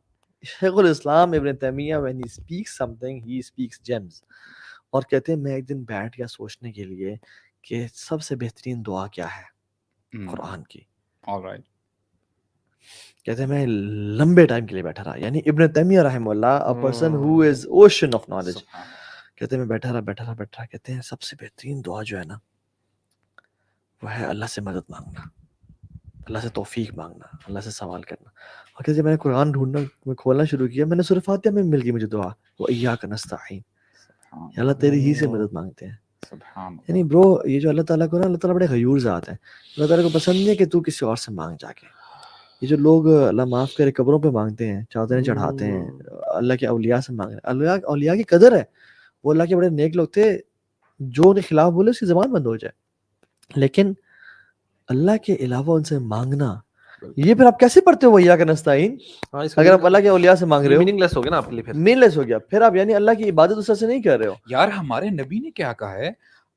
شیخ 0.45 0.79
الاسلام 0.79 1.33
ابن 1.33 1.57
تیمیہ 1.57 1.97
when 1.97 2.21
he 2.21 2.29
speaks 2.35 2.77
something 2.83 3.19
he 3.23 3.41
speaks 3.49 3.83
gems. 3.91 4.21
اور 4.91 5.03
کہتے 5.11 5.33
ہیں 5.33 5.41
میں 5.41 5.55
ایک 5.55 5.69
دن 5.69 5.83
بیٹھ 5.85 6.19
گیا 6.19 6.27
سوچنے 6.27 6.73
کے 6.73 6.85
لیے 6.85 7.15
کہ 7.63 7.87
سب 7.95 8.23
سے 8.23 8.37
بہترین 8.37 8.83
دعا 8.87 9.07
کیا 9.07 9.27
ہے؟ 9.27 10.27
قرآن 10.27 10.63
کی. 10.63 10.81
Alright 11.25 11.69
کہتے 13.25 13.43
ہیں 13.43 13.49
میں 13.49 13.67
لمبے 14.19 14.47
ٹائم 14.47 14.67
کے 14.67 14.75
لیے 14.75 14.83
بیٹھا 14.83 15.05
رہا. 15.05 15.17
یعنی 15.17 15.41
ابن 15.47 15.73
تیمیہ 15.73 16.01
رحمہ 16.01 16.31
اللہ 16.31 16.63
a 16.69 16.75
person 16.85 17.19
who 17.23 17.35
is 17.51 17.67
ocean 17.83 18.19
of 18.19 18.29
knowledge. 18.29 18.63
کہتے 19.37 19.57
ہیں 19.57 19.59
میں 19.59 19.69
بیٹھا 19.69 19.93
رہا 19.93 20.01
بیٹھا 20.01 20.25
رہا 20.25 20.33
بیٹھا 20.33 20.63
رہا. 20.63 20.67
کہتے 20.67 20.93
ہیں 20.93 21.01
سب 21.01 21.23
سے 21.23 21.37
بہترین 21.41 21.83
دعا 21.87 22.03
جو 22.03 22.19
ہے 22.19 22.25
نا 22.25 22.39
وہ 24.03 24.19
ہے 24.19 24.25
اللہ 24.25 24.45
سے 24.45 24.61
مدد 24.61 24.91
مانگنا 24.91 25.21
اللہ 26.27 26.39
سے 26.39 26.49
توفیق 26.49 26.95
مانگنا 26.95 27.37
اللہ 27.47 27.61
سے 27.61 27.71
سوال 27.71 28.03
کرنا۔ 28.03 28.29
اور 28.75 28.85
کہتے 28.85 29.03
میں 29.03 29.11
نے 29.11 29.19
قرآن 29.19 29.51
ڈھونڈنا 29.51 29.85
میں 30.07 30.15
کھولنا 30.15 30.45
شروع 30.45 30.69
کیا 30.69 30.87
میں 30.87 30.97
نے 30.97 31.03
سورہ 31.03 31.19
فاتحہ 31.19 31.53
میں 31.53 31.63
مل 31.63 31.83
گئی 31.83 31.91
مجھے 31.91 32.07
دعا 32.07 32.29
وہ 32.59 32.67
ایاک 32.69 33.05
نستعین 33.05 33.61
یا 34.35 34.61
اللہ 34.61 34.73
تیری 34.73 35.01
ہی 35.01 35.15
سے 35.15 35.27
مدد 35.27 35.53
مانگتے 35.53 35.87
ہیں۔ 35.87 35.95
یعنی 36.89 37.03
برو 37.05 37.49
یہ 37.49 37.61
جو 37.61 37.69
اللہ 37.69 37.83
تعالیٰ 37.83 38.09
کو 38.09 38.19
نا 38.19 38.27
اللہ 38.27 38.37
تعالیٰ 38.37 38.55
بڑے 38.55 38.67
غیور 38.71 38.99
ذات 38.99 39.29
ہیں۔ 39.29 39.37
اللہ 39.77 39.89
تعالیٰ 39.89 40.13
کو 40.13 40.19
پسند 40.19 40.35
نہیں 40.35 40.49
ہے 40.49 40.55
کہ 40.55 40.67
تو 40.67 40.81
کسی 40.81 41.05
اور 41.05 41.17
سے 41.17 41.33
مانگ 41.33 41.57
جا 41.61 41.73
کے۔ 41.73 41.87
یہ 42.63 42.69
جو 42.69 42.77
لوگ 42.77 43.13
اللہ 43.13 43.45
معاف 43.45 43.75
کرے 43.75 43.93
قبروں 43.93 44.19
پہ 44.19 44.29
مانگتے 44.29 44.73
ہیں 44.73 44.85
چادریں 44.91 45.23
چڑھاتے 45.23 45.65
ہیں 45.65 45.91
اللہ 46.27 46.55
کے 46.55 46.67
اولیاء 46.67 47.01
سے 47.01 47.13
مانگ 47.13 47.29
رہے 47.29 47.35
ہیں۔ 47.35 47.41
اللہ 47.45 47.71
اولیاء 47.85 48.15
کی 48.15 48.23
قدر 48.23 48.57
ہے۔ 48.57 48.63
وہ 49.25 49.33
اللہ 49.33 49.43
کے 49.45 49.57
بڑے 49.57 49.69
نیک 49.69 49.97
لوگ 49.97 50.07
تھے 50.07 50.39
جو 50.99 51.23
ان 51.31 51.35
کے 51.35 51.41
خلاف 51.41 51.73
بولے 51.73 51.91
اس 51.91 51.99
کی 51.99 52.07
زبان 52.07 52.33
بند 52.33 52.47
ہو 52.47 52.57
جائے۔ 52.57 52.80
لیکن 53.55 53.93
اللہ 54.89 55.17
کے 55.27 55.37
علاوہ 55.41 55.77
ان 55.77 55.85
سے 55.85 55.99
مانگنا 55.99 56.55
یہ 57.17 57.35
پھر 57.35 57.45
آپ 57.47 57.59
کیسے 57.59 57.81
پڑھتے 57.81 58.07
ہو 58.07 58.19
یا 58.21 58.37
کا 58.37 58.45
نستعین؟ 58.45 58.97
اگر 59.57 59.73
آپ 59.73 59.87
اللہ 59.87 59.99
کے 59.99 60.09
اولیاء 60.09 60.35
سے 60.35 60.47
مانگ 60.47 60.67
رہے 60.67 60.77
ہو۔ 60.77 60.81
میننگ 60.81 60.99
لیس 60.99 61.17
ہو 61.17 61.25
گیا 61.25 61.31
نا 61.31 61.37
آپ 61.37 61.47
کے 61.47 61.53
لیے 61.53 61.63
پھر۔ 61.63 61.73
مین 61.75 61.99
لیس 61.99 62.17
ہو 62.17 62.27
گیا۔ 62.27 62.39
پھر 62.39 62.61
آپ 62.61 62.77
یعنی 62.77 62.95
اللہ 62.95 63.11
کی 63.19 63.31
عبادت 63.31 63.53
اس 63.57 63.81
سے 63.81 63.87
نہیں 63.87 64.03
کر 64.03 64.19
رہے 64.19 64.27
ہو۔ 64.27 64.35
یار 64.51 64.69
ہمارے 64.69 65.09
نبی 65.11 65.39
نے 65.39 65.51
کیا 65.51 65.73
کہا 65.73 65.95
ہے؟ 65.95 66.09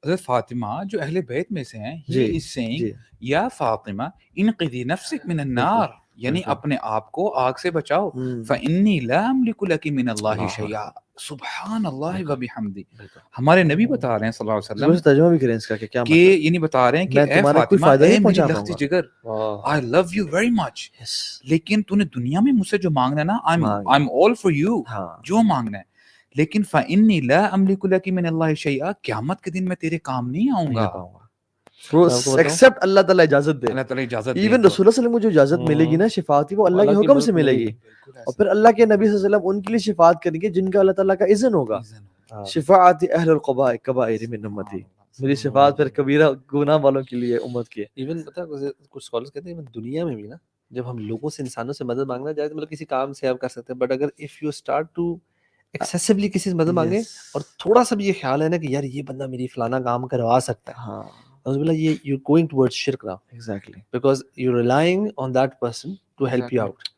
حضرت 0.06 0.22
فاطمہ 0.22 0.68
جو 0.86 1.02
اہل 1.02 1.22
بیت 1.22 1.52
میں 1.52 1.64
سے 1.64 1.78
ہیں 1.78 1.98
جی 2.08 2.36
اس 2.36 2.54
سینگ 2.54 2.78
یا 3.22 3.48
فاطمہ 3.48 4.04
انقذی 4.36 4.84
نفسک 4.84 5.26
من 5.26 5.40
النار 5.40 5.88
یعنی 6.16 6.42
اپنے 6.46 6.76
آپ 6.82 7.12
کو 7.12 7.34
آگ 7.36 7.54
سے 7.62 7.72
بچاؤ۔ 7.72 8.10
فانی 8.44 9.00
لا 9.00 9.26
املک 9.30 9.64
لک 9.64 9.88
من 9.92 10.10
اللہ۔ 10.10 10.48
شیئا 10.48 10.90
سبحان 11.18 11.86
اللہ 11.86 12.32
و 12.32 12.36
بحمدی 12.36 12.82
ہمارے 13.40 13.64
نبی 13.64 13.86
بتا 13.86 14.20
رہے 14.20 14.26
ہیں 14.26 14.32
صلی 14.32 14.50
اللہ 14.50 14.60
علیہ 14.60 14.86
وسلم 14.86 14.98
ترجمہ 14.98 15.30
بھی 15.30 15.38
کریں 15.38 15.56
اس 15.56 15.68
کا 15.68 15.78
کہ 15.78 15.88
کیا 15.88 16.04
کہ 16.04 16.38
یعنی 16.42 16.60
بتا 16.60 16.92
رہے 16.92 16.98
ہیں 16.98 17.06
کہ 17.06 17.20
اے 17.20 17.42
فاطمہ 17.54 17.86
اے 17.86 18.20
میری 18.20 18.54
لختی 18.54 18.74
جگر۔ 18.80 19.02
I 19.70 19.80
love 19.80 20.20
you 20.20 20.34
very 20.34 20.50
much 20.50 21.06
لیکن 21.44 21.82
تو 21.82 21.96
نے 21.96 22.06
دنیا 22.06 22.40
میں 22.40 22.52
مجھ 22.52 22.68
سے 22.68 22.78
جو 22.78 22.92
مانگنا 22.92 23.22
ہے 23.22 23.26
نا 23.26 23.38
I'm 23.50 23.64
I'm 23.96 24.08
all 24.10 24.32
for 24.32 24.54
you 24.54 24.84
جو 25.24 25.44
مانگنا 25.44 25.78
ہے۔ 25.78 25.84
لیکن 26.36 26.64
فإني 26.64 27.20
لا 27.20 27.50
أملك 27.56 27.86
لك 27.86 28.08
من 28.08 28.26
الله 28.26 28.54
شيئا۔ 28.58 28.92
قیامت 29.02 29.42
کے 29.42 29.52
دن 29.52 29.66
میں 29.66 29.76
تیرے 29.76 30.00
کام 30.00 30.30
نہیں 30.30 30.50
آؤں 30.50 30.76
گا۔ 30.76 31.23
ایکسپٹ 32.38 32.78
اللہ 32.82 33.00
تعالیٰ 33.00 33.26
اجازت 33.26 33.62
دے۔ 33.62 33.68
اللہ 33.68 33.82
تعالیٰ 33.82 34.06
اجازت 34.06 34.28
ایون 34.28 34.66
رسول 34.66 34.88
اللہ 34.88 34.90
علیہ 34.90 35.00
وسلم 35.00 35.12
کو 35.12 35.20
جو 35.20 35.30
اجازت 35.30 35.60
ملے 35.70 35.86
گی 35.86 35.96
نا 35.96 36.08
شفاعت 36.08 36.50
کی 36.50 36.56
وہ 36.56 36.66
اللہ 36.66 36.82
کے 36.82 36.96
حکم 37.06 37.20
سے 37.20 37.32
ملے 37.32 37.52
گی۔ 37.52 37.68
اور 38.08 38.34
پھر 38.34 38.48
اللہ 38.48 38.68
کے 38.78 38.86
نبی 38.86 39.06
صلی 39.08 39.16
اللہ 39.16 39.28
علیہ 39.28 39.36
وسلم 39.36 39.48
ان 39.50 39.62
کے 39.62 39.70
لیے 39.70 39.78
شفاعت 39.78 40.22
کریں 40.24 40.42
گے 40.42 40.50
جن 40.50 40.70
کا 40.72 40.80
اللہ 40.80 40.92
تعالیٰ 40.92 41.18
کا 41.18 41.26
اذن 41.26 41.54
ہوگا۔ 41.54 41.80
شفاعت 42.46 43.04
اہل 43.12 43.30
القباء 43.30 43.74
کبائر 43.84 44.20
من 44.30 44.46
امتی۔ 44.46 44.78
میری 45.20 45.36
شفاعت 45.36 45.78
پھر 45.78 45.88
کبیرہ 45.88 46.32
گناہ 46.54 46.78
والوں 46.82 47.02
کے 47.02 47.16
لیے 47.16 47.38
امت 47.38 47.70
کی 47.70 47.84
ایون 47.96 48.22
پتہ 48.22 48.42
کچھ 48.90 49.06
سکالرز 49.06 49.34
کہتے 49.34 49.54
ہیں 49.54 49.62
دنیا 49.76 50.06
میں 50.06 50.16
بھی 50.16 50.24
نا 50.24 50.36
جب 50.72 50.92
ہم 50.92 50.98
لوگوں 50.98 51.30
سے 51.30 51.44
انسانوں 51.44 51.74
سے 51.74 51.84
مدد 51.84 52.08
مانگنا 52.08 52.32
جائے 52.32 52.50
مطلب 52.50 52.70
کسی 52.70 52.86
کام 52.86 53.14
سے 53.14 53.28
آپ 53.28 53.40
کر 53.40 53.48
سکتے 53.48 53.74
ہیں۔ 53.74 53.80
بٹ 53.80 53.92
اگر 53.92 54.08
if 54.18 54.44
you 54.44 54.50
start 54.50 54.86
to 54.94 55.16
excessively 55.74 56.30
کسی 56.30 56.50
سے 56.50 56.56
مدد 56.56 56.68
مانگے 56.68 57.00
اور 57.34 57.42
تھوڑا 57.60 57.84
سا 57.84 57.96
بھی 57.96 58.08
یہ 58.08 58.14
خیال 58.22 58.42
ہے 58.42 58.50
نا 58.50 58.58
کہ 58.58 58.68
یار 58.70 58.84
یہ 58.84 59.04
بندہ 59.04 59.28
میری 59.28 59.48
فلانا 59.48 59.80
کام 59.80 60.08
کروا 60.08 60.40
سکتا 60.42 60.72
ہے۔ 60.72 60.78
ہاں۔ 60.78 61.04
یہ 61.46 61.96
یو 62.04 62.18
گوئنگ 62.18 62.48
ٹورڈز 62.48 62.74
شرک 62.74 63.06
now 63.06 63.16
exactly 63.32 63.82
because 63.94 64.24
you 64.38 64.58
relying 64.58 65.08
on 65.18 65.34
that 65.34 65.60
person 65.60 65.94
to 66.18 66.26
help 66.26 66.54
you 66.54 66.62
out 66.62 66.90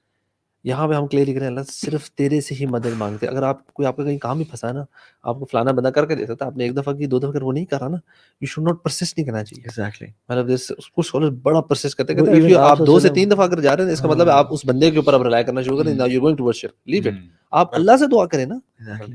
یہاں 0.65 0.87
پہ 0.87 0.93
ہم 0.93 1.07
کلیئر 1.07 1.27
لکھ 1.27 1.37
رہے 1.37 1.45
ہیں 1.45 1.53
اللہ 1.55 1.71
صرف 1.71 2.11
تیرے 2.11 2.41
سے 2.41 2.55
ہی 2.55 2.65
مدد 2.65 2.93
مانگتے۔ 2.97 3.27
اگر 3.27 3.43
آپ 3.43 3.73
کوئی 3.73 3.85
آپ 3.85 3.97
کا 3.97 4.03
کہیں 4.03 4.17
کام 4.17 4.37
بھی 4.37 4.45
پھنسا 4.45 4.71
نا 4.71 4.83
آپ 5.23 5.39
کو 5.39 5.45
فلانا 5.45 5.71
بندہ 5.71 5.87
کر 5.87 6.05
کے 6.05 6.15
دے 6.15 6.25
سکتا 6.25 6.45
آپ 6.45 6.57
نے 6.57 6.63
ایک 6.63 6.77
دفعہ 6.77 6.93
کی 6.93 7.05
دو 7.05 7.19
دفعہ 7.19 7.43
وہ 7.43 7.53
نہیں 7.53 7.65
کرا 7.65 7.87
نا۔ 7.87 7.97
یو 8.41 8.45
شوڈ 8.45 8.67
ناٹ 8.67 8.83
پرسسٹ 8.83 9.17
نہیں 9.17 9.25
کرنا 9.27 9.43
چاہیے۔ 9.43 9.63
ایگزیکٹلی 9.63 10.07
مطلب 10.29 10.49
کچھ 10.95 11.07
سکولر 11.07 11.29
بڑا 11.29 11.61
پرسسٹ 11.61 11.95
کرتے 11.95 12.13
ہیں 12.13 12.55
آپ 12.55 12.79
دو 12.87 12.99
سے 12.99 13.09
تین 13.09 13.31
دفعہ 13.31 13.43
اگر 13.43 13.61
جا 13.61 13.77
رہے 13.77 13.85
ہیں 13.85 13.91
اس 13.91 13.99
کا 13.99 14.07
مطلب 14.07 14.29
آپ 14.29 14.53
اس 14.53 14.65
بندے 14.65 14.91
کے 14.91 14.97
اوپر 14.97 15.13
اب 15.13 15.23
ریلائی 15.23 15.43
کرنا 15.43 15.61
شروع 15.61 15.77
کریں 15.77 16.11
یو 16.11 16.21
گوئنگ 16.21 16.37
ٹورڈز 16.37 16.59
شرک 16.59 16.73
لیو 16.85 17.01
اٹ 17.05 17.13
آپ 17.51 17.75
اللہ 17.75 17.97
سے 17.97 18.07
دعا 18.07 18.25
کریں 18.25 18.45
نا 18.45 18.57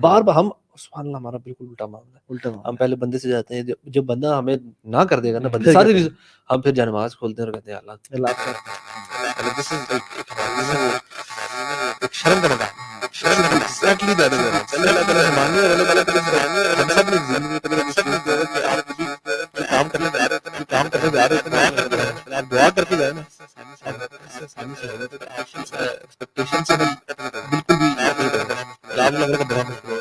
بار 0.01 0.22
بار 0.22 0.35
ہم 0.35 0.51
سبحان 0.77 1.07
اللہ 1.07 1.16
ہمارا 1.16 1.37
بالکل 1.39 1.64
الٹا 1.66 1.87
معاملہ 1.87 2.14
ہے۔ 2.14 2.21
الٹا 2.31 2.51
ہم 2.64 2.77
پہلے 2.77 2.97
بندے 2.97 3.18
سے 3.18 3.29
جاتے 3.29 3.55
ہیں 3.55 3.62
جب 3.89 4.05
بندہ 4.05 4.35
ہمیں 4.35 4.57
نہ 4.87 5.05
کر 5.11 5.21
دے 5.21 5.33
گا 5.35 5.39
نا 5.39 5.49
بندے 5.55 5.73
سارے 5.75 5.93
ہم 6.51 6.61
پھر 6.61 6.73
جنماز 6.75 7.16
کھولتے 7.16 7.43
ہیں 7.43 7.47
اور 7.47 7.55
کہتے 7.55 7.71
ہیں 7.71 7.79
اللہ 7.79 7.93
شرم 12.12 12.41
کرنا 12.43 12.66
شرم 13.12 13.43
ایگزیکٹلی 13.53 14.14
دیٹ 14.14 14.33
از 14.33 14.41
اللہ 14.75 15.03
تعالی 15.03 15.21
سے 15.21 15.31
مانگے 15.33 15.61
اور 15.61 15.71
اللہ 15.71 15.85
تعالی 15.85 16.05
تعالی 16.05 16.21
سے 16.21 16.37
مانگے۔ 16.39 16.62
ہم 16.75 16.89
سب 16.91 17.09
نے 17.09 17.16
زندگی 17.29 17.59
میں 17.75 18.64
آپ 18.64 18.89
کام 19.71 19.89
کرنے 19.89 20.09
جا 20.11 20.29
رہے 20.29 20.39
ہیں 20.49 20.64
کام 20.66 20.89
کرنے 20.91 21.11
جا 21.11 21.29
رہے 21.29 21.37
ہیں 21.37 22.37
آپ 22.37 22.51
دعا 22.51 22.68
کر 22.71 22.85
کے 22.85 22.97
جائیں 22.97 23.12
نا 23.12 23.21
آسانی 23.21 24.75
سے 24.77 24.87
ہو 24.87 24.97
جاتا 24.97 25.16
ہے 25.77 25.89
ایکسپیکٹیشن 25.89 26.64
سے 26.64 26.77
بالکل 26.77 27.77
بھی 27.77 27.89
لابھ 28.97 29.14
لگ 29.14 29.31
رہا 29.33 29.99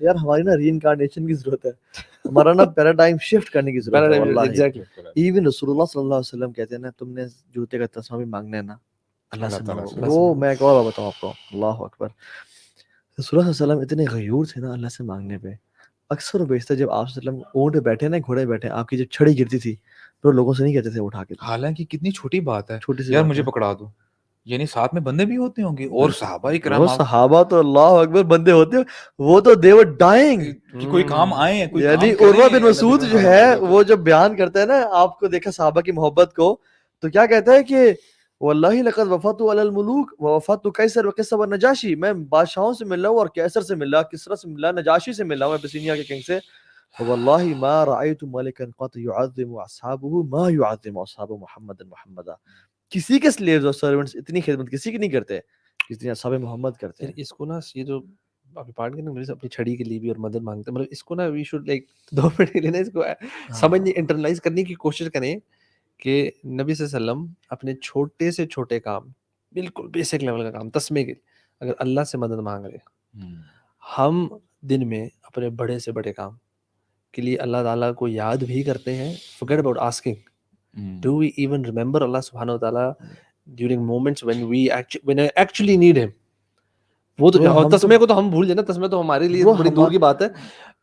یار 0.00 0.14
ہماری 0.14 0.42
نا 0.42 0.56
ری 0.56 0.68
انکارنیشن 0.68 1.26
کی 1.26 1.34
ضرورت 1.34 1.66
ہے۔ 1.66 1.70
ہمارا 2.24 2.52
نا 2.52 2.64
پیراڈائم 2.64 3.16
شفٹ 3.20 3.50
کرنے 3.50 3.72
کی 3.72 3.80
ضرورت 3.80 4.02
ہے 4.14 4.80
ایون 5.14 5.46
رسول 5.46 5.70
اللہ 5.70 5.82
صلی 5.84 6.02
اللہ 6.02 6.14
علیہ 6.14 6.18
وسلم 6.18 6.52
کہتے 6.52 6.74
ہیں 6.74 6.82
نا 6.82 6.90
تم 6.98 7.10
نے 7.10 7.22
جوتے 7.54 7.78
کا 7.78 8.00
تسمہ 8.00 8.16
بھی 8.16 8.24
مانگنا 8.24 8.56
ہے 8.56 8.62
نا۔ 8.62 8.74
اللہ 9.30 9.46
سے 9.46 9.64
مانگو۔ 9.64 10.06
وہ 10.06 10.34
میں 10.34 10.50
ایک 10.50 10.62
اور 10.62 10.84
بتاؤں 10.84 11.06
آپ 11.06 11.20
کو۔ 11.20 11.28
اللہ 11.28 11.66
اکبر۔ 11.66 12.08
رسول 13.18 13.40
اللہ 13.40 13.52
صلی 13.52 13.64
اللہ 13.64 13.72
علیہ 13.72 13.84
وسلم 13.84 14.02
اتنے 14.02 14.18
غیور 14.18 14.44
تھے 14.44 14.60
نا 14.60 14.72
اللہ 14.72 14.88
سے 14.88 15.02
مانگنے 15.02 15.38
پہ۔ 15.38 15.48
اکثر 16.10 16.40
و 16.40 16.44
بیشتر 16.44 16.74
جب 16.74 16.90
آپ 16.90 17.10
صلی 17.10 17.20
اللہ 17.20 17.30
علیہ 17.30 17.40
وسلم 17.40 17.60
اونٹ 17.60 17.76
بیٹھے 17.76 18.08
نا 18.08 18.16
گھوڑے 18.16 18.46
بیٹھے 18.46 18.68
آپ 18.68 18.88
کی 18.88 18.96
جب 18.96 19.04
چھڑی 19.10 19.38
گرتی 19.38 19.58
تھی 19.58 19.76
تو 20.22 20.30
لوگوں 20.30 20.54
سے 20.54 20.62
نہیں 20.62 20.72
کہتے 20.72 20.90
تھے 20.90 21.00
اٹھا 21.00 21.24
کے۔ 21.24 21.34
حالانکہ 21.42 21.84
کتنی 21.84 22.10
چھوٹی 22.10 22.40
بات 22.40 22.70
ہے۔ 22.70 22.78
چھوٹی 22.78 23.02
سی 23.02 23.12
یار 23.12 23.22
مجھے 23.22 23.42
پکڑا 23.42 23.72
دو۔ 23.72 23.88
یعنی 24.46 24.66
ساتھ 24.66 24.94
میں 24.94 25.02
بندے 25.02 25.24
بھی 25.24 25.36
ہوتے 25.36 25.62
ہوں 25.62 25.76
گے 25.76 25.84
اور 25.86 26.10
صحابہ 26.10 26.52
کرام 26.64 26.80
وہ 26.80 26.86
صحابہ 26.86 27.42
تو 27.42 27.58
اللہ 27.58 27.98
اکبر 27.98 28.22
بندے 28.22 28.52
ہوتے 28.52 28.76
ہیں 28.76 28.84
وہ 29.18 29.40
تو 29.40 29.54
دے 29.54 29.72
ور 29.72 29.84
ڈائنگ 29.98 30.42
کوئی 30.90 31.04
کام 31.04 31.34
آئے 31.34 31.54
ہیں 31.54 31.66
یعنی 31.74 32.10
عروہ 32.12 32.48
بن 32.52 32.62
مسعود 32.62 33.04
جو 33.10 33.20
ہے 33.20 33.54
وہ 33.60 33.82
جب 33.82 33.98
بیان 34.00 34.36
کرتا 34.36 34.60
ہے 34.60 34.66
نا 34.66 34.82
آپ 34.92 35.18
کو 35.18 35.28
دیکھا 35.28 35.50
صحابہ 35.50 35.80
کی 35.80 35.92
محبت 35.92 36.34
کو 36.36 36.56
تو 37.02 37.08
کیا 37.08 37.26
کہتا 37.26 37.52
ہے 37.52 37.62
کہ 37.62 37.92
واللہ 38.40 38.82
لقد 38.82 39.12
وفات 39.12 39.42
علی 39.50 39.60
الملوک 39.60 40.14
ووفات 40.20 40.64
قیصر 40.74 41.06
وقصہ 41.06 41.34
ونجاشی 41.34 41.94
میں 41.94 42.12
بادشاہوں 42.12 42.72
سے 42.72 42.84
ملا 42.84 43.08
ہوں 43.08 43.18
اور 43.18 43.26
کیسر 43.34 43.60
سے 43.60 43.74
ملا 43.74 44.02
کسرا 44.02 44.36
سے 44.36 44.48
ملا 44.48 44.70
نجاشی 44.70 45.12
سے 45.12 45.24
ملا 45.24 45.46
ہوں 45.46 45.54
ابسینیا 45.54 45.96
کے 45.96 46.02
کنگ 46.04 46.20
سے۔ 46.26 46.38
واللہ 46.96 47.54
ما 47.56 47.84
رأیت 47.86 48.24
ملکا 48.24 48.64
قط 48.78 48.96
يعظم 48.96 49.54
اصحابه 49.58 50.22
ما 50.28 50.48
يعظم 50.50 50.98
اصحاب 50.98 51.30
محمد 51.30 51.80
محمد 51.82 52.28
کسی 52.92 53.18
کے 53.18 53.30
سلیوز 53.30 53.64
اور 53.64 53.72
سرونٹس 53.72 54.16
اتنی 54.16 54.40
خدمت 54.40 54.70
کسی 54.70 54.90
کی 54.90 54.98
نہیں 54.98 55.10
کرتے 55.10 55.38
جتنی 55.90 56.10
اصحاب 56.10 56.32
محمد 56.32 56.70
کرتے 56.80 57.06
ہیں۔ 57.06 57.12
اس 57.16 57.28
کو 57.28 57.44
نا 57.44 57.58
یہ 57.74 57.84
جو 57.84 58.00
ابھی 58.56 58.72
پارٹ 58.72 58.96
کے 58.96 59.02
نا 59.02 59.12
میرے 59.12 59.32
اپنی 59.32 59.48
چھڑی 59.48 59.76
کے 59.76 59.84
لیے 59.84 59.98
بھی 59.98 60.08
اور 60.08 60.16
مدد 60.16 60.42
مانگتے 60.42 60.70
ہیں 60.70 60.74
مطلب 60.74 60.88
اس 60.90 61.04
کو 61.04 61.14
نا 61.14 61.24
وی 61.24 61.44
شوڈ 61.44 61.66
لائک 61.68 61.86
دو 62.12 62.28
منٹ 62.38 62.52
کے 62.52 62.60
لیے 62.60 62.70
نا 62.70 62.78
اس 62.78 62.90
کو 62.92 63.02
سمجھنے 63.54 63.90
انٹرنلائز 63.96 64.40
کرنے 64.40 64.64
کی 64.64 64.74
کوشش 64.74 65.08
کریں 65.14 65.36
کہ 65.98 66.30
نبی 66.44 66.74
صلی 66.74 66.86
اللہ 66.86 66.96
علیہ 66.96 67.10
وسلم 67.10 67.26
اپنے 67.48 67.74
چھوٹے 67.74 68.30
سے 68.30 68.46
چھوٹے 68.46 68.80
کام 68.80 69.08
بالکل 69.52 69.88
بیسک 69.88 70.24
لیول 70.24 70.42
کا 70.42 70.50
کام 70.50 70.70
تسمے 70.70 71.04
کے 71.04 71.14
اگر 71.60 71.72
اللہ 71.78 72.04
سے 72.04 72.18
مدد 72.18 72.38
مانگ 72.38 72.66
رہے 72.66 72.78
ہم 73.98 74.28
دن 74.60 74.88
میں 74.88 75.08
اپنے 75.22 75.48
بڑے 75.50 75.78
سے 75.78 75.92
بڑے 75.92 76.12
کام 76.12 76.36
کے 77.12 77.22
لیے 77.22 77.36
اللہ 77.36 77.56
تعالیٰ 77.62 77.94
کو 77.94 78.08
یاد 78.08 78.36
بھی 78.36 78.62
کرتے 78.62 78.94
ہیں 78.94 79.14
forget 79.40 79.58
about 79.58 79.78
asking 79.78 80.14
do 80.74 81.16
we 81.16 81.30
even 81.36 81.64
remember 81.64 82.02
Allah 82.02 82.18
سبحانہ 82.18 82.52
وتعالیٰ 82.52 82.90
during 83.46 83.82
moments 83.82 84.24
when 84.24 84.42
we 84.42 84.66
when 85.04 85.18
actually 85.18 85.76
need 85.76 85.98
ہم 85.98 86.08
وہ 87.18 87.30
تو 87.30 87.68
تسمے 87.68 87.98
کو 87.98 88.06
تو 88.06 88.18
ہم 88.18 88.30
بھول 88.30 88.46
جائیں 88.46 88.56
نا 88.56 88.72
تسمے 88.72 88.88
تو 88.88 89.00
ہمارے 89.00 89.28
لیے 89.28 89.44
بڑی 89.58 89.70
دور 89.70 89.90
کی 89.90 89.98
بات 89.98 90.22
ہے 90.22 90.28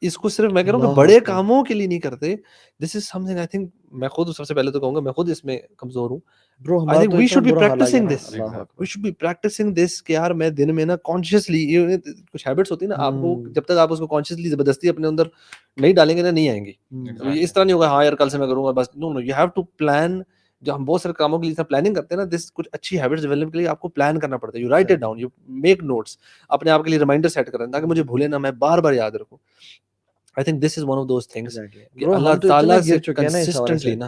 اس 0.02 0.18
کو 0.18 0.30
صرف 0.30 0.52
میں 0.52 0.64
کہہ 0.64 0.72
رہا 0.72 0.80
ہوں 0.80 0.86
کہ 0.86 0.98
بڑے 0.98 1.20
کاموں 1.20 1.64
کے 1.64 1.74
لیے 1.74 1.88
نہیں 1.88 2.00
کرتے۔ 2.00 2.36
دس 2.80 2.96
از 2.96 3.04
سم 3.06 3.26
تھنگ 3.26 3.38
آئی 3.38 3.48
تھنک 3.48 3.70
میں 3.92 4.10
خود 4.10 4.36
سب 4.36 4.46
سے 4.46 4.54
پہلے 4.54 4.72
تو 4.72 4.80
کہوں 4.80 4.96
گا 4.96 5.00
میں 5.00 5.12
خود 5.12 5.30
اس 5.30 5.46
میں 5.46 5.58
کمزور 5.78 6.10
ہوں۔ 6.10 6.20
I 6.90 7.00
think 7.00 7.14
we 7.20 7.28
should 7.28 7.44
be 7.44 7.52
practicing 7.60 8.08
this 8.08 8.34
we 8.80 8.86
should 8.86 9.04
be 9.04 9.12
practicing 9.12 9.74
this 9.74 10.04
کہ 10.04 10.14
یار 10.14 10.32
میں 10.32 10.50
دن 10.50 10.76
میں 10.76 10.86
نا 10.86 10.96
کانشیسلی 10.96 11.88
کچھ 12.34 12.48
ہیبٹس 12.48 12.72
ہوتی 12.72 12.86
ہیں 12.86 12.90
نا 12.90 13.04
آپ 13.04 13.14
کو 13.14 13.50
جب 13.52 13.64
تک 13.64 13.78
آپ 13.78 13.94
اس 13.94 14.00
کو 14.00 14.08
کانشیسلی 14.08 14.50
زبردستی 14.50 14.90
اپنے 14.90 15.08
اندر 15.08 15.28
نہیں 15.78 15.94
ڈالیں 15.94 16.18
گے 16.18 16.22
نا 16.22 16.32
نہیں 16.32 16.50
آئیں 16.50 16.66
گی۔ 16.66 16.72
اس 17.44 17.54
طرح 17.54 17.64
نہیں 17.64 17.74
ہوگا 17.74 17.88
ہاں 17.88 18.04
یار 18.04 18.14
کل 18.14 18.30
سے 18.30 18.38
میں 18.38 18.48
کروں 18.48 18.66
گا 18.66 18.72
بس 18.72 18.90
no 18.96 19.14
no 19.14 19.20
you 19.22 19.34
have 19.38 19.48
to 19.48 19.64
plan 19.64 20.22
جو 20.62 20.76
ہم 20.76 20.86
بہت 20.86 21.02
سارے 21.02 21.14
کاموں 21.14 21.40
کے 21.40 21.48
لیے 21.48 21.64
پلاننگ 21.64 21.94
کرتے 21.94 22.16
ہیں 22.16 22.24
نا 22.24 22.30
دس 22.36 22.52
کچھ 22.52 22.70
اچھی 22.72 23.00
ہیبٹس 23.02 23.22
ڈیولپ 23.22 23.52
کے 23.52 23.58
لیے 23.58 23.68
آپ 23.68 23.80
کو 23.80 23.88
پلان 23.88 24.20
کرنا 24.20 24.38
پڑتا 24.38 24.58
ہے۔ 24.58 24.64
You 24.64 24.70
write 24.70 24.92
it 24.92 24.98
down 24.98 25.20
you 25.20 25.28
make 25.48 25.84
notes 25.84 26.18
اپنے 26.50 26.72
آپ 26.72 26.84
کے 26.84 26.90
لیے 26.90 27.00
ریمائنڈر 27.00 27.30
سیٹ 27.30 27.50
کریں 27.52 27.66
تاکہ 27.66 27.88
مجھے 27.88 28.04
بھولے 28.04 28.28
نہ 28.28 28.38
میں 28.38 28.52
بار 28.52 28.78
بار 28.78 28.94
یاد 28.94 29.12
رکھوں۔ 29.12 29.38
I 30.38 30.44
think 30.46 30.62
this 30.64 30.78
is 30.78 30.84
one 30.84 30.98
of 31.00 31.10
those 31.10 31.28
things 31.28 31.58
Allah 32.14 32.36
تعالیٰ 32.48 32.82
سے 32.82 33.00
کنسسٹنٹلی 33.00 33.96
نا 33.96 34.08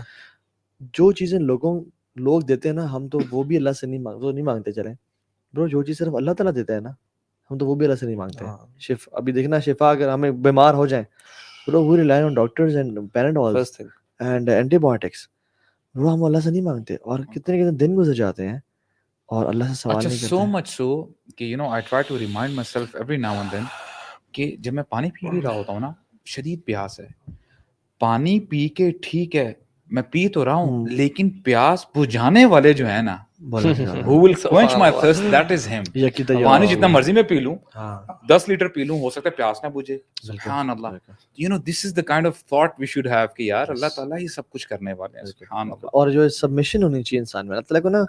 جو 0.94 1.12
چیزیں 1.12 1.40
لوگوں 1.40 1.80
لوگ 2.16 2.42
دیتے 2.42 2.70
ہیں 2.70 2.76
نا 2.76 2.92
ہم 2.94 3.08
تو 3.08 3.20
وہ 3.32 3.44
بھی 3.44 3.58
اللہ 3.58 3.70
سے 3.72 3.88
نہیں 3.88 4.00
مانگ 4.00 4.24
نہیں 4.24 4.46
مانگتے 4.46 4.72
چلے 4.72 4.94
برو 5.54 5.68
جو 5.68 5.84
چیز 5.84 5.98
صرف 5.98 6.16
اللہ 6.16 6.32
تعالیٰ 6.32 6.56
دیتا 6.56 6.76
ہے 6.76 6.80
نا 6.80 6.90
ہم 7.52 7.58
تو 7.58 7.66
وہ 7.66 7.76
بھی 7.76 7.86
اللہ 7.86 7.96
سے 7.96 8.06
نہیں 8.06 8.16
مانگتے۔ 8.16 8.46
شف 8.80 9.10
ابھی 9.12 9.34
دیکھنا 9.34 9.60
شفا 9.60 9.90
اگر 9.90 10.10
ہمیں 10.10 10.32
بیمار 10.32 10.74
ہو 10.74 10.86
جائیں 10.86 11.04
bro 11.68 11.84
we 11.86 11.98
rely 11.98 12.24
on 12.24 12.34
doctors 12.34 12.76
and 12.76 13.00
parents 13.14 13.82
and 14.20 14.50
antibiotics 14.78 15.28
وہ 15.96 16.12
ہم 16.14 16.24
اللہ 16.24 16.40
سے 16.40 16.50
نہیں 16.50 16.62
مانگتے 16.62 16.96
اور 16.96 17.20
کتنے 17.20 17.58
کتنے 17.58 17.72
دن 17.78 17.98
گزر 17.98 18.14
جاتے 18.14 18.48
ہیں 18.48 18.58
اور 19.30 19.46
اللہ 19.46 19.64
سے 19.64 19.74
سوال 19.74 19.96
نہیں 19.98 20.18
کرتے۔ 20.18 20.28
سو 20.28 20.46
مچ 20.46 20.68
سو 20.68 20.88
کہ 21.38 21.44
you 21.44 21.58
know 21.58 21.70
I 21.70 21.84
try 21.90 22.04
to 22.08 22.20
remind 22.20 22.56
myself 22.66 22.96
every 22.96 23.18
now 23.18 23.36
and 23.36 23.52
then 23.52 23.64
کہ 24.32 24.56
جب 24.60 24.74
میں 24.74 24.84
پانی 24.84 25.10
پی 25.12 25.30
بھی 25.30 25.42
رہا 25.42 25.52
ہوتا 25.52 25.74
ہوں 25.74 25.80
نا 25.80 25.92
شدید 26.26 26.66
پیاس 26.66 27.00
ہے۔ 27.00 27.08
پانی 28.00 28.40
پی 28.40 28.68
کے 28.68 28.92
ٹھیک 28.92 29.36
ہے 29.36 29.54
میں 29.92 30.04
پی 30.04 30.28
تو 30.28 30.46
رہا 30.46 30.54
ہوں 30.54 30.88
لیکن 30.88 31.30
پیاس 31.30 31.86
بجھانے 31.96 32.46
والے 32.46 32.74
جو 32.74 32.88
ہیں 32.88 33.02
نا 33.02 33.18
پانی 36.46 36.68
جتنا 36.68 36.88
مرضی 36.88 37.12
میں 37.12 37.24
پی 37.24 37.40
لوں 37.40 37.56
دس 38.30 38.44
لیٹر 38.48 38.68
پی 38.68 38.84
لوں 38.84 39.00
ہو 39.00 39.10
سکتا 39.10 39.30
ہے 39.30 39.36
پیاس 39.36 39.64
نہ 39.64 39.70
بجھے۔ 39.70 39.98
سبحان 40.24 40.70
اللہ۔ 40.70 40.88
You 41.38 41.50
know 41.50 41.58
this 41.58 41.86
is 41.86 41.96
the 41.96 42.02
kind 42.02 42.28
of 42.28 42.44
thought 42.44 42.74
we 42.80 42.86
should 42.86 43.08
have 43.08 43.28
کہ 43.36 43.44
یار 43.44 43.66
اللہ 43.70 43.86
تعالیٰ 43.96 44.18
ہی 44.18 44.28
سب 44.28 44.50
کچھ 44.50 44.68
کرنے 44.68 44.94
والے 44.94 45.18
ہیں۔ 45.20 45.26
سبحان 45.26 45.68
اللہ۔ 45.72 45.88
اور 45.94 46.10
جو 46.10 46.30
سبمیشن 46.30 46.84
ہونی 46.84 47.04
چاہیے 47.04 47.20
انسان 47.20 47.48
میں 47.48 47.58
اللہ 47.58 47.62
تعالیٰ 47.62 47.82
کو 47.84 47.90
نا 47.90 48.04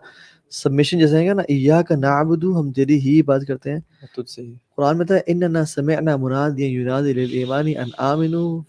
سبمیشن 0.50 0.98
جیسے 0.98 1.28
ہے 1.28 1.34
نا 1.34 1.42
ایاک 1.48 1.92
نعبد 1.92 2.44
ہم 2.44 2.72
تیری 2.72 3.00
ہی 3.00 3.22
بات 3.22 3.40
کرتے 3.48 3.72
ہیں۔ 3.72 3.80
تجھ 4.16 4.30
سے 4.30 4.42
قرآن 4.76 4.98
میں 4.98 5.06
تھا 5.06 5.14
اننا 5.26 5.64
سمعنا 5.64 6.16
منادیا 6.16 6.66
ینادی 6.66 7.12
للایمان 7.12 7.66
ان 7.66 7.90
آمنوا 7.98 8.62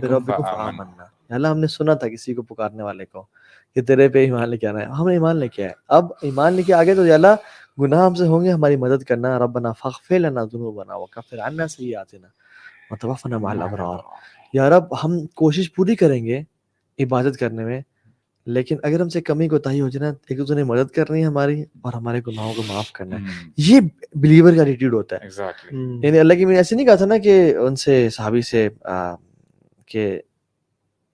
بربکم 0.00 0.42
فآمنا 0.42 1.04
اللہ 1.30 1.48
ہم 1.48 1.58
نے 1.58 1.66
سنا 1.66 1.94
تھا 1.94 2.08
کسی 2.08 2.34
کو 2.34 2.42
پکارنے 2.42 2.82
والے 2.82 3.06
کو۔ 3.06 3.41
کہ 3.74 3.82
تیرے 3.82 4.08
پہ 4.08 4.18
ایمان 4.18 4.48
لے 4.48 4.56
کے 4.56 4.66
آنا 4.66 4.80
ہے۔ 4.80 4.84
ہم 4.84 5.06
نے 5.06 5.12
ایمان 5.12 5.36
لے 5.36 5.48
کے 5.48 5.62
آئے۔ 5.64 5.72
اب 5.88 6.06
ایمان 6.22 6.52
لے 6.52 6.62
کے 6.62 6.74
آگے 6.74 6.94
تو 6.94 7.02
اللہ 7.02 7.34
گناہ 7.80 8.06
ہم 8.06 8.14
سے 8.14 8.26
ہوں 8.26 8.44
گے 8.44 8.52
ہماری 8.52 8.76
مدد 8.76 9.02
کرنا 9.02 9.38
ربنا 9.38 9.72
فغفر 9.72 10.18
لنا 10.18 10.44
ذنوبنا 10.44 10.94
وکفر 10.96 11.38
عنا 11.38 11.68
سیئاتنا 11.68 12.28
وتوفنا 12.90 13.38
مع 13.38 13.50
الابرار۔ 13.50 13.98
یا 14.52 14.70
رب 14.70 15.04
ہم 15.04 15.26
کوشش 15.26 15.74
پوری 15.74 15.96
کریں 15.96 16.24
گے 16.24 16.42
عبادت 16.98 17.36
کرنے 17.36 17.64
میں 17.64 17.80
لیکن 18.46 18.76
اگر 18.82 19.00
ہم 19.00 19.08
سے 19.08 19.20
کمی 19.20 19.48
کوتاہی 19.48 19.80
ہو 19.80 19.88
جائے 19.88 20.10
نا 20.10 20.16
ایک 20.28 20.38
دوسرے 20.38 20.56
نے 20.56 20.62
مدد 20.62 20.90
کرنی 20.90 21.20
ہے 21.20 21.24
ہماری 21.24 21.64
اور 21.80 21.92
ہمارے 21.92 22.20
گناہوں 22.26 22.54
کو 22.56 22.62
معاف 22.68 22.92
کرنا 22.92 23.16
ہے۔ 23.16 23.50
یہ 23.56 23.80
بلیور 24.14 24.52
کا 24.52 24.58
ایٹیٹیوڈ 24.58 24.94
ہوتا 24.94 25.16
ہے۔ 25.16 25.26
یعنی 26.06 26.18
اللہ 26.18 26.34
کی 26.34 26.44
میں 26.44 26.56
ایسے 26.56 26.76
نہیں 26.76 26.86
کہا 26.86 26.94
تھا 26.94 27.06
نا 27.06 27.18
کہ 27.18 27.54
ان 27.56 27.76
سے 27.76 28.08
صحابی 28.10 28.42
سے 28.42 28.68
کہ 29.86 30.20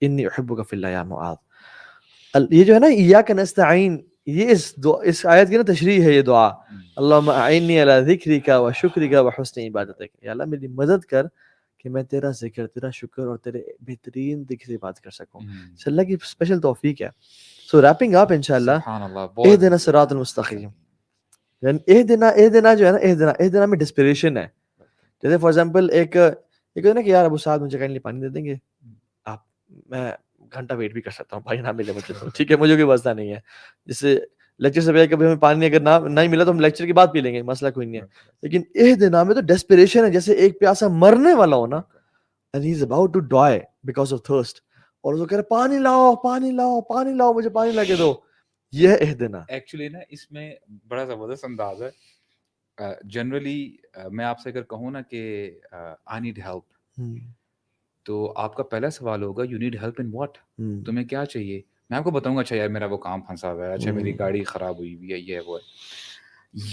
انی 0.01 0.25
احبک 0.25 0.69
فی 0.69 0.75
اللہ 0.75 0.87
یا 0.87 1.03
معاذ۔ 1.03 1.35
یہ 2.33 2.63
جو 2.63 2.73
ہے 2.73 2.79
نا 2.79 2.87
ایاک 2.87 3.31
نستعین 3.31 4.01
یہ 4.25 4.49
اس 4.49 4.75
دعا 4.83 5.03
اس 5.03 5.25
آیت 5.25 5.49
کی 5.49 5.57
نا 5.57 5.73
تشریح 5.73 6.03
ہے 6.03 6.11
یہ 6.11 6.21
دعا۔ 6.21 6.47
اللہم 6.95 7.29
اعنی 7.29 7.81
علی 7.81 8.15
ذکرک 8.15 8.61
و 8.61 8.71
شکرک 8.71 9.25
و 9.25 9.41
حسن 9.41 9.61
عبادتک۔ 9.61 10.23
یا 10.23 10.31
اللہ 10.31 10.43
میری 10.43 10.67
مدد 10.67 11.05
کر 11.05 11.25
کہ 11.77 11.89
میں 11.89 12.03
تیرا 12.03 12.31
ذکر 12.31 12.67
تیرا 12.67 12.89
شکر 12.89 13.27
اور 13.27 13.37
تیرے 13.37 13.61
بہترین 13.79 14.45
طریقے 14.45 14.65
سے 14.65 14.77
بات 14.77 15.01
کر 15.01 15.11
سکوں۔ 15.11 15.41
صلی 15.77 15.91
اللہ 15.91 16.01
کی 16.01 16.13
اسپیشل 16.13 16.61
توفیق 16.61 17.01
ہے۔ 17.01 17.09
سو 17.71 17.81
ریپنگ 17.81 18.15
اپ 18.15 18.31
انشاءاللہ 18.31 18.71
اہدنا 19.37 19.77
صراط 19.77 20.11
المستقیم۔ 20.11 20.69
یعنی 21.61 21.77
اہدنا 21.87 22.27
اہدنا 22.29 22.73
جو 22.73 22.87
ہے 22.87 22.91
نا 22.91 22.97
اہدنا 23.01 23.31
اہدنا 23.39 23.65
میں 23.65 23.77
ڈسپریشن 23.77 24.37
ہے۔ 24.37 24.47
جیسے 25.23 25.37
فار 25.37 25.49
ایگزامپل 25.49 25.89
ایک 25.89 26.15
ایک 26.75 26.85
نا 26.85 27.01
کہ 27.01 27.09
یار 27.09 27.25
ابو 27.25 27.37
سعد 27.37 27.59
مجھے 27.59 27.79
کہیں 27.79 27.99
پانی 27.99 28.21
دے 28.21 28.29
دیں 28.29 28.45
گے۔ 28.45 28.55
آپ 29.25 29.39
میں 29.89 30.11
گھنٹہ 30.53 30.73
ویٹ 30.73 30.93
بھی 30.93 31.01
کر 31.01 31.11
سکتا 31.11 31.35
ہوں 31.35 31.43
بھائی 31.43 31.61
نہ 31.61 31.71
ملے 31.71 31.91
مجھے 31.91 32.13
تو۔ 32.19 32.29
ٹھیک 32.29 32.51
ہے 32.51 32.55
مجھے 32.55 32.73
کوئی 32.73 32.83
واسطہ 32.83 33.09
نہیں 33.09 33.31
ہے۔ 33.31 33.39
جس 33.85 33.99
سے 33.99 34.17
لیکچر 34.59 34.81
سے 34.81 35.07
کبھی 35.07 35.25
ہمیں 35.25 35.35
پانی 35.35 35.65
اگر 35.65 35.79
نہ 35.79 35.89
نہیں 36.09 36.27
ملا 36.27 36.43
تو 36.43 36.51
ہم 36.51 36.59
لیکچر 36.59 36.85
کے 36.85 36.93
بعد 36.93 37.07
پی 37.13 37.21
لیں 37.21 37.33
گے 37.33 37.41
مسئلہ 37.41 37.69
کوئی 37.69 37.87
نہیں 37.87 38.01
ہے۔ 38.01 38.07
لیکن 38.41 38.61
اہ 38.75 38.93
دن 38.95 39.11
میں 39.27 39.35
تو 39.35 39.41
ڈیسپریشن 39.41 40.05
ہے 40.05 40.11
جیسے 40.11 40.33
ایک 40.33 40.59
پیاسا 40.59 40.87
مرنے 40.87 41.33
والا 41.33 41.55
ہو 41.55 41.67
نا 41.67 41.77
and 42.53 42.65
he 42.65 42.71
is 42.71 42.83
about 42.83 43.13
to 43.13 43.19
die 43.19 43.59
because 43.83 44.13
of 44.13 44.23
thirst 44.23 44.57
اور 45.03 45.15
کو 45.15 45.25
کہہ 45.25 45.41
پانی 45.49 45.77
لاؤ 45.79 46.15
پانی 46.15 46.51
لاؤ 46.51 46.81
پانی 46.81 47.13
لاؤ 47.13 47.33
مجھے 47.33 47.49
پانی 47.49 47.71
لا 47.71 47.83
کے 47.83 47.95
دو۔ 47.95 48.13
یہ 48.71 48.89
اہ 48.99 49.13
دینا 49.13 49.43
ایکچولی 49.47 49.87
نا 49.89 49.99
اس 50.09 50.31
میں 50.31 50.55
بڑا 50.87 51.03
زبردست 51.03 51.45
انداز 51.45 51.81
ہے۔ 51.81 51.89
جنرلی 53.03 53.75
میں 54.11 54.25
آپ 54.25 54.39
سے 54.39 54.49
اگر 54.49 54.61
کہوں 54.61 54.91
نا 54.91 55.01
کہ 55.01 55.51
آئی 55.73 56.21
نیڈ 56.21 56.39
ہیلپ 56.39 56.99
تو 58.05 58.33
آپ 58.35 58.55
کا 58.55 58.63
پہلا 58.63 58.89
سوال 58.89 59.23
ہوگا 59.23 59.43
you 59.49 59.57
need 59.57 59.75
help 59.81 59.95
in 59.97 60.09
what 60.13 60.37
تمہیں 60.85 61.05
کیا 61.05 61.25
چاہیے؟ 61.25 61.61
میں 61.89 61.97
آپ 61.97 62.03
کو 62.03 62.11
بتاؤں 62.11 62.35
گا 62.35 62.41
اچھا 62.41 62.55
یار 62.55 62.67
میرا 62.67 62.85
وہ 62.85 62.97
کام 62.97 63.21
پھنسا 63.21 63.51
ہوا 63.51 63.67
ہے 63.67 63.73
اچھا 63.73 63.91
میری 63.91 64.17
گاڑی 64.19 64.43
خراب 64.43 64.77
ہوئی 64.77 64.95
ہوئی 64.95 65.11
ہے 65.13 65.17
یہ 65.17 65.39
وہ 65.39 65.57
ہے. 65.57 65.67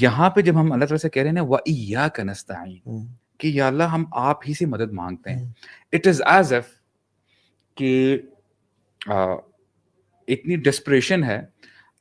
یہاں 0.00 0.30
پہ 0.30 0.40
جب 0.40 0.60
ہم 0.60 0.72
اللہ 0.72 0.84
تعالیٰ 0.84 1.02
سے 1.02 1.08
کہہ 1.08 1.22
رہے 1.22 1.30
ہیں 1.30 1.40
وہ 1.40 1.58
یا 1.66 2.08
کا 2.08 2.22
نستعین 2.22 3.06
کہ 3.38 3.48
یا 3.48 3.66
اللہ 3.66 3.84
ہم 3.84 4.04
آپ 4.12 4.48
ہی 4.48 4.54
سے 4.54 4.66
مدد 4.66 4.92
مانگتے 4.92 5.30
ہیں۔ 5.30 5.50
اٹ 5.92 6.06
از 6.06 6.22
ایز 6.26 6.52
ایف 6.52 6.68
کہ 7.74 8.18
اتنی 10.28 10.56
ڈسپریشن 10.56 11.24
ہے 11.24 11.40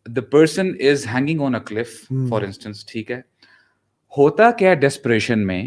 the 0.05 0.21
person 0.21 0.69
is 0.89 1.05
hanging 1.07 1.41
on 1.41 1.55
a 1.55 1.61
cliff 1.65 2.11
for 2.30 2.41
instance 2.41 2.86
ٹھیک 2.86 3.11
ہے۔ 3.11 3.21
ہوتا 4.17 4.51
کیا 4.51 4.73
ڈسپریشن 4.73 5.45
میں؟ 5.47 5.63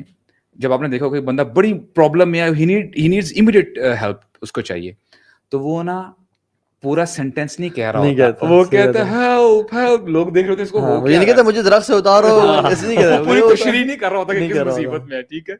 جب 0.58 0.72
آپ 0.72 0.80
نے 0.80 0.88
دیکھا 0.88 1.08
کہ 1.08 1.20
بندہ 1.22 1.42
بڑی 1.54 1.72
پرابلم 1.94 2.30
میں 2.30 2.48
ہی 2.52 2.64
نیڈز 2.64 3.32
امیڈیٹ 3.36 3.78
ہیلپ 4.00 4.18
اس 4.42 4.52
کو 4.52 4.60
چاہیے 4.62 4.92
تو 5.52 5.60
وہ 5.60 5.82
نا 5.82 6.00
پورا 6.82 7.04
سینٹینس 7.08 7.58
نہیں 7.60 7.70
کہہ 7.70 7.90
رہا 7.90 8.00
ہوتا۔ 8.00 8.46
وہ 8.48 8.64
کہتا 8.66 8.98
ہے 9.00 9.10
ہیلپ 9.12 9.72
ہیلپ 9.74 10.08
لوگ 10.08 10.26
دیکھ 10.28 10.44
رہے 10.44 10.50
ہوتے 10.50 10.62
اس 10.62 10.70
کو 10.70 10.80
وہ 10.80 11.08
نہیں 11.08 11.24
کہتا 11.26 11.42
مجھے 11.42 11.62
درخت 11.62 11.86
سے 11.86 11.94
اتارو 11.94 12.34
ایسے 12.64 12.86
نہیں 12.86 12.96
کہتا 12.96 13.22
پوری 13.24 13.40
تشریح 13.50 13.84
نہیں 13.84 13.96
کر 13.96 14.10
رہا 14.10 14.18
ہوتا 14.18 14.32
کہ 14.34 14.48
کس 14.48 14.56
مصیبت 14.66 15.04
میں 15.04 15.16
ہے 15.16 15.22
ٹھیک 15.24 15.50
ہے؟ 15.50 15.54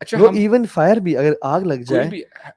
اچھا 0.00 0.18
وہ 0.20 0.28
ایون 0.34 0.64
فائر 0.68 0.96
بھی 0.98 1.16
اگر 1.16 1.32
آگ 1.44 1.60
لگ 1.62 1.82
جائے 1.86 2.08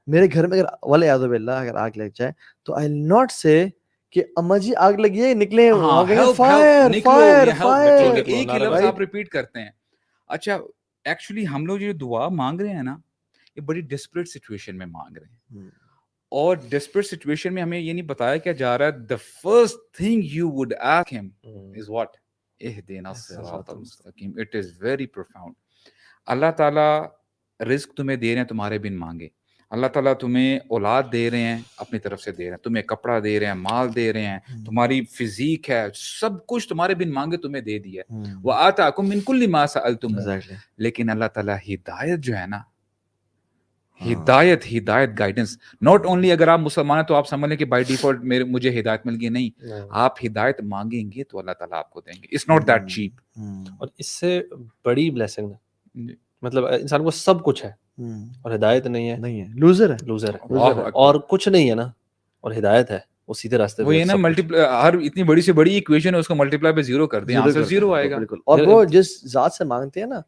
میرے 0.06 0.26
گھر 0.32 0.46
میں 0.46 0.58
اگر 0.58 0.68
والے 0.84 1.06
یاد 1.06 1.18
باللہ 1.26 1.52
اگر 1.58 1.74
آگ 1.76 1.90
لگ 1.96 2.08
جائے 2.14 2.32
تو 2.66 2.74
آئی 2.74 2.88
ناٹ 3.06 3.32
سے 3.32 3.64
کہ 4.14 4.22
اما 4.36 4.56
جی 4.58 4.72
آگ 4.78 4.92
لگی 5.00 5.22
ہے 5.22 5.32
نکلے 5.36 5.70
ہاں، 5.72 6.02
فائر 6.36 7.00
فائر 7.04 7.48
فائر 7.58 8.14
ایک 8.16 8.28
ہی 8.28 8.58
لفظ 8.58 8.84
آپ 8.84 8.98
ریپیٹ 9.00 9.28
کرتے 9.30 9.60
ہیں۔ 9.60 9.70
اچھا 10.30 10.58
ایکچولی 11.04 11.46
ہم 11.46 11.66
لوگ 11.66 11.78
جو 11.78 11.92
دعا 11.92 12.28
مانگ 12.28 12.60
رہے 12.60 12.72
ہیں 12.72 12.82
نا 12.82 12.96
یہ 13.56 13.60
بڑی 13.60 13.80
ڈسپریٹ 13.80 14.28
سچویشن 14.28 14.78
میں 14.78 14.86
مانگ 14.86 15.16
رہے 15.16 15.26
ہیں۔ 15.26 15.60
اور 16.28 16.56
ڈسپریٹ 16.68 17.06
سچویشن 17.06 17.54
میں 17.54 17.62
ہمیں 17.62 17.78
یہ 17.78 17.92
نہیں 17.92 18.06
بتایا 18.06 18.36
کیا 18.36 18.52
جا 18.52 18.78
رہا 18.78 18.86
ہے 18.86 18.90
the 18.90 19.16
first 19.42 19.96
thing 19.96 20.20
you 20.24 20.50
would 20.52 20.74
ask 20.80 21.14
ہم 21.14 21.28
از 21.46 21.90
واٹ 21.90 22.08
اہدنا 22.60 23.08
الصراط 23.08 23.70
المستقیم۔ 23.70 24.32
اٹ 24.36 24.54
از 24.54 24.82
ویری 24.82 25.06
پروفاؤنڈ 25.06 25.54
اللہ 26.26 26.50
تعالیٰ 26.56 27.06
رزق 27.60 27.94
تمہیں 27.94 28.16
دے 28.16 28.30
رہے 28.30 28.40
ہیں 28.40 28.48
تمہارے 28.48 28.78
بن 28.78 28.96
مانگے۔ 28.96 29.28
اللہ 29.70 29.86
تعالیٰ 29.86 30.14
تمہیں 30.14 30.58
اولاد 30.68 31.02
دے 31.12 31.30
رہے 31.30 31.40
ہیں 31.40 31.58
اپنی 31.76 31.98
طرف 31.98 32.20
سے 32.20 32.32
دے 32.32 32.44
رہے 32.44 32.50
ہیں 32.50 32.64
تمہیں 32.64 32.82
کپڑا 32.82 33.18
دے 33.24 33.40
رہے 33.40 33.46
ہیں 33.46 33.54
مال 33.54 33.94
دے 33.94 34.12
رہے 34.12 34.26
ہیں 34.26 34.38
تمہاری 34.66 35.04
فزیک 35.04 35.70
ہے 35.70 35.86
سب 35.94 36.46
کچھ 36.46 36.68
تمہارے 36.68 36.94
بن 36.94 37.10
مانگے 37.10 37.36
تمہیں 37.36 37.62
دے 37.62 37.78
دیا 37.78 38.02
وہ 38.42 38.52
آتا 38.52 38.90
کم 38.90 39.08
من 39.08 39.20
کل 39.20 39.46
ما 39.46 39.66
سألتم۔ 39.66 40.08
لیکن 40.78 41.10
اللہ 41.10 41.24
تعالیٰ 41.34 41.56
ہدایت 41.68 42.18
جو 42.20 42.36
ہے 42.36 42.46
نا 42.46 42.58
ہدایت 44.12 44.64
ہدایت 44.78 45.10
گائیڈنس 45.18 45.58
ناٹ 45.80 46.06
اونلی 46.06 46.32
اگر 46.32 46.48
آپ 46.48 46.60
مسلمان 46.60 46.98
ہیں 46.98 47.06
تو 47.06 47.14
آپ 47.14 47.28
سمجھ 47.28 47.48
لیں 47.48 47.56
کہ 47.56 47.64
بائی 47.64 47.84
ڈیفالٹ 47.84 48.20
میرے 48.22 48.44
مجھے 48.44 48.80
ہدایت 48.80 49.06
مل 49.06 49.16
گئی 49.20 49.28
نہیں۔ 49.28 49.50
آپ 49.90 50.14
ہدایت 50.26 50.60
مانگیں 50.62 51.12
گے 51.12 51.24
تو 51.24 51.38
اللہ 51.38 51.50
تعالیٰ 51.50 51.78
آپ 51.78 51.90
کو 51.90 52.00
دیں 52.00 52.22
گے۔ 52.22 52.26
اٹس 52.32 52.48
ناٹ 52.48 52.66
دیٹ 52.66 52.90
چیپ 52.90 53.12
اور 53.78 53.88
اس 53.98 54.06
سے 54.06 54.42
بڑی 54.84 55.10
بلیسنگ 55.10 55.50
ہے۔ 55.50 55.56
مطلب 56.42 56.66
انسان 56.66 57.04
کو 57.04 57.10
سب 57.10 57.44
کچھ 57.44 57.64
ہے۔ 57.64 57.72
اور 58.42 58.54
ہدایت 58.54 58.86
نہیں 58.86 59.10
ہے۔ 59.10 59.16
نہیں 59.16 59.40
ہے۔ 59.40 59.46
لوزر 59.54 59.90
ہے۔ 59.90 59.96
لوزر 60.02 60.34
ہے۔ 60.34 60.38
اور 60.92 61.14
کچھ 61.28 61.48
نہیں 61.48 61.70
ہے 61.70 61.74
نا۔ 61.74 61.90
اور 62.40 62.52
ہدایت 62.52 62.90
ہے۔ 62.90 62.98
وہ 63.28 63.34
سیدھے 63.34 63.58
راستے 63.58 63.82
وہ 63.82 63.96
یہ 63.96 64.04
نا 64.04 64.16
ملٹی 64.16 64.42
ہر 64.82 64.94
اتنی 65.02 65.22
بڑی 65.22 65.40
سے 65.40 65.52
بڑی 65.52 65.74
ایکویشن 65.74 66.14
ہے 66.14 66.18
اس 66.20 66.28
کو 66.28 66.34
ملٹی 66.34 66.56
پلائی 66.56 66.76
پہ 66.76 66.82
زیرو 66.82 67.06
کر 67.06 67.24
دیں۔ 67.24 67.36
آنسر 67.36 67.62
زیرو 67.62 67.94
آئے 67.94 68.10
گا۔ 68.10 68.16
اور 68.44 68.58
وہ 68.66 68.84
جس 68.84 69.32
ذات 69.32 69.52
سے 69.52 69.64
مانگتے 69.64 70.00
ہیں 70.00 70.06
نا 70.06 70.20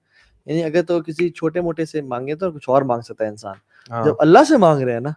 یعنی 0.46 0.64
اگر 0.64 0.82
تو 0.82 1.02
کسی 1.02 1.30
چھوٹے 1.30 1.60
موٹے 1.60 1.84
سے 1.84 2.00
مانگے 2.02 2.34
تو 2.34 2.52
کچھ 2.52 2.68
اور 2.68 2.82
مانگ 2.82 3.00
سکتا 3.00 3.24
ہے 3.24 3.28
انسان۔ 3.28 3.54
ہاں۔ 3.90 4.04
جب 4.04 4.12
اللہ 4.18 4.38
سے 4.48 4.56
مانگ 4.56 4.82
رہے 4.82 4.92
ہیں 4.92 5.00
نا 5.00 5.10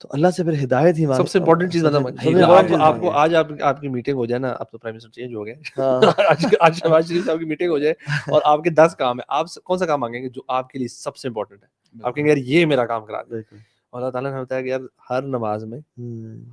تو 0.00 0.08
اللہ 0.12 0.30
سے 0.30 0.44
پھر 0.44 0.54
ہدایت 0.64 0.98
ہی 0.98 1.06
سب 1.16 1.28
سے 1.28 1.38
امپورٹنٹ 1.38 1.72
چیز 1.72 1.84
آپ 2.80 3.00
کو 3.00 3.10
آج 3.12 3.34
آپ 3.34 3.80
کی 3.80 3.88
میٹنگ 3.88 4.16
ہو 4.16 4.26
جائے 4.26 4.38
نا 4.38 4.48
اب 4.50 4.70
تو 4.70 4.78
پرائم 4.78 4.94
منسٹر 4.94 5.10
چینج 5.10 5.34
ہو 5.34 5.46
گئے۔ 5.46 5.54
آج 6.60 6.76
شہباز 6.76 7.08
شریف 7.08 7.24
صاحب 7.26 7.38
کی 7.38 7.44
میٹنگ 7.44 7.70
ہو 7.70 7.78
جائے۔ 7.78 7.94
اور 8.30 8.40
آپ 8.44 8.64
کے 8.64 8.70
دس 8.70 8.96
کام 8.98 9.18
ہے 9.18 9.24
آپ 9.28 9.46
کون 9.64 9.78
سا 9.78 9.86
کام 9.86 10.00
مانگیں 10.00 10.22
گے 10.22 10.28
جو 10.28 10.42
آپ 10.48 10.70
کے 10.70 10.78
لیے 10.78 10.88
سب 10.88 11.16
سے 11.16 11.28
امپورٹنٹ 11.28 11.62
ہے؟ 11.62 11.68
آپ 11.94 12.14
کہیں 12.14 12.24
گے 12.24 12.30
یار 12.30 12.38
یہ 12.38 12.66
میرا 12.66 12.86
کام 12.86 13.04
کرا 13.04 13.22
دیں 13.22 13.40
اور 13.90 14.00
اللہ 14.00 14.10
تعالیٰ 14.10 14.32
نے 14.32 14.40
بتایا 14.40 14.60
کہ 14.60 14.68
یار 14.68 14.80
ہر 15.10 15.22
نماز 15.22 15.64
میں 15.64 15.80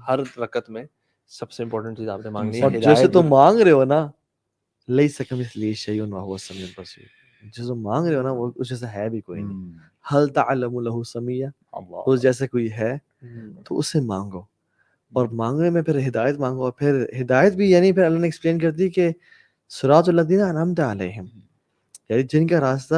ہر 0.07 0.19
رکت 0.39 0.69
میں 0.69 0.83
سب 1.31 1.51
سے 1.51 1.63
امپورٹنٹ 1.63 1.97
چیز 1.97 2.09
آپ 2.09 2.19
نے 2.23 2.29
مانگنی 2.29 2.57
ہے۔ 2.57 2.79
جیسے 2.79 3.07
تم 3.13 3.27
مانگ 3.27 3.61
رہے 3.61 3.71
ہو 3.71 3.83
نا 3.83 4.07
لئی 4.87 5.07
سکم 5.09 5.39
اس 5.39 5.55
لیے 5.55 5.73
شیئن 5.73 6.13
وہ 6.13 6.37
سمجھ 6.37 6.75
پر 6.75 6.83
جو 7.53 7.75
مانگ 7.75 8.07
رہے 8.07 8.15
ہو 8.15 8.21
نا 8.21 8.31
وہ 8.31 8.51
اس 8.55 8.69
جیسا 8.69 8.93
ہے 8.93 9.09
بھی 9.09 9.21
کوئی 9.21 9.41
نہیں۔ 9.41 9.71
حل 10.05 10.27
تعلم 10.27 10.79
له 10.79 11.01
سمیہ 11.03 11.47
اس 12.05 12.21
جیسے 12.21 12.47
کوئی 12.47 12.71
ہے۔ 12.71 12.97
تو 13.63 13.79
اس 13.79 13.87
سے 13.87 14.01
مانگو۔ 14.01 14.41
اور 15.13 15.27
مانگنے 15.27 15.69
میں 15.69 15.81
پھر 15.81 16.07
ہدایت 16.07 16.39
مانگو 16.39 16.63
اور 16.63 16.71
پھر 16.71 17.05
ہدایت 17.21 17.53
بھی 17.53 17.71
یعنی 17.71 17.91
پھر 17.91 18.03
اللہ 18.03 18.19
نے 18.19 18.27
ایکسپلین 18.27 18.59
کر 18.59 18.71
دی 18.71 18.89
کہ 18.89 19.09
سراط 19.69 20.09
الذین 20.09 20.41
انعمت 20.41 20.79
علیہم۔ 20.79 21.25
یعنی 22.09 22.23
جن 22.23 22.47
کا 22.47 22.59
راستہ 22.59 22.95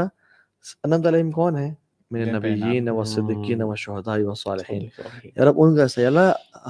انعمت 0.84 1.08
علیہم 1.08 1.32
کون 1.32 1.58
ہے؟ 1.58 1.74
میرے 2.12 2.32
نبیین 2.56 2.90
و 2.90 3.04
صدیقین 3.04 3.62
و 3.62 3.76
شہداء 3.76 4.18
و 4.18 4.34
صالحین۔ 4.34 4.82
یار 5.36 5.48
اب 5.48 5.54
ان 5.58 5.76
کا 5.76 5.88
سیالہ 5.88 6.20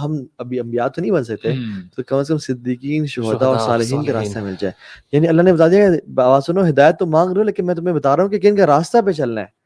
ہم 0.03 0.17
ابھی 0.37 0.59
انبیاء 0.59 0.87
تو 0.87 1.01
نہیں 1.01 1.11
بن 1.11 1.23
سکتے 1.23 1.53
تو 1.95 2.03
کم 2.03 2.15
از 2.15 2.27
کم 2.27 2.37
صدیقین 2.37 3.05
شہداء 3.05 3.47
اور 3.47 3.55
صالحین 3.65 4.05
کا 4.05 4.13
راستہ 4.13 4.39
مل 4.39 4.53
جائے۔ 4.59 4.71
یعنی 5.11 5.27
اللہ 5.27 5.41
نے 5.41 5.53
بتا 5.53 5.67
دیا 5.67 5.89
بات 6.13 6.43
سنو 6.43 6.67
ہدایت 6.67 6.99
تو 6.99 7.05
مانگ 7.05 7.31
رہے 7.31 7.37
ہو 7.37 7.43
لیکن 7.43 7.65
میں 7.65 7.75
تمہیں 7.75 7.95
بتا 7.95 8.15
رہا 8.15 8.23
ہوں 8.23 8.29
کہ 8.29 8.39
کن 8.39 8.55
کا 8.55 8.65
راستہ 8.67 8.97
پہ 9.05 9.11
چلنا 9.11 9.41
ہے۔ 9.41 9.64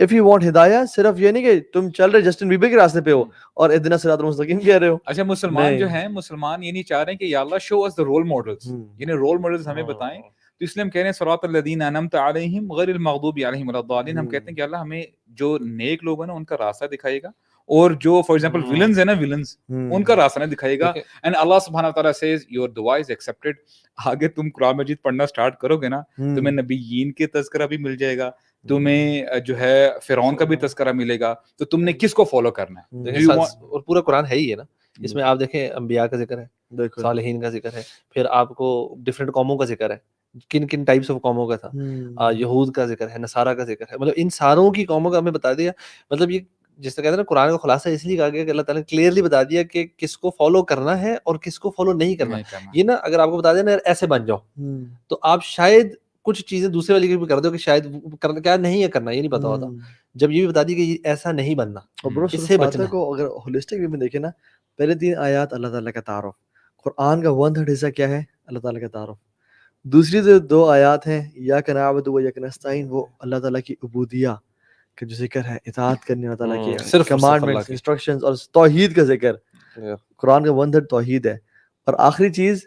اف 0.00 0.12
یو 0.12 0.26
وانٹ 0.26 0.44
ہدایت 0.44 0.90
صرف 0.90 1.20
یہ 1.20 1.30
نہیں 1.30 1.42
کہ 1.42 1.60
تم 1.72 1.90
چل 1.90 2.10
رہے 2.10 2.20
جسٹن 2.20 2.48
بیبر 2.48 2.68
کے 2.68 2.76
راستے 2.76 3.00
پہ 3.00 3.12
ہو 3.12 3.24
اور 3.54 3.70
ادنا 3.70 3.96
صراط 3.96 4.20
المستقیم 4.20 4.58
کہہ 4.58 4.76
رہے 4.76 4.88
ہو۔ 4.88 4.96
اچھا 5.06 5.24
مسلمان 5.24 5.78
جو 5.78 5.88
ہیں 5.88 6.08
مسلمان 6.08 6.62
یہ 6.62 6.72
نہیں 6.72 6.82
چاہ 6.82 7.04
رہے 7.04 7.12
ہیں 7.12 7.18
کہ 7.18 7.24
یا 7.24 7.40
Allah 7.40 7.54
show 7.60 7.84
us 7.84 7.98
the 7.98 8.02
role 8.02 8.22
models 8.24 8.72
یعنی 8.98 9.12
رول 9.12 9.38
ماڈلز 9.38 9.68
ہمیں 9.68 9.82
بتائیں۔ 9.82 10.22
تو 10.58 10.64
اس 10.64 10.76
لیے 10.76 10.84
ہم 10.84 10.90
کہہ 10.90 11.00
رہے 11.00 11.08
ہیں 11.08 11.12
صراط 11.12 11.44
الذین 11.44 11.82
انعمت 11.82 12.14
علیہم 12.14 12.72
غیر 12.72 12.88
المغضوب 12.88 13.38
علیہم 13.48 13.68
ولا 13.68 13.78
الضالین۔ 13.78 14.18
ہم 14.18 14.26
کہتے 14.26 14.50
ہیں 14.50 14.56
کہ 14.56 14.62
اللہ 14.62 14.76
ہمیں 14.76 15.02
جو 15.26 15.58
نیک 15.58 16.04
لوگ 16.04 16.20
ہیں 16.20 16.26
نا 16.26 16.32
ان 16.32 16.44
کا 16.44 16.56
راستہ 16.56 16.84
دکھائے 16.84 17.22
گا۔ 17.22 17.28
اور 17.68 17.90
جو 17.90 18.22
فار 18.22 18.34
ایگزامپل 18.34 18.60
ویلنز 18.70 18.98
ہیں 18.98 19.04
نا 19.04 19.12
ویلنز 19.12 19.56
ان 19.68 20.02
کا 20.02 20.16
راستہ 20.16 20.38
نہیں 20.38 20.50
دکھائے 20.50 20.78
گا۔ 20.78 20.92
اینڈ 21.22 21.36
اللہ 21.36 21.54
سبحانہ 21.64 21.88
تعالیٰ 21.88 22.12
سیز 22.12 22.46
یور 22.48 22.68
دعا 22.68 22.96
از 22.96 23.04
ایکسیپٹڈ 23.08 23.54
آگے 24.04 24.28
تم 24.28 24.42
قرآن 24.54 24.76
مجید 24.76 24.98
پڑھنا 25.02 25.26
سٹارٹ 25.26 25.58
کرو 25.58 25.76
گے 25.76 25.88
نا 25.88 26.00
تمہیں 26.16 26.62
نبیین 26.62 27.12
کے 27.12 27.26
تذکرہ 27.26 27.66
بھی 27.66 27.76
مل 27.76 27.96
جائے 27.96 28.18
گا۔ 28.18 28.30
تمہیں 28.68 29.24
جو 29.46 29.58
ہے 29.58 29.90
فرعون 30.06 30.36
کا 30.36 30.44
بھی 30.44 30.56
تذکرہ 30.56 30.92
ملے 30.92 31.20
گا 31.20 31.34
تو 31.56 31.64
تم 31.64 31.82
نے 31.82 31.92
کس 31.92 32.14
کو 32.14 32.24
فالو 32.24 32.50
کرنا 32.50 32.80
ہے؟ 32.80 33.06
اور 33.60 33.80
پورا 33.80 34.00
قرآن 34.00 34.26
ہے 34.26 34.34
ہی 34.34 34.50
ہے 34.50 34.56
نا۔ 34.56 34.62
اس 34.98 35.14
میں 35.14 35.22
آپ 35.22 35.40
دیکھیں 35.40 35.70
انبیاء 35.70 36.04
کا 36.04 36.16
ذکر 36.16 36.38
ہے 36.38 36.46
صالحین 37.02 37.40
کا 37.40 37.48
ذکر 37.50 37.72
ہے 37.74 37.82
پھر 38.10 38.26
آپ 38.30 38.48
کو 38.48 38.96
ڈفرینٹ 38.98 39.32
قوموں 39.32 39.56
کا 39.56 39.64
ذکر 39.64 39.90
ہے۔ 39.90 39.96
کن 40.48 40.66
کن 40.66 40.84
ٹائپس 40.84 41.10
آف 41.10 41.20
قوموں 41.22 41.46
کا 41.46 41.56
تھا؟ 41.56 41.68
یہود 42.30 42.72
کا 42.72 42.86
ذکر 42.86 43.10
ہے 43.10 43.18
نصارہ 43.18 43.54
کا 43.54 43.64
ذکر 43.64 43.84
ہے۔ 43.92 43.96
مطلب 43.98 44.14
ان 44.16 44.30
ساروں 44.30 44.70
کی 44.70 44.84
قوموں 44.84 45.10
کا 45.10 45.18
ہمیں 45.18 45.32
بتا 45.32 45.52
دیا۔ 45.52 45.72
مطلب 46.10 46.30
یہ 46.30 46.38
جس 46.78 46.94
طرح 46.94 47.02
کہتے 47.02 47.10
ہیں 47.10 47.16
نا 47.16 47.22
قرآن 47.22 47.50
کا 47.50 47.56
خلاصہ 47.56 47.88
اس 47.88 48.04
لیے 48.04 48.16
کہا 48.16 48.28
گیا 48.28 48.44
کہ 48.44 48.50
اللہ 48.50 48.62
تعالیٰ 48.62 48.82
نے 48.82 48.96
کلیئرلی 48.96 49.22
بتا 49.22 49.42
دیا 49.42 49.62
کہ 49.62 49.86
کس 49.96 50.18
کو 50.18 50.30
فالو 50.30 50.62
کرنا 50.62 51.00
ہے 51.00 51.14
اور 51.14 51.36
کس 51.36 51.58
کو 51.58 51.70
فالو 51.70 51.92
نہیں 51.92 52.14
کرنا۔ 52.16 52.36
یہ 52.74 52.82
نا 52.82 52.94
اگر 52.94 53.18
آپ 53.18 53.28
کو 53.28 53.36
بتا 53.36 53.52
دیا 53.52 53.62
نا 53.62 53.70
ایسے 53.84 54.06
بن 54.06 54.24
جاؤ۔ 54.24 54.38
تو 55.08 55.18
آپ 55.22 55.44
شاید 55.44 55.94
کچھ 56.26 56.44
چیزیں 56.44 56.68
دوسرے 56.68 56.94
والی 56.94 57.08
کی 57.08 57.16
بھی 57.16 57.26
کر 57.26 57.40
دو 57.40 57.50
کہ 57.50 57.58
شاید 57.58 57.88
کیا 58.42 58.56
نہیں 58.56 58.82
ہے 58.82 58.88
کرنا 58.88 59.10
یہ 59.10 59.20
نہیں 59.20 59.30
پتا 59.30 59.48
ہوتا۔ 59.48 59.66
جب 60.14 60.30
یہ 60.30 60.40
بھی 60.40 60.46
بتا 60.46 60.62
دی 60.62 60.74
کہ 60.74 61.08
ایسا 61.08 61.32
نہیں 61.32 61.54
بننا 61.54 61.80
اس 62.32 62.42
سے 62.42 62.58
بچنا۔ 62.58 62.84
کو 62.84 63.14
اگر 63.14 63.26
ہولسٹک 63.26 63.74
وی 63.80 63.86
میں 63.86 63.98
دیکھیں 63.98 64.20
نا 64.20 64.28
پہلے 64.76 64.94
تین 64.94 65.16
آیات 65.16 65.52
اللہ 65.52 65.68
تعالیٰ 65.68 65.92
کا 65.92 66.00
تعارف۔ 66.00 66.34
قرآن 66.84 67.22
کا 67.22 67.30
ون 67.30 67.54
تھرڈ 67.54 67.70
حصہ 67.72 67.86
کیا 67.86 68.08
ہے؟ 68.08 68.24
اللہ 68.46 68.58
تعالیٰ 68.58 68.80
کا 68.80 68.88
تعارف۔ 68.88 69.16
دوسری 69.82 70.22
جو 70.22 70.38
دو 70.38 70.70
آیات 70.70 71.06
ہیں 71.06 71.30
یا 71.34 71.60
کا 71.60 71.72
نعبد 71.72 72.08
و 72.08 72.20
یا 72.20 72.30
نستعین 72.36 72.86
وہ 72.90 73.06
اللہ 73.20 73.36
تعالیٰ 73.36 73.60
کی 73.60 73.74
عبودیہ 73.82 74.28
کا 74.96 75.06
جو 75.06 75.16
ذکر 75.16 75.44
ہے 75.44 75.58
اطاعت 75.66 76.04
کرنے 76.04 76.26
اللہ 76.26 76.36
تعالیٰ 76.36 76.64
کی 76.64 76.84
صرف 76.84 77.08
کمانڈمنٹس 77.08 77.70
انسٹرکشنز 77.70 78.24
اور 78.24 78.34
توحید 78.52 78.94
کا 78.94 79.02
ذکر۔ 79.02 79.32
قرآن 80.16 80.44
کا 80.44 80.52
ون 80.52 80.70
تھرڈ 80.70 80.86
توحید 80.88 81.26
ہے۔ 81.26 81.38
اور 81.86 81.94
آخری 81.98 82.32
چیز 82.32 82.66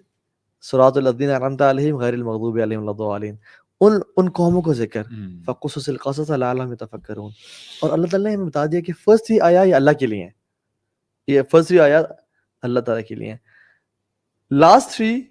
سرات 0.62 0.98
الدین 0.98 1.30
انعمت 1.30 1.62
علیہم 1.62 1.98
غیر 1.98 2.14
المغضوب 2.14 2.60
علیہم 2.62 2.90
الضالین۔ 2.90 3.36
ان 3.82 4.00
ان 4.18 4.30
قوموں 4.30 4.62
کا 4.62 4.74
ذکر 4.74 5.04
فقصص 5.46 5.90
القصص 5.90 6.30
لعلهم 6.30 6.74
يتفکرون 6.74 7.32
اور 7.82 7.90
اللہ 7.90 8.08
تعالیٰ 8.08 8.30
نے 8.30 8.36
ہمیں 8.36 8.46
بتا 8.46 8.66
دیا 8.66 8.80
کہ 8.80 8.94
فرسٹ 9.06 9.26
تھری 9.26 9.40
آیا 9.40 9.62
یہ 9.62 9.76
اللہ 9.76 9.92
کے 9.92 10.06
لیے 10.06 10.24
ہیں۔ 10.24 10.30
یہ 11.28 11.42
فرسٹ 11.52 11.68
تھری 11.68 11.80
آیا 11.80 12.02
اللہ 12.62 12.80
تعالیٰ 12.80 13.08
کے 13.08 13.16
لیے 13.16 13.30
ہیں۔ 13.30 13.38
لاسٹ 14.52 14.96
تھری 14.96 15.22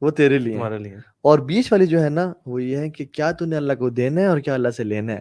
وہ 0.00 0.10
تیرے 0.10 0.38
لیے 0.38 0.56
ہمارے 0.56 0.78
لیے 0.78 0.96
اور 1.22 1.38
بیچ 1.38 1.72
والی 1.72 1.86
جو 1.86 2.02
ہے 2.02 2.08
نا 2.08 2.32
وہ 2.46 2.62
یہ 2.62 2.76
ہے 2.76 2.90
کہ 2.90 3.04
کیا 3.04 3.30
تو 3.30 3.44
نے 3.44 3.56
اللہ 3.56 3.72
کو 3.72 3.90
دینا 3.90 4.20
ہے 4.20 4.26
اور 4.26 4.38
کیا 4.38 4.54
اللہ 4.54 4.68
سے 4.68 4.84
لینا 4.84 5.12
ہے۔ 5.12 5.20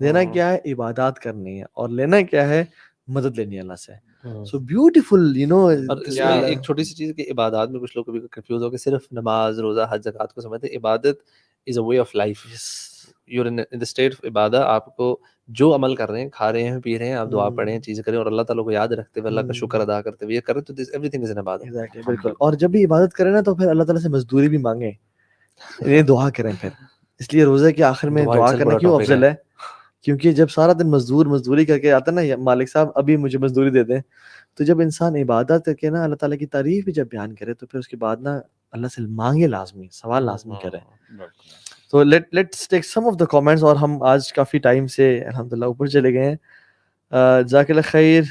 دینا 0.00 0.18
کیا 0.32 0.52
ہے؟ 0.52 0.72
عبادات 0.72 1.18
کرنی 1.18 1.58
ہے۔ 1.58 1.64
اور 1.72 1.88
لینا 1.88 2.20
کیا 2.20 2.48
ہے؟ 2.48 2.64
مدد 3.08 3.38
لینی 3.38 3.54
ہے 3.54 3.60
اللہ 3.60 3.74
سے۔ 3.74 3.92
سو 4.44 4.58
بیوٹیفل 4.58 5.36
یو 5.36 5.48
نو 5.48 5.66
ایک 5.66 6.62
چھوٹی 6.62 6.84
سی 6.84 6.94
چیز 6.94 7.12
کہ 7.16 7.26
عبادات 7.30 7.70
میں 7.70 7.80
کچھ 7.80 7.96
لوگ 7.96 8.04
کبھی 8.04 8.20
کنفیوز 8.30 8.62
ہو 8.62 8.70
کہ 8.70 8.76
صرف 8.76 9.00
نماز 9.12 9.60
روزہ 9.60 9.86
حج 9.90 10.04
زکات 10.04 10.32
کو 10.34 10.40
سمجھتے 10.40 10.66
ہیں 10.66 10.76
عبادت 10.76 11.16
is 11.66 11.78
a 11.78 11.84
way 11.84 11.98
of 11.98 12.14
life 12.14 12.46
you're 13.26 13.46
in 13.46 13.56
the 13.56 13.82
state 13.82 14.14
of 14.14 14.24
عبادت 14.24 14.54
آپ 14.54 14.96
کو 14.96 15.18
جو 15.48 15.74
عمل 15.74 15.94
کر 15.94 16.10
رہے 16.10 16.20
ہیں 16.20 16.28
کھا 16.28 16.52
رہے 16.52 16.62
ہیں 16.62 16.80
پی 16.80 16.98
رہے 16.98 17.06
ہیں 17.06 17.14
آپ 17.14 17.32
دعا 17.32 17.48
پڑھیں 17.48 17.80
چیزیں 17.80 18.02
کریں 18.02 18.18
اور 18.18 18.26
اللہ 18.26 18.42
تعالیٰ 18.42 18.64
کو 18.64 18.70
یاد 18.70 18.88
رکھتے 18.88 19.20
ہوئے 19.20 19.28
اللہ 19.28 19.40
کا 19.40 19.52
شکر 19.52 19.80
ادا 19.80 20.02
کرتے 20.02 20.24
ہوئے 20.24 20.36
یہ 20.36 20.40
کریں 20.40 20.60
تو 20.60 20.74
ایوری 20.92 21.08
تھنگ 21.08 21.22
از 21.22 21.30
ان 21.30 21.38
عبادت 21.38 21.62
بالکل۔ 22.06 22.30
اور 22.38 22.52
جب 22.52 22.70
بھی 22.70 22.84
عبادت 22.84 23.12
کریں 23.12 23.32
نا 23.32 23.40
تو 23.40 23.54
پھر 23.54 23.68
اللہ 23.68 23.82
تعالیٰ 23.82 24.02
سے 24.02 24.08
مزدوری 24.08 24.48
بھی 24.48 24.58
مانگیں۔ 24.58 24.92
یہ 25.86 26.02
دعا 26.02 26.30
کریں 26.30 26.52
پھر۔ 26.60 26.68
اس 27.20 27.32
لیے 27.34 27.44
روزے 27.44 27.72
کے 27.72 27.84
آخر 27.84 28.08
میں 28.08 28.24
دعا 28.24 28.50
کرنا 28.58 28.78
کیوں 28.78 28.94
افضل 29.00 29.24
ہے؟ 29.24 29.34
کیونکہ 30.04 30.32
جب 30.32 30.48
سارا 30.48 30.72
دن 30.72 30.90
مزدور 30.90 31.26
مزدوری 31.26 31.64
کر 31.64 31.78
کے 31.78 31.92
آتا 31.92 32.12
نا 32.12 32.20
مالک 32.38 32.70
صاحب 32.70 32.88
ابھی 32.94 33.16
مجھے 33.16 33.38
مزدوری 33.38 33.70
دے 33.70 33.84
دیں 33.84 34.00
تو 34.54 34.64
جب 34.64 34.80
انسان 34.80 35.16
عبادت 35.16 35.62
کر 35.66 35.74
کے 35.74 35.90
نا 35.90 36.04
اللہ 36.04 36.14
تعالیٰ 36.14 36.38
کی 36.38 36.46
تعریف 36.46 36.84
بھی 36.84 36.92
جب 36.92 37.06
بیان 37.10 37.34
کرے 37.34 37.54
تو 37.54 37.66
پھر 37.66 37.78
اس 37.78 37.88
کے 37.88 37.96
بعد 37.96 38.16
نا 38.20 38.40
اللہ 38.72 38.86
سے 38.86 39.02
مانگے 39.02 39.46
لازمی 39.46 39.88
سوال 39.92 40.24
لازمی 40.24 40.54
کرے۔ 40.62 40.78
تو 41.90 42.02
let 42.02 42.34
let's 42.34 42.68
take 42.68 42.84
some 42.84 43.06
of 43.06 43.14
the 43.20 43.24
comments 43.24 43.62
اور 43.62 43.76
ہم 43.76 44.02
آج 44.02 44.32
کافی 44.32 44.58
ٹائم 44.58 44.86
سے 44.86 45.24
الحمد 45.24 45.52
للہ 45.52 45.64
اوپر 45.64 45.86
چلے 45.86 46.14
گئے 46.14 46.24
ہیں۔ 46.24 46.36
اللہ 47.10 47.80
خیر۔ 47.84 48.22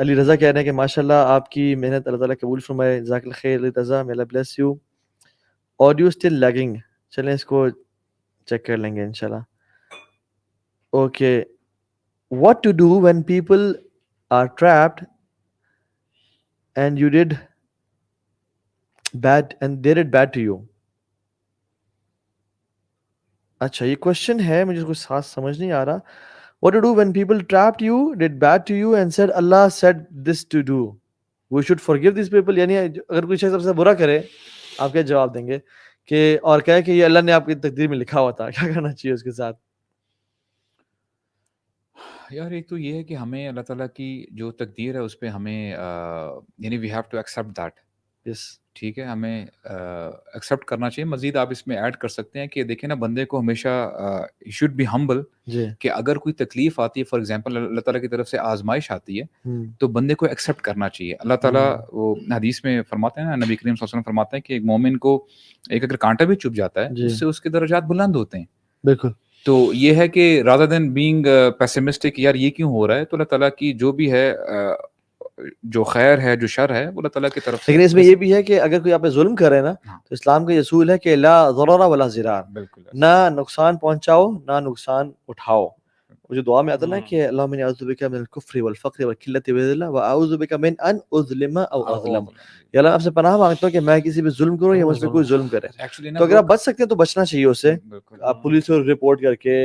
علی 0.00 0.14
رضا 0.14 0.36
کہہ 0.36 0.48
رہے 0.48 0.58
ہیں 0.58 0.64
کہ 0.64 0.72
ماشاء 0.72 1.02
اللہ 1.02 1.12
آپ 1.12 1.50
کی 1.50 1.74
محنت 1.74 2.06
اللہ 2.06 2.18
تعالیٰ 2.18 2.36
قبول 2.40 2.60
فرمائے۔ 2.60 3.00
ذاک 3.00 3.22
اللہ 3.22 3.40
خیر 3.40 3.58
علی 3.58 3.70
رضا 3.80 4.02
میلا 4.02 4.24
bless 4.24 4.58
you 4.58 4.74
audio 5.78 6.06
still 6.06 6.34
lagging 6.34 6.76
چلیں 7.10 7.32
اس 7.32 7.44
کو 7.44 7.68
چیک 8.46 8.66
کر 8.66 8.76
لیں 8.76 8.96
گے 8.96 9.04
ان 9.04 9.12
شاء 10.92 10.98
اللہ 10.98 11.02
okay 11.02 11.42
what 12.30 12.62
to 12.62 12.72
do 12.72 13.00
when 13.00 13.22
people 13.22 13.72
are 14.30 14.48
trapped 14.48 15.04
and 16.76 16.98
you 16.98 17.10
did 17.10 17.38
bad 19.14 19.56
and 19.60 19.82
they 19.82 19.94
did 19.94 20.10
bad 20.10 20.32
to 20.34 20.44
you? 20.44 20.60
اچھا 23.60 23.86
یہ 23.86 23.96
کوشچن 23.96 24.40
ہے 24.40 24.62
مجھے 24.64 24.82
کچھ 24.88 25.06
خاص 25.06 25.26
سمجھ 25.26 25.58
نہیں 25.58 25.72
آ 25.72 25.84
رہا 25.84 25.98
what 26.62 26.72
to 26.72 26.80
do 26.80 26.94
when 26.94 27.12
people 27.12 27.42
trapped 27.44 27.82
you 27.82 27.98
did 28.14 28.32
bad 28.38 28.66
to 28.66 28.74
you 28.74 28.90
and 28.90 29.14
said 29.14 29.30
Allah 29.34 29.68
said 29.72 29.98
this 30.26 30.46
to 30.46 30.60
do 30.60 30.78
we 31.50 31.62
should 31.62 31.80
forgive 31.96 32.12
this 32.12 32.30
people 32.30 32.58
یعنی 32.58 32.76
اگر 32.76 33.26
کوئی 33.26 33.36
شخص 33.36 33.64
سے 33.64 33.72
برا 33.72 33.94
کرے 33.94 34.20
آپ 34.78 34.92
کیا 34.92 35.02
جواب 35.02 35.34
دیں 35.34 35.46
گے 35.46 35.58
کہ 36.08 36.38
اور 36.42 36.60
کہے 36.60 36.82
کہ 36.82 36.90
یہ 36.90 37.04
اللہ 37.04 37.20
نے 37.20 37.32
آپ 37.32 37.46
کی 37.46 37.54
تقدیر 37.54 37.88
میں 37.88 37.98
لکھا 37.98 38.20
ہوا 38.20 38.30
تھا. 38.30 38.50
کیا 38.50 38.72
کرنا 38.74 38.92
چاہیے 38.92 39.14
اس 39.14 39.22
کے 39.22 39.32
ساتھ؟ 39.32 39.56
یار 42.32 42.50
ایک 42.50 42.68
تو 42.68 42.78
یہ 42.78 42.94
ہے 42.94 43.04
کہ 43.04 43.14
ہمیں 43.14 43.48
اللہ 43.48 43.60
تعالیٰ 43.60 43.86
کی 43.94 44.24
جو 44.30 44.50
تقدیر 44.52 44.94
ہے 44.94 45.00
اس 45.00 45.18
پہ 45.20 45.28
ہمیں 45.28 45.70
یعنی 45.70 46.76
we 46.76 46.90
have 46.90 47.00
to 47.10 47.16
accept 47.16 47.56
that 47.56 47.80
yes 48.26 48.38
ٹھیک 48.74 48.98
ہے 48.98 49.04
ہمیں 49.04 49.46
ایکسیپٹ 49.64 50.64
کرنا 50.64 50.90
چاہیے۔ 50.90 51.08
مزید 51.10 51.36
آپ 51.36 51.48
اس 51.50 51.66
میں 51.66 51.76
ایڈ 51.76 51.96
کر 51.96 52.08
سکتے 52.08 52.40
ہیں 52.40 52.46
کہ 52.46 52.62
دیکھیں 52.62 52.88
نا 52.88 52.94
بندے 52.94 53.24
کو 53.24 53.40
ہمیشہ 53.40 53.68
شوڈ 54.50 54.72
بی 54.72 54.84
ہمبل 54.92 55.20
کہ 55.80 55.90
اگر 55.90 56.16
کوئی 56.16 56.32
تکلیف 56.32 56.78
آتی 56.80 57.00
ہے 57.00 57.04
فار 57.04 57.18
ایگزامپل 57.18 57.56
اللہ 57.56 57.80
تعالیٰ 57.80 58.00
کی 58.02 58.08
طرف 58.08 58.28
سے 58.28 58.38
آزمائش 58.38 58.90
آتی 58.90 59.20
ہے 59.20 59.50
تو 59.80 59.88
بندے 59.88 60.14
کو 60.14 60.26
ایکسیپٹ 60.26 60.60
کرنا 60.60 60.88
چاہیے۔ 60.88 61.14
اللہ 61.18 61.34
تعالیٰ 61.34 61.76
وہ 61.92 62.14
حدیث 62.30 62.62
میں 62.64 62.80
فرماتے 62.82 63.20
ہیں 63.20 63.28
نا 63.28 63.36
نبی 63.36 63.56
کریم 63.56 63.56
صلی 63.56 63.68
اللہ 63.68 63.74
علیہ 63.74 63.82
وسلم 63.82 64.02
فرماتے 64.02 64.36
ہیں 64.36 64.42
کہ 64.42 64.52
ایک 64.52 64.64
مومن 64.64 64.96
کو 64.98 65.16
ایک 65.70 65.84
اگر 65.84 65.96
کانٹا 65.96 66.24
بھی 66.24 66.36
چپ 66.36 66.54
جاتا 66.54 66.84
ہے 66.84 67.04
اس 67.06 67.18
سے 67.18 67.26
اس 67.26 67.40
کے 67.40 67.48
درجات 67.48 67.82
بلند 67.82 68.16
ہوتے 68.16 68.38
ہیں۔ 68.38 68.44
بالکل۔ 68.84 69.08
تو 69.46 69.70
یہ 69.74 69.94
ہے 69.94 70.08
کہ 70.08 70.42
رادر 70.46 70.66
دین 70.66 70.92
بینگ 70.92 71.26
پیسمسٹک 71.58 72.20
یار 72.20 72.34
یہ 72.34 72.50
کیوں 72.50 72.70
ہو 72.72 72.88
رہا 72.88 72.96
ہے? 72.96 73.04
تو 73.04 73.16
اللہ 73.16 73.24
تعالیٰ 73.24 73.48
کی 73.58 73.72
جو 73.72 73.92
بھی 73.92 74.12
ہے 74.12 74.34
جو 75.62 75.84
خیر 75.84 76.18
ہے 76.18 76.36
جو 76.36 76.46
شر 76.46 76.74
ہے 76.74 76.84
وہ 76.86 76.92
اللہ 76.96 77.08
تعالیٰ 77.08 77.30
کی 77.30 77.40
طرف 77.40 77.68
لیکن 77.68 77.80
اس 77.80 77.94
میں 77.94 78.02
یہ 78.04 78.14
بھی 78.14 78.34
ہے 78.34 78.42
کہ 78.42 78.60
اگر 78.60 78.80
کوئی 78.80 78.92
آپ 78.92 79.02
پہ 79.02 79.08
ظلم 79.08 79.34
کرے 79.34 79.60
نا 79.60 79.70
ہاں۔ 79.86 79.98
تو 79.98 80.14
اسلام 80.14 80.46
کا 80.46 80.52
اصول 80.54 80.90
ہے 80.90 80.98
کہ 80.98 81.16
لا 81.16 81.50
ضرر 81.50 81.80
ولا 81.80 82.06
زرار 82.06 82.42
بالکل۔ 82.52 82.82
نہ 82.94 83.28
نقصان 83.30 83.76
پہنچاؤ 83.76 84.30
نہ 84.30 84.60
نقصان 84.60 85.10
اٹھاؤ۔ 85.28 85.68
جو 86.32 86.42
دعا 86.42 86.60
میں 86.62 86.72
آتا 86.72 86.86
ہے 86.88 87.00
کہ 87.02 87.26
اللہ 87.26 87.46
من 87.46 87.62
اعوذ 87.62 87.82
بک 87.84 88.02
من 88.04 88.18
الکفر 88.18 88.60
والفقر 88.60 89.04
والقلۃ 89.04 89.48
والذلہ 89.48 89.84
واعوذ 89.90 90.32
بک 90.36 90.52
من 90.58 90.74
ان 90.80 90.98
اظلم 91.12 91.58
او 91.60 91.82
اظلم 91.94 92.24
یا 92.74 92.80
اللہ 92.80 92.88
آپ 92.90 93.02
سے 93.02 93.10
پناہ 93.12 93.36
مانگتا 93.36 93.66
ہوں 93.66 93.72
کہ 93.72 93.80
میں 93.82 93.98
کسی 94.00 94.22
پہ 94.22 94.28
ظلم 94.38 94.56
کروں 94.56 94.76
یا 94.76 94.86
مجھ 94.86 95.00
پہ 95.00 95.06
کوئی 95.08 95.24
ظلم 95.26 95.48
کرے۔ 95.48 95.68
تو 96.18 96.24
اگر 96.24 96.36
آپ 96.36 96.44
بچ 96.46 96.60
سکتے 96.62 96.82
ہیں 96.82 96.88
تو 96.88 96.96
بچنا 96.96 97.24
چاہیے 97.24 97.44
اس 97.46 97.60
سے 97.62 97.74
آپ 98.22 98.42
پولیس 98.42 98.66
کو 98.66 98.82
رپورٹ 98.84 99.22
کر 99.22 99.34
کے 99.36 99.56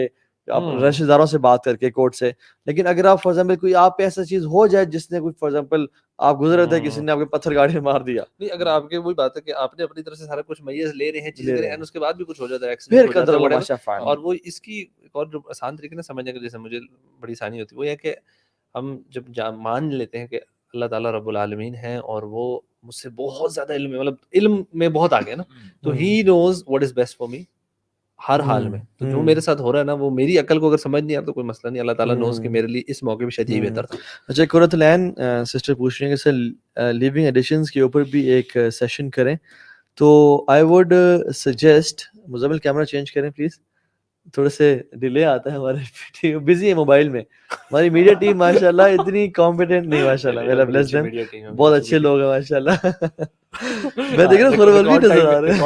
آپ 0.52 0.64
رشتے 0.84 1.06
داروں 1.06 1.26
سے 1.26 1.38
بات 1.38 1.64
کر 1.64 1.76
کے 1.76 1.92
کورٹ 1.92 2.16
سے۔ 2.16 2.32
لیکن 2.66 2.88
اگر 2.88 3.06
آپ 3.06 3.24
فار 3.24 3.32
ایگزامپل 3.32 3.56
کوئی 3.56 3.76
آپ 3.76 3.98
پہ 3.98 4.04
ایسا 4.04 4.26
چیز 4.26 4.46
ہو 4.46 4.68
جائے 4.68 4.86
جس 4.86 5.12
نے 5.12 5.20
کوئی 5.20 5.34
فار 5.40 5.48
ایگزامپل 5.48 5.86
آپ 6.18 6.42
گزر 6.42 6.58
رہے 6.58 6.66
تھے 6.66 6.80
کسی 6.80 7.02
نے 7.02 7.12
آپ 7.12 7.18
کے 7.18 7.26
پتھر 7.26 7.56
گاڑی 7.56 7.80
مار 7.80 8.02
دیا۔ 8.02 8.24
نہیں 8.40 8.50
اگر 8.52 8.68
آپ 8.68 8.90
کے 8.90 8.98
وہی 8.98 9.14
بات 9.14 9.38
ہے 9.38 9.42
کہ 9.42 9.54
آپ 9.54 9.78
نے 9.78 9.84
اپنی 9.84 10.04
طرف 10.04 10.18
سے 10.18 10.26
سارا 10.26 10.42
کچھ 10.42 10.62
میز 10.62 10.94
لے 10.94 11.12
رہے 11.12 11.20
ہیں 11.20 11.32
چیزیں 11.32 11.56
لے 11.56 11.62
رہے 11.62 11.70
ہیں 11.70 11.78
اس 11.82 11.92
کے 11.92 12.00
بعد 12.00 12.14
بھی 12.14 12.26
کچھ 12.26 12.42
ہو 12.42 12.48
جاتا 12.48 12.66
ہے 12.66 12.76
پھر 12.90 13.12
قدر 13.12 13.34
اللہ 13.34 13.56
اور 14.00 14.18
وہ 14.18 14.34
اس 14.44 14.62
کی 14.62 14.86
ایک 15.02 15.12
اور 15.12 15.26
جو 15.26 15.40
آسان 15.50 15.76
طریقے 15.76 15.96
سے 15.96 16.02
سمجھنے 16.02 16.34
کے 16.34 16.40
جیسے 16.40 16.58
مجھے 16.58 16.80
بڑی 17.20 17.32
آسانی 17.32 17.60
ہوتی 17.60 17.76
ہے۔ 17.76 17.80
وہ 17.80 17.88
یہ 17.88 17.96
کہ 17.96 18.16
ہم 18.76 18.98
جب 19.10 19.24
مان 19.58 19.96
لیتے 19.96 20.20
ہیں 20.20 20.28
کہ 20.28 20.40
اللہ 20.74 20.86
تعالیٰ 20.86 21.12
رب 21.12 21.28
العالمین 21.28 21.76
ہیں 21.76 21.98
اور 21.98 22.24
وہ 22.24 22.60
مجھ 22.84 22.96
سے 22.96 23.10
بہت 23.10 23.54
زیادہ 23.54 23.74
علم 23.74 23.94
ہے 23.94 24.00
مطلب 24.00 24.14
علم 24.34 24.64
میں 24.74 24.90
بہت 24.90 25.14
آگے 25.14 25.36
نا 25.36 25.44
تو 25.84 25.92
he 25.92 26.22
knows 26.22 26.64
what 26.68 26.84
is 26.84 26.94
best 26.94 27.18
for 27.18 27.28
me 27.28 27.44
ہر 28.30 28.40
حال 28.40 28.68
میں۔ 28.68 28.80
تو 28.80 29.10
جو 29.10 29.22
میرے 29.22 29.40
ساتھ 29.40 29.62
ہو 29.62 29.72
رہا 29.72 29.80
ہے 29.80 29.84
نا 29.84 29.94
وہ 29.94 30.10
میری 30.10 30.40
عقل 30.40 30.60
کو 30.60 30.70
اگر 30.70 30.78
سمجھ 30.78 31.04
نہیں 31.04 31.18
آ 31.18 31.22
تو 31.22 31.34
کوئی 31.34 31.46
مسئلہ 31.46 31.72
نہیں۔ 31.72 31.80
اللہ 31.80 31.92
تعالیٰ 31.92 32.16
نوز 32.16 32.42
کہ 32.44 32.50
میرے 32.50 32.68
لیے 32.68 32.82
اس 32.88 33.04
موقع 33.04 33.24
پہ 33.24 33.30
شاید 33.30 33.50
ہی 33.50 33.62
بہتر 33.62 33.86
تھا۔ 33.86 33.98
اچھا 34.28 34.44
قرۃ 34.50 34.68
العین 34.74 35.14
سسٹر 35.48 35.74
پوچھ 35.74 36.04
رہی 36.04 36.10
ہیں 36.10 36.18
کہ 36.18 36.22
سر 36.24 36.32
لیونگ 36.94 37.26
ایڈیشنز 37.26 37.72
کے 37.72 37.82
اوپر 37.82 38.04
بھی 38.04 38.22
ایک 38.22 38.58
سیشن 38.74 39.10
کریں۔ 39.10 39.36
تو 39.96 40.46
I 40.48 40.64
would 40.64 40.94
suggest 41.36 42.02
Muzammil 42.28 42.58
camera 42.58 42.84
change 42.84 43.12
کریں 43.12 43.30
پلیز 43.30 43.52
تھوڑے 44.34 44.50
سے 44.50 44.82
ڈیلے 44.92 45.26
آتا 45.26 45.52
ہے 45.52 45.56
ہمارے 45.56 46.38
بزی 46.38 46.70
ہے 46.70 46.74
موبائل 46.74 47.10
میں۔ 47.10 47.22
ہماری 47.52 47.90
میڈیا 47.90 48.14
ٹیم 48.14 48.38
ماشاء 48.38 48.68
اللہ 48.68 48.82
اتنی 48.82 49.28
کمپیٹنٹ 49.28 49.88
نہیں 49.88 50.04
ماشاء 50.04 50.30
اللہ 50.30 50.42
بہت 51.56 51.74
اچھے 51.74 52.00
لوگ 52.00 52.20
ہیں 52.20 52.28
ماشاء 52.28 52.56
اللہ 52.56 52.70
میں 54.18 54.26
دیکھ 54.26 54.42
رہا 54.42 54.50
ہوں 54.50 55.00
نظر 55.04 55.26
آ 55.26 55.42
رہے 55.42 55.54
ہیں۔ 55.54 55.62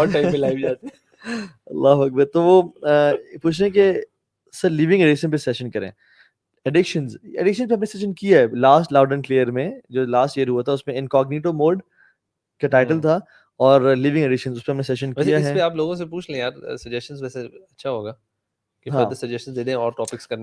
اللہ 1.25 2.03
اکبر۔ 2.05 2.25
تو 2.25 2.43
وہ 2.43 2.61
پوچھ 3.41 3.61
رہے 3.61 3.67
ہیں 3.67 3.73
کہ 3.73 3.91
سر 4.53 4.69
لیونگ 4.69 5.01
ایڈکشن 5.01 5.31
پہ 5.31 5.37
سیشن 5.37 5.69
کریں۔ 5.71 5.89
ایڈکشن 6.65 7.05
ایڈکشن 7.23 7.67
پہ 7.67 7.73
ہم 7.73 7.79
نے 7.79 7.85
سیشن 7.85 8.13
کیا 8.13 8.39
ہے۔ 8.39 8.47
لاسٹ 8.47 8.93
لاؤڈ 8.93 9.11
اینڈ 9.11 9.25
کلیئر 9.27 9.51
میں 9.51 9.69
جو 9.89 10.05
لاسٹ 10.05 10.37
ایئر 10.37 10.49
ہوا 10.49 10.61
تھا 10.61 10.71
اس 10.71 10.87
میں 10.87 10.97
انکاگنیٹو 10.97 11.53
موڈ 11.53 11.81
کا 12.61 12.67
ٹائٹل 12.67 12.99
تھا 13.01 13.19
اور 13.59 13.95
لیونگ 13.95 14.23
ایڈکشن 14.23 14.51
اس 14.51 14.65
پہ 14.65 14.71
ہم 14.71 14.77
نے 14.77 14.83
سیشن 14.83 15.13
کیا 15.13 15.39
ہے۔ 15.39 15.49
اس 15.49 15.55
پہ 15.55 15.59
آپ 15.59 15.75
لوگوں 15.75 15.95
سے 15.95 16.05
پوچھ 16.05 16.31
لیں 16.31 16.39
یار 16.39 16.77
سجیشنز 16.77 17.23
ویسے 17.23 17.41
اچھا 17.41 17.89
ہوگا 17.89 18.13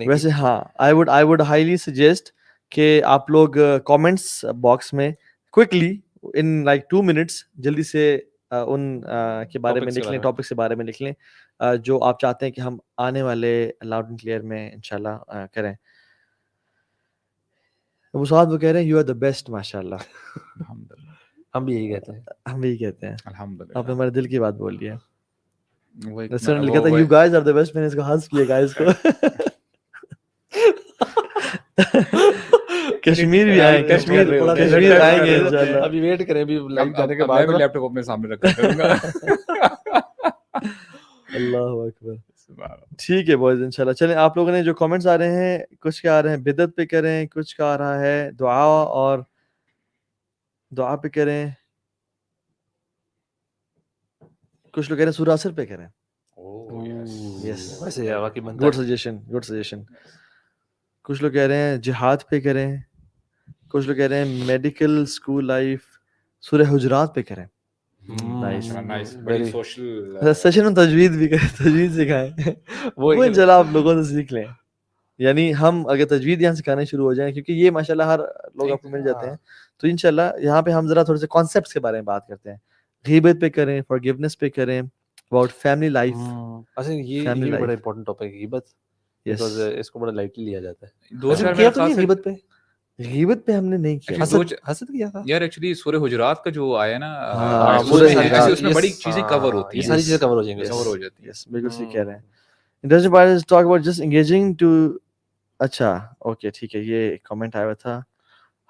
ویسے 0.06 0.30
ہاں 0.30 0.64
I 0.78 0.94
would 0.94 1.08
I 1.08 1.24
would 1.24 1.40
highly 1.40 1.76
suggest 1.76 2.30
کہ 2.72 3.02
آپ 3.04 3.30
لوگ 3.30 3.48
کامنٹس 3.84 4.44
باکس 4.60 4.92
میں 4.92 5.10
quickly 5.52 5.96
in 6.34 6.64
like 6.64 6.90
two 6.90 7.02
minutes 7.02 7.34
جلدی 7.54 7.82
سے 7.82 8.18
ان 8.50 9.00
کے 9.52 9.58
بارے 9.58 9.80
میں 9.80 9.92
لکھ 9.92 10.08
لیں 10.08 10.18
ٹاپکس 10.22 10.48
کے 10.48 10.54
بارے 10.54 10.74
میں 10.74 10.84
لکھ 10.84 11.02
لیں 11.02 11.12
جو 11.76 12.04
آپ 12.04 12.20
چاہتے 12.20 12.46
ہیں 12.46 12.52
کہ 12.52 12.60
ہم 12.60 12.78
آنے 12.96 13.22
والے 13.22 13.72
لاؤڈ 13.82 14.06
اینڈ 14.06 14.20
کلیئر 14.20 14.40
میں 14.40 14.72
ان 14.72 14.80
شاء 14.82 14.96
اللہ 14.96 15.44
کریں۔ 15.52 15.74
ابو 18.14 18.24
سعد 18.24 18.46
وہ 18.46 18.58
کہہ 18.58 18.68
رہے 18.68 18.80
ہیں 18.80 18.86
یو 18.86 18.98
آر 18.98 19.02
دا 19.02 19.12
بیسٹ 19.12 19.50
ماشاء 19.50 19.78
اللہ 19.78 19.94
ہم 21.54 21.64
بھی 21.64 21.74
یہی 21.74 21.94
کہتے 21.94 22.12
ہیں۔ 22.12 22.20
ہم 22.52 22.60
بھی 22.60 22.68
یہی 22.68 22.78
کہتے 22.78 23.08
ہیں۔ 23.08 23.16
الحمد 23.24 23.62
آپ 23.74 23.88
نے 23.88 23.94
ہمارے 23.94 24.10
دل 24.10 24.28
کی 24.28 24.38
بات 24.38 24.54
بول 24.54 24.86
ہے۔ 24.86 24.94
لکھا 26.60 26.80
تھا 26.80 26.98
you 26.98 27.06
guys 27.06 27.34
are 27.34 27.40
the 27.40 27.52
best 27.52 27.74
میں 27.74 27.82
نے 27.82 27.86
اس 27.86 27.94
کو 27.94 28.12
ہنس 28.12 28.28
کیا 28.28 28.44
گائز 28.48 28.74
کو۔ 28.74 28.84
کشمیر 33.04 33.46
بھی 33.46 33.60
آئے 33.60 33.82
کشمیر 33.82 34.24
کشمیر 34.56 35.00
آئیں 35.00 35.18
گے۔ 35.26 35.36
انشاءاللہ 35.36 35.84
ابھی 35.84 36.00
ویٹ 36.00 36.26
کریں 36.28 36.40
ابھی 36.42 36.58
لائیو 36.74 36.92
جانے 36.98 37.14
کے 37.16 37.24
بعد۔ 37.24 37.46
میں 37.46 37.58
لیپ 37.58 37.74
ٹاپ 37.74 37.84
اپنے 37.84 38.02
سامنے 38.02 38.34
رکھا 38.34 38.48
کروں 38.56 38.78
گا۔ 38.78 38.92
اللہ 41.34 41.74
اکبر۔ 41.86 42.14
ٹھیک 42.98 43.28
ہے 43.30 43.36
بوائز 43.36 43.62
انشاءاللہ۔ 43.62 43.92
چلیں 43.92 44.14
آپ 44.16 44.36
لوگوں 44.36 44.52
نے 44.52 44.62
جو 44.62 44.74
کامنٹس 44.74 45.06
آ 45.06 45.18
رہے 45.18 45.32
ہیں 45.32 45.58
کچھ 45.80 46.02
کا 46.02 46.18
آ 46.18 46.22
رہے 46.22 46.30
ہیں؟ 46.30 46.36
بدت 46.36 46.76
پہ 46.76 46.86
کریں 46.86 47.26
کچھ 47.26 47.56
کا 47.56 47.74
آ 47.74 47.78
رہا 47.78 48.00
ہے 48.00 48.30
دعا 48.30 48.62
اور 49.00 49.18
دعا 50.70 50.96
پہ 50.96 51.08
کریں 51.08 51.46
کچھ 54.74 54.90
لوگ 54.90 54.96
کہہ 54.96 55.04
رہے 55.04 55.04
ہیں 55.04 55.12
سورہ 55.12 55.30
اثر 55.30 55.52
پہ 55.52 55.64
کریں 55.64 55.86
گڈ 58.60 58.74
سجیشن 58.74 59.16
گڈ 59.34 59.44
سجیشن 59.44 59.82
کچھ 61.02 61.22
لوگ 61.22 61.30
کہہ 61.30 61.42
رہے 61.42 61.56
ہیں 61.56 61.76
جہاد 61.76 62.16
پہ 62.30 62.40
کریں 62.40 62.76
کچھ 63.68 63.86
لوگ 63.86 63.96
کہہ 63.96 64.04
رہے 64.04 64.24
ہیں 64.24 64.46
میڈیکل 64.46 65.02
اسکول 65.02 65.46
لائف 65.46 65.80
سورہ 66.40 66.62
حجرات 66.62 67.14
پہ 67.14 67.22
کریں۔ 67.22 67.44
سیشن 70.32 70.64
میں 70.64 70.74
تجوید 70.74 71.10
بھی 71.10 71.28
کریں 71.28 71.56
تجوید 71.56 71.92
سکھائیں۔ 71.92 72.30
وہ 72.96 73.12
انشاءاللہ 73.24 73.52
آپ 73.52 73.66
لوگوں 73.72 74.02
سے 74.02 74.14
سیکھ 74.14 74.32
لیں۔ 74.32 74.44
یعنی 75.18 75.54
ہم 75.54 75.86
اگر 75.86 76.04
تجوید 76.06 76.42
یہاں 76.42 76.54
سکھانے 76.54 76.84
شروع 76.84 77.04
ہو 77.04 77.14
جائیں 77.14 77.32
کیونکہ 77.32 77.52
یہ 77.52 77.70
ماشاء 77.70 77.94
اللہ 77.94 78.02
ہر 78.02 78.18
لوگ 78.54 78.70
آپ 78.72 78.82
کو 78.82 78.88
مل 78.88 79.04
جاتے 79.04 79.26
ہیں۔ 79.30 79.36
تو 79.78 79.86
انشاءاللہ 79.86 80.22
یہاں 80.42 80.62
پہ 80.62 80.70
ہم 80.70 80.86
ذرا 80.86 81.02
تھوڑے 81.02 81.20
سے 81.20 81.26
کانسیپٹس 81.30 81.72
کے 81.72 81.80
بارے 81.80 81.96
میں 81.96 82.02
بات 82.02 82.26
کرتے 82.28 82.50
ہیں۔ 82.50 82.56
غیبت 83.08 83.40
پہ 83.40 83.48
کریں 83.48 83.82
فار 83.88 83.98
گیونیس 84.04 84.38
پہ 84.38 84.48
کریں 84.48 84.80
اباؤٹ 84.80 85.52
فیملی 85.52 85.88
لائف 85.88 86.14
اچھا 86.76 86.92
یہ 86.92 87.22
بڑا 87.60 87.72
امپورٹنٹ 87.72 88.06
ٹاپک 88.06 88.22
ہے 88.22 88.28
غیبت۔ 88.28 88.66
اس 89.26 89.90
کو 89.90 89.98
بڑا 89.98 90.12
لائٹلی 90.12 90.44
لیا 90.44 90.60
جاتا 90.60 90.86
ہے۔ 90.86 91.16
تو 91.70 91.80
غیبت 91.96 92.18
پہ؟ 92.24 92.30
غیبت 92.98 93.38
پہ 93.46 93.52
ہم 93.52 93.64
نے 93.64 93.76
نہیں 93.76 93.98
کیا۔ 93.98 94.16
حسد 94.70 94.86
کیا 94.86 95.08
تھا؟ 95.10 95.22
یار 95.24 95.40
ایکچولی 95.40 95.74
سورہ 95.74 95.96
حجرات 96.04 96.44
کا 96.44 96.50
جو 96.50 96.74
آیا 96.76 96.98
نا 96.98 97.12
اس 97.76 98.62
میں 98.62 98.72
بڑی 98.74 98.90
چیزیں 98.90 99.22
کور 99.22 99.52
ہوتی 99.52 99.78
ہیں۔ 99.78 99.86
ساری 99.86 100.02
چیزیں 100.02 100.18
کور 100.18 100.36
ہو 100.36 100.42
جائیں 100.42 100.58
کور 100.70 100.86
ہو 100.86 100.96
جاتی 100.96 101.24
ہیں۔ 101.24 101.32
بالکل 101.52 101.68
صحیح 101.68 101.86
کہہ 101.86 102.02
رہے 102.02 102.12
ہیں۔ 102.12 103.38
Talk 103.48 103.64
about 103.64 103.82
just 103.82 104.00
engaging 104.00 104.54
to 104.54 104.66
اچھا 105.58 105.90
اوکے 106.18 106.50
ٹھیک 106.50 106.74
ہے 106.76 106.80
یہ 106.80 107.16
کمنٹ 107.24 107.56
آیا 107.56 107.64
ہوا 107.64 107.74
تھا۔ 107.74 108.00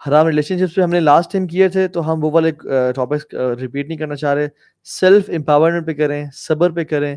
حرام 0.08 0.26
ریلیشن 0.26 0.58
شپس 0.58 0.74
پہ 0.74 0.80
ہم 0.80 0.90
نے 0.90 1.00
لاسٹ 1.00 1.32
ٹائم 1.32 1.46
کیے 1.46 1.68
تھے 1.68 1.88
تو 1.88 2.12
ہم 2.12 2.24
وہ 2.24 2.30
والے 2.30 2.50
ٹاپکس 2.96 3.34
ریپیٹ 3.60 3.88
نہیں 3.88 3.98
کرنا 3.98 4.14
چاہ 4.14 4.34
رہے۔ 4.34 4.48
سیلف 4.84 5.30
امپاورمنٹ 5.36 5.86
پہ 5.86 5.92
کریں 5.92 6.24
صبر 6.34 6.70
پہ 6.70 6.84
کریں 6.84 7.14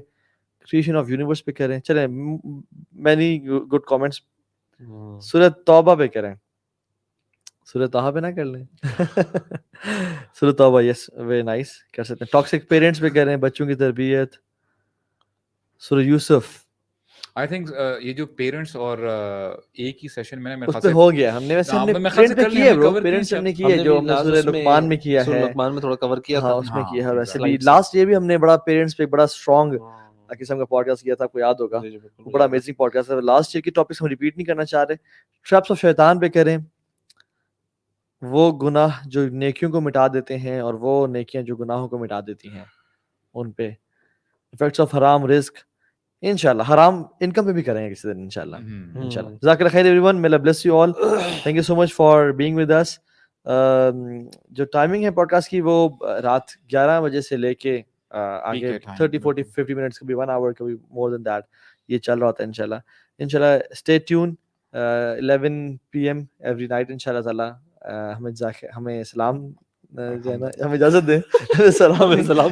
کریشن 0.67 0.95
آف 0.95 1.09
یونیورس 1.09 1.45
پہ 1.45 1.51
کریں۔ 1.51 1.79
چلیں 1.79 2.07
مینی 2.07 3.29
گڈ 3.47 3.81
کامنٹس 3.87 4.19
سورت 5.21 5.65
توبہ 5.65 5.95
پہ 5.95 6.07
کریں۔ 6.07 6.33
سورت 7.73 7.91
توحہ 7.91 8.11
پہ 8.11 8.19
نہ 8.19 8.27
کر 8.27 8.45
لیں 8.45 8.63
سورت 10.39 10.57
توبہ 10.57 10.81
یس 10.81 11.09
ویری 11.17 11.41
نائس 11.41 11.69
کر 11.93 12.03
سکتے 12.03 12.25
ہیں 12.25 12.31
ٹاکسک 12.31 12.67
پیرنٹس 12.69 12.99
پہ 13.01 13.09
کریں 13.09 13.35
بچوں 13.37 13.67
کی 13.67 13.75
تربیت 13.75 14.35
سورہ 15.83 16.01
یوسف 16.01 16.49
آئی 17.35 17.47
تھنک 17.47 17.69
یہ 18.01 18.13
جو 18.13 18.25
پیرنٹس 18.27 18.75
اور 18.77 18.97
ایک 18.97 20.03
ہی 20.03 20.09
سیشن 20.09 20.43
میں 20.43 20.55
نے 20.55 20.65
خیال 20.65 20.81
سے 20.81 20.91
ہو 20.91 21.11
گیا 21.11 21.35
ہم 21.37 21.43
نے 21.43 21.55
ویسے 21.55 21.75
ہم 21.75 21.85
نے 21.85 21.93
پیرنٹس 21.93 22.35
پہ 22.35 22.49
کیا 22.49 22.73
برو 22.73 22.91
پیرنٹس 22.93 23.33
ہم 23.33 23.43
نے 23.43 23.53
کیا 23.53 23.75
جو 23.77 23.97
ہم 23.99 24.05
نے 24.05 24.15
سورہ 24.23 24.41
لقمان 24.41 24.89
میں 24.89 24.97
کیا 24.97 25.25
ہے 25.27 25.41
لقمان 25.41 25.73
میں 25.73 25.81
تھوڑا 25.81 25.95
کور 25.97 26.17
کیا 26.25 26.39
تھا 26.39 26.51
اس 26.53 26.71
میں 26.71 26.83
کیا 26.83 27.07
ہے 27.07 27.15
ویسے 27.17 27.39
بھی 27.39 27.57
لاسٹ 27.61 27.95
یہ 27.95 28.05
بھی 28.05 28.15
ہم 28.15 28.25
نے 28.25 28.37
بڑا 28.37 28.57
پیرنٹس 28.65 28.97
پہ 28.97 29.05
بڑا 29.05 29.23
اسٹرانگ 29.23 29.77
قسم 30.29 30.57
کا 30.57 30.65
پوڈ 30.65 30.85
کاسٹ 30.85 31.03
کیا 31.03 31.15
تھا 31.15 31.23
آپ 31.23 31.31
کو 31.31 31.39
یاد 31.39 31.55
ہوگا 31.59 31.81
بڑا 32.25 32.43
امیزنگ 32.43 32.73
پوڈ 32.73 32.93
کاسٹ 32.93 33.11
ہے 33.11 33.21
لاسٹ 33.23 33.55
ایئر 33.55 33.63
کی 33.63 33.71
ٹاپکس 33.71 34.01
ہم 34.01 34.07
ریپیٹ 34.07 34.37
نہیں 34.37 34.45
کرنا 34.45 34.65
چاہ 34.65 34.83
رہے 34.83 34.95
ٹریپس 35.45 35.71
آف 35.71 35.81
شیطان 35.81 36.19
پہ 36.19 36.27
کریں 36.29 36.57
وہ 38.21 38.51
گناہ 38.61 38.99
جو 39.05 39.27
نیکیوں 39.29 39.71
کو 39.71 39.81
مٹا 39.81 40.07
دیتے 40.07 40.37
ہیں 40.37 40.59
اور 40.59 40.73
وہ 40.73 41.07
نیکیاں 41.07 41.43
جو 41.43 41.55
گناہوں 41.55 41.87
کو 41.89 41.97
مٹا 41.97 42.19
دیتی 42.27 42.49
ہیں 42.49 42.63
ان 43.35 43.51
پہ. 43.51 43.69
افیکٹس 44.53 44.79
آف 44.79 44.95
حرام 44.95 45.25
رزق. 45.25 45.57
ان 46.23 46.37
شاء 46.37 46.49
اللہ 46.49 46.63
حرام 46.73 47.01
انکم 47.19 47.45
پہ 47.45 47.51
بھی 47.51 47.61
کریں 47.63 47.83
گے 47.85 47.93
کسی 47.93 48.11
دن 48.13 48.19
ان 48.19 48.29
شاء 48.29 48.41
اللہ 48.41 48.55
ان 48.55 49.09
شاء 49.09 49.21
اللہ 49.21 49.37
ذاکر 49.45 49.67
خیر 49.67 49.85
ایوری 49.85 49.99
ون 49.99 50.21
میلا 50.21 50.37
bless 50.37 50.65
you 50.65 50.79
all 50.79 50.91
thank 51.43 51.55
you 51.55 51.63
so 51.63 51.75
much 51.75 51.93
for 51.93 52.31
being 52.31 52.57
with 52.57 52.71
us 52.71 52.97
جو 54.49 54.65
ٹائمنگ 54.65 55.03
ہے 55.03 55.11
پوڈ 55.11 55.29
کاسٹ 55.29 55.49
کی 55.49 55.61
وہ 55.61 55.89
رات 56.23 56.51
گیارہ 56.71 56.99
بجے 57.01 57.21
سے 57.21 57.37
لے 57.37 57.53
کے 57.53 57.81
آگے 58.11 58.77
تھرٹی 58.97 59.19
فورٹی 59.19 59.43
ففٹی 59.43 59.73
منٹس 59.73 59.99
کبھی 59.99 60.13
ون 60.13 60.29
آور 60.29 60.51
کبھی 60.51 60.75
مور 60.91 61.11
دین 61.11 61.25
دیٹ 61.25 61.43
یہ 61.89 61.97
چل 61.97 62.19
رہا 62.19 62.27
ہوتا 62.27 62.43
ہے 62.43 62.47
ان 62.47 62.53
شاء 62.53 62.63
اللہ 62.63 62.75
ان 63.19 63.29
شاء 63.29 63.39
اللہ 63.39 63.63
stay 63.71 63.97
tuned 63.99 64.35
eleven 64.73 65.77
PM 65.91 66.07
every 66.07 66.23
every 66.39 66.67
نائٹ 66.67 66.91
ان 66.91 66.97
شاء 66.97 67.11
اللہ 67.11 67.23
تعالیٰ 67.23 67.51
ہمیں 67.85 68.31
ہمیں 68.77 69.03
سلام 69.03 69.47
جو 69.91 70.31
ہے 70.31 70.37
نا 70.37 70.65
ہمیں 70.65 70.73
اجازت 70.73 71.07
دیں۔ 71.07 71.19
سلام 71.71 72.23
سلام۔ 72.23 72.49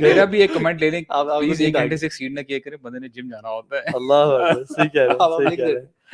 میرا 0.00 0.24
بھی 0.24 0.40
ایک 0.40 0.54
کمنٹ 0.54 0.80
لے 0.80 0.90
لیں 0.90 1.02
پلیز 1.40 1.60
ایک 1.60 1.74
گھنٹے 1.74 1.96
سے 1.96 2.06
ایکسیڈ 2.06 2.32
نہ 2.32 2.40
کیا 2.40 2.58
کرے 2.64 2.76
بندے 2.76 2.98
نے 2.98 3.08
جم 3.08 3.28
جانا 3.28 3.48
ہوتا 3.48 3.76
ہے۔ 3.76 3.82
اللہ 3.94 4.52
صحیح 4.68 4.88
کہہ 4.88 5.00
رہے 5.00 5.12
ہیں 5.72 5.80